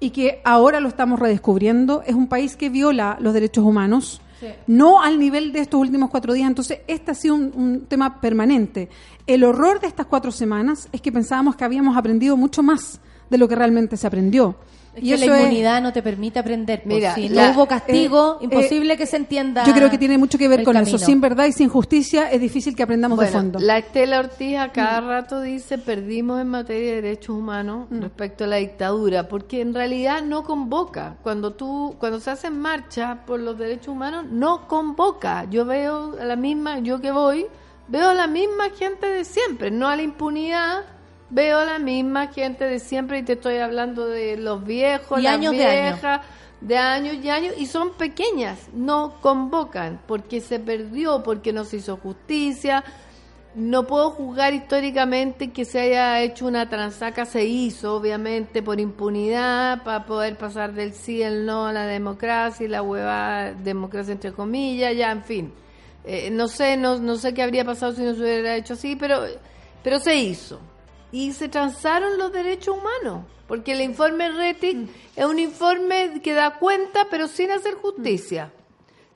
y 0.01 0.09
que 0.09 0.41
ahora 0.43 0.81
lo 0.81 0.89
estamos 0.89 1.19
redescubriendo. 1.19 2.03
Es 2.05 2.15
un 2.15 2.27
país 2.27 2.57
que 2.57 2.69
viola 2.69 3.17
los 3.21 3.33
derechos 3.33 3.63
humanos, 3.63 4.21
no 4.67 5.01
al 5.01 5.19
nivel 5.19 5.53
de 5.53 5.59
estos 5.59 5.79
últimos 5.79 6.09
cuatro 6.09 6.33
días. 6.33 6.49
Entonces, 6.49 6.79
este 6.87 7.11
ha 7.11 7.15
sido 7.15 7.35
un, 7.35 7.53
un 7.55 7.85
tema 7.85 8.19
permanente. 8.19 8.89
El 9.27 9.43
horror 9.43 9.79
de 9.79 9.87
estas 9.87 10.07
cuatro 10.07 10.31
semanas 10.31 10.89
es 10.91 10.99
que 10.99 11.11
pensábamos 11.11 11.55
que 11.55 11.63
habíamos 11.63 11.95
aprendido 11.95 12.35
mucho 12.35 12.63
más 12.63 12.99
de 13.29 13.37
lo 13.37 13.47
que 13.47 13.55
realmente 13.55 13.95
se 13.95 14.07
aprendió. 14.07 14.57
Es 14.95 15.01
que 15.03 15.09
la 15.18 15.26
eso 15.26 15.34
es- 15.35 15.39
inmunidad 15.41 15.81
no 15.81 15.93
te 15.93 16.01
permite 16.03 16.39
aprender. 16.39 16.84
pues, 16.84 16.95
Mira, 16.95 17.15
si 17.15 17.30
la- 17.30 17.47
no 17.47 17.55
hubo 17.55 17.68
castigo, 17.68 18.38
eh, 18.41 18.45
imposible 18.45 18.97
que 18.97 19.05
se 19.05 19.15
entienda. 19.18 19.63
Yo 19.65 19.73
creo 19.73 19.89
que 19.89 19.97
tiene 19.97 20.18
mucho 20.18 20.38
que 20.38 20.47
ver 20.47 20.63
con 20.63 20.73
camino. 20.73 20.95
eso. 20.97 21.05
Sin 21.05 21.22
verdad 21.22 21.45
y 21.45 21.51
sin 21.53 21.69
justicia 21.69 22.30
es 22.30 22.41
difícil 22.41 22.76
que 22.76 22.84
aprendamos 22.84 23.18
de 23.19 23.27
fondo. 23.27 23.59
la 23.59 23.77
Estela 23.77 24.19
Ortiz 24.19 24.57
a 24.57 24.69
cada 24.72 25.01
rato 25.01 25.41
dice 25.41 25.77
perdimos 25.77 26.41
en 26.41 26.47
materia 26.47 26.95
de 26.95 27.01
derechos 27.01 27.35
humanos 27.35 27.88
respecto 27.89 28.43
a 28.43 28.47
la 28.47 28.57
dictadura, 28.57 29.27
porque 29.27 29.61
en 29.61 29.73
realidad 29.73 30.22
no 30.23 30.43
convoca. 30.43 31.15
Cuando 31.23 31.53
tú, 31.53 31.95
cuando 31.99 32.19
se 32.19 32.31
hace 32.31 32.49
marcha 32.49 33.19
por 33.26 33.39
los 33.39 33.57
derechos 33.57 33.89
humanos, 33.89 34.26
no 34.30 34.68
convoca. 34.68 35.45
Yo 35.49 35.65
veo 35.65 36.15
a 36.19 36.26
la 36.26 36.35
misma, 36.35 36.80
yo 36.80 36.99
que 36.99 37.11
voy, 37.11 37.45
veo 37.88 38.09
a 38.09 38.13
la 38.13 38.27
misma 38.27 38.69
gente 38.77 39.07
de 39.07 39.23
siempre, 39.26 39.72
no 39.72 39.88
a 39.88 39.95
la 39.95 40.01
impunidad. 40.01 40.81
Veo 41.31 41.63
la 41.63 41.79
misma 41.79 42.27
gente 42.27 42.65
de 42.65 42.79
siempre 42.79 43.19
y 43.19 43.23
te 43.23 43.33
estoy 43.33 43.57
hablando 43.57 44.05
de 44.05 44.35
los 44.35 44.65
viejos, 44.65 45.17
Y 45.17 45.23
las 45.23 45.35
años 45.35 45.53
de 45.53 45.65
años. 45.65 46.01
viejas, 46.01 46.21
de 46.59 46.77
años 46.77 47.15
y 47.23 47.29
años 47.29 47.53
y 47.57 47.67
son 47.67 47.93
pequeñas, 47.93 48.67
no 48.73 49.15
convocan 49.21 50.01
porque 50.07 50.41
se 50.41 50.59
perdió, 50.59 51.23
porque 51.23 51.53
no 51.53 51.63
se 51.63 51.77
hizo 51.77 51.95
justicia. 51.95 52.83
No 53.55 53.87
puedo 53.87 54.11
juzgar 54.11 54.53
históricamente 54.53 55.51
que 55.51 55.63
se 55.63 55.79
haya 55.79 56.21
hecho 56.21 56.47
una 56.47 56.67
transaca, 56.67 57.25
se 57.25 57.45
hizo 57.45 57.95
obviamente 57.95 58.61
por 58.61 58.81
impunidad, 58.81 59.83
para 59.83 60.05
poder 60.05 60.37
pasar 60.37 60.73
del 60.73 60.93
sí 60.93 61.23
al 61.23 61.45
no 61.45 61.65
a 61.65 61.71
la 61.73 61.85
democracia 61.85 62.65
y 62.65 62.69
la 62.69 62.81
hueva 62.81 63.51
democracia 63.53 64.11
entre 64.11 64.33
comillas, 64.33 64.95
ya 64.97 65.11
en 65.11 65.23
fin. 65.23 65.53
Eh, 66.03 66.29
no 66.29 66.49
sé, 66.49 66.75
no, 66.75 66.97
no 66.99 67.15
sé 67.15 67.33
qué 67.33 67.41
habría 67.41 67.63
pasado 67.63 67.93
si 67.93 68.01
no 68.03 68.13
se 68.15 68.21
hubiera 68.21 68.55
hecho 68.57 68.73
así, 68.73 68.97
pero, 68.97 69.23
pero 69.81 69.99
se 69.99 70.15
hizo 70.15 70.59
y 71.11 71.33
se 71.33 71.49
transaron 71.49 72.17
los 72.17 72.31
derechos 72.31 72.77
humanos, 72.77 73.25
porque 73.47 73.73
el 73.73 73.81
informe 73.81 74.31
RETIC 74.31 74.88
es 75.15 75.25
un 75.25 75.39
informe 75.39 76.21
que 76.23 76.33
da 76.33 76.55
cuenta, 76.59 77.07
pero 77.09 77.27
sin 77.27 77.51
hacer 77.51 77.73
justicia, 77.75 78.51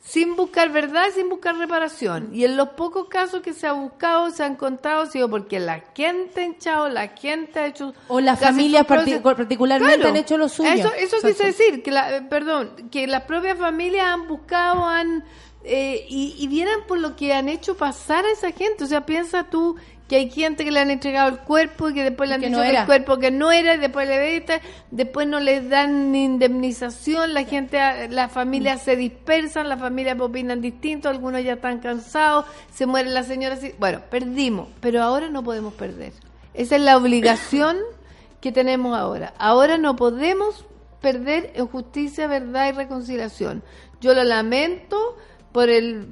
sin 0.02 0.36
buscar 0.36 0.72
verdad, 0.72 1.06
sin 1.16 1.30
buscar 1.30 1.56
reparación. 1.58 2.30
Y 2.32 2.44
en 2.46 2.58
los 2.58 2.70
pocos 2.70 3.08
casos 3.08 3.42
que 3.42 3.54
se 3.54 3.66
ha 3.66 3.74
buscado, 3.74 4.30
se 4.30 4.44
ha 4.44 4.46
encontrado, 4.46 5.02
ha 5.02 5.06
sido 5.08 5.30
porque 5.30 5.60
la 5.60 5.84
gente 5.96 6.42
ha 6.42 6.44
hinchado, 6.44 6.90
la 6.90 7.08
gente 7.08 7.60
ha 7.60 7.66
hecho... 7.66 7.94
O 8.08 8.20
las 8.20 8.40
familias 8.40 8.86
partic- 8.86 9.22
particularmente 9.24 9.96
Claro. 9.96 10.10
han 10.10 10.18
hecho 10.18 10.38
lo 10.38 10.48
suyo. 10.48 10.70
Eso, 10.70 10.92
eso 10.94 11.18
quise 11.26 11.46
decir, 11.46 11.82
que 11.82 11.90
la, 11.90 12.18
eh, 12.18 12.22
perdón, 12.22 12.90
que 12.92 13.08
las 13.08 13.24
propias 13.24 13.58
familias 13.58 14.06
han 14.06 14.28
buscado, 14.28 14.86
han 14.86 15.24
eh, 15.64 16.06
y, 16.08 16.36
y 16.38 16.48
vieran 16.48 16.82
por 16.88 17.00
lo 17.00 17.16
que 17.16 17.34
han 17.34 17.50
hecho 17.50 17.76
pasar 17.76 18.24
a 18.26 18.32
esa 18.32 18.52
gente. 18.52 18.84
O 18.84 18.88
sea, 18.88 19.08
piensa 19.08 19.46
tú 19.50 19.76
que 20.08 20.18
hay 20.18 20.30
gente 20.30 20.64
que 20.64 20.72
le 20.72 20.80
han 20.80 20.92
entregado 20.92 21.30
el 21.30 21.40
cuerpo 21.40 21.90
y 21.90 21.94
que 21.96 22.04
después 22.04 22.30
le 22.30 22.36
han 22.36 22.42
dicho 22.42 22.58
no 22.58 22.64
el 22.64 22.86
cuerpo 22.86 23.18
que 23.18 23.32
no 23.32 23.52
era, 23.52 23.74
y 23.74 23.78
después 23.80 24.08
le 24.08 24.20
vete, 24.20 24.62
después 24.92 25.28
no 25.28 25.40
les 25.40 25.68
dan 25.68 26.12
ni 26.12 26.26
indemnización, 26.26 27.34
la 27.34 27.44
gente, 27.44 27.80
las 28.10 28.32
familias 28.32 28.84
se 28.84 28.96
dispersan, 28.96 29.68
las 29.68 29.80
familias 29.80 30.20
opinan 30.20 30.62
distinto, 30.62 31.10
algunos 31.10 31.44
ya 31.44 31.54
están 31.54 31.80
cansados, 31.80 32.46
se 32.72 32.86
muere 32.86 33.10
la 33.10 33.24
señora. 33.24 33.58
Bueno, 33.80 34.02
perdimos, 34.10 34.70
pero 34.80 35.02
ahora 35.02 35.30
no 35.30 35.44
podemos 35.44 35.74
perder. 35.74 36.14
Esa 36.54 36.76
es 36.76 36.82
la 36.82 36.98
obligación 36.98 37.78
que 38.42 38.52
tenemos 38.52 38.96
ahora. 38.96 39.34
Ahora 39.40 39.78
no 39.78 39.96
podemos 39.96 40.66
perder 41.02 41.52
en 41.56 41.68
justicia, 41.68 42.28
verdad 42.28 42.70
y 42.70 42.72
reconciliación. 42.74 43.64
Yo 44.02 44.14
lo 44.14 44.24
lamento 44.24 45.18
por 45.52 45.70
el 45.70 46.08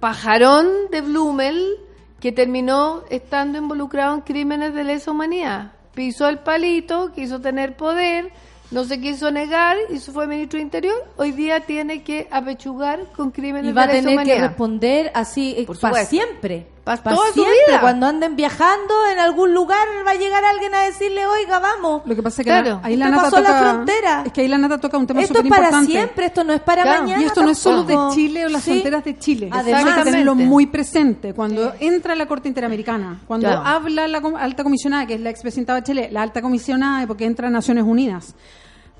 pajarón 0.00 0.68
de 0.90 1.00
Blumel 1.00 1.78
que 2.20 2.32
terminó 2.32 3.02
estando 3.10 3.58
involucrado 3.58 4.14
en 4.14 4.20
crímenes 4.20 4.74
de 4.74 4.84
lesa 4.84 5.10
humanidad. 5.10 5.72
Pisó 5.94 6.28
el 6.28 6.38
palito, 6.38 7.12
quiso 7.14 7.40
tener 7.40 7.76
poder, 7.76 8.30
no 8.70 8.84
se 8.84 9.00
quiso 9.00 9.30
negar 9.32 9.76
y 9.90 9.98
se 9.98 10.12
fue 10.12 10.26
ministro 10.26 10.58
de 10.58 10.62
Interior. 10.62 10.94
Hoy 11.16 11.32
día 11.32 11.60
tiene 11.60 12.02
que 12.02 12.28
apechugar 12.30 13.06
con 13.16 13.30
crímenes 13.32 13.70
Y 13.70 13.72
va 13.74 13.82
a 13.82 13.86
de 13.88 13.94
lesa 13.94 14.08
tener 14.08 14.18
que 14.18 14.30
humanidad. 14.30 14.48
responder 14.48 15.10
así 15.14 15.54
eh, 15.58 15.66
Por 15.66 15.78
para 15.80 15.94
supuesto. 15.94 16.10
siempre. 16.10 16.66
Pa' 16.98 17.04
Para 17.04 17.16
toda 17.16 17.28
su 17.28 17.34
siempre. 17.34 17.54
vida. 17.68 17.80
Cuando 17.80 18.06
anden 18.06 18.36
viajando 18.36 18.94
en 19.12 19.18
algún 19.18 19.54
lugar 19.54 19.86
va 20.06 20.10
a 20.12 20.14
llegar 20.14 20.44
alguien 20.44 20.74
a 20.74 20.80
decirle, 20.80 21.26
oiga, 21.26 21.58
vamos. 21.60 22.02
Lo 22.04 22.16
que 22.16 22.22
pasa 22.22 22.42
es 22.42 22.46
que 22.46 22.50
Claro. 22.50 22.80
la- 22.82 22.86
ahí 22.86 22.96
la 22.96 23.08
nata 23.10 23.22
pasó 23.24 23.40
la 23.40 23.58
frontera. 23.58 24.22
Es 24.26 24.32
que 24.32 24.40
ahí 24.40 24.48
la 24.48 24.58
nata 24.58 24.78
toca 24.78 24.98
un 24.98 25.06
tema 25.06 25.20
Esto 25.22 25.38
es 25.40 25.48
para 25.48 25.82
siempre, 25.84 26.26
esto 26.26 26.42
no 26.44 26.52
es 26.52 26.60
para 26.60 26.82
Claro. 26.82 27.02
mañana. 27.02 27.22
Y 27.22 27.26
esto 27.26 27.42
no 27.42 27.50
es 27.50 27.58
solo 27.58 27.84
de. 27.84 27.96
Chile 28.12 28.46
o 28.46 28.48
las 28.48 28.62
Sí. 28.62 28.70
fronteras 28.72 29.04
de 29.04 29.18
Chile. 29.18 29.48
Además. 29.52 29.84
hay 29.86 29.94
que 29.94 30.02
tenerlo 30.04 30.34
muy 30.34 30.66
presente. 30.66 31.32
Cuando 31.34 31.72
entra 31.80 32.14
la 32.14 32.26
Corte 32.26 32.48
Interamericana, 32.48 33.20
cuando 33.26 33.48
habla 33.50 34.08
la 34.08 34.18
alta 34.38 34.62
comisionada, 34.64 35.06
que 35.06 35.14
es 35.14 35.20
la 35.20 35.30
expresidenta 35.30 35.72
Bachelet, 35.74 36.10
la 36.12 36.22
alta 36.22 36.42
comisionada, 36.42 37.06
porque 37.06 37.24
entra 37.24 37.48
a 37.48 37.50
Naciones 37.50 37.84
Unidas, 37.84 38.34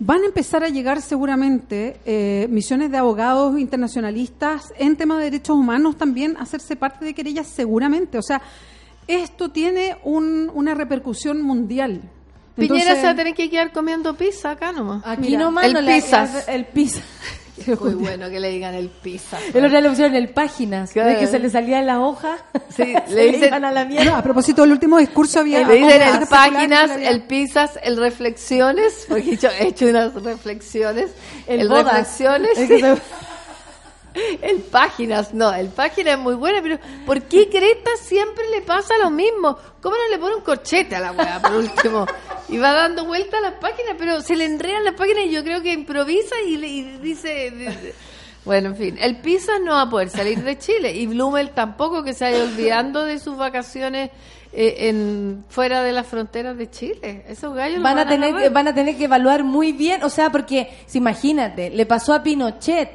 van 0.03 0.23
a 0.23 0.27
empezar 0.27 0.65
a 0.65 0.69
llegar 0.71 1.03
seguramente 1.03 2.01
eh, 2.07 2.47
misiones 2.51 2.91
de 2.91 2.97
abogados 2.97 3.59
internacionalistas 3.59 4.73
en 4.79 4.97
tema 4.97 5.19
de 5.19 5.25
derechos 5.25 5.57
humanos 5.57 5.97
también 5.99 6.37
a 6.39 6.43
hacerse 6.43 6.75
parte 6.75 7.05
de 7.05 7.15
querellas 7.15 7.47
seguramente. 7.47 8.17
O 8.19 8.23
sea, 8.23 8.41
esto 9.07 9.51
tiene 9.51 9.97
un- 10.05 10.51
una 10.55 10.75
repercusión 10.75 11.43
mundial. 11.43 12.01
Piñera 12.57 12.95
se 12.97 13.03
va 13.05 13.11
a 13.11 13.15
tener 13.17 13.35
que 13.35 13.49
quedar 13.49 13.73
comiendo 13.73 14.15
pizza 14.17 14.51
acá 14.53 14.73
nomás. 14.73 15.03
Aquí 15.07 15.23
Mira, 15.29 15.41
nomás 15.41 15.65
el 15.67 15.73
no 15.75 15.81
le- 15.81 15.95
pizzas. 15.95 16.49
el 16.49 16.65
pizza. 16.67 17.01
Muy 17.81 17.95
bueno 17.95 18.29
que 18.31 18.41
le 18.41 18.49
digan 18.51 18.75
el 18.75 18.89
pizza. 18.89 19.39
El 19.49 19.57
otro 19.65 19.71
día 19.71 19.81
le 19.81 19.89
pusieron 19.91 20.15
el 20.15 20.29
páginas, 20.31 20.93
Claro. 20.93 21.11
de 21.11 21.19
que 21.19 21.27
se 21.27 21.39
le 21.39 21.51
salía 21.51 21.79
de 21.79 21.85
la 21.85 22.01
hoja. 22.01 22.39
Sí, 22.75 22.95
le 23.09 23.27
dicen- 23.33 23.53
a 23.55 23.59
la 23.73 23.85
No, 23.85 24.17
a 24.17 24.23
propósito 24.23 24.63
del 24.63 24.73
último 24.73 24.99
discurso 24.99 25.41
había... 25.41 25.67
Le 25.67 25.75
dicen 25.75 26.03
el 26.03 26.27
páginas, 26.29 26.91
el 26.97 27.23
pizzas, 27.23 27.79
el 27.83 27.97
reflexiones, 27.97 29.07
porque 29.09 29.37
yo 29.37 29.49
he 29.51 29.69
hecho 29.69 29.87
unas 29.87 30.15
reflexiones. 30.15 31.11
El 31.47 31.61
El, 31.61 31.69
bodas. 31.69 31.85
reflexiones. 31.85 32.59
El 32.59 32.69
que 32.69 32.81
se- 32.81 32.97
El 34.43 34.59
páginas, 34.63 35.33
no, 35.35 35.53
el 35.53 35.69
página 35.69 36.13
es 36.13 36.19
muy 36.19 36.35
buena, 36.35 36.61
pero 36.63 36.79
¿por 37.07 37.23
qué 37.23 37.49
Creta 37.49 37.91
siempre 38.01 38.49
le 38.51 38.63
pasa 38.63 38.99
lo 38.99 39.11
mismo? 39.11 39.57
¿Cómo 39.81 39.97
no 39.97 40.09
le 40.11 40.19
pone 40.19 40.35
un 40.37 40.43
corchete 40.43 40.97
a 40.97 41.01
la 41.01 41.13
weá 41.13 41.41
por 41.41 41.53
último? 41.53 42.07
Y 42.49 42.59
va 42.59 42.73
dando 42.73 43.05
vuelta 43.05 43.39
a 43.39 43.41
las 43.41 43.55
páginas, 43.55 43.95
pero 43.99 44.21
se 44.21 44.35
le 44.37 44.45
enredan 44.47 44.85
las 44.85 44.95
páginas 44.95 45.25
y 45.27 45.31
yo 45.31 45.45
creo 45.45 45.63
que 45.63 45.73
improvisa 45.73 46.35
y, 46.47 46.57
le, 46.57 46.67
y 46.67 46.83
dice... 46.99 47.51
dice- 47.53 47.95
Bueno, 48.45 48.69
en 48.71 48.77
fin, 48.77 48.99
el 49.01 49.21
Pisa 49.21 49.59
no 49.59 49.73
va 49.75 49.83
a 49.83 49.91
poder 49.91 50.09
salir 50.09 50.43
de 50.43 50.59
Chile 50.59 50.93
y 50.95 51.07
Blumel 51.07 51.51
tampoco 51.51 52.03
que 52.03 52.15
se 52.15 52.25
vaya 52.25 52.43
olvidando 52.43 53.05
de 53.05 53.19
sus 53.19 53.37
vacaciones 53.37 54.11
eh, 54.53 54.89
en 54.89 55.45
fuera 55.51 55.83
de 55.83 55.93
las 55.93 56.07
fronteras 56.07 56.57
de 56.57 56.71
Chile. 56.71 57.25
Esos 57.29 57.55
gallos 57.55 57.77
lo 57.79 57.85
van 57.85 57.99
a 57.99 58.09
tener 58.09 58.35
que, 58.35 58.49
van 58.49 58.67
a 58.67 58.75
tener 58.75 58.97
que 58.97 59.05
evaluar 59.05 59.45
muy 59.45 59.73
bien, 59.73 60.03
o 60.03 60.09
sea, 60.09 60.31
porque 60.33 60.69
si 60.87 60.99
imagínate, 60.99 61.69
le 61.69 61.85
pasó 61.85 62.15
a 62.15 62.23
Pinochet 62.23 62.91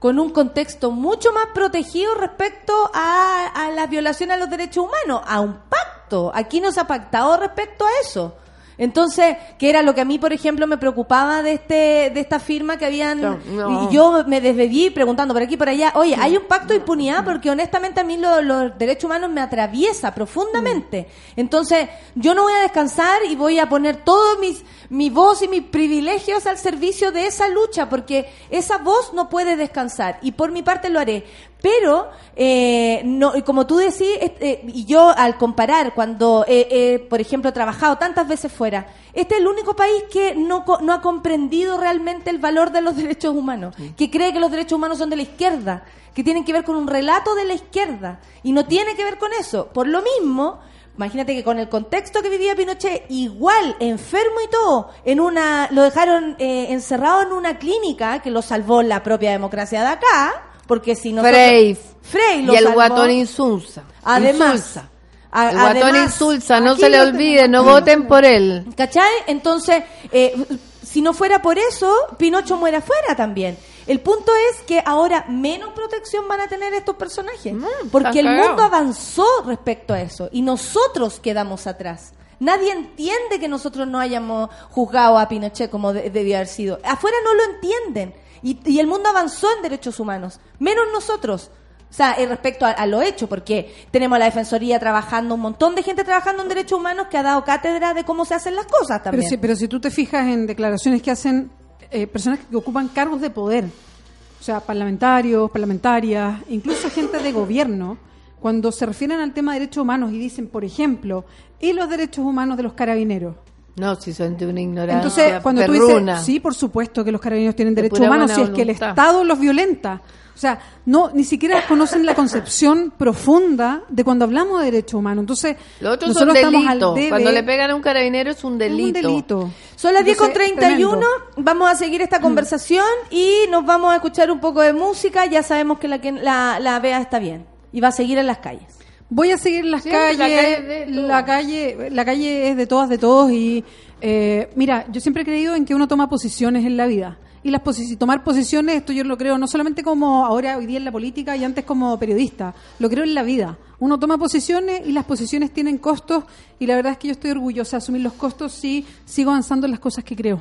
con 0.00 0.18
un 0.18 0.30
contexto 0.30 0.90
mucho 0.90 1.32
más 1.32 1.46
protegido 1.54 2.14
respecto 2.14 2.90
a, 2.92 3.46
a 3.54 3.70
la 3.70 3.86
violación 3.86 4.32
a 4.32 4.36
los 4.36 4.50
derechos 4.50 4.86
humanos, 4.86 5.22
a 5.26 5.40
un 5.40 5.60
pacto. 5.68 6.32
Aquí 6.34 6.60
no 6.60 6.72
se 6.72 6.80
ha 6.80 6.86
pactado 6.86 7.36
respecto 7.36 7.84
a 7.84 7.90
eso. 8.02 8.34
Entonces, 8.80 9.36
que 9.58 9.68
era 9.70 9.82
lo 9.82 9.94
que 9.94 10.00
a 10.00 10.04
mí, 10.04 10.18
por 10.18 10.32
ejemplo, 10.32 10.66
me 10.66 10.78
preocupaba 10.78 11.42
de 11.42 11.52
este 11.52 12.10
de 12.12 12.18
esta 12.20 12.40
firma 12.40 12.78
que 12.78 12.86
habían 12.86 13.20
No, 13.20 13.38
no. 13.52 13.84
y 13.90 13.94
yo 13.94 14.24
me 14.26 14.40
desbedí 14.40 14.88
preguntando 14.90 15.34
por 15.34 15.42
aquí 15.42 15.54
y 15.54 15.56
por 15.58 15.68
allá, 15.68 15.92
oye, 15.94 16.16
hay 16.18 16.36
un 16.36 16.44
pacto 16.48 16.68
de 16.72 16.76
impunidad 16.80 17.24
porque 17.24 17.50
honestamente 17.50 18.00
a 18.00 18.04
mí 18.04 18.16
lo- 18.16 18.40
los 18.40 18.76
derechos 18.78 19.04
humanos 19.04 19.30
me 19.30 19.42
atraviesa 19.42 20.14
profundamente. 20.14 21.06
Entonces, 21.36 21.88
yo 22.14 22.34
no 22.34 22.42
voy 22.44 22.54
a 22.54 22.62
descansar 22.62 23.20
y 23.28 23.36
voy 23.36 23.58
a 23.58 23.68
poner 23.68 23.96
todos 23.98 24.38
mis 24.40 24.64
mi 24.88 25.08
voz 25.08 25.40
y 25.42 25.46
mis 25.46 25.62
privilegios 25.62 26.46
al 26.48 26.58
servicio 26.58 27.12
de 27.12 27.26
esa 27.26 27.48
lucha 27.48 27.88
porque 27.88 28.28
esa 28.50 28.78
voz 28.78 29.12
no 29.14 29.28
puede 29.28 29.54
descansar 29.54 30.18
y 30.20 30.32
por 30.32 30.50
mi 30.50 30.62
parte 30.64 30.88
lo 30.88 30.98
haré. 30.98 31.24
Pero, 31.62 32.08
eh, 32.36 33.02
no, 33.04 33.36
y 33.36 33.42
como 33.42 33.66
tú 33.66 33.76
decís, 33.76 34.08
eh, 34.20 34.62
y 34.66 34.84
yo 34.84 35.12
al 35.16 35.36
comparar 35.36 35.94
cuando, 35.94 36.44
eh, 36.48 36.68
eh, 36.70 37.06
por 37.10 37.20
ejemplo, 37.20 37.50
he 37.50 37.52
trabajado 37.52 37.98
tantas 37.98 38.26
veces 38.26 38.50
fuera, 38.50 38.86
este 39.12 39.34
es 39.34 39.40
el 39.40 39.46
único 39.46 39.76
país 39.76 40.04
que 40.10 40.34
no, 40.34 40.64
no 40.80 40.92
ha 40.92 41.00
comprendido 41.00 41.78
realmente 41.78 42.30
el 42.30 42.38
valor 42.38 42.72
de 42.72 42.80
los 42.80 42.96
derechos 42.98 43.34
humanos, 43.34 43.74
que 43.96 44.10
cree 44.10 44.32
que 44.32 44.40
los 44.40 44.50
derechos 44.50 44.76
humanos 44.76 44.98
son 44.98 45.10
de 45.10 45.16
la 45.16 45.22
izquierda, 45.22 45.84
que 46.14 46.24
tienen 46.24 46.44
que 46.44 46.52
ver 46.52 46.64
con 46.64 46.76
un 46.76 46.86
relato 46.86 47.34
de 47.34 47.44
la 47.44 47.54
izquierda, 47.54 48.20
y 48.42 48.52
no 48.52 48.64
tiene 48.66 48.94
que 48.94 49.04
ver 49.04 49.18
con 49.18 49.30
eso. 49.38 49.68
Por 49.68 49.86
lo 49.86 50.02
mismo, 50.02 50.60
Imagínate 50.96 51.34
que 51.34 51.42
con 51.42 51.58
el 51.58 51.70
contexto 51.70 52.20
que 52.20 52.28
vivía 52.28 52.54
Pinochet, 52.54 53.06
igual, 53.08 53.74
enfermo 53.80 54.36
y 54.44 54.50
todo, 54.50 54.90
en 55.06 55.20
una, 55.20 55.66
lo 55.70 55.82
dejaron 55.82 56.36
eh, 56.38 56.66
encerrado 56.72 57.22
en 57.22 57.32
una 57.32 57.58
clínica 57.58 58.18
que 58.18 58.30
lo 58.30 58.42
salvó 58.42 58.82
la 58.82 59.02
propia 59.02 59.30
democracia 59.30 59.80
de 59.80 59.86
acá, 59.86 60.49
porque 60.70 60.94
si 60.94 61.12
no 61.12 61.22
Frey. 61.22 61.76
Frey 62.00 62.42
lo 62.42 62.52
y 62.54 62.56
el 62.56 62.62
salvó. 62.62 62.74
guatón 62.76 63.10
insulsa. 63.10 63.82
Además, 64.04 64.54
Insulsa. 64.54 64.88
a- 65.32 65.50
El 65.50 65.56
guatón 65.58 65.82
además, 65.82 66.12
insulsa, 66.12 66.60
no 66.60 66.76
se 66.76 66.88
le 66.88 67.00
olvide, 67.00 67.48
no 67.48 67.64
voten 67.64 68.06
por 68.06 68.24
él. 68.24 68.66
¿Cachai? 68.76 69.10
Entonces, 69.26 69.82
eh, 70.12 70.34
si 70.82 71.02
no 71.02 71.12
fuera 71.12 71.42
por 71.42 71.58
eso, 71.58 71.92
Pinocho 72.18 72.56
muere 72.56 72.76
afuera 72.78 73.16
también. 73.16 73.58
El 73.86 73.98
punto 74.00 74.30
es 74.52 74.62
que 74.62 74.80
ahora 74.86 75.24
menos 75.28 75.70
protección 75.74 76.28
van 76.28 76.40
a 76.40 76.46
tener 76.46 76.72
estos 76.74 76.94
personajes. 76.96 77.52
porque 77.90 78.20
el 78.20 78.28
mundo 78.28 78.62
avanzó 78.62 79.26
respecto 79.46 79.92
a 79.94 80.00
eso 80.00 80.28
y 80.30 80.42
nosotros 80.42 81.18
quedamos 81.20 81.66
atrás. 81.66 82.12
Nadie 82.38 82.70
entiende 82.72 83.38
que 83.38 83.48
nosotros 83.48 83.86
no 83.86 83.98
hayamos 83.98 84.48
juzgado 84.70 85.18
a 85.18 85.28
Pinochet 85.28 85.70
como 85.70 85.92
de- 85.92 86.08
debió 86.10 86.36
haber 86.36 86.46
sido. 86.48 86.78
Afuera 86.84 87.16
no 87.24 87.34
lo 87.34 87.42
entienden. 87.54 88.14
Y, 88.42 88.58
y 88.64 88.78
el 88.80 88.86
mundo 88.86 89.08
avanzó 89.08 89.48
en 89.56 89.62
derechos 89.62 90.00
humanos, 90.00 90.40
menos 90.58 90.84
nosotros. 90.92 91.50
O 91.90 91.92
sea, 91.92 92.14
respecto 92.14 92.64
a, 92.64 92.70
a 92.70 92.86
lo 92.86 93.02
hecho, 93.02 93.28
porque 93.28 93.74
tenemos 93.90 94.16
a 94.16 94.20
la 94.20 94.24
Defensoría 94.26 94.78
trabajando, 94.78 95.34
un 95.34 95.40
montón 95.40 95.74
de 95.74 95.82
gente 95.82 96.04
trabajando 96.04 96.42
en 96.42 96.48
derechos 96.48 96.78
humanos 96.78 97.08
que 97.10 97.18
ha 97.18 97.22
dado 97.22 97.44
cátedra 97.44 97.94
de 97.94 98.04
cómo 98.04 98.24
se 98.24 98.34
hacen 98.34 98.54
las 98.54 98.66
cosas 98.66 99.00
Pero 99.00 99.02
también. 99.02 99.28
si, 99.28 99.36
pero 99.36 99.56
si 99.56 99.66
tú 99.66 99.80
te 99.80 99.90
fijas 99.90 100.28
en 100.28 100.46
declaraciones 100.46 101.02
que 101.02 101.10
hacen 101.10 101.50
eh, 101.90 102.06
personas 102.06 102.38
que 102.48 102.54
ocupan 102.54 102.88
cargos 102.88 103.20
de 103.20 103.30
poder, 103.30 103.64
o 103.64 104.42
sea, 104.42 104.60
parlamentarios, 104.60 105.50
parlamentarias, 105.50 106.38
incluso 106.48 106.88
gente 106.90 107.18
de 107.18 107.32
gobierno, 107.32 107.98
cuando 108.40 108.70
se 108.72 108.86
refieren 108.86 109.20
al 109.20 109.34
tema 109.34 109.52
de 109.52 109.60
derechos 109.60 109.82
humanos 109.82 110.12
y 110.12 110.18
dicen, 110.18 110.46
por 110.46 110.64
ejemplo, 110.64 111.24
y 111.58 111.72
los 111.72 111.90
derechos 111.90 112.24
humanos 112.24 112.56
de 112.56 112.62
los 112.62 112.72
carabineros. 112.72 113.34
No, 113.76 113.94
si 113.96 114.12
son 114.12 114.36
de 114.36 114.46
una 114.46 114.60
ignorancia 114.60 114.96
Entonces, 114.96 115.42
cuando 115.42 115.64
tú 115.64 115.72
perruna. 115.72 116.12
dices, 116.14 116.26
sí, 116.26 116.40
por 116.40 116.54
supuesto 116.54 117.04
que 117.04 117.12
los 117.12 117.20
carabineros 117.20 117.56
tienen 117.56 117.74
De 117.74 117.82
derechos 117.82 118.00
humanos, 118.06 118.30
si 118.32 118.42
es 118.42 118.50
que 118.50 118.62
el. 118.62 118.70
Estado 118.70 119.24
los 119.24 119.38
violenta. 119.38 120.02
O 120.34 120.38
sea, 120.40 120.58
no, 120.86 121.10
ni 121.12 121.22
siquiera 121.24 121.66
conocen 121.68 122.06
la 122.06 122.14
concepción 122.14 122.92
profunda 122.98 123.82
de 123.90 124.04
cuando 124.04 124.24
hablamos 124.24 124.60
de 124.60 124.66
derechos 124.70 124.94
humanos. 124.94 125.22
Entonces, 125.22 125.56
son 125.80 125.98
nosotros 126.00 126.34
estamos 126.34 126.66
al 126.66 126.80
debe- 126.80 127.08
Cuando 127.10 127.30
le 127.32 127.42
pegan 127.42 127.70
a 127.70 127.74
un 127.74 127.82
carabinero 127.82 128.30
es 128.30 128.42
un 128.42 128.54
es 128.54 128.58
delito. 128.58 128.86
un 128.86 128.92
delito. 129.14 129.50
Son 129.76 129.92
las 129.94 130.04
10 130.04 130.16
con 130.16 130.28
Entonces, 130.30 130.56
31, 130.56 130.90
tremendo. 130.98 131.08
vamos 131.36 131.70
a 131.70 131.74
seguir 131.74 132.00
esta 132.00 132.20
conversación 132.20 132.84
y 133.10 133.34
nos 133.50 133.66
vamos 133.66 133.92
a 133.92 133.96
escuchar 133.96 134.30
un 134.30 134.40
poco 134.40 134.62
de 134.62 134.72
música. 134.72 135.26
Ya 135.26 135.42
sabemos 135.42 135.78
que 135.78 135.88
la, 135.88 136.00
que 136.00 136.12
la, 136.12 136.58
la 136.58 136.80
Bea 136.80 137.00
está 137.00 137.18
bien 137.18 137.44
y 137.72 137.80
va 137.80 137.88
a 137.88 137.92
seguir 137.92 138.16
en 138.18 138.26
las 138.26 138.38
calles. 138.38 138.78
Voy 139.10 139.32
a 139.32 139.38
seguir 139.38 139.64
las 139.64 139.82
Sí, 139.82 139.90
la 139.90 139.98
calle 139.98 140.18
calles. 140.18 140.88
La 140.96 141.24
calle, 141.24 141.90
la 141.90 142.04
calle 142.04 142.50
es 142.50 142.56
de 142.56 142.66
todas, 142.66 142.88
de 142.88 142.96
todos. 142.98 143.30
Y 143.32 143.64
eh, 144.00 144.50
mira, 144.54 144.86
yo 144.92 145.00
siempre 145.00 145.22
he 145.22 145.26
creído 145.26 145.54
en 145.56 145.64
que 145.64 145.74
uno 145.74 145.88
toma 145.88 146.08
posiciones 146.08 146.64
en 146.64 146.76
la 146.76 146.86
vida. 146.86 147.18
Y 147.42 147.50
las 147.50 147.62
posi- 147.62 147.96
tomar 147.96 148.22
posiciones, 148.22 148.76
esto 148.76 148.92
yo 148.92 149.02
lo 149.02 149.16
creo 149.16 149.38
no 149.38 149.46
solamente 149.48 149.82
como 149.82 150.26
ahora, 150.26 150.58
hoy 150.58 150.66
día 150.66 150.76
en 150.76 150.84
la 150.84 150.92
política 150.92 151.36
y 151.36 151.42
antes 151.44 151.64
como 151.64 151.98
periodista, 151.98 152.54
lo 152.78 152.88
creo 152.90 153.02
en 153.02 153.14
la 153.14 153.22
vida. 153.22 153.56
Uno 153.78 153.98
toma 153.98 154.18
posiciones 154.18 154.82
y 154.86 154.92
las 154.92 155.06
posiciones 155.06 155.50
tienen 155.50 155.78
costos. 155.78 156.24
Y 156.58 156.66
la 156.66 156.76
verdad 156.76 156.92
es 156.92 156.98
que 156.98 157.08
yo 157.08 157.12
estoy 157.12 157.30
orgullosa 157.30 157.78
de 157.78 157.82
asumir 157.82 158.02
los 158.02 158.12
costos 158.12 158.52
si 158.52 158.86
sigo 159.06 159.30
avanzando 159.30 159.66
en 159.66 159.70
las 159.72 159.80
cosas 159.80 160.04
que 160.04 160.14
creo. 160.14 160.40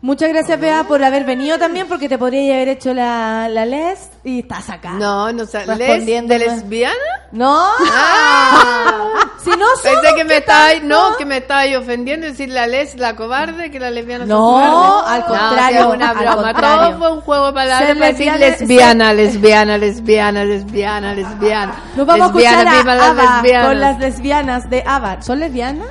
Muchas 0.00 0.28
gracias, 0.28 0.60
Bea, 0.60 0.84
por 0.84 1.02
haber 1.02 1.24
venido 1.24 1.58
también, 1.58 1.88
porque 1.88 2.08
te 2.08 2.18
podría 2.18 2.54
haber 2.54 2.68
hecho 2.68 2.94
la, 2.94 3.48
la 3.48 3.66
les 3.66 4.10
y 4.22 4.40
estás 4.40 4.70
acá. 4.70 4.92
No, 4.92 5.32
no 5.32 5.44
sé. 5.44 5.66
¿les- 5.76 6.06
¿De 6.06 6.22
¿no? 6.22 6.28
lesbiana? 6.28 6.94
No. 7.32 7.64
si 9.42 9.50
no 9.50 9.56
somos, 9.56 9.80
Pensé 9.82 10.14
que 10.16 10.22
me 10.24 10.30
¿qué 10.34 10.36
estabais, 10.38 10.78
tanto? 10.80 10.88
no, 11.10 11.16
que 11.16 11.24
me 11.24 11.36
estabais 11.38 11.76
ofendiendo 11.76 12.26
decir 12.28 12.48
la 12.48 12.66
les, 12.68 12.96
la 12.96 13.16
cobarde, 13.16 13.70
que 13.72 13.80
la 13.80 13.90
lesbiana 13.90 14.24
son 14.24 14.28
No, 14.28 14.40
cobardes. 14.40 15.10
al 15.12 15.20
No, 15.20 15.26
contrario, 15.26 15.78
es 15.80 15.86
una 15.96 16.10
al 16.10 16.16
broma. 16.16 16.42
contrario. 16.52 16.86
Todo 16.88 16.98
fue 16.98 17.12
un 17.12 17.20
juego 17.22 17.46
de 17.46 17.52
palabras 17.54 17.94
para 17.94 18.06
decir 18.06 18.32
lesbiana- 18.32 19.12
lesbiana, 19.14 19.78
lesbiana, 19.78 20.44
lesbiana, 20.44 21.14
lesbiana. 21.14 21.74
Nos 21.96 22.06
vamos 22.06 22.34
Lesbiana, 22.34 22.58
a 22.70 22.74
escuchar 22.76 22.88
a 22.88 22.94
las 22.94 23.08
ABBA 23.08 23.32
lesbianas. 23.42 23.66
con 23.68 23.80
las 23.80 23.98
lesbianas 23.98 24.70
de 24.70 24.84
ABBA. 24.86 25.22
¿Son 25.22 25.40
lesbianas? 25.40 25.88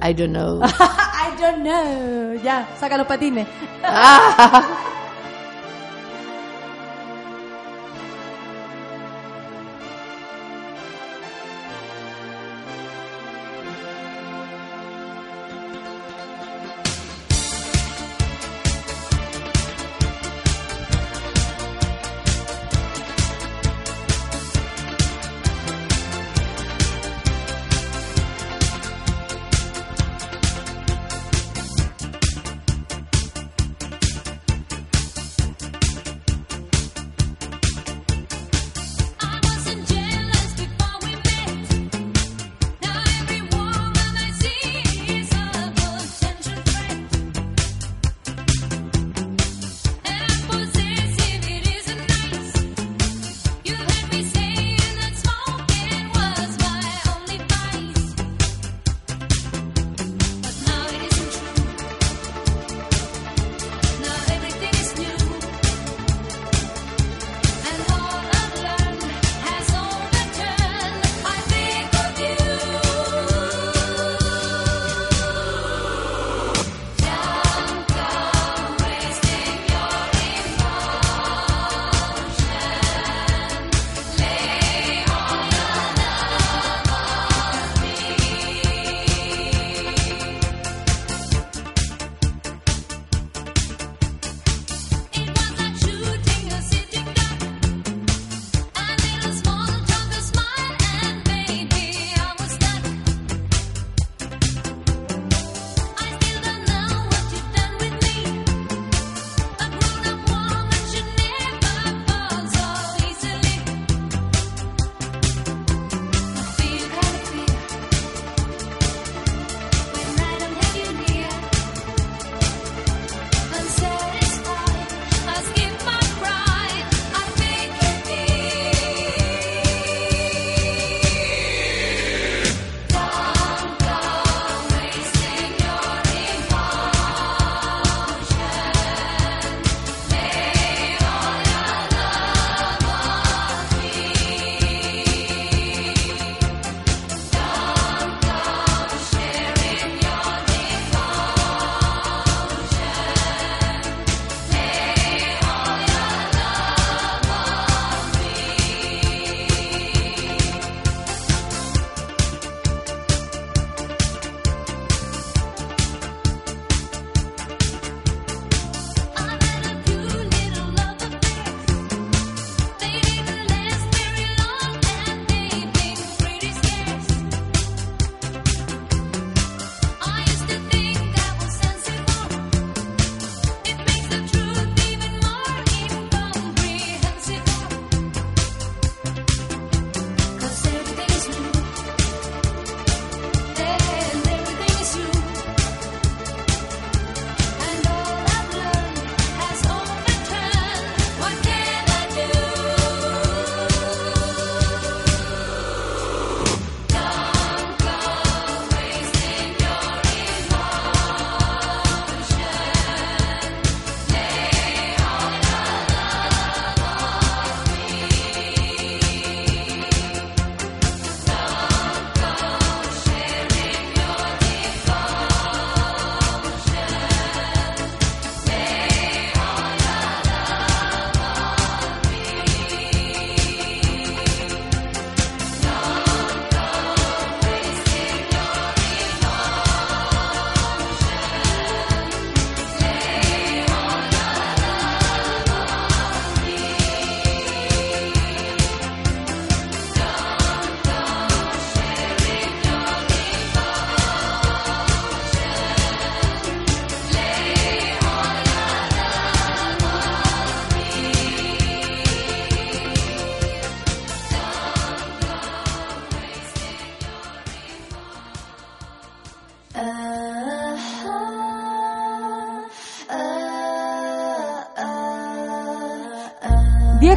I 0.00 0.12
don't 0.12 0.32
know. 0.32 0.60
I 0.64 1.34
don't 1.40 1.62
know. 1.62 2.34
Ya, 2.42 2.66
saca 2.78 2.96
los 2.96 3.06
patines. 3.06 3.46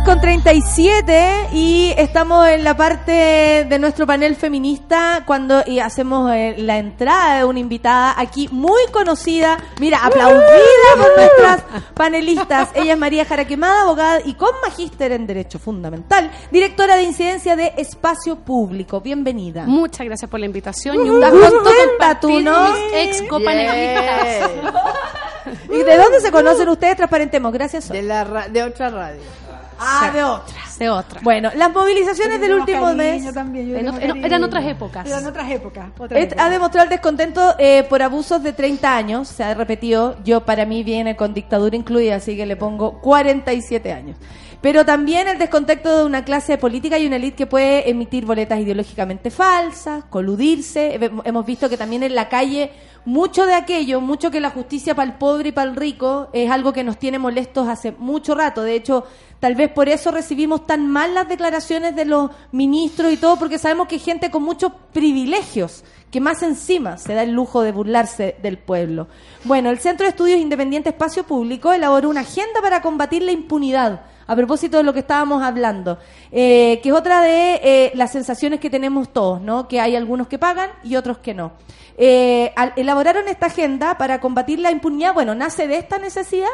con 0.08 0.22
37 0.22 1.50
y 1.52 1.94
estamos 1.98 2.48
en 2.48 2.64
la 2.64 2.78
parte 2.78 3.66
de 3.68 3.78
nuestro 3.78 4.08
panel 4.08 4.38
feminista 4.38 5.24
cuando 5.28 5.64
y 5.66 5.80
hacemos 5.80 6.32
eh, 6.34 6.56
la 6.60 6.78
entrada 6.78 7.40
de 7.40 7.44
una 7.44 7.60
invitada 7.60 8.14
aquí 8.18 8.48
muy 8.50 8.80
conocida, 8.94 9.58
mira, 9.82 10.00
aplaudida 10.06 10.40
por 10.98 11.18
nuestras 11.18 11.64
panelistas. 11.94 12.70
Ella 12.74 12.94
es 12.94 12.98
María 13.00 13.26
Jaraquemada, 13.26 13.82
abogada 13.82 14.20
y 14.24 14.36
con 14.36 14.52
magíster 14.64 15.12
en 15.12 15.28
Derecho 15.28 15.60
Fundamental, 15.60 16.32
directora 16.52 16.96
de 16.96 17.04
incidencia 17.04 17.58
de 17.58 17.74
Espacio 17.76 18.38
Público. 18.38 19.02
Bienvenida. 19.02 19.66
Muchas 19.66 20.06
gracias 20.06 20.32
por 20.32 20.40
la 20.40 20.46
invitación 20.46 21.06
y 21.06 21.10
un 21.10 21.20
gusto 21.20 21.64
contenta 21.64 22.18
tú, 22.22 22.40
¿no? 22.40 22.70
mis 22.72 22.94
ex 22.94 23.22
copanelistas. 23.24 24.52
¿Y 25.70 25.84
de 25.84 25.98
dónde 25.98 26.22
se 26.22 26.32
conocen 26.32 26.70
ustedes? 26.70 26.96
Transparentemos, 26.96 27.52
gracias. 27.52 27.90
De, 27.90 28.02
la 28.02 28.24
ra- 28.24 28.48
de 28.48 28.64
otra 28.64 28.90
radio. 28.90 29.22
Ah, 29.80 30.12
de 30.14 30.24
otras. 30.24 30.80
De 30.80 30.90
otra. 30.90 31.22
Bueno, 31.24 31.52
las 31.56 31.74
movilizaciones 31.74 32.40
del 32.40 32.54
último 32.54 32.86
cariño 32.86 32.96
mes. 32.98 33.34
también, 33.34 33.70
yo 33.70 33.78
En 33.78 33.86
cariño. 33.86 34.26
eran 34.26 34.44
otras 34.44 34.66
épocas. 34.66 35.06
Eran 35.06 35.26
otras 35.26 35.46
otras 35.46 35.52
épocas. 35.52 36.38
ha 36.38 36.50
demostrado 36.50 36.84
el 36.86 36.90
descontento 36.90 37.56
eh, 37.58 37.84
por 37.84 38.02
abusos 38.02 38.42
de 38.44 38.54
30 38.54 38.96
años, 38.96 39.28
se 39.28 39.44
ha 39.44 39.54
repetido, 39.54 40.18
yo 40.24 40.42
para 40.42 40.66
mí 40.66 40.84
viene 40.84 41.16
con 41.16 41.34
dictadura 41.34 41.76
incluida, 41.76 42.16
así 42.16 42.36
que 42.36 42.46
le 42.46 42.56
pongo 42.56 43.00
47 43.02 43.92
años. 43.94 44.18
Pero 44.62 44.84
también 44.86 45.28
el 45.28 45.38
descontento 45.38 46.00
de 46.00 46.06
una 46.06 46.26
clase 46.26 46.58
política 46.58 46.98
y 46.98 47.06
una 47.06 47.18
élite 47.18 47.36
que 47.38 47.46
puede 47.46 47.90
emitir 47.90 48.26
boletas 48.26 48.60
ideológicamente 48.60 49.30
falsas, 49.30 50.04
coludirse. 50.10 50.96
He- 50.96 51.12
Hemos 51.26 51.46
visto 51.46 51.70
que 51.70 51.78
también 51.78 52.02
en 52.04 52.16
la 52.16 52.28
calle 52.28 52.72
mucho 53.06 53.46
de 53.46 53.54
aquello, 53.54 54.02
mucho 54.02 54.32
que 54.32 54.40
la 54.42 54.50
justicia 54.50 54.96
para 54.96 55.10
el 55.12 55.18
pobre 55.18 55.50
y 55.50 55.52
para 55.52 55.70
el 55.70 55.76
rico 55.78 56.30
es 56.34 56.50
algo 56.52 56.74
que 56.74 56.84
nos 56.84 56.98
tiene 56.98 57.20
molestos 57.20 57.68
hace 57.68 57.92
mucho 57.94 58.34
rato. 58.36 58.64
De 58.64 58.76
hecho, 58.76 59.06
tal 59.40 59.54
vez 59.56 59.70
por 59.72 59.88
eso 59.90 60.12
recibimos 60.12 60.66
tan 60.66 60.90
mal 60.90 61.14
las 61.14 61.30
declaraciones 61.30 61.96
de 61.96 62.06
los 62.06 62.32
ministros 62.52 63.14
y 63.14 63.18
todo, 63.18 63.38
porque 63.38 63.60
sabemos 63.60 63.88
que 63.88 63.96
hay 63.96 64.02
gente 64.02 64.32
con 64.32 64.44
muchos 64.44 64.72
privilegios 64.92 65.84
que 66.12 66.20
más 66.20 66.42
encima 66.42 66.98
se 66.98 67.14
da 67.14 67.24
el 67.24 67.32
lujo 67.32 67.62
de 67.62 67.72
burlarse 67.72 68.36
del 68.42 68.58
pueblo. 68.58 69.08
Bueno, 69.44 69.70
el 69.70 69.78
Centro 69.80 70.06
de 70.06 70.10
Estudios 70.10 70.40
Independiente 70.40 70.90
Espacio 70.90 71.24
Público 71.24 71.72
elaboró 71.74 72.10
una 72.10 72.22
agenda 72.22 72.62
para 72.62 72.82
combatir 72.82 73.22
la 73.24 73.32
impunidad, 73.34 74.02
a 74.28 74.36
propósito 74.36 74.78
de 74.78 74.84
lo 74.84 74.94
que 74.94 75.00
estábamos 75.00 75.42
hablando, 75.42 75.98
eh, 76.32 76.80
que 76.84 76.90
es 76.90 76.96
otra 76.96 77.22
de 77.22 77.60
eh, 77.64 77.92
las 77.96 78.12
sensaciones 78.12 78.60
que 78.60 78.70
tenemos 78.70 79.12
todos, 79.12 79.42
¿no? 79.42 79.68
Que 79.68 79.80
hay 79.80 79.96
algunos 79.96 80.28
que 80.28 80.38
pagan 80.38 80.70
y 80.84 80.96
otros 80.96 81.18
que 81.18 81.34
no. 81.34 81.54
Eh, 81.98 82.54
elaboraron 82.76 83.28
esta 83.28 83.48
agenda 83.48 83.98
para 83.98 84.20
combatir 84.20 84.60
la 84.60 84.72
impunidad. 84.72 85.14
Bueno, 85.14 85.34
nace 85.34 85.68
de 85.68 85.78
esta 85.78 85.98
necesidad. 85.98 86.48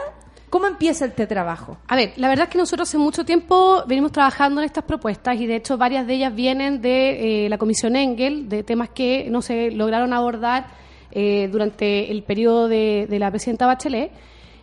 ¿Cómo 0.50 0.68
empieza 0.68 1.06
este 1.06 1.26
trabajo? 1.26 1.78
A 1.88 1.96
ver, 1.96 2.14
la 2.16 2.30
verdad 2.30 2.44
es 2.44 2.52
que 2.52 2.60
nosotros 2.60 2.88
hace 2.88 3.00
mucho 3.00 3.26
tiempo 3.26 3.84
venimos 3.88 4.12
trabajando 4.12 4.62
en 4.62 4.66
estas 4.66 4.84
propuestas 4.84 5.36
y 5.42 5.48
de 5.48 5.56
hecho 5.56 5.80
varias 5.80 6.06
de 6.06 6.14
ellas 6.14 6.34
vienen 6.34 6.80
de 6.80 7.46
eh, 7.46 7.50
la 7.50 7.58
Comisión 7.58 7.96
Engel, 7.96 8.48
de 8.48 8.62
temas 8.62 8.90
que 8.90 9.28
no 9.32 9.42
se 9.42 9.72
lograron 9.72 10.14
abordar 10.14 10.68
eh, 11.12 11.50
durante 11.52 12.12
el 12.12 12.22
periodo 12.22 12.68
de, 12.68 13.08
de 13.10 13.20
la 13.20 13.32
presidenta 13.32 13.66
Bachelet. 13.66 14.12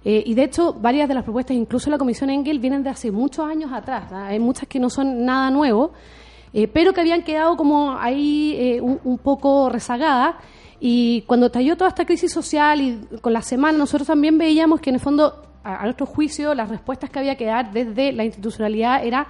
Eh, 0.04 0.22
y 0.26 0.34
de 0.34 0.44
hecho, 0.44 0.72
varias 0.72 1.08
de 1.08 1.14
las 1.14 1.24
propuestas, 1.24 1.56
incluso 1.56 1.90
la 1.90 1.98
Comisión 1.98 2.30
Engel, 2.30 2.58
vienen 2.58 2.82
de 2.82 2.90
hace 2.90 3.10
muchos 3.10 3.46
años 3.46 3.70
atrás. 3.72 4.10
¿ah? 4.12 4.28
Hay 4.28 4.38
muchas 4.38 4.68
que 4.68 4.78
no 4.78 4.88
son 4.88 5.24
nada 5.24 5.50
nuevo, 5.50 5.92
eh, 6.52 6.68
pero 6.68 6.92
que 6.92 7.00
habían 7.00 7.22
quedado 7.22 7.56
como 7.56 7.96
ahí 7.98 8.54
eh, 8.58 8.80
un, 8.80 9.18
poco 9.18 9.68
rezagadas. 9.68 10.36
Y 10.80 11.22
cuando 11.22 11.46
estalló 11.46 11.76
toda 11.76 11.88
esta 11.88 12.06
crisis 12.06 12.32
social 12.32 12.80
y 12.80 12.98
con 13.20 13.34
la 13.34 13.42
semana, 13.42 13.76
nosotros 13.76 14.06
también 14.06 14.38
veíamos 14.38 14.80
que 14.80 14.88
en 14.88 14.96
el 14.96 15.00
fondo, 15.00 15.42
a, 15.62 15.82
a 15.82 15.84
nuestro 15.84 16.06
juicio, 16.06 16.54
las 16.54 16.70
respuestas 16.70 17.10
que 17.10 17.18
había 17.18 17.36
que 17.36 17.44
dar 17.44 17.70
desde 17.70 18.12
la 18.12 18.24
institucionalidad 18.24 19.04
era 19.04 19.28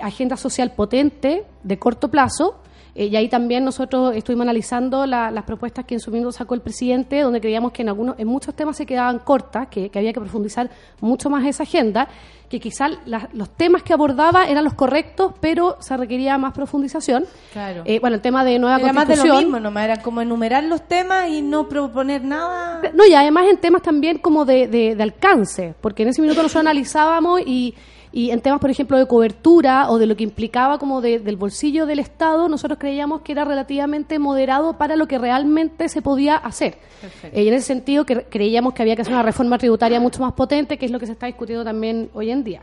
agenda 0.00 0.36
social 0.36 0.70
potente, 0.76 1.44
de 1.64 1.76
corto 1.76 2.08
plazo, 2.08 2.54
eh, 2.94 3.06
y 3.06 3.16
ahí 3.16 3.28
también 3.28 3.64
nosotros 3.64 4.14
estuvimos 4.14 4.42
analizando 4.44 5.06
la- 5.06 5.30
las 5.30 5.44
propuestas 5.44 5.84
que 5.84 5.94
en 5.94 6.00
su 6.00 6.10
momento 6.10 6.32
sacó 6.32 6.54
el 6.54 6.60
presidente, 6.60 7.20
donde 7.20 7.40
creíamos 7.40 7.72
que 7.72 7.82
en 7.82 7.88
algunos, 7.88 8.16
en 8.18 8.28
muchos 8.28 8.54
temas 8.54 8.76
se 8.76 8.84
quedaban 8.86 9.18
cortas, 9.20 9.68
que, 9.68 9.88
que 9.90 9.98
había 9.98 10.12
que 10.12 10.20
profundizar 10.20 10.70
mucho 11.00 11.30
más 11.30 11.44
esa 11.46 11.62
agenda, 11.62 12.08
que 12.50 12.60
quizás 12.60 12.90
los 13.32 13.48
temas 13.56 13.82
que 13.82 13.94
abordaba 13.94 14.44
eran 14.46 14.62
los 14.62 14.74
correctos, 14.74 15.32
pero 15.40 15.76
se 15.80 15.96
requería 15.96 16.36
más 16.36 16.52
profundización. 16.52 17.24
Claro. 17.50 17.80
Eh, 17.86 17.98
bueno, 17.98 18.16
el 18.16 18.20
tema 18.20 18.44
de 18.44 18.58
nueva 18.58 18.76
Era 18.78 18.92
más 18.92 19.08
de 19.08 19.16
lo 19.16 19.22
constitución. 19.22 19.44
mismo, 19.44 19.58
nomás 19.60 19.84
era 19.84 20.02
como 20.02 20.20
enumerar 20.20 20.62
los 20.64 20.82
temas 20.86 21.30
y 21.30 21.40
no 21.40 21.66
proponer 21.66 22.22
nada. 22.22 22.82
No, 22.92 23.06
y 23.06 23.14
además 23.14 23.46
en 23.48 23.56
temas 23.56 23.80
también 23.80 24.18
como 24.18 24.44
de, 24.44 24.68
de- 24.68 24.94
de 24.94 25.02
alcance, 25.02 25.74
porque 25.80 26.02
en 26.02 26.10
ese 26.10 26.20
minuto 26.20 26.42
nosotros 26.42 26.60
analizábamos 26.60 27.40
y, 27.46 27.74
y 28.12 28.30
en 28.30 28.40
temas, 28.42 28.60
por 28.60 28.70
ejemplo, 28.70 28.98
de 28.98 29.06
cobertura 29.06 29.90
o 29.90 29.98
de 29.98 30.06
lo 30.06 30.16
que 30.16 30.22
implicaba 30.24 30.78
como 30.78 31.00
de- 31.00 31.18
del 31.18 31.36
bolsillo 31.36 31.86
del 31.86 31.98
Estado, 31.98 32.48
nosotros 32.48 32.78
creíamos 32.78 33.22
que 33.22 33.32
era 33.32 33.44
relativamente 33.44 34.18
moderado 34.18 34.74
para 34.76 34.96
lo 34.96 35.06
que 35.08 35.18
realmente 35.18 35.88
se 35.88 36.02
podía 36.02 36.36
hacer. 36.36 36.76
Eh, 37.32 37.42
y 37.44 37.48
en 37.48 37.54
ese 37.54 37.66
sentido 37.66 38.04
que 38.04 38.24
creíamos 38.24 38.74
que 38.74 38.82
había 38.82 38.94
que 38.96 39.02
hacer 39.02 39.14
una 39.14 39.22
reforma 39.22 39.56
tributaria 39.58 39.98
mucho 39.98 40.20
más 40.22 40.34
potente, 40.34 40.76
que 40.76 40.84
es 40.86 40.92
lo 40.92 41.00
que 41.00 41.06
se 41.06 41.12
está 41.12 41.26
discutiendo 41.26 41.64
también 41.64 42.10
hoy 42.14 42.30
en 42.30 42.44
día. 42.44 42.60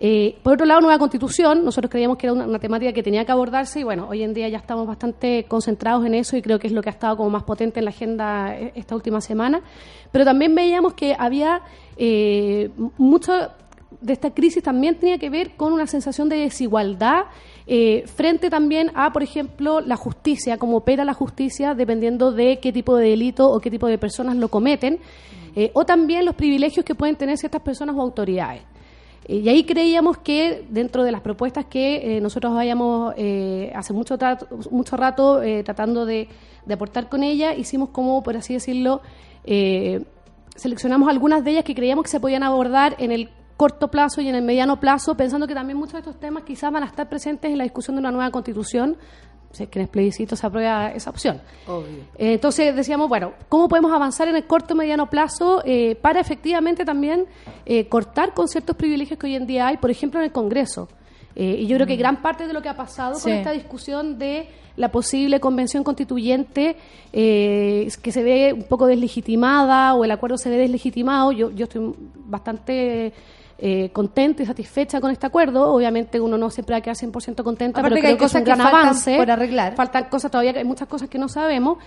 Eh, 0.00 0.36
por 0.44 0.52
otro 0.52 0.64
lado, 0.64 0.80
nueva 0.80 0.96
constitución, 0.98 1.64
nosotros 1.64 1.90
creíamos 1.90 2.18
que 2.18 2.26
era 2.28 2.32
una, 2.34 2.46
una 2.46 2.60
temática 2.60 2.92
que 2.92 3.02
tenía 3.02 3.24
que 3.24 3.32
abordarse 3.32 3.80
y 3.80 3.82
bueno, 3.82 4.06
hoy 4.08 4.22
en 4.22 4.32
día 4.32 4.48
ya 4.48 4.58
estamos 4.58 4.86
bastante 4.86 5.44
concentrados 5.48 6.06
en 6.06 6.14
eso 6.14 6.36
y 6.36 6.42
creo 6.42 6.60
que 6.60 6.68
es 6.68 6.72
lo 6.72 6.82
que 6.82 6.88
ha 6.88 6.92
estado 6.92 7.16
como 7.16 7.30
más 7.30 7.42
potente 7.42 7.80
en 7.80 7.84
la 7.84 7.90
agenda 7.90 8.54
eh, 8.56 8.70
esta 8.76 8.94
última 8.94 9.20
semana. 9.20 9.60
Pero 10.12 10.24
también 10.24 10.54
veíamos 10.54 10.92
que 10.94 11.16
había 11.18 11.62
eh, 11.96 12.70
mucho 12.96 13.32
de 14.00 14.12
esta 14.12 14.30
crisis 14.32 14.62
también 14.62 14.94
tenía 14.94 15.18
que 15.18 15.28
ver 15.28 15.56
con 15.56 15.72
una 15.72 15.86
sensación 15.86 16.28
de 16.28 16.36
desigualdad 16.36 17.24
eh, 17.66 18.04
frente 18.06 18.48
también 18.48 18.92
a, 18.94 19.12
por 19.12 19.22
ejemplo, 19.22 19.80
la 19.80 19.96
justicia, 19.96 20.56
cómo 20.56 20.76
opera 20.76 21.04
la 21.04 21.14
justicia 21.14 21.74
dependiendo 21.74 22.30
de 22.32 22.58
qué 22.60 22.72
tipo 22.72 22.96
de 22.96 23.10
delito 23.10 23.50
o 23.50 23.58
qué 23.60 23.70
tipo 23.70 23.88
de 23.88 23.98
personas 23.98 24.36
lo 24.36 24.48
cometen, 24.48 25.00
eh, 25.56 25.70
o 25.74 25.84
también 25.84 26.24
los 26.24 26.34
privilegios 26.36 26.84
que 26.84 26.94
pueden 26.94 27.16
tener 27.16 27.36
ciertas 27.36 27.60
personas 27.60 27.96
o 27.96 28.00
autoridades. 28.00 28.62
Eh, 29.26 29.36
Y 29.38 29.48
ahí 29.48 29.64
creíamos 29.64 30.18
que 30.18 30.64
dentro 30.70 31.02
de 31.02 31.10
las 31.10 31.20
propuestas 31.20 31.66
que 31.66 32.16
eh, 32.16 32.20
nosotros 32.20 32.54
vayamos 32.54 33.14
hace 33.74 33.92
mucho, 33.92 34.16
trato- 34.16 34.46
mucho 34.70 34.96
rato 34.96 35.40
tratando 35.64 36.06
de, 36.06 36.28
de 36.64 36.74
aportar 36.74 37.08
con 37.08 37.24
ella, 37.24 37.52
hicimos 37.54 37.88
como, 37.90 38.22
por 38.22 38.36
así 38.36 38.54
decirlo, 38.54 39.02
seleccionamos 40.54 41.08
algunas 41.08 41.44
de 41.44 41.50
ellas 41.50 41.64
que 41.64 41.74
creíamos 41.74 42.04
que 42.04 42.10
se 42.10 42.20
podían 42.20 42.42
abordar 42.42 42.94
en 42.98 43.12
el 43.12 43.28
corto 43.58 43.88
plazo 43.88 44.20
y 44.22 44.28
en 44.28 44.36
el 44.36 44.42
mediano 44.42 44.78
plazo, 44.80 45.16
pensando 45.16 45.46
que 45.46 45.52
también 45.54 45.76
muchos 45.76 45.94
de 45.94 45.98
estos 45.98 46.18
temas 46.18 46.44
quizás 46.44 46.72
van 46.72 46.84
a 46.84 46.86
estar 46.86 47.08
presentes 47.08 47.50
en 47.50 47.58
la 47.58 47.64
discusión 47.64 47.96
de 47.96 48.00
una 48.00 48.12
nueva 48.12 48.30
constitución, 48.30 48.96
si 49.50 49.64
es 49.64 49.68
que 49.68 49.80
en 49.80 49.82
el 49.86 49.88
plebiscito 49.90 50.36
se 50.36 50.46
aprueba 50.46 50.92
esa 50.92 51.10
opción. 51.10 51.40
Eh, 52.16 52.34
entonces 52.34 52.74
decíamos, 52.76 53.08
bueno, 53.08 53.32
¿cómo 53.48 53.68
podemos 53.68 53.92
avanzar 53.92 54.28
en 54.28 54.36
el 54.36 54.46
corto 54.46 54.74
y 54.74 54.76
mediano 54.76 55.10
plazo 55.10 55.60
eh, 55.64 55.96
para 56.00 56.20
efectivamente 56.20 56.84
también 56.84 57.26
eh, 57.66 57.88
cortar 57.88 58.32
con 58.32 58.46
ciertos 58.46 58.76
privilegios 58.76 59.18
que 59.18 59.26
hoy 59.26 59.34
en 59.34 59.46
día 59.46 59.66
hay, 59.66 59.76
por 59.78 59.90
ejemplo, 59.90 60.20
en 60.20 60.26
el 60.26 60.32
Congreso? 60.32 60.88
Eh, 61.34 61.56
y 61.60 61.66
yo 61.66 61.76
creo 61.76 61.86
que 61.86 61.96
gran 61.96 62.22
parte 62.22 62.46
de 62.46 62.52
lo 62.52 62.62
que 62.62 62.68
ha 62.68 62.76
pasado 62.76 63.14
Sí. 63.16 63.22
con 63.24 63.32
esta 63.32 63.50
discusión 63.52 64.18
de 64.18 64.48
la 64.76 64.90
posible 64.90 65.40
convención 65.40 65.82
constituyente 65.82 66.76
eh, 67.12 67.88
que 68.02 68.12
se 68.12 68.22
ve 68.22 68.52
un 68.52 68.64
poco 68.64 68.86
deslegitimada 68.86 69.94
o 69.94 70.04
el 70.04 70.10
acuerdo 70.12 70.36
se 70.38 70.50
ve 70.50 70.56
deslegitimado, 70.56 71.32
yo, 71.32 71.50
yo 71.50 71.64
estoy 71.64 71.94
bastante 72.26 73.12
eh, 73.58 73.90
contenta 73.92 74.42
y 74.42 74.46
satisfecha 74.46 75.00
con 75.00 75.10
este 75.10 75.26
acuerdo. 75.26 75.72
Obviamente 75.72 76.20
uno 76.20 76.38
no 76.38 76.48
siempre 76.50 76.74
va 76.74 76.78
a 76.78 76.80
quedar 76.80 76.96
100% 76.96 77.42
contenta, 77.42 77.80
Aparte 77.80 77.96
pero 77.96 78.06
creo 78.06 78.18
que 78.18 78.24
es 78.26 78.34
un 78.34 78.40
que 78.40 78.44
gran 78.44 78.58
faltan 78.58 78.80
avance. 78.80 79.16
por 79.16 79.30
arreglar. 79.30 79.74
Faltan 79.74 80.04
cosas 80.04 80.30
todavía, 80.30 80.52
hay 80.56 80.64
muchas 80.64 80.86
cosas 80.88 81.08
que 81.08 81.18
no 81.18 81.28
sabemos. 81.28 81.78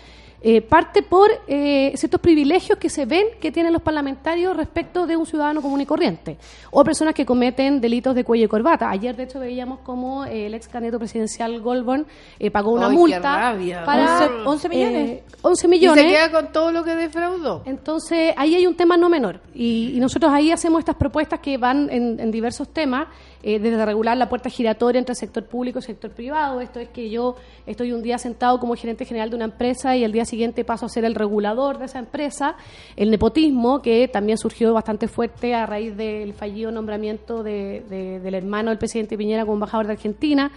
Eh, 0.44 0.62
parte 0.62 1.04
por 1.04 1.30
eh, 1.48 1.92
ciertos 1.96 2.20
privilegios 2.20 2.80
que 2.80 2.90
se 2.90 3.06
ven 3.06 3.28
que 3.40 3.52
tienen 3.52 3.72
los 3.72 3.82
parlamentarios 3.84 4.58
respecto 4.58 5.06
de 5.06 5.16
un 5.16 5.28
ciudadano 5.28 5.62
común 5.62 5.82
y 5.82 5.86
corriente 5.86 6.38
o 6.72 6.84
personas 6.84 7.14
que 7.14 7.28
cometen 7.28 7.80
delitos 7.80 8.16
de 8.16 8.24
cuello 8.24 8.46
y 8.46 8.48
corbata. 8.48 8.90
Ayer, 8.90 9.16
de 9.16 9.24
hecho, 9.24 9.40
veíamos 9.40 9.80
como 9.82 10.26
eh, 10.26 10.48
el 10.48 10.56
ex 10.56 10.68
candidato 10.68 10.98
presidencial 10.98 11.62
Goldborn 11.62 12.08
eh, 12.40 12.50
pagó 12.50 12.72
una 12.72 12.88
Ay, 12.88 12.96
multa 12.98 13.38
rabia. 13.52 13.84
para 13.86 14.26
11 14.46 14.68
11 14.68 14.70
millones. 14.70 15.10
eh, 15.10 15.24
11 15.44 15.68
Y 15.68 15.70
millones. 15.70 16.04
se 16.06 16.10
queda 16.10 16.32
con 16.32 16.52
todo 16.52 16.72
lo 16.72 16.84
que 16.84 16.96
defraudó. 16.96 17.62
Entonces, 17.66 18.34
ahí 18.36 18.56
hay 18.56 18.66
un 18.66 18.76
tema 18.76 18.98
no 18.98 19.10
menor. 19.10 19.42
Y, 19.54 19.94
y 19.96 20.00
nosotros 20.00 20.32
ahí 20.34 20.52
hacemos 20.52 20.80
estas 20.80 20.96
propuestas 20.96 21.40
que 21.40 21.58
van 21.60 21.88
en, 21.92 22.20
en 22.20 22.32
diversos 22.32 22.70
temas, 22.70 23.08
eh, 23.44 23.60
desde 23.60 23.86
regular 23.86 24.18
la 24.18 24.30
puerta 24.30 24.50
giratoria 24.50 25.00
entre 25.00 25.16
sector 25.16 25.46
público 25.46 25.80
y 25.80 25.82
sector 25.82 26.12
privado. 26.12 26.62
Esto 26.62 26.80
es 26.80 26.90
que 26.90 27.10
yo 27.10 27.36
estoy 27.66 27.92
un 27.92 28.02
día 28.04 28.18
sentado 28.18 28.60
como 28.60 28.76
gerente 28.76 29.06
general 29.06 29.30
de 29.30 29.36
una 29.36 29.46
empresa 29.46 29.96
y 29.96 30.04
el 30.04 30.12
día 30.12 30.26
siguiente 30.26 30.64
paso 30.64 30.86
a 30.86 30.90
ser 30.90 31.06
el 31.06 31.16
regulador 31.16 31.78
de 31.78 31.86
esa 31.86 32.00
empresa. 32.00 32.56
El 32.96 33.10
nepotismo, 33.12 33.82
que 33.82 34.08
también 34.08 34.38
surgió 34.38 34.74
bastante 34.74 35.08
fuerte 35.08 35.56
a 35.56 35.66
raíz 35.66 35.96
del 35.98 36.34
fallido 36.34 36.72
nombramiento 36.72 37.44
de- 37.44 37.84
de- 37.90 38.20
del 38.20 38.34
hermano 38.36 38.70
del 38.70 38.78
presidente 38.78 39.18
Piñera 39.18 39.44
como 39.44 39.54
embajador 39.56 39.88
de 39.88 39.94
Argentina. 39.94 40.52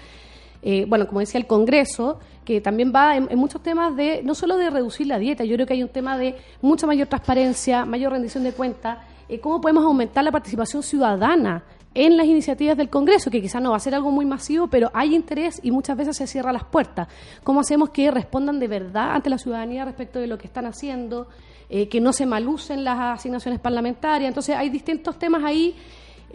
Eh, 0.67 0.87
bueno, 0.89 1.07
como 1.07 1.21
decía 1.21 1.39
el 1.39 1.47
Congreso, 1.47 2.19
que 2.45 2.61
también 2.63 2.91
va 2.95 3.17
en, 3.17 3.29
en 3.31 3.39
muchos 3.39 3.63
temas 3.63 3.95
de, 3.97 4.23
no 4.23 4.35
solo 4.35 4.57
de 4.57 4.71
reducir 4.71 5.07
la 5.07 5.19
dieta, 5.19 5.45
yo 5.45 5.57
creo 5.57 5.67
que 5.67 5.75
hay 5.75 5.83
un 5.83 5.91
tema 5.91 6.17
de 6.17 6.37
mucha 6.63 6.87
mayor 6.87 7.07
transparencia, 7.07 7.85
mayor 7.85 8.13
rendición 8.13 8.45
de 8.45 8.53
cuentas, 8.53 8.99
eh, 9.29 9.41
cómo 9.41 9.61
podemos 9.61 9.85
aumentar 9.85 10.25
la 10.25 10.31
participación 10.33 10.83
ciudadana 10.83 11.63
en 11.95 12.17
las 12.17 12.27
iniciativas 12.27 12.77
del 12.77 12.91
Congreso, 12.91 13.31
que 13.31 13.41
quizás 13.41 13.63
no 13.63 13.71
va 13.71 13.77
a 13.77 13.81
ser 13.81 13.95
algo 13.95 14.11
muy 14.11 14.27
masivo, 14.27 14.67
pero 14.67 14.91
hay 14.93 15.15
interés 15.15 15.61
y 15.63 15.71
muchas 15.71 15.97
veces 15.97 16.17
se 16.17 16.27
cierran 16.27 16.55
las 16.55 16.65
puertas. 16.65 17.09
¿Cómo 17.45 17.61
hacemos 17.61 17.91
que 17.91 18.11
respondan 18.11 18.59
de 18.59 18.69
verdad 18.69 19.15
ante 19.15 19.31
la 19.31 19.39
ciudadanía 19.39 19.85
respecto 19.85 20.19
de 20.19 20.27
lo 20.27 20.37
que 20.37 20.47
están 20.47 20.67
haciendo, 20.67 21.29
eh, 21.69 21.89
que 21.89 22.01
no 22.01 22.13
se 22.13 22.27
malucen 22.27 22.83
las 22.83 22.99
asignaciones 23.19 23.61
parlamentarias? 23.61 24.29
Entonces 24.29 24.57
hay 24.57 24.71
distintos 24.71 25.19
temas 25.19 25.45
ahí. 25.45 25.75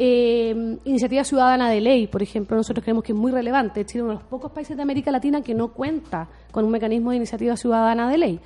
Eh, 0.02 0.78
iniciativa 0.86 1.26
ciudadana 1.26 1.70
de 1.70 1.82
ley, 1.82 2.08
por 2.08 2.24
ejemplo, 2.24 2.56
nosotros 2.56 2.82
creemos 2.82 3.04
que 3.04 3.12
es 3.12 3.18
muy 3.18 3.34
relevante. 3.34 3.86
Chile 3.86 4.00
es 4.00 4.04
uno 4.04 4.14
de 4.14 4.20
los 4.20 4.24
pocos 4.24 4.54
países 4.54 4.78
de 4.78 4.82
América 4.84 5.12
Latina 5.12 5.42
que 5.42 5.54
no 5.54 5.74
cuenta 5.74 6.30
con 6.52 6.64
un 6.64 6.72
mecanismo 6.72 7.10
de 7.10 7.18
iniciativa 7.18 7.58
ciudadana 7.58 8.10
de 8.10 8.18
ley. 8.18 8.40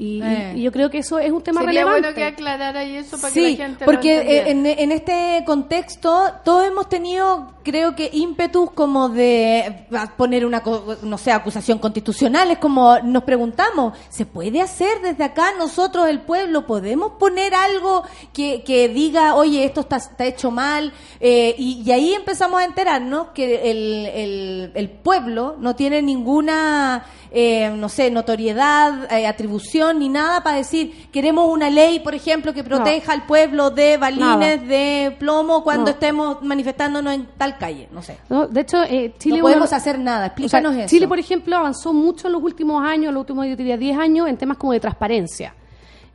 Y, 0.00 0.22
Eh. 0.22 0.54
yo 0.60 0.70
creo 0.70 0.90
que 0.90 0.98
eso 0.98 1.18
es 1.18 1.32
un 1.32 1.42
tema 1.42 1.60
Sería 1.62 1.80
relevante. 1.82 2.00
bueno 2.02 2.14
que 2.14 2.24
aclarara 2.24 2.84
y 2.84 2.96
eso 2.98 3.20
para 3.20 3.34
que 3.34 3.40
Sí, 3.40 3.56
la 3.56 3.64
gente 3.64 3.84
lo 3.84 3.90
porque 3.90 4.16
eh, 4.18 4.50
en, 4.50 4.64
en 4.64 4.92
este 4.92 5.42
contexto 5.44 6.22
todos 6.44 6.64
hemos 6.68 6.88
tenido, 6.88 7.54
creo 7.64 7.96
que 7.96 8.08
ímpetus 8.12 8.70
como 8.70 9.08
de 9.08 9.86
poner 10.16 10.46
una, 10.46 10.62
no 11.02 11.18
sé, 11.18 11.32
acusación 11.32 11.80
constitucional. 11.80 12.48
Es 12.52 12.58
como 12.58 13.00
nos 13.00 13.24
preguntamos, 13.24 13.98
¿se 14.08 14.24
puede 14.24 14.60
hacer 14.62 15.00
desde 15.02 15.24
acá 15.24 15.46
nosotros, 15.58 16.08
el 16.08 16.20
pueblo, 16.20 16.64
podemos 16.64 17.14
poner 17.18 17.52
algo 17.56 18.04
que, 18.32 18.62
que 18.64 18.88
diga, 18.88 19.34
oye, 19.34 19.64
esto 19.64 19.80
está, 19.80 19.96
está 19.96 20.24
hecho 20.26 20.52
mal? 20.52 20.92
Eh, 21.18 21.56
y, 21.58 21.82
y 21.84 21.90
ahí 21.90 22.14
empezamos 22.14 22.60
a 22.60 22.64
enterarnos 22.64 23.30
que 23.34 23.68
el, 23.68 24.06
el, 24.14 24.72
el 24.76 24.88
pueblo 24.90 25.56
no 25.58 25.74
tiene 25.74 26.02
ninguna, 26.02 27.04
eh, 27.30 27.70
no 27.70 27.88
sé, 27.88 28.10
notoriedad, 28.10 29.12
eh, 29.12 29.26
atribución 29.26 29.98
ni 29.98 30.08
nada 30.08 30.42
para 30.42 30.56
decir, 30.56 31.08
queremos 31.12 31.48
una 31.52 31.68
ley, 31.70 32.00
por 32.00 32.14
ejemplo, 32.14 32.54
que 32.54 32.64
proteja 32.64 33.12
al 33.12 33.26
pueblo 33.26 33.70
de 33.70 33.96
balines 33.98 34.66
de 34.66 35.14
plomo 35.18 35.62
cuando 35.62 35.86
No. 35.86 35.90
estemos 35.90 36.42
manifestándonos 36.42 37.14
en 37.14 37.26
tal 37.36 37.58
calle, 37.58 37.88
no 37.92 38.02
sé. 38.02 38.18
¿no? 38.28 38.46
De 38.46 38.60
hecho, 38.62 38.82
eh, 38.82 39.14
Chile... 39.18 39.36
no 39.38 39.42
podemos 39.42 39.72
hacer 39.72 39.98
nada, 39.98 40.18
o 40.18 40.20
sea, 40.20 40.26
explícanos 40.26 40.76
eso. 40.76 40.88
Chile, 40.88 41.06
por 41.08 41.18
ejemplo, 41.18 41.56
avanzó 41.56 41.92
mucho 41.92 42.28
en 42.28 42.32
los 42.32 42.42
últimos 42.42 42.82
años, 42.84 43.08
en 43.08 43.14
los 43.14 43.20
últimos, 43.22 43.46
yo 43.46 43.56
diría, 43.56 43.76
10 43.76 43.98
años, 43.98 44.28
en 44.28 44.36
temas 44.36 44.56
como 44.56 44.72
de 44.72 44.80
transparencia. 44.80 45.54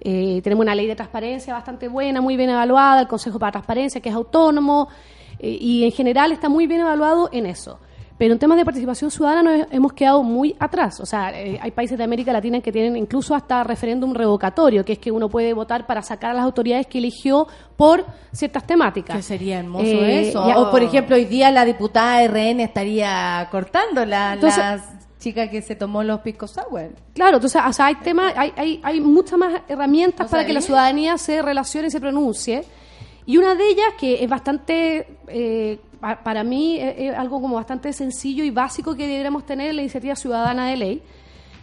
Eh, 0.06 0.42
tenemos 0.44 0.64
una 0.64 0.76
ley 0.76 0.88
de 0.88 0.96
transparencia 0.96 1.54
bastante 1.54 1.88
buena, 1.88 2.20
muy 2.20 2.36
bien 2.36 2.50
evaluada, 2.50 3.02
el 3.02 3.08
Consejo 3.08 3.40
para 3.40 3.54
Transparencia, 3.54 4.02
que 4.02 4.10
es 4.10 4.16
autónomo, 4.16 4.90
eh, 5.40 5.58
y 5.62 5.86
en 5.86 5.92
general 5.92 6.32
está 6.32 6.50
muy 6.50 6.68
bien 6.68 6.82
evaluado 6.82 7.30
en 7.32 7.46
eso. 7.46 7.80
Pero 8.18 8.34
en 8.34 8.40
temas 8.40 8.58
de 8.58 8.64
participación 8.66 9.10
ciudadana 9.12 9.58
nos 9.58 9.68
hemos 9.72 9.94
quedado 9.94 10.22
muy 10.24 10.56
atrás. 10.60 11.00
O 11.00 11.06
sea, 11.06 11.32
eh, 11.38 11.58
hay 11.62 11.72
países 11.72 11.98
de 11.98 12.04
América 12.04 12.32
Latina 12.32 12.62
que 12.62 12.72
tienen 12.72 12.96
incluso 12.96 13.34
hasta 13.36 13.64
referéndum 13.64 14.14
revocatorio, 14.14 14.86
que 14.86 14.94
es 14.94 15.00
que 15.00 15.12
uno 15.12 15.30
puede 15.30 15.54
votar 15.54 15.88
para 15.88 16.02
sacar 16.04 16.32
a 16.32 16.34
las 16.36 16.44
autoridades 16.44 16.86
que 16.88 17.00
eligió 17.00 17.48
por 17.76 18.06
ciertas 18.32 18.66
temáticas. 18.66 19.16
Que 19.18 19.24
sería 19.24 19.60
hermoso 19.60 19.86
Eh, 19.86 20.30
eso. 20.30 20.48
ya- 20.48 20.60
O, 20.60 20.70
por 20.70 20.84
ejemplo, 20.84 21.16
hoy 21.16 21.26
día 21.26 21.50
la 21.52 21.66
diputada 21.66 22.22
RN 22.24 22.62
estaría 22.64 23.48
cortando 23.52 24.06
la, 24.06 24.34
Entonces- 24.34 24.58
la 24.60 24.84
chica 25.20 25.50
que 25.50 25.62
se 25.62 25.76
tomó 25.76 26.04
los 26.04 26.20
pisco 26.20 26.48
sour. 26.48 26.92
Claro, 27.16 27.38
entonces, 27.38 27.62
o 27.66 27.74
sea, 27.74 27.86
hay 27.88 27.96
temas, 27.96 28.34
hay, 28.36 28.52
hay, 28.58 28.80
hay 28.84 29.00
muchas 29.02 29.40
más 29.40 29.62
herramientas 29.70 30.28
¿No 30.28 30.32
para 30.32 30.46
que 30.46 30.52
la 30.54 30.60
ciudadanía 30.62 31.18
se 31.18 31.42
relacione 31.42 31.88
y 31.88 31.92
se 31.92 32.00
pronuncie. 32.00 32.64
Y 33.26 33.38
una 33.38 33.56
de 33.56 33.70
ellas, 33.70 33.86
que 34.00 34.24
es 34.24 34.30
bastante, 34.30 35.08
eh, 35.28 35.80
pa- 36.00 36.22
para 36.24 36.44
mí, 36.44 36.78
es, 36.80 36.96
es 36.98 37.16
algo 37.16 37.40
como 37.42 37.56
bastante 37.56 37.94
sencillo 37.94 38.44
y 38.44 38.50
básico 38.52 38.96
que 38.96 39.08
deberíamos 39.08 39.46
tener 39.46 39.70
en 39.70 39.78
la 39.78 39.82
iniciativa 39.84 40.16
ciudadana 40.16 40.68
de 40.70 40.78
ley, 40.78 41.02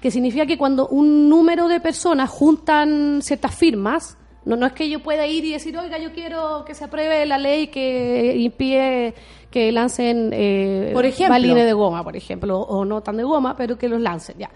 que 0.01 0.11
significa 0.11 0.47
que 0.47 0.57
cuando 0.57 0.89
un 0.89 1.28
número 1.28 1.69
de 1.69 1.78
personas 1.81 2.31
juntan 2.31 3.20
ciertas 3.23 3.55
firmas, 3.55 4.16
no, 4.47 4.57
no 4.57 4.65
es 4.65 4.73
que 4.73 4.89
yo 4.89 5.01
pueda 5.03 5.27
ir 5.27 5.45
y 5.45 5.53
decir, 5.53 5.77
oiga, 5.77 5.99
yo 5.99 6.12
quiero 6.15 6.65
que 6.65 6.74
se 6.74 6.85
apruebe 6.85 7.27
la 7.27 7.37
ley 7.37 7.66
que 7.66 8.35
impide 8.39 9.12
que 9.51 9.70
lancen 9.70 10.31
eh, 10.32 10.91
Por 10.95 11.05
ejemplo. 11.05 11.35
balines 11.35 11.66
de 11.66 11.73
goma, 11.74 12.03
por 12.03 12.16
ejemplo, 12.16 12.59
o 12.59 12.85
no 12.87 13.03
tan 13.03 13.19
de 13.19 13.24
goma, 13.24 13.55
pero 13.57 13.77
que 13.77 13.89
los 13.89 14.01
lancen, 14.01 14.37
ya. 14.39 14.49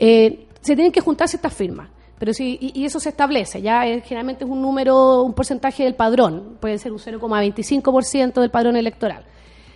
Eh, 0.00 0.46
se 0.60 0.74
tienen 0.74 0.90
que 0.90 1.00
juntar 1.00 1.28
ciertas 1.28 1.52
firmas. 1.54 1.88
Pero 2.24 2.32
sí, 2.32 2.56
y, 2.58 2.80
y 2.80 2.86
eso 2.86 2.98
se 3.00 3.10
establece, 3.10 3.60
ya 3.60 3.82
generalmente 4.00 4.44
es 4.44 4.50
un 4.50 4.62
número, 4.62 5.20
un 5.24 5.34
porcentaje 5.34 5.84
del 5.84 5.94
padrón, 5.94 6.56
puede 6.58 6.78
ser 6.78 6.90
un 6.90 6.98
0,25% 6.98 8.40
del 8.40 8.50
padrón 8.50 8.76
electoral. 8.76 9.26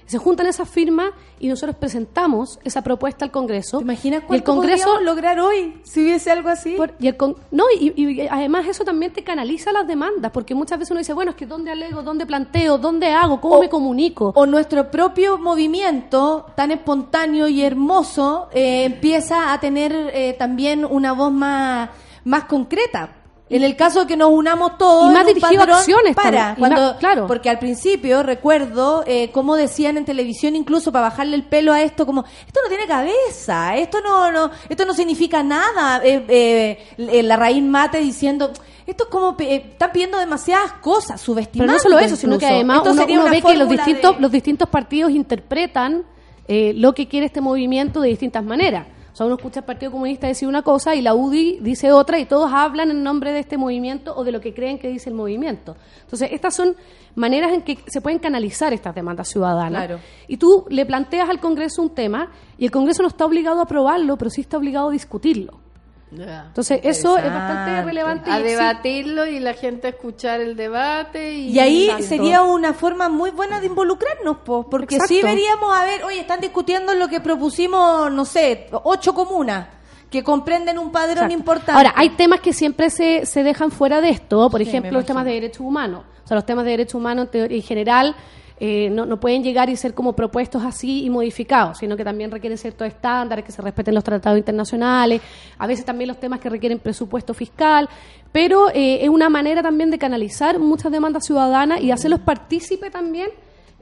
Se 0.06 0.16
juntan 0.16 0.46
esas 0.46 0.66
firmas 0.66 1.10
y 1.38 1.48
nosotros 1.48 1.76
presentamos 1.76 2.58
esa 2.64 2.80
propuesta 2.80 3.26
al 3.26 3.30
Congreso. 3.30 3.76
¿Te 3.76 3.84
imaginas 3.84 4.20
y 4.20 4.22
el 4.22 4.26
cuánto 4.28 4.44
Congreso 4.54 4.84
podríamos 4.86 5.04
lograr 5.04 5.38
hoy 5.40 5.74
si 5.84 6.00
hubiese 6.02 6.30
algo 6.30 6.48
así? 6.48 6.70
por- 6.76 6.94
y 6.98 7.08
el 7.08 7.18
con- 7.18 7.36
no, 7.50 7.64
y, 7.78 7.92
y 8.02 8.26
además 8.26 8.66
eso 8.66 8.82
también 8.82 9.12
te 9.12 9.22
canaliza 9.22 9.70
las 9.70 9.86
demandas, 9.86 10.32
porque 10.32 10.54
muchas 10.54 10.78
veces 10.78 10.92
uno 10.92 11.00
dice, 11.00 11.12
bueno, 11.12 11.32
es 11.32 11.36
que 11.36 11.44
¿dónde 11.44 11.70
alego? 11.72 12.02
¿Dónde 12.02 12.24
planteo? 12.24 12.78
¿Dónde 12.78 13.08
hago? 13.12 13.38
¿Cómo 13.42 13.56
O- 13.56 13.60
me 13.60 13.68
comunico? 13.68 14.32
o 14.34 14.46
nuestro 14.46 14.90
propio 14.90 15.36
movimiento 15.36 16.46
tan 16.56 16.70
espontáneo 16.70 17.46
y 17.46 17.60
hermoso 17.60 18.48
eh, 18.54 18.84
empieza 18.84 19.52
a 19.52 19.60
tener 19.60 19.92
eh, 20.14 20.34
también 20.38 20.86
una 20.86 21.12
voz 21.12 21.30
más, 21.30 21.90
más 22.28 22.44
concreta. 22.44 23.14
En 23.50 23.62
el 23.62 23.76
caso 23.76 24.00
de 24.00 24.06
que 24.06 24.14
nos 24.18 24.30
unamos 24.30 24.76
todos 24.76 25.10
Y 25.10 25.14
más 25.14 25.24
dirigido 25.26 25.62
a 25.62 25.78
acciones 25.78 26.14
para 26.14 26.48
también, 26.54 26.54
cuando 26.58 26.80
más- 26.90 26.96
claro. 26.98 27.26
porque 27.26 27.48
al 27.48 27.58
principio 27.58 28.22
recuerdo 28.22 29.04
eh, 29.06 29.30
cómo 29.32 29.56
decían 29.56 29.96
en 29.96 30.04
televisión 30.04 30.54
incluso 30.54 30.92
para 30.92 31.04
bajarle 31.08 31.34
el 31.34 31.44
pelo 31.44 31.72
a 31.72 31.80
esto 31.80 32.04
como 32.04 32.26
esto 32.46 32.60
no 32.62 32.68
tiene 32.68 32.86
cabeza 32.86 33.74
esto 33.78 34.02
no 34.02 34.30
no 34.30 34.50
esto 34.68 34.84
no 34.84 34.92
significa 34.92 35.42
nada 35.42 36.02
eh, 36.04 36.26
eh, 36.98 37.22
la 37.22 37.36
raíz 37.36 37.62
mate 37.62 37.96
diciendo 38.00 38.52
esto 38.86 39.04
es 39.04 39.08
como 39.10 39.34
eh, 39.38 39.64
están 39.72 39.92
pidiendo 39.92 40.18
demasiadas 40.18 40.72
cosas 40.82 41.12
Pero 41.12 41.24
subestimando 41.24 41.72
no 41.72 41.78
solo 41.78 41.98
eso, 42.00 42.16
sino 42.16 42.36
que 42.38 42.44
además 42.46 42.78
Esto 42.78 42.90
uno, 42.90 43.00
sería 43.00 43.16
uno 43.16 43.22
una 43.22 43.30
ve 43.32 43.40
que 43.40 43.56
los 43.56 43.68
distintos, 43.70 44.16
de- 44.16 44.20
los 44.20 44.30
distintos 44.30 44.68
partidos 44.68 45.10
interpretan 45.10 46.04
eh, 46.46 46.74
lo 46.76 46.92
que 46.92 47.08
quiere 47.08 47.24
este 47.24 47.40
movimiento 47.40 48.02
de 48.02 48.08
distintas 48.10 48.44
maneras. 48.44 48.86
Sea, 49.18 49.26
uno 49.26 49.34
escucha 49.34 49.58
al 49.58 49.66
Partido 49.66 49.90
Comunista 49.90 50.28
decir 50.28 50.46
una 50.46 50.62
cosa 50.62 50.94
y 50.94 51.02
la 51.02 51.12
UDI 51.12 51.58
dice 51.60 51.90
otra 51.90 52.20
y 52.20 52.24
todos 52.24 52.52
hablan 52.52 52.92
en 52.92 53.02
nombre 53.02 53.32
de 53.32 53.40
este 53.40 53.58
movimiento 53.58 54.14
o 54.14 54.22
de 54.22 54.30
lo 54.30 54.40
que 54.40 54.54
creen 54.54 54.78
que 54.78 54.86
dice 54.86 55.10
el 55.10 55.16
movimiento. 55.16 55.74
Entonces, 56.02 56.28
estas 56.30 56.54
son 56.54 56.76
maneras 57.16 57.52
en 57.52 57.62
que 57.62 57.78
se 57.88 58.00
pueden 58.00 58.20
canalizar 58.20 58.72
estas 58.72 58.94
demandas 58.94 59.26
ciudadanas. 59.26 59.86
Claro. 59.86 60.00
Y 60.28 60.36
tú 60.36 60.66
le 60.68 60.86
planteas 60.86 61.28
al 61.28 61.40
Congreso 61.40 61.82
un 61.82 61.90
tema 61.90 62.30
y 62.58 62.64
el 62.64 62.70
Congreso 62.70 63.02
no 63.02 63.08
está 63.08 63.26
obligado 63.26 63.58
a 63.58 63.64
aprobarlo, 63.64 64.16
pero 64.16 64.30
sí 64.30 64.42
está 64.42 64.56
obligado 64.56 64.90
a 64.90 64.92
discutirlo. 64.92 65.58
Entonces, 66.10 66.80
eso 66.84 67.18
es 67.18 67.24
bastante 67.24 67.82
relevante. 67.82 68.30
a 68.30 68.38
debatirlo 68.40 69.26
y 69.26 69.40
la 69.40 69.52
gente 69.54 69.88
a 69.88 69.90
escuchar 69.90 70.40
el 70.40 70.56
debate 70.56 71.34
y, 71.34 71.50
Y 71.50 71.58
ahí 71.58 71.90
sería 72.02 72.42
una 72.42 72.72
forma 72.72 73.08
muy 73.08 73.30
buena 73.30 73.60
de 73.60 73.66
involucrarnos, 73.66 74.38
po, 74.38 74.68
porque 74.70 74.94
Exacto. 74.96 75.14
sí 75.14 75.22
veríamos, 75.22 75.70
a 75.76 75.84
ver, 75.84 76.04
oye, 76.04 76.20
están 76.20 76.40
discutiendo 76.40 76.94
lo 76.94 77.08
que 77.08 77.20
propusimos, 77.20 78.10
no 78.10 78.24
sé, 78.24 78.68
ocho 78.84 79.12
comunas 79.14 79.66
que 80.10 80.24
comprenden 80.24 80.78
un 80.78 80.90
padrón 80.90 81.24
Exacto. 81.24 81.34
importante. 81.34 81.72
Ahora, 81.72 81.92
hay 81.94 82.10
temas 82.10 82.40
que 82.40 82.54
siempre 82.54 82.88
se, 82.88 83.26
se 83.26 83.42
dejan 83.42 83.70
fuera 83.70 84.00
de 84.00 84.08
esto, 84.08 84.48
por 84.48 84.62
Sí, 84.62 84.68
ejemplo, 84.68 84.92
los 84.92 85.04
temas 85.04 85.26
de 85.26 85.32
derechos 85.32 85.60
humanos. 85.60 86.04
O 86.24 86.26
sea, 86.26 86.34
los 86.36 86.46
temas 86.46 86.64
de 86.64 86.70
derechos 86.70 86.94
humanos 86.94 87.28
en 87.32 87.62
general 87.62 88.16
eh, 88.60 88.90
no, 88.90 89.06
no 89.06 89.20
pueden 89.20 89.42
llegar 89.44 89.70
y 89.70 89.76
ser 89.76 89.94
como 89.94 90.14
propuestos 90.14 90.64
así 90.64 91.04
y 91.04 91.10
modificados, 91.10 91.78
sino 91.78 91.96
que 91.96 92.04
también 92.04 92.30
requieren 92.30 92.58
ciertos 92.58 92.88
estándares, 92.88 93.44
que 93.44 93.52
se 93.52 93.62
respeten 93.62 93.94
los 93.94 94.02
tratados 94.02 94.36
internacionales, 94.36 95.22
a 95.58 95.66
veces 95.66 95.84
también 95.84 96.08
los 96.08 96.18
temas 96.18 96.40
que 96.40 96.48
requieren 96.48 96.78
presupuesto 96.80 97.34
fiscal, 97.34 97.88
pero 98.32 98.68
eh, 98.70 99.04
es 99.04 99.08
una 99.08 99.28
manera 99.28 99.62
también 99.62 99.90
de 99.90 99.98
canalizar 99.98 100.58
muchas 100.58 100.90
demandas 100.90 101.24
ciudadanas 101.24 101.80
y 101.80 101.90
hacerlos 101.92 102.20
partícipe 102.20 102.90
también 102.90 103.30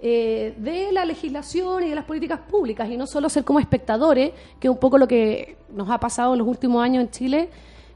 eh, 0.03 0.55
de 0.59 0.93
la 0.93 1.07
legislación 1.07 1.85
y 1.85 1.89
de 1.89 1.95
las 1.95 2.05
políticas 2.05 2.41
públicas 2.41 2.87
y 2.91 2.99
no 2.99 3.07
solo 3.07 3.31
ser 3.31 3.45
como 3.45 3.61
espectadores, 3.61 4.33
que 4.61 4.69
es 4.69 4.71
un 4.71 4.79
poco 4.79 4.99
lo 4.99 5.09
que 5.09 5.57
nos 5.73 5.89
ha 5.89 5.99
pasado 5.99 6.35
en 6.35 6.41
los 6.41 6.49
últimos 6.49 6.85
años 6.85 7.03
en 7.03 7.11
Chile. 7.11 7.49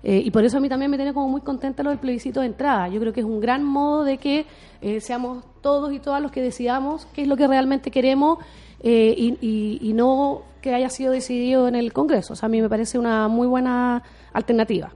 Eh, 0.03 0.23
y 0.25 0.31
por 0.31 0.45
eso 0.45 0.57
a 0.57 0.61
mí 0.61 0.69
también 0.69 0.91
me 0.91 0.97
tiene 0.97 1.13
como 1.13 1.29
muy 1.29 1.41
contenta 1.43 1.83
lo 1.83 1.91
del 1.91 1.99
plebiscito 1.99 2.41
de 2.41 2.47
entrada. 2.47 2.89
Yo 2.89 3.01
creo 3.01 3.13
que 3.13 3.21
es 3.21 3.27
un 3.27 3.41
gran 3.41 3.63
modo 3.65 4.05
de 4.05 4.19
que 4.19 4.47
eh, 4.81 5.01
seamos 5.01 5.45
todos 5.61 5.93
y 5.93 5.99
todas 5.99 6.23
los 6.23 6.31
que 6.33 6.41
decidamos 6.43 7.07
qué 7.13 7.23
es 7.23 7.29
lo 7.29 7.37
que 7.37 7.47
realmente 7.47 7.91
queremos 7.91 8.39
eh, 8.83 9.15
y, 9.17 9.37
y- 9.41 9.79
y 9.83 9.93
no 9.93 10.43
que 10.63 10.75
haya 10.75 10.89
sido 10.91 11.13
decidido 11.13 11.69
en 11.69 11.75
el 11.75 11.93
Congreso. 11.93 12.33
O 12.33 12.37
sea, 12.37 12.47
a 12.47 12.51
mí 12.51 12.61
me 12.63 12.69
parece 12.69 12.99
una 12.99 13.29
muy 13.29 13.47
buena 13.47 14.03
alternativa. 14.33 14.93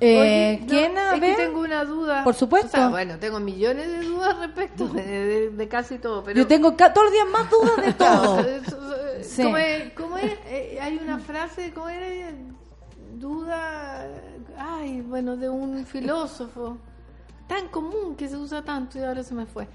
Eh, 0.00 0.20
Oye, 0.20 0.58
no, 0.62 0.66
¿Quién 0.68 0.98
a 0.98 1.14
es 1.14 1.20
que 1.20 1.34
tengo 1.34 1.60
una 1.60 1.84
duda. 1.84 2.22
Por 2.24 2.34
supuesto. 2.34 2.68
O 2.68 2.70
sea, 2.70 2.88
bueno, 2.88 3.18
tengo 3.18 3.40
millones 3.40 3.88
de 3.88 4.04
dudas 4.04 4.38
respecto 4.38 4.86
de, 4.88 5.02
de- 5.02 5.50
de 5.50 5.68
casi 5.68 5.98
todo, 5.98 6.22
pero 6.24 6.36
Yo 6.38 6.46
tengo 6.46 6.72
todos 6.74 6.92
los 7.04 7.12
días 7.12 7.26
más 7.32 7.50
dudas 7.50 7.76
de 7.86 7.92
todo. 8.04 8.44
Sí. 9.22 9.42
¿Cómo 9.42 9.56
es? 9.56 9.92
cómo 9.94 10.18
es? 10.18 10.32
Eh, 10.46 10.78
hay 10.80 10.98
una 11.02 11.18
frase, 11.18 11.72
¿cómo 11.72 11.88
era? 11.88 12.06
Duda, 13.24 14.06
ay, 14.58 15.00
bueno, 15.00 15.38
de 15.38 15.48
un 15.48 15.86
filósofo 15.86 16.76
tan 17.48 17.68
común 17.68 18.16
que 18.16 18.28
se 18.28 18.36
usa 18.36 18.62
tanto 18.62 18.98
y 18.98 19.02
ahora 19.02 19.22
se 19.22 19.32
me 19.32 19.46
fue. 19.46 19.66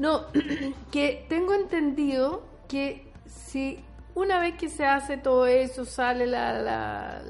No, 0.00 0.22
que 0.90 1.24
tengo 1.28 1.54
entendido 1.54 2.42
que 2.66 3.12
si 3.24 3.78
una 4.16 4.40
vez 4.40 4.56
que 4.56 4.68
se 4.68 4.86
hace 4.86 5.18
todo 5.18 5.46
eso, 5.46 5.84
sale 5.84 6.26
la, 6.26 6.60
la, 6.60 7.22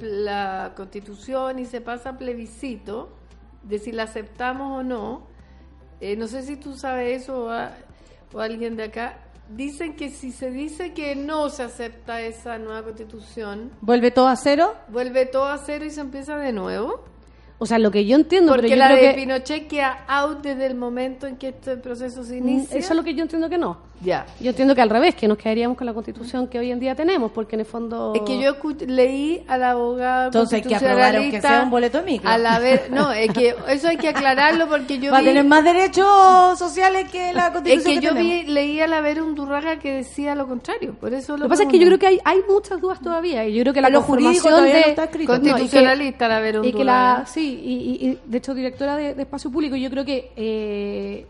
la, 0.00 0.72
constitución 0.74 1.60
y 1.60 1.64
se 1.64 1.80
pasa 1.80 2.08
a 2.08 2.18
plebiscito, 2.18 3.10
de 3.62 3.78
si 3.78 3.92
la 3.92 4.02
aceptamos 4.02 4.80
o 4.80 4.82
no, 4.82 5.28
eh, 6.00 6.16
no 6.16 6.26
sé 6.26 6.42
si 6.42 6.56
tú 6.56 6.74
sabes 6.74 7.22
eso 7.22 7.48
o 8.32 8.40
alguien 8.40 8.74
de 8.74 8.82
acá, 8.82 9.20
dicen 9.54 9.94
que 9.96 10.10
si 10.10 10.32
se 10.32 10.50
dice 10.50 10.92
que 10.92 11.16
no 11.16 11.48
se 11.50 11.62
acepta 11.62 12.20
esa 12.22 12.58
nueva 12.58 12.82
constitución, 12.84 13.70
¿Vuelve 13.80 14.10
todo 14.10 14.28
a 14.28 14.36
cero? 14.36 14.74
vuelve 14.88 15.26
todo 15.26 15.46
a 15.46 15.58
cero 15.58 15.84
y 15.84 15.90
se 15.90 16.00
empieza 16.00 16.36
de 16.36 16.52
nuevo. 16.52 17.04
O 17.58 17.66
sea, 17.66 17.78
lo 17.78 17.90
que 17.90 18.06
yo 18.06 18.16
entiendo, 18.16 18.52
Porque 18.52 18.68
pero 18.68 18.76
yo 18.76 18.78
la 18.78 18.86
creo 18.88 18.96
de 19.02 19.14
que 19.14 19.20
Pinochet 19.20 19.68
queda 19.68 20.04
out 20.08 20.38
desde 20.40 20.64
el 20.66 20.74
momento 20.76 21.26
en 21.26 21.36
que 21.36 21.48
este 21.48 21.76
proceso 21.76 22.24
se 22.24 22.40
Mm, 22.40 22.48
inicia. 22.48 22.78
eso 22.78 22.92
es 22.92 22.96
lo 22.96 23.04
que 23.04 23.14
yo 23.14 23.22
entiendo 23.22 23.50
que 23.50 23.58
no. 23.58 23.78
Ya. 24.02 24.24
Yo 24.40 24.50
entiendo 24.50 24.74
que 24.74 24.80
al 24.80 24.88
revés, 24.88 25.14
que 25.14 25.28
nos 25.28 25.36
quedaríamos 25.36 25.76
con 25.76 25.86
la 25.86 25.92
constitución 25.92 26.46
que 26.48 26.58
hoy 26.58 26.70
en 26.70 26.80
día 26.80 26.94
tenemos, 26.94 27.30
porque 27.32 27.56
en 27.56 27.60
el 27.60 27.66
fondo... 27.66 28.14
Es 28.14 28.22
que 28.22 28.40
yo 28.40 28.54
leí 28.86 29.42
a 29.46 29.58
la 29.58 29.72
abogada 29.72 30.26
Entonces 30.26 30.54
hay 30.54 30.62
que 30.68 30.74
aprobar 30.74 31.16
aunque 31.16 31.40
sea 31.40 31.62
un 31.64 31.70
boleto 31.70 32.02
micro. 32.02 32.28
Al 32.30 32.46
haber, 32.46 32.90
no, 32.90 33.12
es 33.12 33.30
que 33.32 33.54
eso 33.68 33.88
hay 33.88 33.98
que 33.98 34.08
aclararlo 34.08 34.68
porque 34.68 34.98
yo 34.98 35.12
Va 35.12 35.18
a 35.18 35.22
tener 35.22 35.44
más 35.44 35.62
derechos 35.64 36.58
sociales 36.58 37.10
que 37.10 37.32
la 37.34 37.48
es 37.48 37.52
constitución 37.52 37.94
que 37.94 38.00
yo 38.00 38.12
tenemos. 38.14 38.46
vi, 38.46 38.52
leí 38.52 38.80
al 38.80 38.92
haber 38.94 39.20
un 39.20 39.34
Durraga 39.34 39.78
que 39.78 39.92
decía 39.96 40.34
lo 40.34 40.48
contrario, 40.48 40.94
por 40.98 41.12
eso 41.12 41.32
Lo 41.32 41.38
lo 41.40 41.44
que 41.44 41.48
pasa 41.50 41.62
es 41.64 41.68
que 41.68 41.78
yo 41.78 41.86
creo 41.86 41.98
que 41.98 42.06
hay, 42.06 42.20
hay 42.24 42.40
muchas 42.48 42.80
dudas 42.80 43.00
todavía, 43.00 43.46
y 43.46 43.54
yo 43.54 43.62
creo 43.62 43.74
que 43.74 43.80
la 43.82 43.92
conformación 43.92 44.64
de... 44.64 44.70
no 44.72 44.76
está 44.78 45.04
escrito. 45.04 45.32
No, 45.32 45.38
y 45.38 45.42
que- 45.42 45.50
constitucionalista 45.50 46.24
al 46.26 46.32
haber 46.32 46.58
un 46.60 46.64
y 46.64 46.72
que 46.72 46.84
la 46.84 47.08
Durraga. 47.10 47.26
sí 47.26 47.60
y, 47.62 47.74
y- 47.74 48.08
y, 48.12 48.18
de 48.24 48.38
hecho 48.38 48.54
directora 48.54 48.96
de, 48.96 49.14
de 49.14 49.22
espacio 49.22 49.50
público 49.50 49.76
yo 49.76 49.90
creo 49.90 50.04
que 50.06 50.32
eh, 50.36 51.26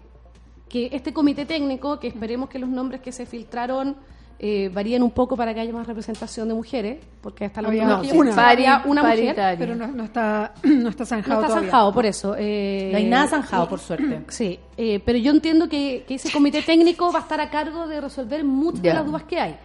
que 0.71 0.89
este 0.93 1.13
comité 1.13 1.45
técnico 1.45 1.99
que 1.99 2.07
esperemos 2.07 2.49
que 2.49 2.59
los 2.59 2.71
nombres 2.71 3.01
que 3.03 3.11
se 3.13 3.27
filtraron 3.27 3.97
eh, 4.39 4.71
varíen 4.73 5.03
un 5.03 5.11
poco 5.11 5.37
para 5.37 5.53
que 5.53 5.61
haya 5.61 5.73
más 5.73 5.87
representación 5.87 6.49
de 6.49 6.55
mujeres 6.55 6.99
porque 7.21 7.45
hasta 7.45 7.61
la 7.61 7.71
no, 7.71 8.03
sí, 8.03 8.11
una. 8.17 8.83
una 8.87 9.03
mujer. 9.03 9.37
Pero 9.59 9.75
no, 9.75 9.89
no 9.89 10.05
está, 10.05 10.55
no 10.63 10.89
está 10.89 11.03
no 11.03 11.07
zanjado 11.07 11.41
está 11.41 11.47
todavía. 11.49 11.71
zanjado 11.71 11.93
por 11.93 12.07
eso 12.07 12.35
eh, 12.39 12.89
No 12.93 12.97
hay 12.99 13.05
nada 13.05 13.27
zanjado, 13.27 13.69
por 13.69 13.81
suerte. 13.81 14.23
Sí, 14.29 14.59
eh, 14.79 15.03
pero 15.05 15.19
yo 15.19 15.33
entiendo 15.33 15.69
que, 15.69 16.05
que 16.09 16.15
ese 16.15 16.33
comité 16.33 16.63
técnico 16.63 17.13
va 17.13 17.19
a 17.19 17.23
estar 17.23 17.41
a 17.41 17.51
cargo 17.51 17.87
de 17.87 18.01
resolver 18.01 18.43
muchas 18.45 18.81
de 18.83 18.95
las 18.95 19.05
dudas 19.05 19.25
que 19.25 19.39
hay. 19.39 19.57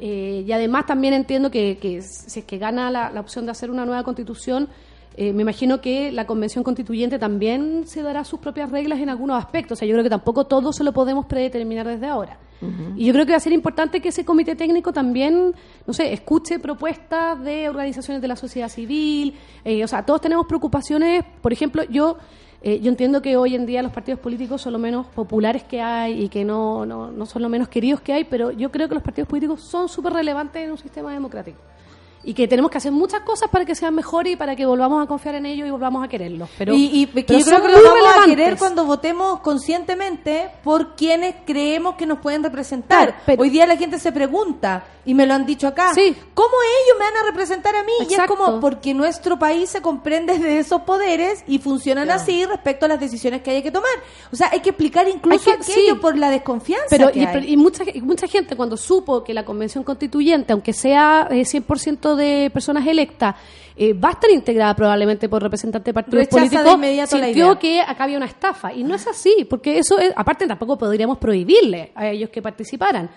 Eh, 0.00 0.44
y 0.46 0.52
además 0.52 0.86
también 0.86 1.12
entiendo 1.12 1.50
que, 1.50 1.76
que 1.76 2.00
si 2.00 2.40
es 2.40 2.46
que 2.46 2.56
gana 2.56 2.90
la, 2.90 3.10
la 3.10 3.20
opción 3.20 3.44
de 3.44 3.50
hacer 3.50 3.70
una 3.70 3.84
nueva 3.84 4.02
constitución, 4.04 4.68
eh, 5.16 5.32
me 5.32 5.42
imagino 5.42 5.80
que 5.80 6.12
la 6.12 6.26
convención 6.26 6.62
constituyente 6.62 7.18
también 7.18 7.86
se 7.86 8.02
dará 8.02 8.22
sus 8.24 8.38
propias 8.38 8.70
reglas 8.70 8.98
en 9.00 9.08
algunos 9.08 9.38
aspectos. 9.38 9.76
O 9.76 9.78
sea, 9.78 9.88
yo 9.88 9.94
creo 9.94 10.04
que 10.04 10.10
tampoco 10.10 10.46
todo 10.46 10.72
se 10.72 10.84
lo 10.84 10.92
podemos 10.92 11.26
predeterminar 11.26 11.86
desde 11.86 12.06
ahora. 12.06 12.38
Y 12.96 13.04
yo 13.04 13.12
creo 13.12 13.26
que 13.26 13.32
va 13.32 13.36
a 13.36 13.40
ser 13.40 13.52
importante 13.52 14.00
que 14.00 14.08
ese 14.08 14.24
comité 14.24 14.56
técnico 14.56 14.90
también, 14.90 15.54
no 15.86 15.92
sé, 15.92 16.14
escuche 16.14 16.58
propuestas 16.58 17.42
de 17.42 17.68
organizaciones 17.68 18.22
de 18.22 18.28
la 18.28 18.36
sociedad 18.36 18.70
civil. 18.70 19.34
eh, 19.62 19.84
o 19.84 19.88
sea, 19.88 20.04
todos 20.04 20.22
tenemos 20.22 20.46
preocupaciones. 20.46 21.22
Por 21.42 21.52
ejemplo, 21.52 21.82
yo 21.84 22.16
eh, 22.62 22.80
yo 22.80 22.88
entiendo 22.88 23.22
que 23.22 23.36
hoy 23.36 23.54
en 23.54 23.66
día 23.66 23.82
los 23.82 23.92
partidos 23.92 24.18
políticos 24.20 24.62
son 24.62 24.72
lo 24.72 24.78
menos 24.78 25.06
populares 25.08 25.62
que 25.64 25.80
hay 25.80 26.24
y 26.24 26.28
que 26.28 26.44
no, 26.44 26.84
no, 26.86 27.12
no 27.12 27.26
son 27.26 27.42
lo 27.42 27.48
menos 27.48 27.68
queridos 27.68 28.00
que 28.00 28.12
hay, 28.12 28.24
pero 28.24 28.50
yo 28.50 28.70
creo 28.72 28.88
que 28.88 28.94
los 28.94 29.04
partidos 29.04 29.28
políticos 29.28 29.60
son 29.60 29.88
súper 29.88 30.14
relevantes 30.14 30.64
en 30.64 30.70
un 30.70 30.78
sistema 30.78 31.12
democrático. 31.12 31.58
Y 32.28 32.34
que 32.34 32.48
tenemos 32.48 32.70
que 32.72 32.78
hacer 32.78 32.90
muchas 32.92 33.20
cosas 33.20 33.48
para 33.48 33.64
que 33.64 33.74
sean 33.76 33.94
mejores 33.94 34.32
y 34.32 34.36
para 34.36 34.56
que 34.56 34.66
volvamos 34.66 35.02
a 35.02 35.06
confiar 35.06 35.36
en 35.36 35.46
ellos 35.46 35.66
y 35.66 35.70
volvamos 35.70 36.04
a 36.04 36.08
quererlos. 36.08 36.48
Pero, 36.58 36.74
y, 36.74 37.02
y 37.02 37.06
que 37.06 37.22
pero 37.22 37.38
yo 37.38 37.44
creo 37.46 37.62
que 37.62 37.82
lo 37.82 37.94
vamos 37.94 38.16
a 38.22 38.26
querer 38.26 38.56
cuando 38.58 38.84
votemos 38.84 39.38
conscientemente 39.40 40.50
por 40.64 40.96
quienes 40.96 41.36
creemos 41.46 41.94
que 41.96 42.06
nos 42.06 42.18
pueden 42.18 42.42
representar. 42.42 43.04
Claro, 43.06 43.20
pero- 43.26 43.42
Hoy 43.42 43.50
día 43.50 43.66
la 43.66 43.76
gente 43.76 43.98
se 44.00 44.10
pregunta, 44.10 44.84
y 45.04 45.14
me 45.14 45.24
lo 45.24 45.34
han 45.34 45.46
dicho 45.46 45.68
acá, 45.68 45.94
Sí. 45.94 46.16
¿cómo 46.34 46.48
ellos 46.84 46.98
me 46.98 47.04
van 47.04 47.16
a 47.22 47.26
representar 47.30 47.76
a 47.76 47.84
mí? 47.84 47.92
Y 48.10 48.12
es 48.12 48.20
como 48.26 48.58
porque 48.58 48.92
nuestro 48.92 49.38
país 49.38 49.70
se 49.70 49.80
comprende 49.80 50.36
de 50.40 50.58
esos 50.58 50.82
poderes 50.82 51.44
y 51.46 51.60
funcionan 51.60 52.10
así 52.10 52.44
respecto 52.44 52.86
a 52.86 52.88
las 52.88 52.98
decisiones 52.98 53.42
que 53.42 53.52
hay 53.52 53.62
que 53.62 53.70
tomar. 53.70 53.88
O 54.32 54.36
sea, 54.36 54.48
hay 54.52 54.58
que 54.60 54.70
explicar 54.70 55.06
incluso 55.08 55.44
que- 55.44 55.52
aquello 55.52 55.94
sí. 55.94 56.00
por 56.00 56.18
la 56.18 56.30
desconfianza 56.30 56.86
Pero, 56.90 57.12
que 57.12 57.20
y, 57.20 57.24
hay. 57.24 57.32
pero- 57.34 57.46
y 57.46 57.56
mucha, 57.56 57.84
y 57.92 58.00
mucha 58.00 58.26
gente 58.26 58.56
cuando 58.56 58.76
supo 58.76 59.22
que 59.22 59.32
la 59.32 59.44
convención 59.44 59.84
constituyente, 59.84 60.52
aunque 60.52 60.72
sea 60.72 61.28
eh, 61.30 61.44
100% 61.44 62.15
de 62.16 62.50
personas 62.52 62.86
electas, 62.86 63.36
eh, 63.76 63.92
va 63.92 64.08
a 64.08 64.12
estar 64.12 64.30
integrada 64.30 64.74
probablemente 64.74 65.28
por 65.28 65.42
representantes 65.42 65.84
de 65.86 65.92
partidos 65.94 66.24
Rechaza 66.24 66.40
de 66.40 66.48
políticos, 66.48 66.80
la 67.20 67.26
sintió 67.26 67.58
que 67.58 67.80
acá 67.82 68.04
había 68.04 68.16
una 68.16 68.26
estafa. 68.26 68.72
Y 68.72 68.82
no 68.82 68.94
es 68.94 69.06
así, 69.06 69.46
porque 69.48 69.78
eso, 69.78 69.98
es- 69.98 70.12
aparte 70.16 70.46
tampoco 70.46 70.76
podríamos 70.78 71.18
prohibirle 71.18 71.92
a 71.94 72.08
ellos 72.08 72.30
que 72.30 72.40
participaran. 72.42 73.10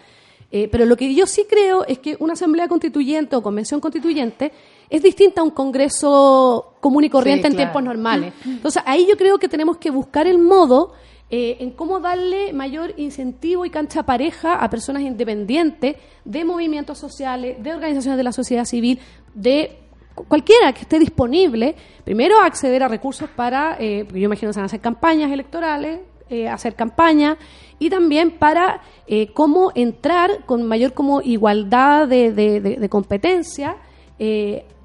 Eh, 0.52 0.68
pero 0.72 0.84
lo 0.86 0.98
que 0.98 1.14
yo 1.14 1.28
sí 1.28 1.46
creo 1.48 1.86
es 1.86 2.00
que 2.00 2.18
una 2.20 2.34
asamblea 2.34 2.68
constituyente 2.68 3.36
o 3.36 3.42
convención 3.44 3.80
constituyente 3.80 4.52
es 4.90 5.04
distinta 5.04 5.42
a 5.42 5.44
un 5.44 5.52
congreso 5.52 6.74
común 6.80 7.04
y 7.04 7.10
corriente 7.10 7.48
en 7.48 7.54
claro. 7.54 7.68
tiempos 7.72 7.84
normales. 7.84 8.34
Entonces 8.46 8.82
ahí 8.86 9.06
yo 9.08 9.16
creo 9.16 9.38
que 9.38 9.48
tenemos 9.48 9.78
que 9.78 9.92
buscar 9.92 10.26
el 10.28 10.40
modo 10.40 10.94
eh, 11.32 11.58
en 11.60 11.72
cómo 11.72 12.00
darle 12.00 12.54
mayor 12.54 12.94
incentivo 12.98 13.66
y 13.66 13.70
cancha 13.70 14.04
pareja 14.04 14.56
a 14.56 14.70
personas 14.70 15.04
independientes 15.04 15.96
de 16.26 16.44
movimientos 16.46 16.98
sociales, 16.98 17.62
de 17.62 17.74
organizaciones 17.74 18.18
de 18.18 18.24
la 18.24 18.32
sociedad 18.32 18.66
civil, 18.66 19.00
de 19.36 19.78
cu- 20.16 20.26
cualquiera 20.26 20.74
que 20.74 20.82
esté 20.82 20.98
disponible, 21.00 21.76
primero 22.04 22.40
acceder 22.42 22.82
a 22.84 22.88
recursos 22.88 23.30
para, 23.30 23.78
eh, 23.80 24.06
yo 24.12 24.18
imagino 24.18 24.52
se 24.54 24.60
van 24.60 24.64
a 24.64 24.66
hacer 24.68 24.80
campañas 24.82 25.32
electorales, 25.32 26.00
eh, 26.32 26.48
hacer 26.48 26.76
campaña 26.76 27.38
y 27.80 27.90
también 27.90 28.32
para 28.32 28.82
eh, 29.08 29.32
cómo 29.34 29.72
entrar 29.76 30.46
con 30.46 30.64
mayor 30.64 30.94
como 30.94 31.22
igualdad 31.22 32.08
de, 32.08 32.32
de- 32.34 32.60
de- 32.62 32.76
de 32.78 32.90
competencia 32.90 33.78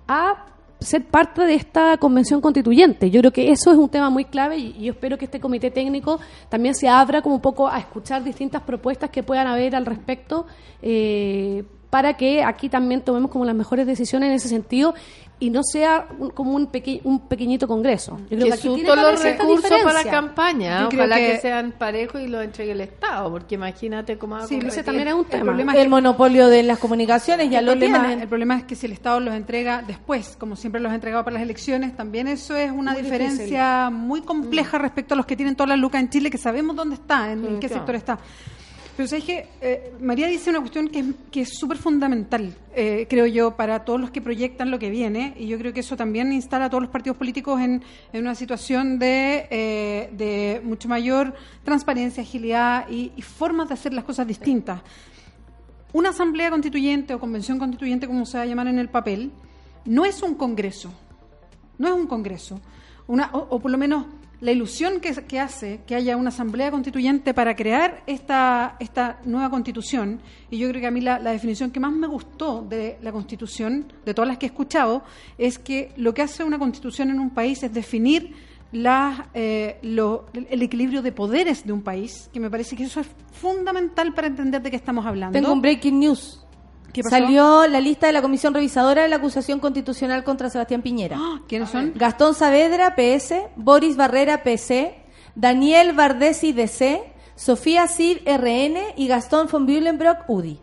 a 0.09 0.47
ser 0.85 1.05
parte 1.05 1.43
de 1.43 1.55
esta 1.55 1.97
convención 1.97 2.41
constituyente. 2.41 3.11
Yo 3.11 3.21
creo 3.21 3.33
que 3.33 3.51
eso 3.51 3.73
es 3.73 3.79
un 3.79 3.89
tema 3.89 4.11
muy 4.11 4.25
clave 4.25 4.57
y, 4.57 4.85
yo 4.85 4.93
espero 4.93 5.19
que 5.19 5.25
este 5.25 5.41
comité 5.41 5.71
técnico 5.71 6.21
también 6.49 6.75
se 6.75 6.89
abra 6.89 7.23
como 7.23 7.37
un 7.37 7.41
poco 7.41 7.69
a 7.69 7.79
escuchar 7.79 8.23
distintas 8.23 8.63
propuestas 8.63 9.11
que 9.11 9.23
puedan 9.23 9.47
haber 9.47 9.75
al 9.75 9.87
respecto 9.87 10.47
eh, 10.83 11.65
para 11.91 12.17
que 12.17 12.43
aquí 12.43 12.69
también 12.69 13.03
tomemos 13.03 13.31
como 13.31 13.45
las 13.45 13.55
mejores 13.55 13.87
decisiones 13.87 14.29
en 14.29 14.35
ese 14.35 14.49
sentido 14.49 14.95
y 15.41 15.51
no 15.51 15.63
sea 15.65 16.07
un- 16.19 16.31
como 16.31 16.53
un, 16.55 16.67
peque- 16.69 17.01
un 17.05 17.27
pequeñito 17.29 17.67
congreso. 17.67 18.19
Yo 18.23 18.27
creo 18.29 18.39
que 18.39 18.45
que 18.47 18.53
aquí 18.55 18.63
tiene 18.69 18.83
que 18.89 18.97
los 18.97 19.23
recursos 19.23 19.71
para 19.83 20.05
campaña. 20.05 20.83
Yo 20.83 20.89
Ojalá 20.97 21.17
que... 21.17 21.33
que- 21.33 21.39
sean 21.41 21.73
parejos 21.77 22.21
y 22.23 22.29
los 22.29 22.45
entregue 22.45 22.73
el 22.73 22.81
Estado, 22.81 23.31
porque 23.31 23.57
imagínate 23.57 24.17
cómo 24.17 24.41
Sí. 24.47 24.59
Ese 24.65 24.83
también 24.85 25.09
es 25.09 25.15
un 25.15 25.21
El 25.21 25.27
tema. 25.27 25.45
problema 25.45 25.73
es 25.75 25.79
el 25.81 25.89
monopolio 25.89 26.49
de 26.49 26.63
las 26.63 26.79
comunicaciones 26.79 27.51
ya 27.51 27.59
el 27.59 27.67
lo 27.67 27.73
problema, 27.73 27.99
tienen. 28.01 28.21
el 28.21 28.29
problema 28.29 28.57
es 28.59 28.65
que 28.65 28.77
si 28.77 28.87
el 28.87 28.93
Estado 28.93 29.21
los 29.21 29.35
entrega 29.35 29.83
después, 29.87 30.37
como 30.39 30.57
siempre 30.57 30.81
los 30.81 30.93
ha 30.93 30.95
entregado 30.95 31.25
para 31.25 31.35
las 31.35 31.43
elecciones, 31.43 31.97
también 31.97 32.29
eso 32.29 32.57
es 32.57 32.71
una 32.71 32.93
Muy 32.93 33.03
diferencia 33.03 33.91
muy 33.91 34.23
compleja 34.23 34.79
respecto 34.79 35.15
a 35.15 35.17
los 35.17 35.27
que 35.27 35.37
tienen 35.37 35.57
toda 35.57 35.67
la 35.69 35.77
luca 35.77 35.99
en 35.99 36.09
Chile, 36.11 36.31
que 36.31 36.39
sabemos 36.39 36.77
dónde 36.77 36.95
está, 36.95 37.33
en, 37.33 37.45
en 37.45 37.61
qué 37.61 37.67
claro. 37.69 37.75
sector 37.83 37.95
está. 37.97 38.19
Pero 38.97 39.09
sabes 39.09 39.25
que 39.25 39.49
eh, 39.61 39.93
María 40.01 40.29
dice 40.29 40.51
una 40.51 40.61
cuestión 40.61 40.89
que 40.89 41.01
es 41.01 41.07
que 41.33 41.41
es 41.41 41.59
súper 41.59 41.79
fundamental, 41.79 42.55
eh, 42.77 43.07
creo 43.11 43.27
yo, 43.27 43.57
para 43.57 43.85
todos 43.85 44.01
los 44.01 44.11
que 44.13 44.21
proyectan 44.21 44.71
lo 44.71 44.79
que 44.79 44.89
viene, 44.89 45.35
y 45.37 45.49
yo 45.49 45.59
creo 45.59 45.73
que 45.73 45.81
eso 45.81 45.97
también 45.97 46.33
instala 46.33 46.67
a 46.67 46.71
todos 46.71 46.85
los 46.85 46.93
partidos 46.93 47.17
políticos 47.19 47.61
en, 47.61 47.83
en 48.13 48.21
una 48.21 48.37
situación 48.37 49.01
de, 49.01 49.49
eh, 49.51 50.11
de 50.13 50.61
mucho 50.63 50.89
mayor 50.89 51.35
transparencia, 51.65 52.23
agilidad 52.23 52.89
y, 52.89 53.11
y 53.17 53.23
formas 53.23 53.69
de 53.69 53.75
hacer 53.75 53.93
las 53.93 54.05
cosas 54.05 54.27
distintas 54.27 54.81
una 55.95 56.09
asamblea 56.09 56.51
constituyente 56.51 57.15
o 57.15 57.21
convención 57.21 57.57
constituyente, 57.57 58.09
como 58.09 58.27
se 58.27 58.37
va 58.37 58.43
a 58.43 58.47
llamar 58.47 58.67
en 58.67 58.81
el 58.81 58.89
papel, 58.89 59.31
no 59.85 60.05
es 60.05 60.23
un 60.23 60.35
congreso. 60.35 60.93
No 61.79 61.87
es 61.87 61.95
un 61.95 62.09
congreso. 62.09 62.61
Una, 63.07 63.31
o, 63.33 63.47
o 63.51 63.61
por 63.61 63.71
lo 63.71 63.79
menos 63.79 64.07
la 64.41 64.53
ilusión 64.53 65.01
que, 65.01 65.41
hace 65.41 65.81
que 65.87 65.95
haya 65.95 66.17
una 66.17 66.29
asamblea 66.29 66.71
constituyente 66.71 67.33
para 67.35 67.57
crear 67.57 68.03
esta, 68.07 68.77
esta 68.79 69.19
nueva 69.25 69.49
constitución, 69.51 70.21
y 70.51 70.59
yo 70.59 70.69
creo 70.69 70.81
que 70.83 70.87
a 70.87 70.91
mí 70.91 71.01
la, 71.01 71.19
la 71.19 71.31
definición 71.33 71.71
que 71.71 71.81
más 71.81 71.93
me 71.93 72.07
gustó 72.07 72.63
de 72.69 72.99
la 73.03 73.11
constitución, 73.13 73.87
de 74.05 74.13
todas 74.13 74.29
las 74.29 74.39
que 74.39 74.47
he 74.47 74.49
escuchado, 74.49 75.03
es 75.39 75.59
que 75.59 75.93
lo 75.97 76.13
que 76.13 76.23
hace 76.23 76.45
una 76.45 76.59
constitución 76.59 77.11
en 77.11 77.21
un 77.21 77.31
país 77.31 77.63
es 77.63 77.73
definir 77.73 78.35
las, 78.73 79.21
eh, 79.35 79.79
lo- 79.83 80.27
el 80.35 80.61
equilibrio 80.63 81.01
de 81.01 81.13
poderes 81.13 81.65
de 81.65 81.73
un 81.73 81.83
país, 81.83 82.29
que 82.33 82.41
me 82.41 82.51
parece 82.51 82.75
que 82.77 82.83
eso 82.85 83.01
es 83.01 83.07
fundamental 83.33 84.13
para 84.15 84.27
entender 84.27 84.61
de 84.63 84.71
qué 84.71 84.77
estamos 84.77 85.07
hablando. 85.07 85.39
Tengo 85.39 85.53
un 85.53 85.63
breaking 85.63 86.01
news. 86.01 86.44
Salió 87.03 87.67
la 87.67 87.81
lista 87.81 88.07
de 88.07 88.13
la 88.13 88.23
Comisión 88.23 88.55
Revisadora 88.55 89.03
de 89.03 89.09
la 89.09 89.17
acusación 89.17 89.61
constitucional 89.61 90.25
contra 90.25 90.51
Sebastián 90.51 90.83
Piñera. 90.83 91.17
Ah, 91.19 91.41
¿Quiénes 91.49 91.71
son? 91.71 91.93
Gastón 91.95 92.35
Saavedra, 92.35 92.95
PS, 92.95 93.35
Boris 93.57 93.97
Barrera, 93.97 94.43
PC, 94.43 94.95
Daniel 95.35 95.93
Bardesi, 95.93 96.53
DC, 96.53 97.03
Sofía 97.35 97.89
Cid, 97.89 98.19
RN 98.27 98.79
y 98.97 99.09
Gastón 99.09 99.49
von 99.51 99.67
Bühlenbrock, 99.67 100.29
UDI. 100.29 100.61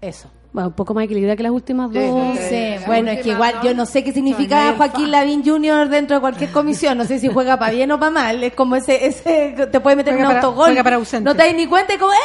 Eso. 0.00 0.30
Bueno, 0.52 0.68
un 0.68 0.74
poco 0.74 0.92
más 0.92 1.04
equilibrada 1.04 1.34
que 1.36 1.42
las 1.42 1.52
últimas 1.52 1.90
dos. 1.92 2.38
Sí, 2.48 2.74
bueno, 2.86 3.10
es 3.10 3.22
que 3.22 3.30
igual 3.30 3.54
yo 3.62 3.74
no 3.74 3.86
sé 3.86 4.04
qué 4.04 4.12
significa 4.12 4.74
Joaquín 4.76 5.10
Lavín 5.10 5.42
Jr. 5.44 5.88
dentro 5.88 6.16
de 6.16 6.20
cualquier 6.20 6.50
comisión. 6.52 6.98
No 6.98 7.04
sé 7.06 7.18
si 7.18 7.28
juega 7.28 7.58
para 7.58 7.72
bien 7.72 7.90
o 7.92 7.98
para 7.98 8.10
mal. 8.10 8.44
Es 8.44 8.52
como 8.54 8.76
ese, 8.76 9.06
ese 9.06 9.54
te 9.72 9.80
puede 9.80 9.96
meter 9.96 10.12
Juega 10.14 10.28
un 10.28 10.36
autogol. 10.36 10.74
para. 10.82 10.98
No 11.20 11.34
te 11.34 11.42
das 11.44 11.54
ni 11.54 11.66
cuenta 11.66 11.94
y 11.94 11.98
como, 11.98 12.12
¡eh! 12.12 12.16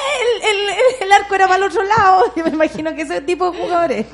El, 0.43 0.49
el, 0.49 0.69
el- 0.69 1.07
el 1.07 1.11
arco 1.13 1.35
era 1.35 1.45
para 1.47 1.57
el 1.57 1.63
otro 1.71 1.81
lado. 1.83 2.23
Yo 2.35 2.43
me 2.45 2.49
imagino 2.51 2.93
que 2.95 3.03
ese 3.03 3.21
tipo 3.21 3.49
de 3.51 3.57
jugadores. 3.59 4.05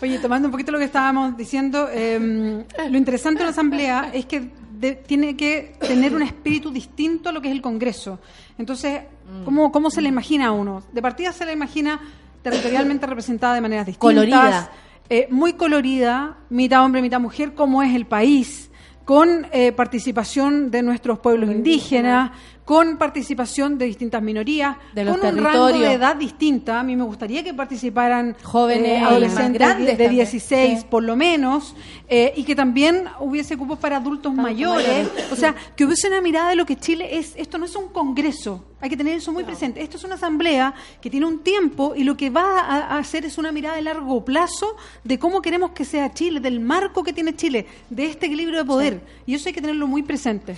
Oye, 0.00 0.18
tomando 0.18 0.48
un 0.48 0.52
poquito 0.52 0.72
lo 0.72 0.78
que 0.78 0.84
estábamos 0.86 1.36
diciendo, 1.36 1.88
eh, 1.92 2.64
lo 2.90 2.98
interesante 2.98 3.38
de 3.38 3.44
la 3.44 3.50
Asamblea 3.50 4.10
es 4.12 4.26
que 4.26 4.50
de- 4.78 4.96
tiene 4.96 5.36
que 5.36 5.74
tener 5.80 6.12
un 6.14 6.22
espíritu 6.22 6.72
distinto 6.72 7.28
a 7.28 7.32
lo 7.32 7.40
que 7.40 7.48
es 7.48 7.54
el 7.54 7.62
Congreso. 7.62 8.18
Entonces, 8.58 9.02
¿cómo, 9.44 9.70
cómo 9.70 9.90
se 9.90 10.00
le 10.02 10.08
imagina 10.08 10.46
a 10.48 10.52
uno? 10.52 10.82
De 10.92 11.00
partida 11.00 11.30
se 11.32 11.46
le 11.46 11.52
imagina 11.52 12.00
territorialmente 12.42 13.06
representada 13.06 13.54
de 13.54 13.60
maneras 13.60 13.86
distintas. 13.86 14.14
Colorida. 14.14 14.70
eh, 15.08 15.28
muy 15.30 15.54
colorida, 15.54 16.38
mitad 16.50 16.84
hombre, 16.84 17.02
mitad 17.02 17.20
mujer, 17.20 17.54
como 17.54 17.82
es 17.82 17.94
el 17.94 18.06
país, 18.06 18.70
con 19.04 19.46
eh, 19.52 19.72
participación 19.72 20.70
de 20.70 20.82
nuestros 20.82 21.18
pueblos 21.18 21.50
indígenas, 21.50 22.30
con 22.72 22.96
participación 22.96 23.76
de 23.76 23.84
distintas 23.84 24.22
minorías, 24.22 24.78
De 24.94 25.04
con 25.04 25.20
un 25.20 25.44
rango 25.44 25.66
de 25.66 25.92
edad 25.92 26.16
distinta. 26.16 26.80
A 26.80 26.82
mí 26.82 26.96
me 26.96 27.04
gustaría 27.04 27.44
que 27.44 27.52
participaran 27.52 28.34
Jóvenes, 28.42 29.02
eh, 29.02 29.04
adolescentes 29.04 29.52
grandes 29.52 29.86
de, 29.88 29.92
de 29.92 30.04
también, 30.04 30.24
16 30.24 30.78
sí. 30.80 30.86
por 30.88 31.02
lo 31.02 31.14
menos, 31.14 31.76
eh, 32.08 32.32
y 32.34 32.44
que 32.44 32.56
también 32.56 33.04
hubiese 33.20 33.58
cupos 33.58 33.78
para 33.78 33.98
adultos 33.98 34.32
mayores. 34.32 35.06
O 35.30 35.36
sea, 35.36 35.54
que 35.76 35.84
hubiese 35.84 36.08
una 36.08 36.22
mirada 36.22 36.48
de 36.48 36.56
lo 36.56 36.64
que 36.64 36.76
Chile 36.76 37.18
es. 37.18 37.34
Esto 37.36 37.58
no 37.58 37.66
es 37.66 37.76
un 37.76 37.88
congreso, 37.88 38.64
hay 38.80 38.88
que 38.88 38.96
tener 38.96 39.18
eso 39.18 39.34
muy 39.34 39.44
presente. 39.44 39.82
Esto 39.82 39.98
es 39.98 40.04
una 40.04 40.14
asamblea 40.14 40.72
que 41.02 41.10
tiene 41.10 41.26
un 41.26 41.40
tiempo 41.40 41.92
y 41.94 42.04
lo 42.04 42.16
que 42.16 42.30
va 42.30 42.58
a, 42.58 42.94
a 42.94 42.98
hacer 42.98 43.26
es 43.26 43.36
una 43.36 43.52
mirada 43.52 43.76
de 43.76 43.82
largo 43.82 44.24
plazo 44.24 44.76
de 45.04 45.18
cómo 45.18 45.42
queremos 45.42 45.72
que 45.72 45.84
sea 45.84 46.14
Chile, 46.14 46.40
del 46.40 46.58
marco 46.58 47.04
que 47.04 47.12
tiene 47.12 47.36
Chile, 47.36 47.66
de 47.90 48.06
este 48.06 48.24
equilibrio 48.28 48.60
de 48.60 48.64
poder. 48.64 49.02
Y 49.26 49.34
eso 49.34 49.50
hay 49.50 49.52
que 49.52 49.60
tenerlo 49.60 49.86
muy 49.86 50.02
presente. 50.02 50.56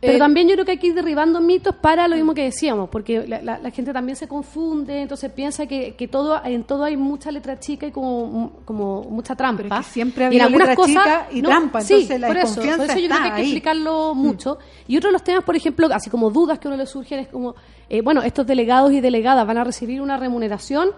Pero 0.00 0.12
Eh, 0.14 0.18
también 0.18 0.46
yo 0.46 0.54
creo 0.54 0.64
que 0.64 0.70
hay 0.70 0.78
que 0.78 0.86
ir 0.86 0.94
derribando 0.94 1.40
mitos 1.40 1.74
para 1.74 2.06
lo 2.06 2.14
mismo 2.14 2.32
que 2.32 2.44
decíamos, 2.44 2.88
porque 2.88 3.26
la, 3.26 3.42
la- 3.42 3.58
la 3.58 3.70
gente 3.72 3.92
también 3.92 4.14
se 4.14 4.28
confunde, 4.28 5.00
entonces 5.02 5.30
piensa 5.32 5.66
que, 5.66 5.96
que 5.96 6.06
todo 6.06 6.40
en 6.44 6.62
todo 6.62 6.84
hay 6.84 6.96
mucha 6.96 7.32
letra 7.32 7.58
chica 7.58 7.86
y 7.88 7.90
como, 7.90 8.60
como 8.64 9.02
mucha 9.10 9.34
trampa. 9.34 9.62
Pero 9.64 9.74
es 9.80 9.86
que 9.86 9.92
siempre 9.92 10.26
ha 10.26 10.32
Y 10.32 10.36
en 10.36 10.42
habido 10.42 10.46
algunas 10.62 10.68
letra 10.68 10.76
cosas, 10.76 10.92
chica 11.26 11.26
y 11.32 11.42
trampa, 11.42 11.80
sí, 11.80 11.94
entonces 11.94 12.20
la 12.20 12.26
por 12.28 12.36
eso, 12.36 12.54
por 12.54 12.64
eso 12.64 12.70
yo 12.70 12.84
creo 12.84 12.96
que 13.08 13.12
hay 13.14 13.22
que 13.22 13.36
ahí. 13.36 13.42
explicarlo 13.42 14.14
mucho. 14.14 14.58
Y 14.86 14.96
otro 14.96 15.08
de 15.08 15.12
los 15.14 15.24
temas, 15.24 15.42
por 15.42 15.56
ejemplo, 15.56 15.88
así 15.92 16.10
como 16.10 16.30
dudas 16.30 16.60
que 16.60 16.68
a 16.68 16.70
uno 16.70 16.76
le 16.78 16.86
surgen, 16.86 17.18
es 17.18 17.28
como, 17.28 17.56
eh, 17.88 18.00
bueno, 18.00 18.22
estos 18.22 18.46
delegados 18.46 18.92
y 18.92 19.00
delegadas 19.00 19.44
van 19.48 19.58
a 19.58 19.64
recibir 19.64 20.00
una 20.00 20.16
remuneración. 20.16 20.90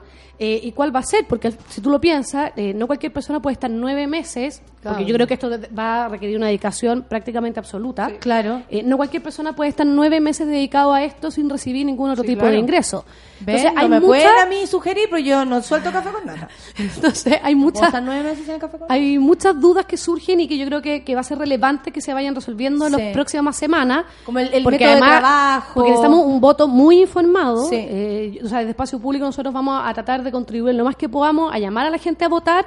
Eh, 0.42 0.58
¿Y 0.62 0.72
cuál 0.72 0.94
va 0.94 1.00
a 1.00 1.02
ser? 1.02 1.26
Porque 1.28 1.52
si 1.68 1.80
tú 1.82 1.90
lo 1.90 2.00
piensas, 2.00 2.52
eh, 2.56 2.72
no 2.74 2.86
cualquier 2.86 3.12
persona 3.12 3.40
puede 3.40 3.52
estar 3.52 3.70
nueve 3.70 4.06
meses, 4.06 4.62
porque 4.82 5.04
yo 5.04 5.14
creo 5.14 5.26
que 5.26 5.34
esto 5.34 5.50
va 5.78 6.06
a 6.06 6.08
requerir 6.08 6.38
una 6.38 6.46
dedicación 6.46 7.02
prácticamente 7.06 7.60
absoluta. 7.60 8.10
Claro. 8.18 8.62
Eh, 8.70 8.82
no 8.82 8.96
cualquier 8.96 9.22
persona 9.22 9.54
puede 9.54 9.68
estar 9.68 9.86
nueve 9.86 10.18
meses 10.20 10.46
dedicado 10.46 10.94
a 10.94 11.04
esto 11.04 11.30
sin 11.30 11.50
recibir 11.50 11.84
ningún 11.84 12.08
otro 12.10 12.24
tipo 12.24 12.46
de 12.46 12.56
ingreso. 12.56 13.04
¿Ven? 13.40 13.56
Entonces, 13.56 13.74
no 13.74 13.80
hay 13.80 13.88
me 13.88 14.00
mucha- 14.00 14.06
pueden 14.08 14.38
a 14.38 14.46
mí 14.46 14.66
sugerir, 14.66 15.04
pero 15.10 15.18
yo 15.22 15.44
no 15.46 15.62
suelto 15.62 15.90
café 15.92 16.10
con 16.10 16.24
nada. 16.26 16.48
entonces, 16.78 17.34
hay 17.42 17.54
¿Vos 17.54 17.62
muchas, 17.62 18.02
nueve 18.02 18.22
meses 18.30 18.46
en 18.48 18.54
el 18.54 18.60
café 18.60 18.72
con 18.78 18.88
nada? 18.88 18.94
hay 18.94 19.18
muchas 19.18 19.58
dudas 19.60 19.84
que 19.86 19.96
surgen 19.96 20.40
y 20.40 20.48
que 20.48 20.56
yo 20.58 20.66
creo 20.66 20.80
que, 20.82 21.04
que 21.04 21.14
va 21.14 21.20
a 21.20 21.24
ser 21.24 21.38
relevante 21.38 21.90
que 21.90 22.00
se 22.00 22.12
vayan 22.14 22.34
resolviendo 22.34 22.86
en 22.86 22.92
las 22.92 23.00
próximas 23.12 23.56
semanas. 23.56 24.04
Como 24.24 24.38
el- 24.38 24.52
el 24.52 24.62
porque 24.62 24.86
de 24.86 24.96
trabajo. 24.96 25.72
Porque 25.74 25.90
necesitamos 25.90 26.24
un 26.26 26.40
voto 26.40 26.68
muy 26.68 27.00
informado. 27.02 27.68
Eh, 27.72 28.40
o 28.44 28.48
sea, 28.48 28.58
desde 28.58 28.70
Espacio 28.70 28.98
Público 28.98 29.24
nosotros 29.26 29.52
vamos 29.54 29.80
a 29.84 29.92
tratar 29.94 30.22
de 30.22 30.29
contribuir 30.32 30.74
lo 30.74 30.84
más 30.84 30.96
que 30.96 31.08
podamos 31.08 31.52
a 31.52 31.58
llamar 31.58 31.86
a 31.86 31.90
la 31.90 31.98
gente 31.98 32.24
a 32.24 32.28
votar 32.28 32.66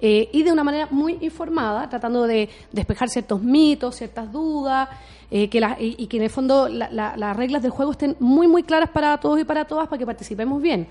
eh, 0.00 0.28
y 0.32 0.42
de 0.42 0.52
una 0.52 0.64
manera 0.64 0.88
muy 0.90 1.18
informada, 1.20 1.88
tratando 1.88 2.26
de 2.26 2.48
despejar 2.72 3.08
ciertos 3.08 3.40
mitos, 3.42 3.96
ciertas 3.96 4.30
dudas. 4.32 4.88
eh, 5.30 5.48
que 5.48 5.58
y, 5.80 6.06
que 6.06 6.18
en 6.18 6.22
el 6.24 6.30
fondo 6.30 6.68
la- 6.68 6.90
la- 6.90 7.16
las 7.16 7.36
reglas 7.36 7.60
del 7.62 7.70
juego 7.72 7.90
estén 7.92 8.14
muy, 8.20 8.46
muy 8.46 8.62
claras 8.62 8.90
para 8.90 9.16
todos 9.18 9.40
y 9.40 9.44
para 9.44 9.64
todas 9.64 9.88
para 9.88 9.98
que 9.98 10.06
participemos 10.06 10.60
bien. 10.62 10.86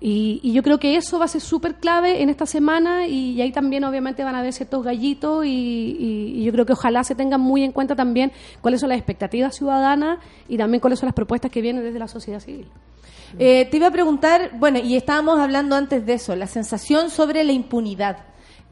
Y, 0.00 0.52
yo 0.52 0.62
creo 0.62 0.78
que 0.78 0.96
eso 0.96 1.18
va 1.18 1.24
a 1.24 1.28
ser 1.28 1.40
súper 1.40 1.76
clave 1.76 2.22
en 2.22 2.28
esta 2.28 2.44
semana 2.46 3.06
y, 3.06 3.40
ahí 3.40 3.50
también 3.52 3.82
obviamente 3.84 4.22
van 4.24 4.34
a 4.34 4.40
haber 4.40 4.52
ciertos 4.52 4.84
gallitos 4.84 5.44
y 5.46 6.42
yo 6.44 6.52
creo 6.52 6.66
que 6.66 6.72
ojalá 6.74 7.02
se 7.04 7.14
tengan 7.14 7.40
muy 7.40 7.62
en 7.64 7.72
cuenta 7.72 7.96
también 7.96 8.30
cuáles 8.60 8.80
son 8.80 8.88
las 8.90 8.98
expectativas 8.98 9.56
ciudadanas 9.56 10.18
y 10.48 10.56
también 10.58 10.80
cuáles 10.80 10.98
son 10.98 11.06
las 11.06 11.14
propuestas 11.14 11.50
que 11.50 11.60
vienen 11.62 11.82
desde 11.82 11.98
la 11.98 12.08
sociedad 12.08 12.40
civil. 12.40 12.66
Eh, 13.38 13.66
te 13.70 13.76
iba 13.76 13.86
a 13.86 13.90
preguntar, 13.90 14.50
bueno, 14.54 14.78
y 14.78 14.96
estábamos 14.96 15.38
hablando 15.38 15.76
antes 15.76 16.04
de 16.04 16.14
eso, 16.14 16.36
la 16.36 16.46
sensación 16.46 17.10
sobre 17.10 17.44
la 17.44 17.52
impunidad. 17.52 18.18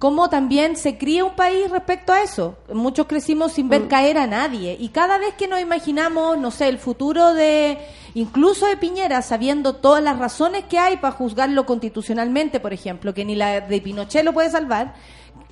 ¿Cómo 0.00 0.30
también 0.30 0.76
se 0.76 0.96
cría 0.96 1.26
un 1.26 1.36
país 1.36 1.70
respecto 1.70 2.14
a 2.14 2.22
eso? 2.22 2.56
Muchos 2.72 3.06
crecimos 3.06 3.52
sin 3.52 3.68
ver 3.68 3.86
caer 3.86 4.16
a 4.16 4.26
nadie. 4.26 4.74
Y 4.80 4.88
cada 4.88 5.18
vez 5.18 5.34
que 5.34 5.46
nos 5.46 5.60
imaginamos, 5.60 6.38
no 6.38 6.50
sé, 6.50 6.68
el 6.68 6.78
futuro 6.78 7.34
de, 7.34 7.76
incluso 8.14 8.66
de 8.66 8.78
Piñera, 8.78 9.20
sabiendo 9.20 9.76
todas 9.76 10.02
las 10.02 10.18
razones 10.18 10.64
que 10.64 10.78
hay 10.78 10.96
para 10.96 11.14
juzgarlo 11.14 11.66
constitucionalmente, 11.66 12.60
por 12.60 12.72
ejemplo, 12.72 13.12
que 13.12 13.26
ni 13.26 13.34
la 13.34 13.60
de 13.60 13.80
Pinochet 13.82 14.24
lo 14.24 14.32
puede 14.32 14.48
salvar, 14.48 14.94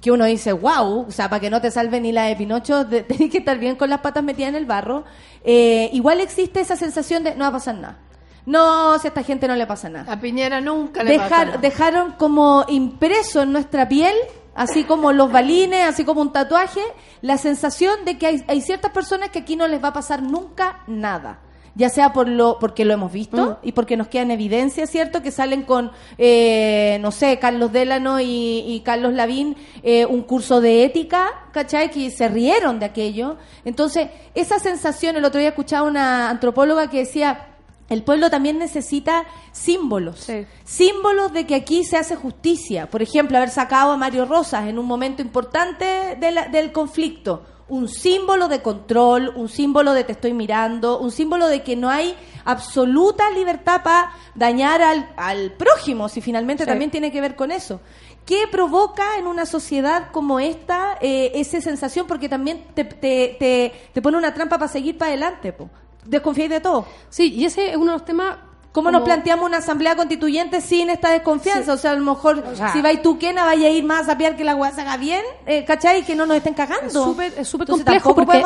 que 0.00 0.10
uno 0.12 0.24
dice, 0.24 0.52
wow, 0.52 1.06
o 1.08 1.10
sea, 1.10 1.28
para 1.28 1.40
que 1.40 1.50
no 1.50 1.60
te 1.60 1.70
salve 1.70 2.00
ni 2.00 2.12
la 2.12 2.24
de 2.24 2.36
Pinocho, 2.36 2.86
tenés 2.88 3.30
que 3.30 3.38
estar 3.38 3.58
bien 3.58 3.76
con 3.76 3.90
las 3.90 4.00
patas 4.00 4.24
metidas 4.24 4.48
en 4.48 4.54
el 4.54 4.64
barro. 4.64 5.04
Eh, 5.44 5.90
igual 5.92 6.22
existe 6.22 6.60
esa 6.60 6.76
sensación 6.76 7.22
de 7.22 7.34
no 7.34 7.40
va 7.40 7.48
a 7.48 7.52
pasar 7.52 7.74
nada. 7.74 7.98
No, 8.46 8.98
si 8.98 9.06
a 9.06 9.10
esta 9.10 9.22
gente 9.22 9.46
no 9.46 9.54
le 9.56 9.66
pasa 9.66 9.88
nada. 9.88 10.12
A 10.12 10.20
Piñera 10.20 10.60
nunca 10.60 11.02
le 11.02 11.16
pasa 11.16 11.24
Dejar, 11.28 11.46
nada. 11.48 11.58
dejaron 11.58 12.12
como 12.12 12.64
impreso 12.68 13.42
en 13.42 13.52
nuestra 13.52 13.88
piel, 13.88 14.14
así 14.54 14.84
como 14.84 15.12
los 15.12 15.30
balines, 15.30 15.86
así 15.86 16.04
como 16.04 16.20
un 16.22 16.32
tatuaje, 16.32 16.80
la 17.20 17.36
sensación 17.38 18.04
de 18.04 18.16
que 18.18 18.26
hay, 18.26 18.44
hay 18.48 18.60
ciertas 18.60 18.90
personas 18.92 19.30
que 19.30 19.40
aquí 19.40 19.54
no 19.56 19.68
les 19.68 19.82
va 19.82 19.88
a 19.88 19.92
pasar 19.92 20.22
nunca 20.22 20.80
nada. 20.86 21.40
Ya 21.74 21.90
sea 21.90 22.12
por 22.12 22.28
lo, 22.28 22.58
porque 22.58 22.84
lo 22.84 22.92
hemos 22.94 23.12
visto 23.12 23.60
y 23.62 23.70
porque 23.70 23.96
nos 23.96 24.08
queda 24.08 24.22
en 24.22 24.32
evidencia, 24.32 24.84
¿cierto? 24.88 25.22
Que 25.22 25.30
salen 25.30 25.62
con, 25.62 25.92
eh, 26.16 26.98
no 27.00 27.12
sé, 27.12 27.38
Carlos 27.38 27.70
Delano 27.70 28.18
y, 28.18 28.64
y 28.66 28.80
Carlos 28.80 29.12
Lavín, 29.12 29.56
eh, 29.84 30.04
un 30.04 30.22
curso 30.22 30.60
de 30.60 30.82
ética, 30.82 31.28
¿cachai? 31.52 31.92
Que 31.92 32.10
se 32.10 32.26
rieron 32.26 32.80
de 32.80 32.86
aquello. 32.86 33.36
Entonces, 33.64 34.08
esa 34.34 34.58
sensación, 34.58 35.14
el 35.14 35.24
otro 35.24 35.38
día 35.38 35.50
escuchaba 35.50 35.86
una 35.86 36.28
antropóloga 36.30 36.90
que 36.90 36.98
decía, 36.98 37.46
el 37.88 38.02
pueblo 38.02 38.30
también 38.30 38.58
necesita 38.58 39.24
símbolos. 39.52 40.20
Sí. 40.20 40.46
Símbolos 40.64 41.32
de 41.32 41.46
que 41.46 41.54
aquí 41.54 41.84
se 41.84 41.96
hace 41.96 42.16
justicia. 42.16 42.88
Por 42.90 43.02
ejemplo, 43.02 43.36
haber 43.38 43.50
sacado 43.50 43.92
a 43.92 43.96
Mario 43.96 44.26
Rosas 44.26 44.66
en 44.68 44.78
un 44.78 44.86
momento 44.86 45.22
importante 45.22 46.16
de 46.20 46.30
la- 46.32 46.48
del 46.48 46.72
conflicto. 46.72 47.44
Un 47.70 47.86
símbolo 47.88 48.48
de 48.48 48.62
control, 48.62 49.32
un 49.36 49.48
símbolo 49.48 49.92
de 49.92 50.04
te 50.04 50.12
estoy 50.12 50.32
mirando, 50.32 50.98
un 50.98 51.10
símbolo 51.10 51.48
de 51.48 51.62
que 51.62 51.76
no 51.76 51.90
hay 51.90 52.14
absoluta 52.46 53.30
libertad 53.30 53.82
para 53.82 54.12
dañar 54.34 54.80
al, 54.82 55.10
al 55.16 55.52
prójimo, 55.52 56.08
si 56.08 56.20
finalmente 56.20 56.64
Sí. 56.64 56.68
también 56.68 56.90
tiene 56.90 57.12
que 57.12 57.20
ver 57.20 57.36
con 57.36 57.50
eso. 57.50 57.80
¿Qué 58.24 58.46
provoca 58.50 59.16
en 59.18 59.26
una 59.26 59.46
sociedad 59.46 60.10
como 60.12 60.38
esta 60.40 60.98
eh, 61.00 61.32
esa 61.34 61.60
sensación? 61.60 62.06
Porque 62.06 62.28
también 62.28 62.64
te, 62.74 62.84
te, 62.84 63.36
te, 63.38 63.72
te 63.92 64.02
pone 64.02 64.18
una 64.18 64.34
trampa 64.34 64.58
para 64.58 64.70
seguir 64.70 64.96
para 64.98 65.10
adelante. 65.10 65.52
Po. 65.52 65.68
Desconfiáis 66.08 66.50
de 66.50 66.60
todo. 66.60 66.86
Sí, 67.08 67.32
y 67.34 67.44
ese 67.44 67.70
es 67.70 67.76
uno 67.76 67.92
de 67.92 67.98
los 67.98 68.04
temas... 68.04 68.36
¿Cómo 68.70 68.88
como- 68.88 68.98
nos 68.98 69.02
planteamos 69.06 69.46
una 69.46 69.56
asamblea 69.58 69.96
constituyente 69.96 70.60
sin 70.60 70.90
esta 70.90 71.10
desconfianza? 71.10 71.72
O 71.72 71.76
sea, 71.78 71.92
a 71.92 71.94
lo 71.94 72.04
mejor 72.04 72.44
sea- 72.54 72.72
si 72.72 72.82
vais 72.82 73.00
tú, 73.02 73.18
Kena, 73.18 73.44
vaya 73.44 73.66
a 73.66 73.70
ir 73.70 73.82
más 73.82 74.02
a 74.02 74.12
sapiar 74.12 74.36
que 74.36 74.44
la 74.44 74.54
weá 74.54 74.70
se 74.72 74.82
haga 74.82 74.96
bien, 74.98 75.22
eh, 75.46 75.64
¿cachai? 75.64 76.04
Que 76.04 76.14
no 76.14 76.26
nos 76.26 76.36
estén 76.36 76.54
cagando. 76.54 77.04
Súper 77.44 77.66
complejo 77.66 78.14
porque 78.14 78.38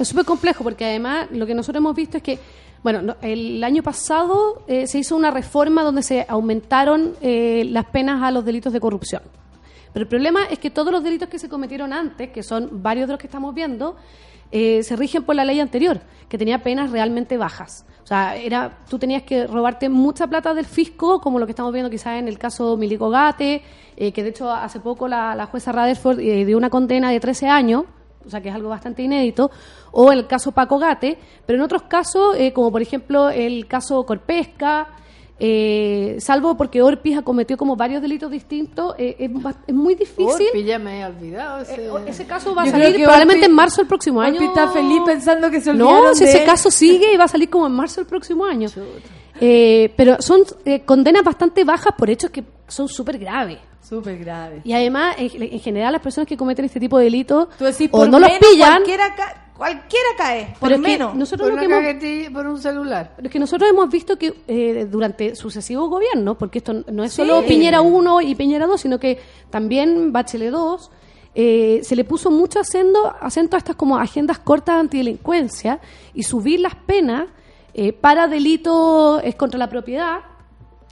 es 0.00 0.08
súper 0.08 0.24
complejo 0.24 0.64
porque 0.64 0.84
además 0.84 1.28
lo 1.30 1.46
que 1.46 1.54
nosotros 1.54 1.80
hemos 1.80 1.94
visto 1.94 2.16
es 2.16 2.22
que 2.22 2.38
bueno 2.82 3.00
no- 3.00 3.16
el 3.22 3.62
año 3.62 3.82
pasado 3.82 4.64
eh, 4.66 4.86
se 4.86 4.98
hizo 4.98 5.14
una 5.16 5.30
reforma 5.30 5.82
donde 5.82 6.02
se 6.02 6.26
aumentaron 6.28 7.14
eh, 7.22 7.62
las 7.70 7.86
penas 7.86 8.22
a 8.22 8.30
los 8.32 8.44
delitos 8.44 8.72
de 8.72 8.80
corrupción 8.80 9.22
pero 9.92 10.02
el 10.04 10.08
problema 10.08 10.44
es 10.50 10.58
que 10.58 10.70
todos 10.70 10.90
los 10.92 11.02
delitos 11.04 11.28
que 11.28 11.38
se 11.38 11.48
cometieron 11.48 11.92
antes 11.92 12.30
que 12.30 12.42
son 12.42 12.82
varios 12.82 13.06
de 13.06 13.12
los 13.14 13.20
que 13.20 13.26
estamos 13.26 13.54
viendo 13.54 13.96
eh, 14.52 14.82
se 14.82 14.96
rigen 14.96 15.22
por 15.24 15.34
la 15.34 15.44
ley 15.44 15.60
anterior 15.60 16.00
que 16.28 16.38
tenía 16.38 16.62
penas 16.62 16.90
realmente 16.90 17.36
bajas. 17.36 17.84
O 18.02 18.06
sea 18.06 18.36
era 18.36 18.78
tú 18.88 18.98
tenías 18.98 19.22
que 19.22 19.46
robarte 19.46 19.88
mucha 19.88 20.26
plata 20.26 20.54
del 20.54 20.66
fisco 20.66 21.20
como 21.20 21.38
lo 21.38 21.46
que 21.46 21.52
estamos 21.52 21.72
viendo 21.72 21.90
quizás 21.90 22.18
en 22.18 22.28
el 22.28 22.38
caso 22.38 22.76
Milico 22.76 23.10
Gate 23.10 23.62
eh, 23.96 24.12
que 24.12 24.22
de 24.22 24.30
hecho 24.30 24.50
hace 24.50 24.80
poco 24.80 25.06
la, 25.06 25.34
la 25.34 25.46
jueza 25.46 25.70
Rutherford 25.70 26.18
eh, 26.20 26.44
dio 26.44 26.56
una 26.56 26.70
condena 26.70 27.10
de 27.10 27.20
13 27.20 27.48
años 27.48 27.84
o 28.24 28.30
sea 28.30 28.40
que 28.40 28.48
es 28.48 28.54
algo 28.54 28.68
bastante 28.68 29.02
inédito, 29.02 29.50
o 29.92 30.12
el 30.12 30.26
caso 30.26 30.52
Paco 30.52 30.78
Gate, 30.78 31.18
pero 31.46 31.58
en 31.58 31.62
otros 31.62 31.82
casos, 31.82 32.36
eh, 32.36 32.52
como 32.52 32.70
por 32.70 32.82
ejemplo 32.82 33.30
el 33.30 33.66
caso 33.66 34.04
Corpesca, 34.04 34.88
eh, 35.42 36.16
salvo 36.20 36.54
porque 36.56 36.82
Orpis 36.82 37.16
ha 37.16 37.22
cometido 37.22 37.56
como 37.56 37.74
varios 37.74 38.02
delitos 38.02 38.30
distintos, 38.30 38.94
eh, 38.98 39.16
es, 39.18 39.30
es 39.66 39.74
muy 39.74 39.94
difícil. 39.94 40.46
Ya 40.66 40.78
me 40.78 41.00
he 41.00 41.06
olvidado. 41.06 41.62
ese- 41.62 41.86
Eh, 41.86 41.90
ese 42.06 42.26
caso 42.26 42.54
va 42.54 42.62
a 42.64 42.66
salir 42.70 42.96
probablemente 43.02 43.46
Orpi- 43.46 43.48
en 43.48 43.54
marzo 43.54 43.76
del 43.80 43.88
próximo 43.88 44.20
año. 44.20 44.34
Orpi 44.34 44.44
está 44.46 44.68
feliz 44.68 45.00
pensando 45.06 45.50
que 45.50 45.60
se 45.62 45.70
olvidaron 45.70 46.04
No, 46.04 46.14
si 46.14 46.24
de 46.24 46.30
ese 46.30 46.40
él. 46.40 46.46
caso 46.46 46.70
sigue 46.70 47.12
y 47.12 47.16
va 47.16 47.24
a 47.24 47.28
salir 47.28 47.48
como 47.48 47.66
en 47.66 47.72
marzo 47.72 48.00
del 48.02 48.06
próximo 48.06 48.44
año. 48.44 48.68
Eh, 49.40 49.92
pero 49.96 50.20
son 50.20 50.42
eh, 50.66 50.82
condenas 50.84 51.24
bastante 51.24 51.64
bajas 51.64 51.94
por 51.96 52.10
hechos 52.10 52.30
que 52.30 52.44
son 52.68 52.88
súper 52.88 53.18
graves. 53.18 53.58
Súper 53.82 54.18
grave. 54.18 54.60
Y 54.62 54.72
además, 54.74 55.16
en, 55.18 55.42
en 55.42 55.58
general, 55.60 55.92
las 55.92 56.02
personas 56.02 56.28
que 56.28 56.36
cometen 56.36 56.66
este 56.66 56.78
tipo 56.78 56.98
de 56.98 57.04
delitos 57.04 57.48
Tú 57.58 57.64
decís, 57.64 57.88
o 57.90 57.98
por 57.98 58.08
no 58.08 58.18
los 58.20 58.28
pillan, 58.38 58.72
Cualquiera, 58.74 59.14
cualquiera 59.60 60.08
cae, 60.16 60.54
por 60.58 60.70
pero 60.70 60.76
es 60.76 60.80
que 60.80 60.88
menos. 60.88 61.14
nosotros 61.14 61.50
Por 61.50 61.54
lo 61.54 61.60
que 61.60 61.66
una 61.66 61.76
hemos 61.76 61.86
cajetilla, 61.86 62.30
por 62.30 62.46
un 62.46 62.58
celular. 62.58 63.12
Pero 63.14 63.26
es 63.28 63.32
que 63.32 63.38
nosotros 63.38 63.68
hemos 63.68 63.90
visto 63.90 64.16
que 64.16 64.32
eh, 64.48 64.86
durante 64.90 65.36
sucesivos 65.36 65.90
gobiernos, 65.90 66.38
porque 66.38 66.60
esto 66.60 66.72
no 66.90 67.04
es 67.04 67.12
solo 67.12 67.44
Piñera 67.46 67.82
1 67.82 68.22
y 68.22 68.34
Piñera 68.36 68.66
2, 68.66 68.80
sino 68.80 68.98
que 68.98 69.18
también 69.50 70.14
Bachelet 70.14 70.50
2, 70.50 70.90
eh, 71.34 71.80
se 71.82 71.94
le 71.94 72.04
puso 72.04 72.30
mucho 72.30 72.58
acento, 72.58 73.14
acento 73.20 73.54
a 73.54 73.58
estas 73.58 73.76
como 73.76 73.98
agendas 73.98 74.38
cortas 74.38 74.76
de 74.76 74.80
antidelincuencia 74.80 75.78
y 76.14 76.22
subir 76.22 76.60
las 76.60 76.74
penas 76.74 77.28
eh, 77.74 77.92
para 77.92 78.28
delitos 78.28 79.20
es 79.22 79.34
contra 79.34 79.58
la 79.58 79.68
propiedad, 79.68 80.20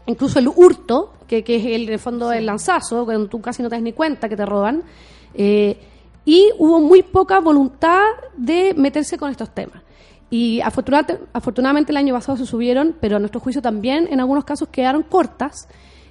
incluso 0.04 0.38
el 0.40 0.48
hurto, 0.48 1.14
que, 1.26 1.42
que 1.42 1.56
es 1.56 1.64
el, 1.64 1.88
en 1.88 1.94
el 1.94 1.98
fondo 1.98 2.30
el 2.32 2.44
lanzazo, 2.44 3.06
cuando 3.06 3.28
tú 3.28 3.40
casi 3.40 3.62
no 3.62 3.70
te 3.70 3.76
das 3.76 3.82
ni 3.82 3.94
cuenta 3.94 4.28
que 4.28 4.36
te 4.36 4.44
roban, 4.44 4.82
eh, 5.32 5.78
y 6.28 6.52
hubo 6.58 6.78
muy 6.78 7.02
poca 7.02 7.40
voluntad 7.40 8.04
de 8.36 8.74
meterse 8.76 9.16
con 9.16 9.30
estos 9.30 9.48
temas. 9.48 9.82
Y 10.28 10.60
afortunadamente, 10.60 11.24
afortunadamente 11.32 11.90
el 11.90 11.96
año 11.96 12.12
pasado 12.12 12.36
se 12.36 12.44
subieron, 12.44 12.94
pero 13.00 13.16
a 13.16 13.18
nuestro 13.18 13.40
juicio 13.40 13.62
también 13.62 14.06
en 14.10 14.20
algunos 14.20 14.44
casos 14.44 14.68
quedaron 14.68 15.04
cortas. 15.04 15.68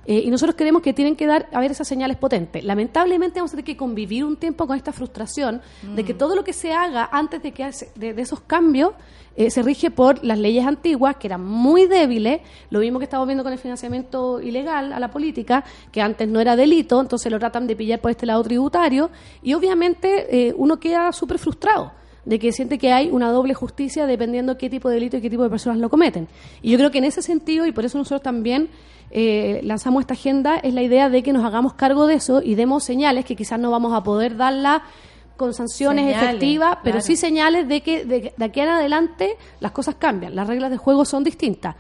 eh, 0.07 0.23
y 0.25 0.31
nosotros 0.31 0.55
creemos 0.57 0.81
que 0.81 0.91
tienen 0.93 1.15
que 1.15 1.27
dar 1.27 1.47
a 1.51 1.59
ver 1.59 1.69
esas 1.69 1.87
señales 1.87 2.17
potentes. 2.17 2.63
Lamentablemente 2.63 3.39
vamos 3.39 3.51
a 3.51 3.57
tener 3.57 3.65
que 3.65 3.77
convivir 3.77 4.25
un 4.25 4.37
tiempo 4.37 4.65
con 4.65 4.75
esta 4.75 4.91
frustración 4.91 5.61
de 5.95 6.03
que 6.03 6.15
todo 6.15 6.33
lo 6.35 6.43
que 6.43 6.53
se 6.53 6.71
haga 6.71 7.09
antes 7.11 7.43
de, 7.43 7.51
que 7.51 7.69
de 7.95 8.21
esos 8.21 8.39
cambios 8.39 8.93
eh, 9.37 9.51
se 9.51 9.61
rige 9.61 9.91
por 9.91 10.23
las 10.25 10.39
leyes 10.39 10.65
antiguas, 10.65 11.15
que 11.17 11.27
eran 11.27 11.45
muy 11.45 11.85
débiles, 11.85 12.41
lo 12.71 12.79
mismo 12.79 12.97
que 12.97 13.05
estamos 13.05 13.27
viendo 13.27 13.43
con 13.43 13.53
el 13.53 13.59
financiamiento 13.59 14.41
ilegal 14.41 14.91
a 14.91 14.99
la 14.99 15.11
política, 15.11 15.63
que 15.91 16.01
antes 16.01 16.27
no 16.27 16.39
era 16.39 16.55
delito, 16.55 16.99
entonces 16.99 17.31
lo 17.31 17.37
tratan 17.37 17.67
de 17.67 17.75
pillar 17.75 18.01
por 18.01 18.09
este 18.11 18.25
lado 18.25 18.43
tributario, 18.43 19.11
y 19.43 19.53
obviamente 19.53 20.47
eh, 20.47 20.53
uno 20.57 20.79
queda 20.79 21.11
súper 21.11 21.37
frustrado 21.37 21.91
de 22.25 22.39
que 22.39 22.51
siente 22.51 22.77
que 22.77 22.91
hay 22.91 23.09
una 23.09 23.31
doble 23.31 23.53
justicia 23.53 24.05
dependiendo 24.05 24.57
qué 24.57 24.69
tipo 24.69 24.89
de 24.89 24.95
delito 24.95 25.17
y 25.17 25.21
qué 25.21 25.29
tipo 25.29 25.43
de 25.43 25.49
personas 25.49 25.77
lo 25.77 25.89
cometen. 25.89 26.27
Y 26.61 26.71
yo 26.71 26.77
creo 26.77 26.91
que 26.91 26.97
en 26.97 27.05
ese 27.05 27.21
sentido, 27.21 27.65
y 27.65 27.71
por 27.71 27.85
eso 27.85 27.97
nosotros 27.97 28.21
también 28.21 28.69
eh, 29.11 29.61
lanzamos 29.63 30.01
esta 30.01 30.13
agenda, 30.15 30.57
es 30.57 30.73
la 30.73 30.81
idea 30.81 31.09
de 31.09 31.23
que 31.23 31.31
nos 31.31 31.45
hagamos 31.45 31.75
cargo 31.75 32.05
de 32.05 32.15
eso 32.15 32.41
y 32.43 32.55
demos 32.55 32.83
señales 32.83 33.23
que 33.23 33.37
quizás 33.37 33.59
no 33.59 33.71
vamos 33.71 33.93
a 33.93 34.03
poder 34.03 34.35
darla 34.35 34.83
con 35.37 35.53
sanciones 35.53 36.05
Señales, 36.05 36.27
efectivas, 36.27 36.77
pero 36.83 36.99
sí 36.99 37.15
señales 37.15 37.67
de 37.67 37.81
que 37.81 38.05
de, 38.05 38.33
de 38.35 38.45
aquí 38.45 38.59
en 38.59 38.69
adelante 38.69 39.37
las 39.59 39.71
cosas 39.71 39.95
cambian, 39.95 40.35
las 40.35 40.47
reglas 40.47 40.71
de 40.71 40.77
juego 40.77 41.05
son 41.05 41.23
distintas. 41.23 41.75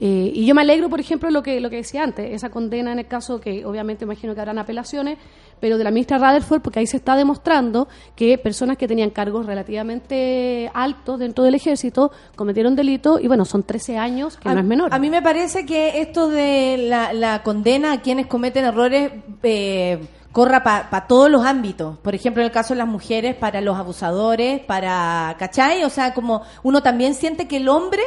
Eh, 0.00 0.30
y 0.32 0.46
yo 0.46 0.54
me 0.54 0.60
alegro, 0.60 0.88
por 0.88 1.00
ejemplo, 1.00 1.28
lo 1.28 1.42
que 1.42 1.58
lo 1.58 1.70
que 1.70 1.76
decía 1.76 2.04
antes, 2.04 2.32
esa 2.32 2.50
condena 2.50 2.92
en 2.92 3.00
el 3.00 3.08
caso 3.08 3.40
que 3.40 3.66
obviamente 3.66 4.04
imagino 4.04 4.32
que 4.32 4.40
habrán 4.40 4.58
apelaciones, 4.58 5.18
pero 5.58 5.76
de 5.76 5.82
la 5.82 5.90
ministra 5.90 6.18
Rutherford, 6.18 6.62
porque 6.62 6.78
ahí 6.78 6.86
se 6.86 6.98
está 6.98 7.16
demostrando 7.16 7.88
que 8.14 8.38
personas 8.38 8.78
que 8.78 8.86
tenían 8.86 9.10
cargos 9.10 9.44
relativamente 9.44 10.70
altos 10.72 11.18
dentro 11.18 11.42
del 11.42 11.56
ejército 11.56 12.12
cometieron 12.36 12.76
delito 12.76 13.18
y 13.18 13.26
bueno, 13.26 13.44
son 13.44 13.64
13 13.64 13.98
años, 13.98 14.36
que 14.36 14.48
a, 14.48 14.54
no 14.54 14.60
es 14.60 14.66
menor. 14.66 14.94
a 14.94 15.00
mí 15.00 15.10
me 15.10 15.20
parece 15.20 15.66
que 15.66 16.00
esto 16.00 16.28
de 16.28 16.76
la, 16.78 17.12
la 17.12 17.42
condena 17.42 17.94
a 17.94 18.00
quienes 18.00 18.28
cometen 18.28 18.66
errores 18.66 19.10
eh, 19.42 19.98
corra 20.38 20.62
para 20.62 21.08
todos 21.08 21.28
los 21.28 21.44
ámbitos. 21.44 21.98
Por 21.98 22.14
ejemplo, 22.14 22.40
en 22.40 22.46
el 22.46 22.52
caso 22.52 22.72
de 22.72 22.78
las 22.78 22.86
mujeres, 22.86 23.34
para 23.34 23.60
los 23.60 23.76
abusadores, 23.76 24.60
para, 24.60 25.34
¿cachai? 25.36 25.82
O 25.82 25.90
sea, 25.90 26.14
como 26.14 26.42
uno 26.62 26.80
también 26.80 27.14
siente 27.14 27.48
que 27.48 27.56
el 27.56 27.68
hombre 27.68 28.04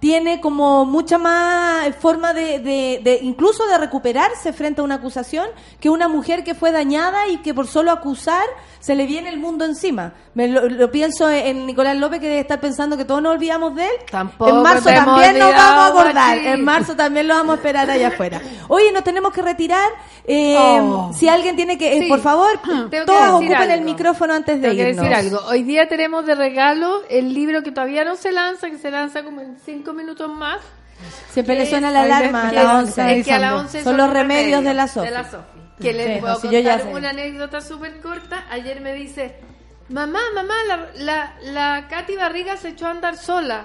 tiene 0.00 0.40
como 0.40 0.84
mucha 0.84 1.16
más 1.16 1.94
forma 1.96 2.34
de, 2.34 2.58
de- 2.58 3.00
de- 3.02 3.20
incluso 3.22 3.66
de 3.66 3.78
recuperarse 3.78 4.52
frente 4.52 4.82
a 4.82 4.84
una 4.84 4.96
acusación 4.96 5.46
que 5.80 5.88
una 5.88 6.08
mujer 6.08 6.44
que 6.44 6.54
fue 6.54 6.72
dañada 6.72 7.26
y 7.28 7.38
que 7.38 7.54
por 7.54 7.66
solo 7.66 7.90
acusar 7.90 8.44
se 8.80 8.94
le 8.94 9.06
viene 9.06 9.30
el 9.30 9.38
mundo 9.38 9.64
encima. 9.64 10.12
Me 10.34 10.46
lo, 10.46 10.68
lo 10.68 10.90
pienso 10.90 11.30
en 11.30 11.64
Nicolás 11.64 11.96
López 11.96 12.20
que 12.20 12.26
debe 12.28 12.40
estar 12.40 12.60
pensando 12.60 12.98
que 12.98 13.06
todos 13.06 13.22
nos 13.22 13.32
olvidamos 13.32 13.74
de 13.76 13.84
él. 13.84 13.92
Tampoco 14.10 14.50
en 14.50 14.62
marzo 14.62 14.90
también 14.90 15.38
nos 15.38 15.52
vamos 15.54 15.82
a 15.84 15.86
acordar. 15.86 16.38
En 16.38 16.62
marzo 16.64 16.94
también 16.94 17.26
lo 17.26 17.34
vamos 17.34 17.52
a 17.54 17.56
esperar 17.56 17.90
allá 17.90 18.08
afuera. 18.08 18.42
Oye, 18.68 18.92
nos 18.92 19.04
tenemos 19.04 19.32
que 19.32 19.40
retirar. 19.40 19.88
Eh, 20.26 20.54
Oh. 20.56 21.12
Si 21.14 21.28
alguien 21.28 21.56
tiene 21.56 21.78
que, 21.78 21.96
eh, 21.96 22.00
Sí. 22.02 22.08
por 22.08 22.20
favor, 22.20 22.60
decir 22.90 23.04
ocupen 23.30 23.70
el 23.70 23.80
micrófono 23.82 24.34
antes 24.34 24.60
de 24.60 24.68
Tengo 24.68 24.82
que 24.82 24.90
irnos. 24.90 25.04
decir 25.08 25.14
algo. 25.14 25.38
Hoy 25.48 25.62
día 25.62 25.88
tenemos 25.88 26.26
de 26.26 26.34
regalo 26.34 27.00
el 27.08 27.32
libro 27.32 27.62
que 27.62 27.72
todavía 27.72 28.04
no 28.04 28.16
se 28.16 28.32
lanza, 28.32 28.68
que 28.68 28.76
se 28.78 28.90
lanza 28.90 29.22
como 29.22 29.40
en 29.40 29.56
cinco 29.64 29.93
minutos 29.94 30.30
más. 30.30 30.58
Siempre 31.30 31.56
le 31.56 31.66
suena 31.66 31.90
la 31.90 32.02
alarma 32.02 32.48
a 32.48 32.52
las 32.52 32.64
es- 32.64 32.70
11. 32.98 33.18
es 33.18 33.26
que 33.26 33.32
a 33.32 33.38
las 33.38 33.52
11 33.54 33.82
Son 33.84 33.96
los 33.96 34.10
remedios 34.10 34.62
de 34.64 34.74
la 34.74 34.88
Sofi. 34.88 35.08
Que 35.80 35.92
les 35.92 36.20
puedo 36.20 36.40
contar 36.40 36.86
una 36.92 37.10
anécdota 37.10 37.60
súper 37.60 38.00
corta. 38.00 38.44
Ayer 38.50 38.80
me 38.80 38.92
dice, 38.94 39.40
mamá, 39.88 40.20
mamá, 40.34 40.54
la, 40.68 40.86
la, 40.94 41.34
la 41.42 41.88
Katy 41.88 42.16
Barriga 42.16 42.56
se 42.56 42.68
echó 42.68 42.86
a 42.86 42.90
andar 42.90 43.16
sola. 43.16 43.64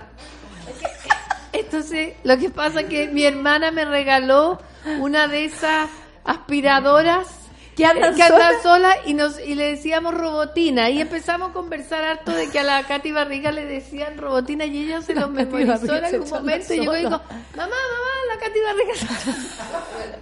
Entonces, 1.54 2.14
lo 2.24 2.38
que 2.38 2.50
pasa 2.50 2.82
es 2.82 2.88
que 2.88 3.08
mi 3.08 3.24
hermana 3.26 3.72
me 3.72 3.86
regaló 3.86 4.60
una 5.00 5.28
de 5.28 5.46
esas 5.46 5.90
aspiradoras 6.26 7.28
¿Que 7.80 7.86
andan 7.86 8.14
eh, 8.14 8.18
que 8.18 8.28
solas? 8.28 8.62
sola 8.62 8.96
y 9.06 9.14
nos 9.14 9.40
y 9.40 9.56
le 9.56 9.72
decíamos 9.72 10.14
robotina 10.14 10.90
y 10.90 11.00
empezamos 11.02 11.52
a 11.52 11.54
conversar 11.54 12.04
harto 12.04 12.32
de 12.32 12.50
que 12.50 12.60
a 12.60 12.64
la 12.64 12.84
Katy 12.84 13.12
Barriga 13.12 13.52
le 13.52 13.66
decían 13.66 14.18
robotina 14.18 14.66
y 14.66 14.84
ella 14.84 15.02
se 15.02 15.14
lo 15.16 15.22
Katy 15.34 15.46
memorizó 15.46 15.96
en 15.96 16.06
algún 16.06 16.30
momento 16.30 16.74
y 16.74 16.80
digo 16.80 16.92
sola. 16.94 17.10
mamá 17.10 17.22
mamá 17.56 18.12
la 18.34 18.40
Katy 18.40 18.60
Barriga 18.60 18.96
sola". 18.96 20.18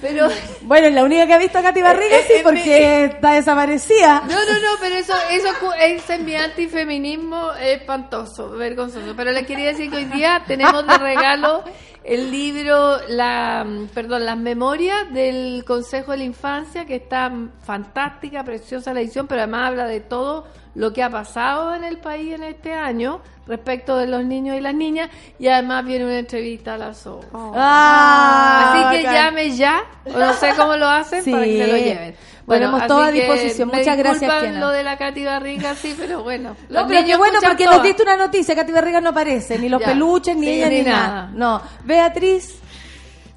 pero 0.00 0.28
Bueno, 0.62 0.88
es 0.88 0.94
la 0.94 1.04
única 1.04 1.26
que 1.26 1.34
ha 1.34 1.38
visto 1.38 1.58
a 1.58 1.62
Katy 1.62 1.82
Barriga, 1.82 2.16
Eh, 2.18 2.24
sí, 2.26 2.32
eh, 2.34 2.40
porque 2.42 3.04
está 3.04 3.32
desaparecida. 3.34 4.20
no 4.28 4.34
no 4.34 4.52
no 4.58 4.68
pero 4.80 4.96
eso 4.96 5.14
eso 5.30 5.48
ese 5.80 6.14
es 6.14 6.20
mi 6.20 6.34
antifeminismo 6.34 7.52
espantoso 7.54 8.50
vergonzoso 8.50 9.14
pero 9.16 9.32
le 9.32 9.46
quería 9.46 9.68
decir 9.68 9.90
que 9.90 9.96
hoy 9.98 10.04
día 10.06 10.42
tenemos 10.46 10.86
de 10.86 10.98
regalo 10.98 11.64
el 12.08 12.30
libro 12.30 12.96
la 13.08 13.66
perdón 13.92 14.24
las 14.24 14.36
memorias 14.38 15.12
del 15.12 15.62
Consejo 15.66 16.12
de 16.12 16.18
la 16.18 16.24
Infancia 16.24 16.86
que 16.86 16.96
está 16.96 17.30
fantástica 17.62 18.42
preciosa 18.44 18.94
la 18.94 19.00
edición 19.00 19.26
pero 19.26 19.42
además 19.42 19.68
habla 19.68 19.84
de 19.86 20.00
todo 20.00 20.46
lo 20.74 20.92
que 20.92 21.02
ha 21.02 21.10
pasado 21.10 21.74
en 21.74 21.84
el 21.84 21.98
país 21.98 22.34
en 22.34 22.44
este 22.44 22.72
año 22.72 23.20
respecto 23.46 23.96
de 23.96 24.06
los 24.06 24.24
niños 24.24 24.56
y 24.56 24.60
las 24.60 24.74
niñas 24.74 25.10
y 25.38 25.48
además 25.48 25.84
viene 25.84 26.04
una 26.06 26.18
entrevista 26.18 26.74
a 26.74 26.78
la 26.78 26.94
SO 26.94 27.20
Ah, 27.34 28.72
Así 28.90 28.96
que 28.96 29.02
llame 29.04 29.50
ya, 29.56 29.80
o 30.06 30.18
no 30.18 30.32
sé 30.34 30.52
cómo 30.56 30.76
lo 30.76 30.86
hacen 30.88 31.22
Sí. 31.22 31.30
para 31.32 31.44
que 31.44 31.58
se 31.58 31.66
lo 31.66 31.76
lleven. 31.76 32.14
Ponemos 32.48 32.80
así 32.80 32.88
todo 32.88 33.02
a 33.02 33.10
disposición. 33.12 33.68
Muchas 33.68 33.96
gracias, 33.96 34.40
Kiana. 34.40 34.58
lo 34.60 34.70
de 34.70 34.82
la 34.82 34.96
Katy 34.98 35.24
Barriga, 35.24 35.74
sí, 35.74 35.94
pero 35.98 36.22
bueno. 36.22 36.56
No, 36.68 36.86
pero 36.88 37.04
qué 37.06 37.16
bueno 37.16 37.38
porque 37.44 37.64
todas. 37.64 37.76
nos 37.78 37.86
diste 37.86 38.02
una 38.02 38.16
noticia, 38.16 38.54
Katy 38.56 38.72
Barriga 38.72 39.00
no 39.00 39.10
aparece, 39.10 39.58
ni 39.58 39.68
los 39.68 39.80
Ya. 39.80 39.86
peluches, 39.88 40.36
ni 40.36 40.46
Sí, 40.46 40.52
ella, 40.54 40.68
ni 40.68 40.76
ni 40.76 40.82
nada. 40.82 41.06
nada. 41.08 41.30
No, 41.34 41.62
Beatriz, 41.84 42.58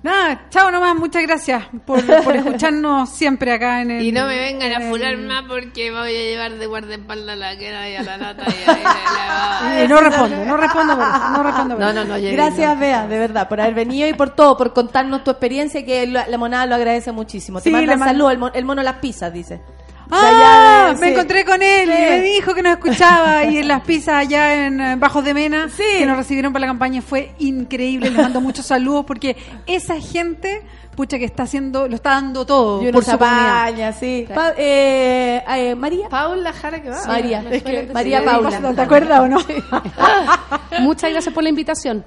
Nada, 0.03 0.47
chao 0.49 0.71
nomás, 0.71 0.95
muchas 0.95 1.21
gracias 1.21 1.63
por, 1.85 2.03
por 2.23 2.35
escucharnos 2.35 3.07
siempre 3.15 3.51
acá 3.53 3.81
en 3.83 3.91
el... 3.91 4.03
Y 4.03 4.11
no 4.11 4.25
me 4.25 4.35
vengan 4.35 4.71
a 4.71 4.75
el- 4.83 4.89
furar 4.89 5.15
más 5.17 5.43
porque 5.47 5.91
voy 5.91 6.09
a 6.09 6.21
llevar 6.23 6.53
de 6.53 6.65
guardaespaldas 6.65 7.37
la 7.37 7.55
queda 7.55 7.87
y 7.87 7.95
a 7.97 8.01
la 8.01 8.17
lata 8.17 8.43
y 8.49 8.67
a 8.69 8.73
la- 8.73 9.81
Eh, 9.83 9.87
no 9.87 10.01
respondo, 10.01 10.43
no 10.43 10.57
respondo 10.57 10.95
por 10.97 11.03
eso, 11.07 11.29
no 11.29 11.43
respondo 11.43 11.75
por 11.75 11.83
No, 11.85 11.91
eso. 11.91 12.05
no, 12.05 12.31
gracias. 12.33 12.79
Bea, 12.79 13.05
de 13.07 13.19
verdad, 13.19 13.47
por 13.47 13.61
haber 13.61 13.75
venido 13.75 14.09
y 14.09 14.13
por 14.15 14.31
todo, 14.31 14.57
por 14.57 14.73
contarnos 14.73 15.23
tu 15.23 15.29
experiencia, 15.29 15.85
que 15.85 16.07
la, 16.07 16.25
la 16.27 16.37
monada 16.39 16.65
lo 16.65 16.73
agradece 16.75 17.11
muchísimo. 17.11 17.59
Te 17.59 17.65
Sí, 17.65 17.71
mandan 17.71 17.89
le 17.91 17.97
man- 17.97 18.09
saludos, 18.09 18.31
el, 18.33 18.37
mon- 18.39 18.51
el 18.55 18.65
mono 18.65 18.81
las 18.81 18.95
pizzas, 18.95 19.31
dice. 19.31 19.61
Ah, 20.11 20.27
allá 20.27 20.93
de- 20.93 20.99
me 20.99 21.07
sí. 21.07 21.13
encontré 21.13 21.45
con 21.45 21.61
él 21.61 21.89
Sí. 21.89 21.97
y 21.97 22.09
me 22.09 22.21
dijo 22.21 22.53
que 22.53 22.61
nos 22.61 22.73
escuchaba 22.73 23.45
y 23.45 23.57
en 23.59 23.67
las 23.67 23.81
pizzas 23.81 24.15
allá 24.15 24.65
en 24.65 24.81
eh, 24.81 24.95
Bajos 24.97 25.23
de 25.23 25.33
Mena 25.33 25.69
Sí. 25.69 25.83
que 25.99 26.05
nos 26.05 26.17
recibieron 26.17 26.51
para 26.53 26.61
la 26.61 26.67
campaña 26.67 27.01
fue 27.01 27.33
increíble. 27.39 28.09
Les 28.09 28.17
mando 28.21 28.41
muchos 28.41 28.65
saludos 28.65 29.05
porque 29.05 29.37
esa 29.67 29.99
gente, 29.99 30.61
pucha, 30.95 31.17
que 31.17 31.25
está 31.25 31.43
haciendo, 31.43 31.87
lo 31.87 31.95
está 31.95 32.11
dando 32.11 32.45
todo 32.45 32.81
por 32.91 33.03
su 33.05 33.11
apaña, 33.11 33.93
sí. 33.93 34.27
Pa- 34.33 34.53
eh, 34.57 35.41
eh, 35.47 35.75
María. 35.75 36.09
Paula 36.09 36.51
Jara 36.53 36.81
que 36.81 36.89
va. 36.89 37.05
María, 37.07 37.43
es 37.49 37.63
que- 37.63 37.89
María. 37.93 38.23
Paula. 38.25 38.73
¿Te 38.75 38.81
acuerdas 38.81 39.19
o 39.21 39.27
no? 39.27 39.37
Muchas 40.81 41.11
gracias 41.11 41.33
por 41.33 41.43
la 41.43 41.49
invitaón 41.49 42.03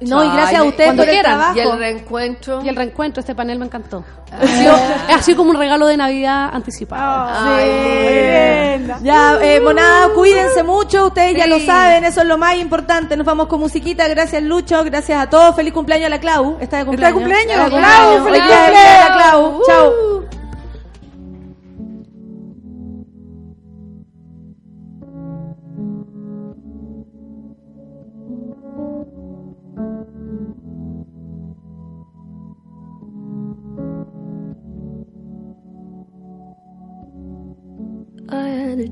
No, 0.00 0.24
y 0.24 0.28
Ay, 0.28 0.32
gracias 0.34 0.60
a 0.60 0.64
ustedes 0.64 0.86
cuando 0.88 1.02
por 1.02 1.08
el 1.08 1.14
quieran. 1.14 1.32
trabajo. 1.38 1.56
Y 1.58 1.60
el 1.60 1.78
reencuentro. 1.78 2.62
y 2.64 2.68
el 2.68 2.76
reencuentro, 2.76 3.20
este 3.20 3.34
panel 3.34 3.58
me 3.58 3.66
encantó. 3.66 4.02
Ha 4.32 4.46
sido, 4.46 4.74
ha 5.14 5.22
sido 5.22 5.36
como 5.38 5.50
un 5.50 5.56
regalo 5.56 5.86
de 5.86 5.96
Navidad 5.96 6.50
anticipado. 6.54 7.28
Sí. 7.58 8.86
Ya, 9.02 9.38
eh, 9.42 9.60
monada, 9.60 10.08
cuídense 10.14 10.62
mucho, 10.62 11.06
ustedes 11.08 11.36
ya 11.36 11.44
Sí. 11.44 11.50
lo 11.50 11.60
saben, 11.60 12.04
eso 12.04 12.20
es 12.22 12.26
lo 12.26 12.38
más 12.38 12.56
importante. 12.56 13.16
Nos 13.16 13.26
vamos 13.26 13.46
con 13.48 13.60
musiquita, 13.60 14.08
gracias 14.08 14.42
Lucho, 14.42 14.82
gracias 14.84 15.20
a 15.20 15.28
todos, 15.28 15.54
feliz 15.54 15.72
cumpleaños 15.72 16.06
a 16.06 16.10
la 16.10 16.18
Clau. 16.20 16.56
Está 16.60 16.78
de 16.78 16.84
cumpleaños. 16.86 17.18
cumpleaños, 17.18 17.52
Está 17.52 17.64
de 17.64 17.70
Clau, 17.70 18.24
feliz 18.24 18.40
Hoy 18.42 18.46
día 18.48 18.62
es 18.62 18.68
el 18.68 18.72
día 18.72 18.82
de 18.82 18.98
la 18.98 19.32
cumpleaños. 19.32 19.62
Clau. 19.66 19.66
Chao. 19.66 20.49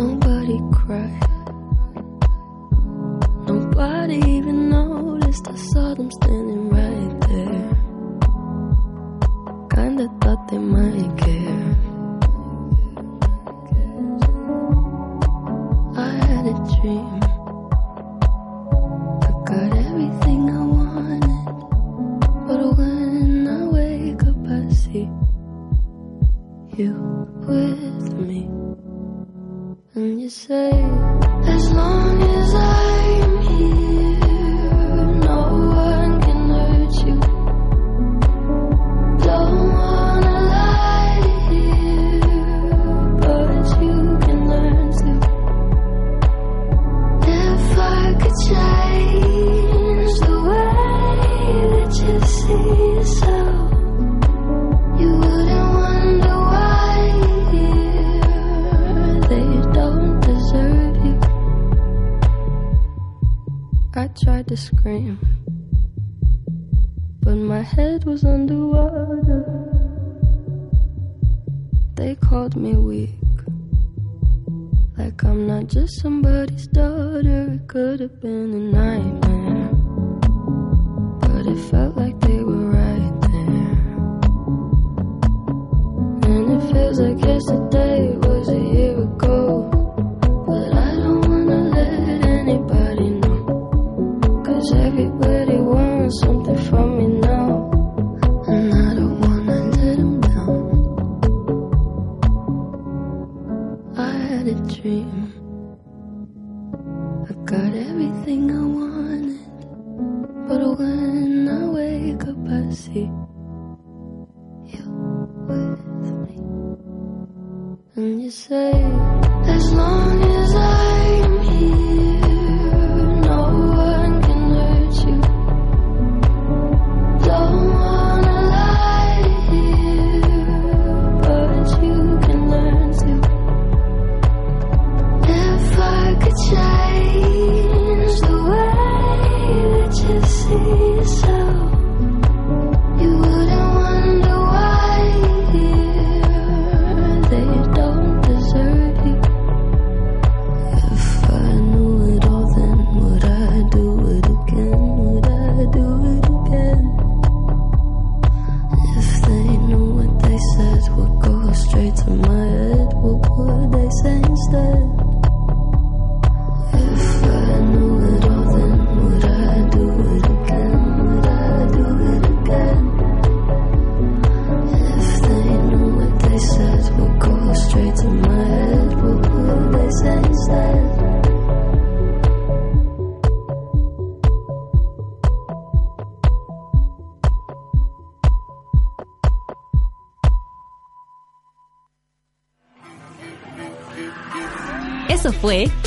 Nobody 0.00 0.58
cried. 0.72 1.20
Nobody 3.46 4.16
even 4.36 4.70
noticed. 4.70 5.46
I 5.46 5.56
saw 5.56 5.92
them 5.94 6.10
standing 6.10 6.59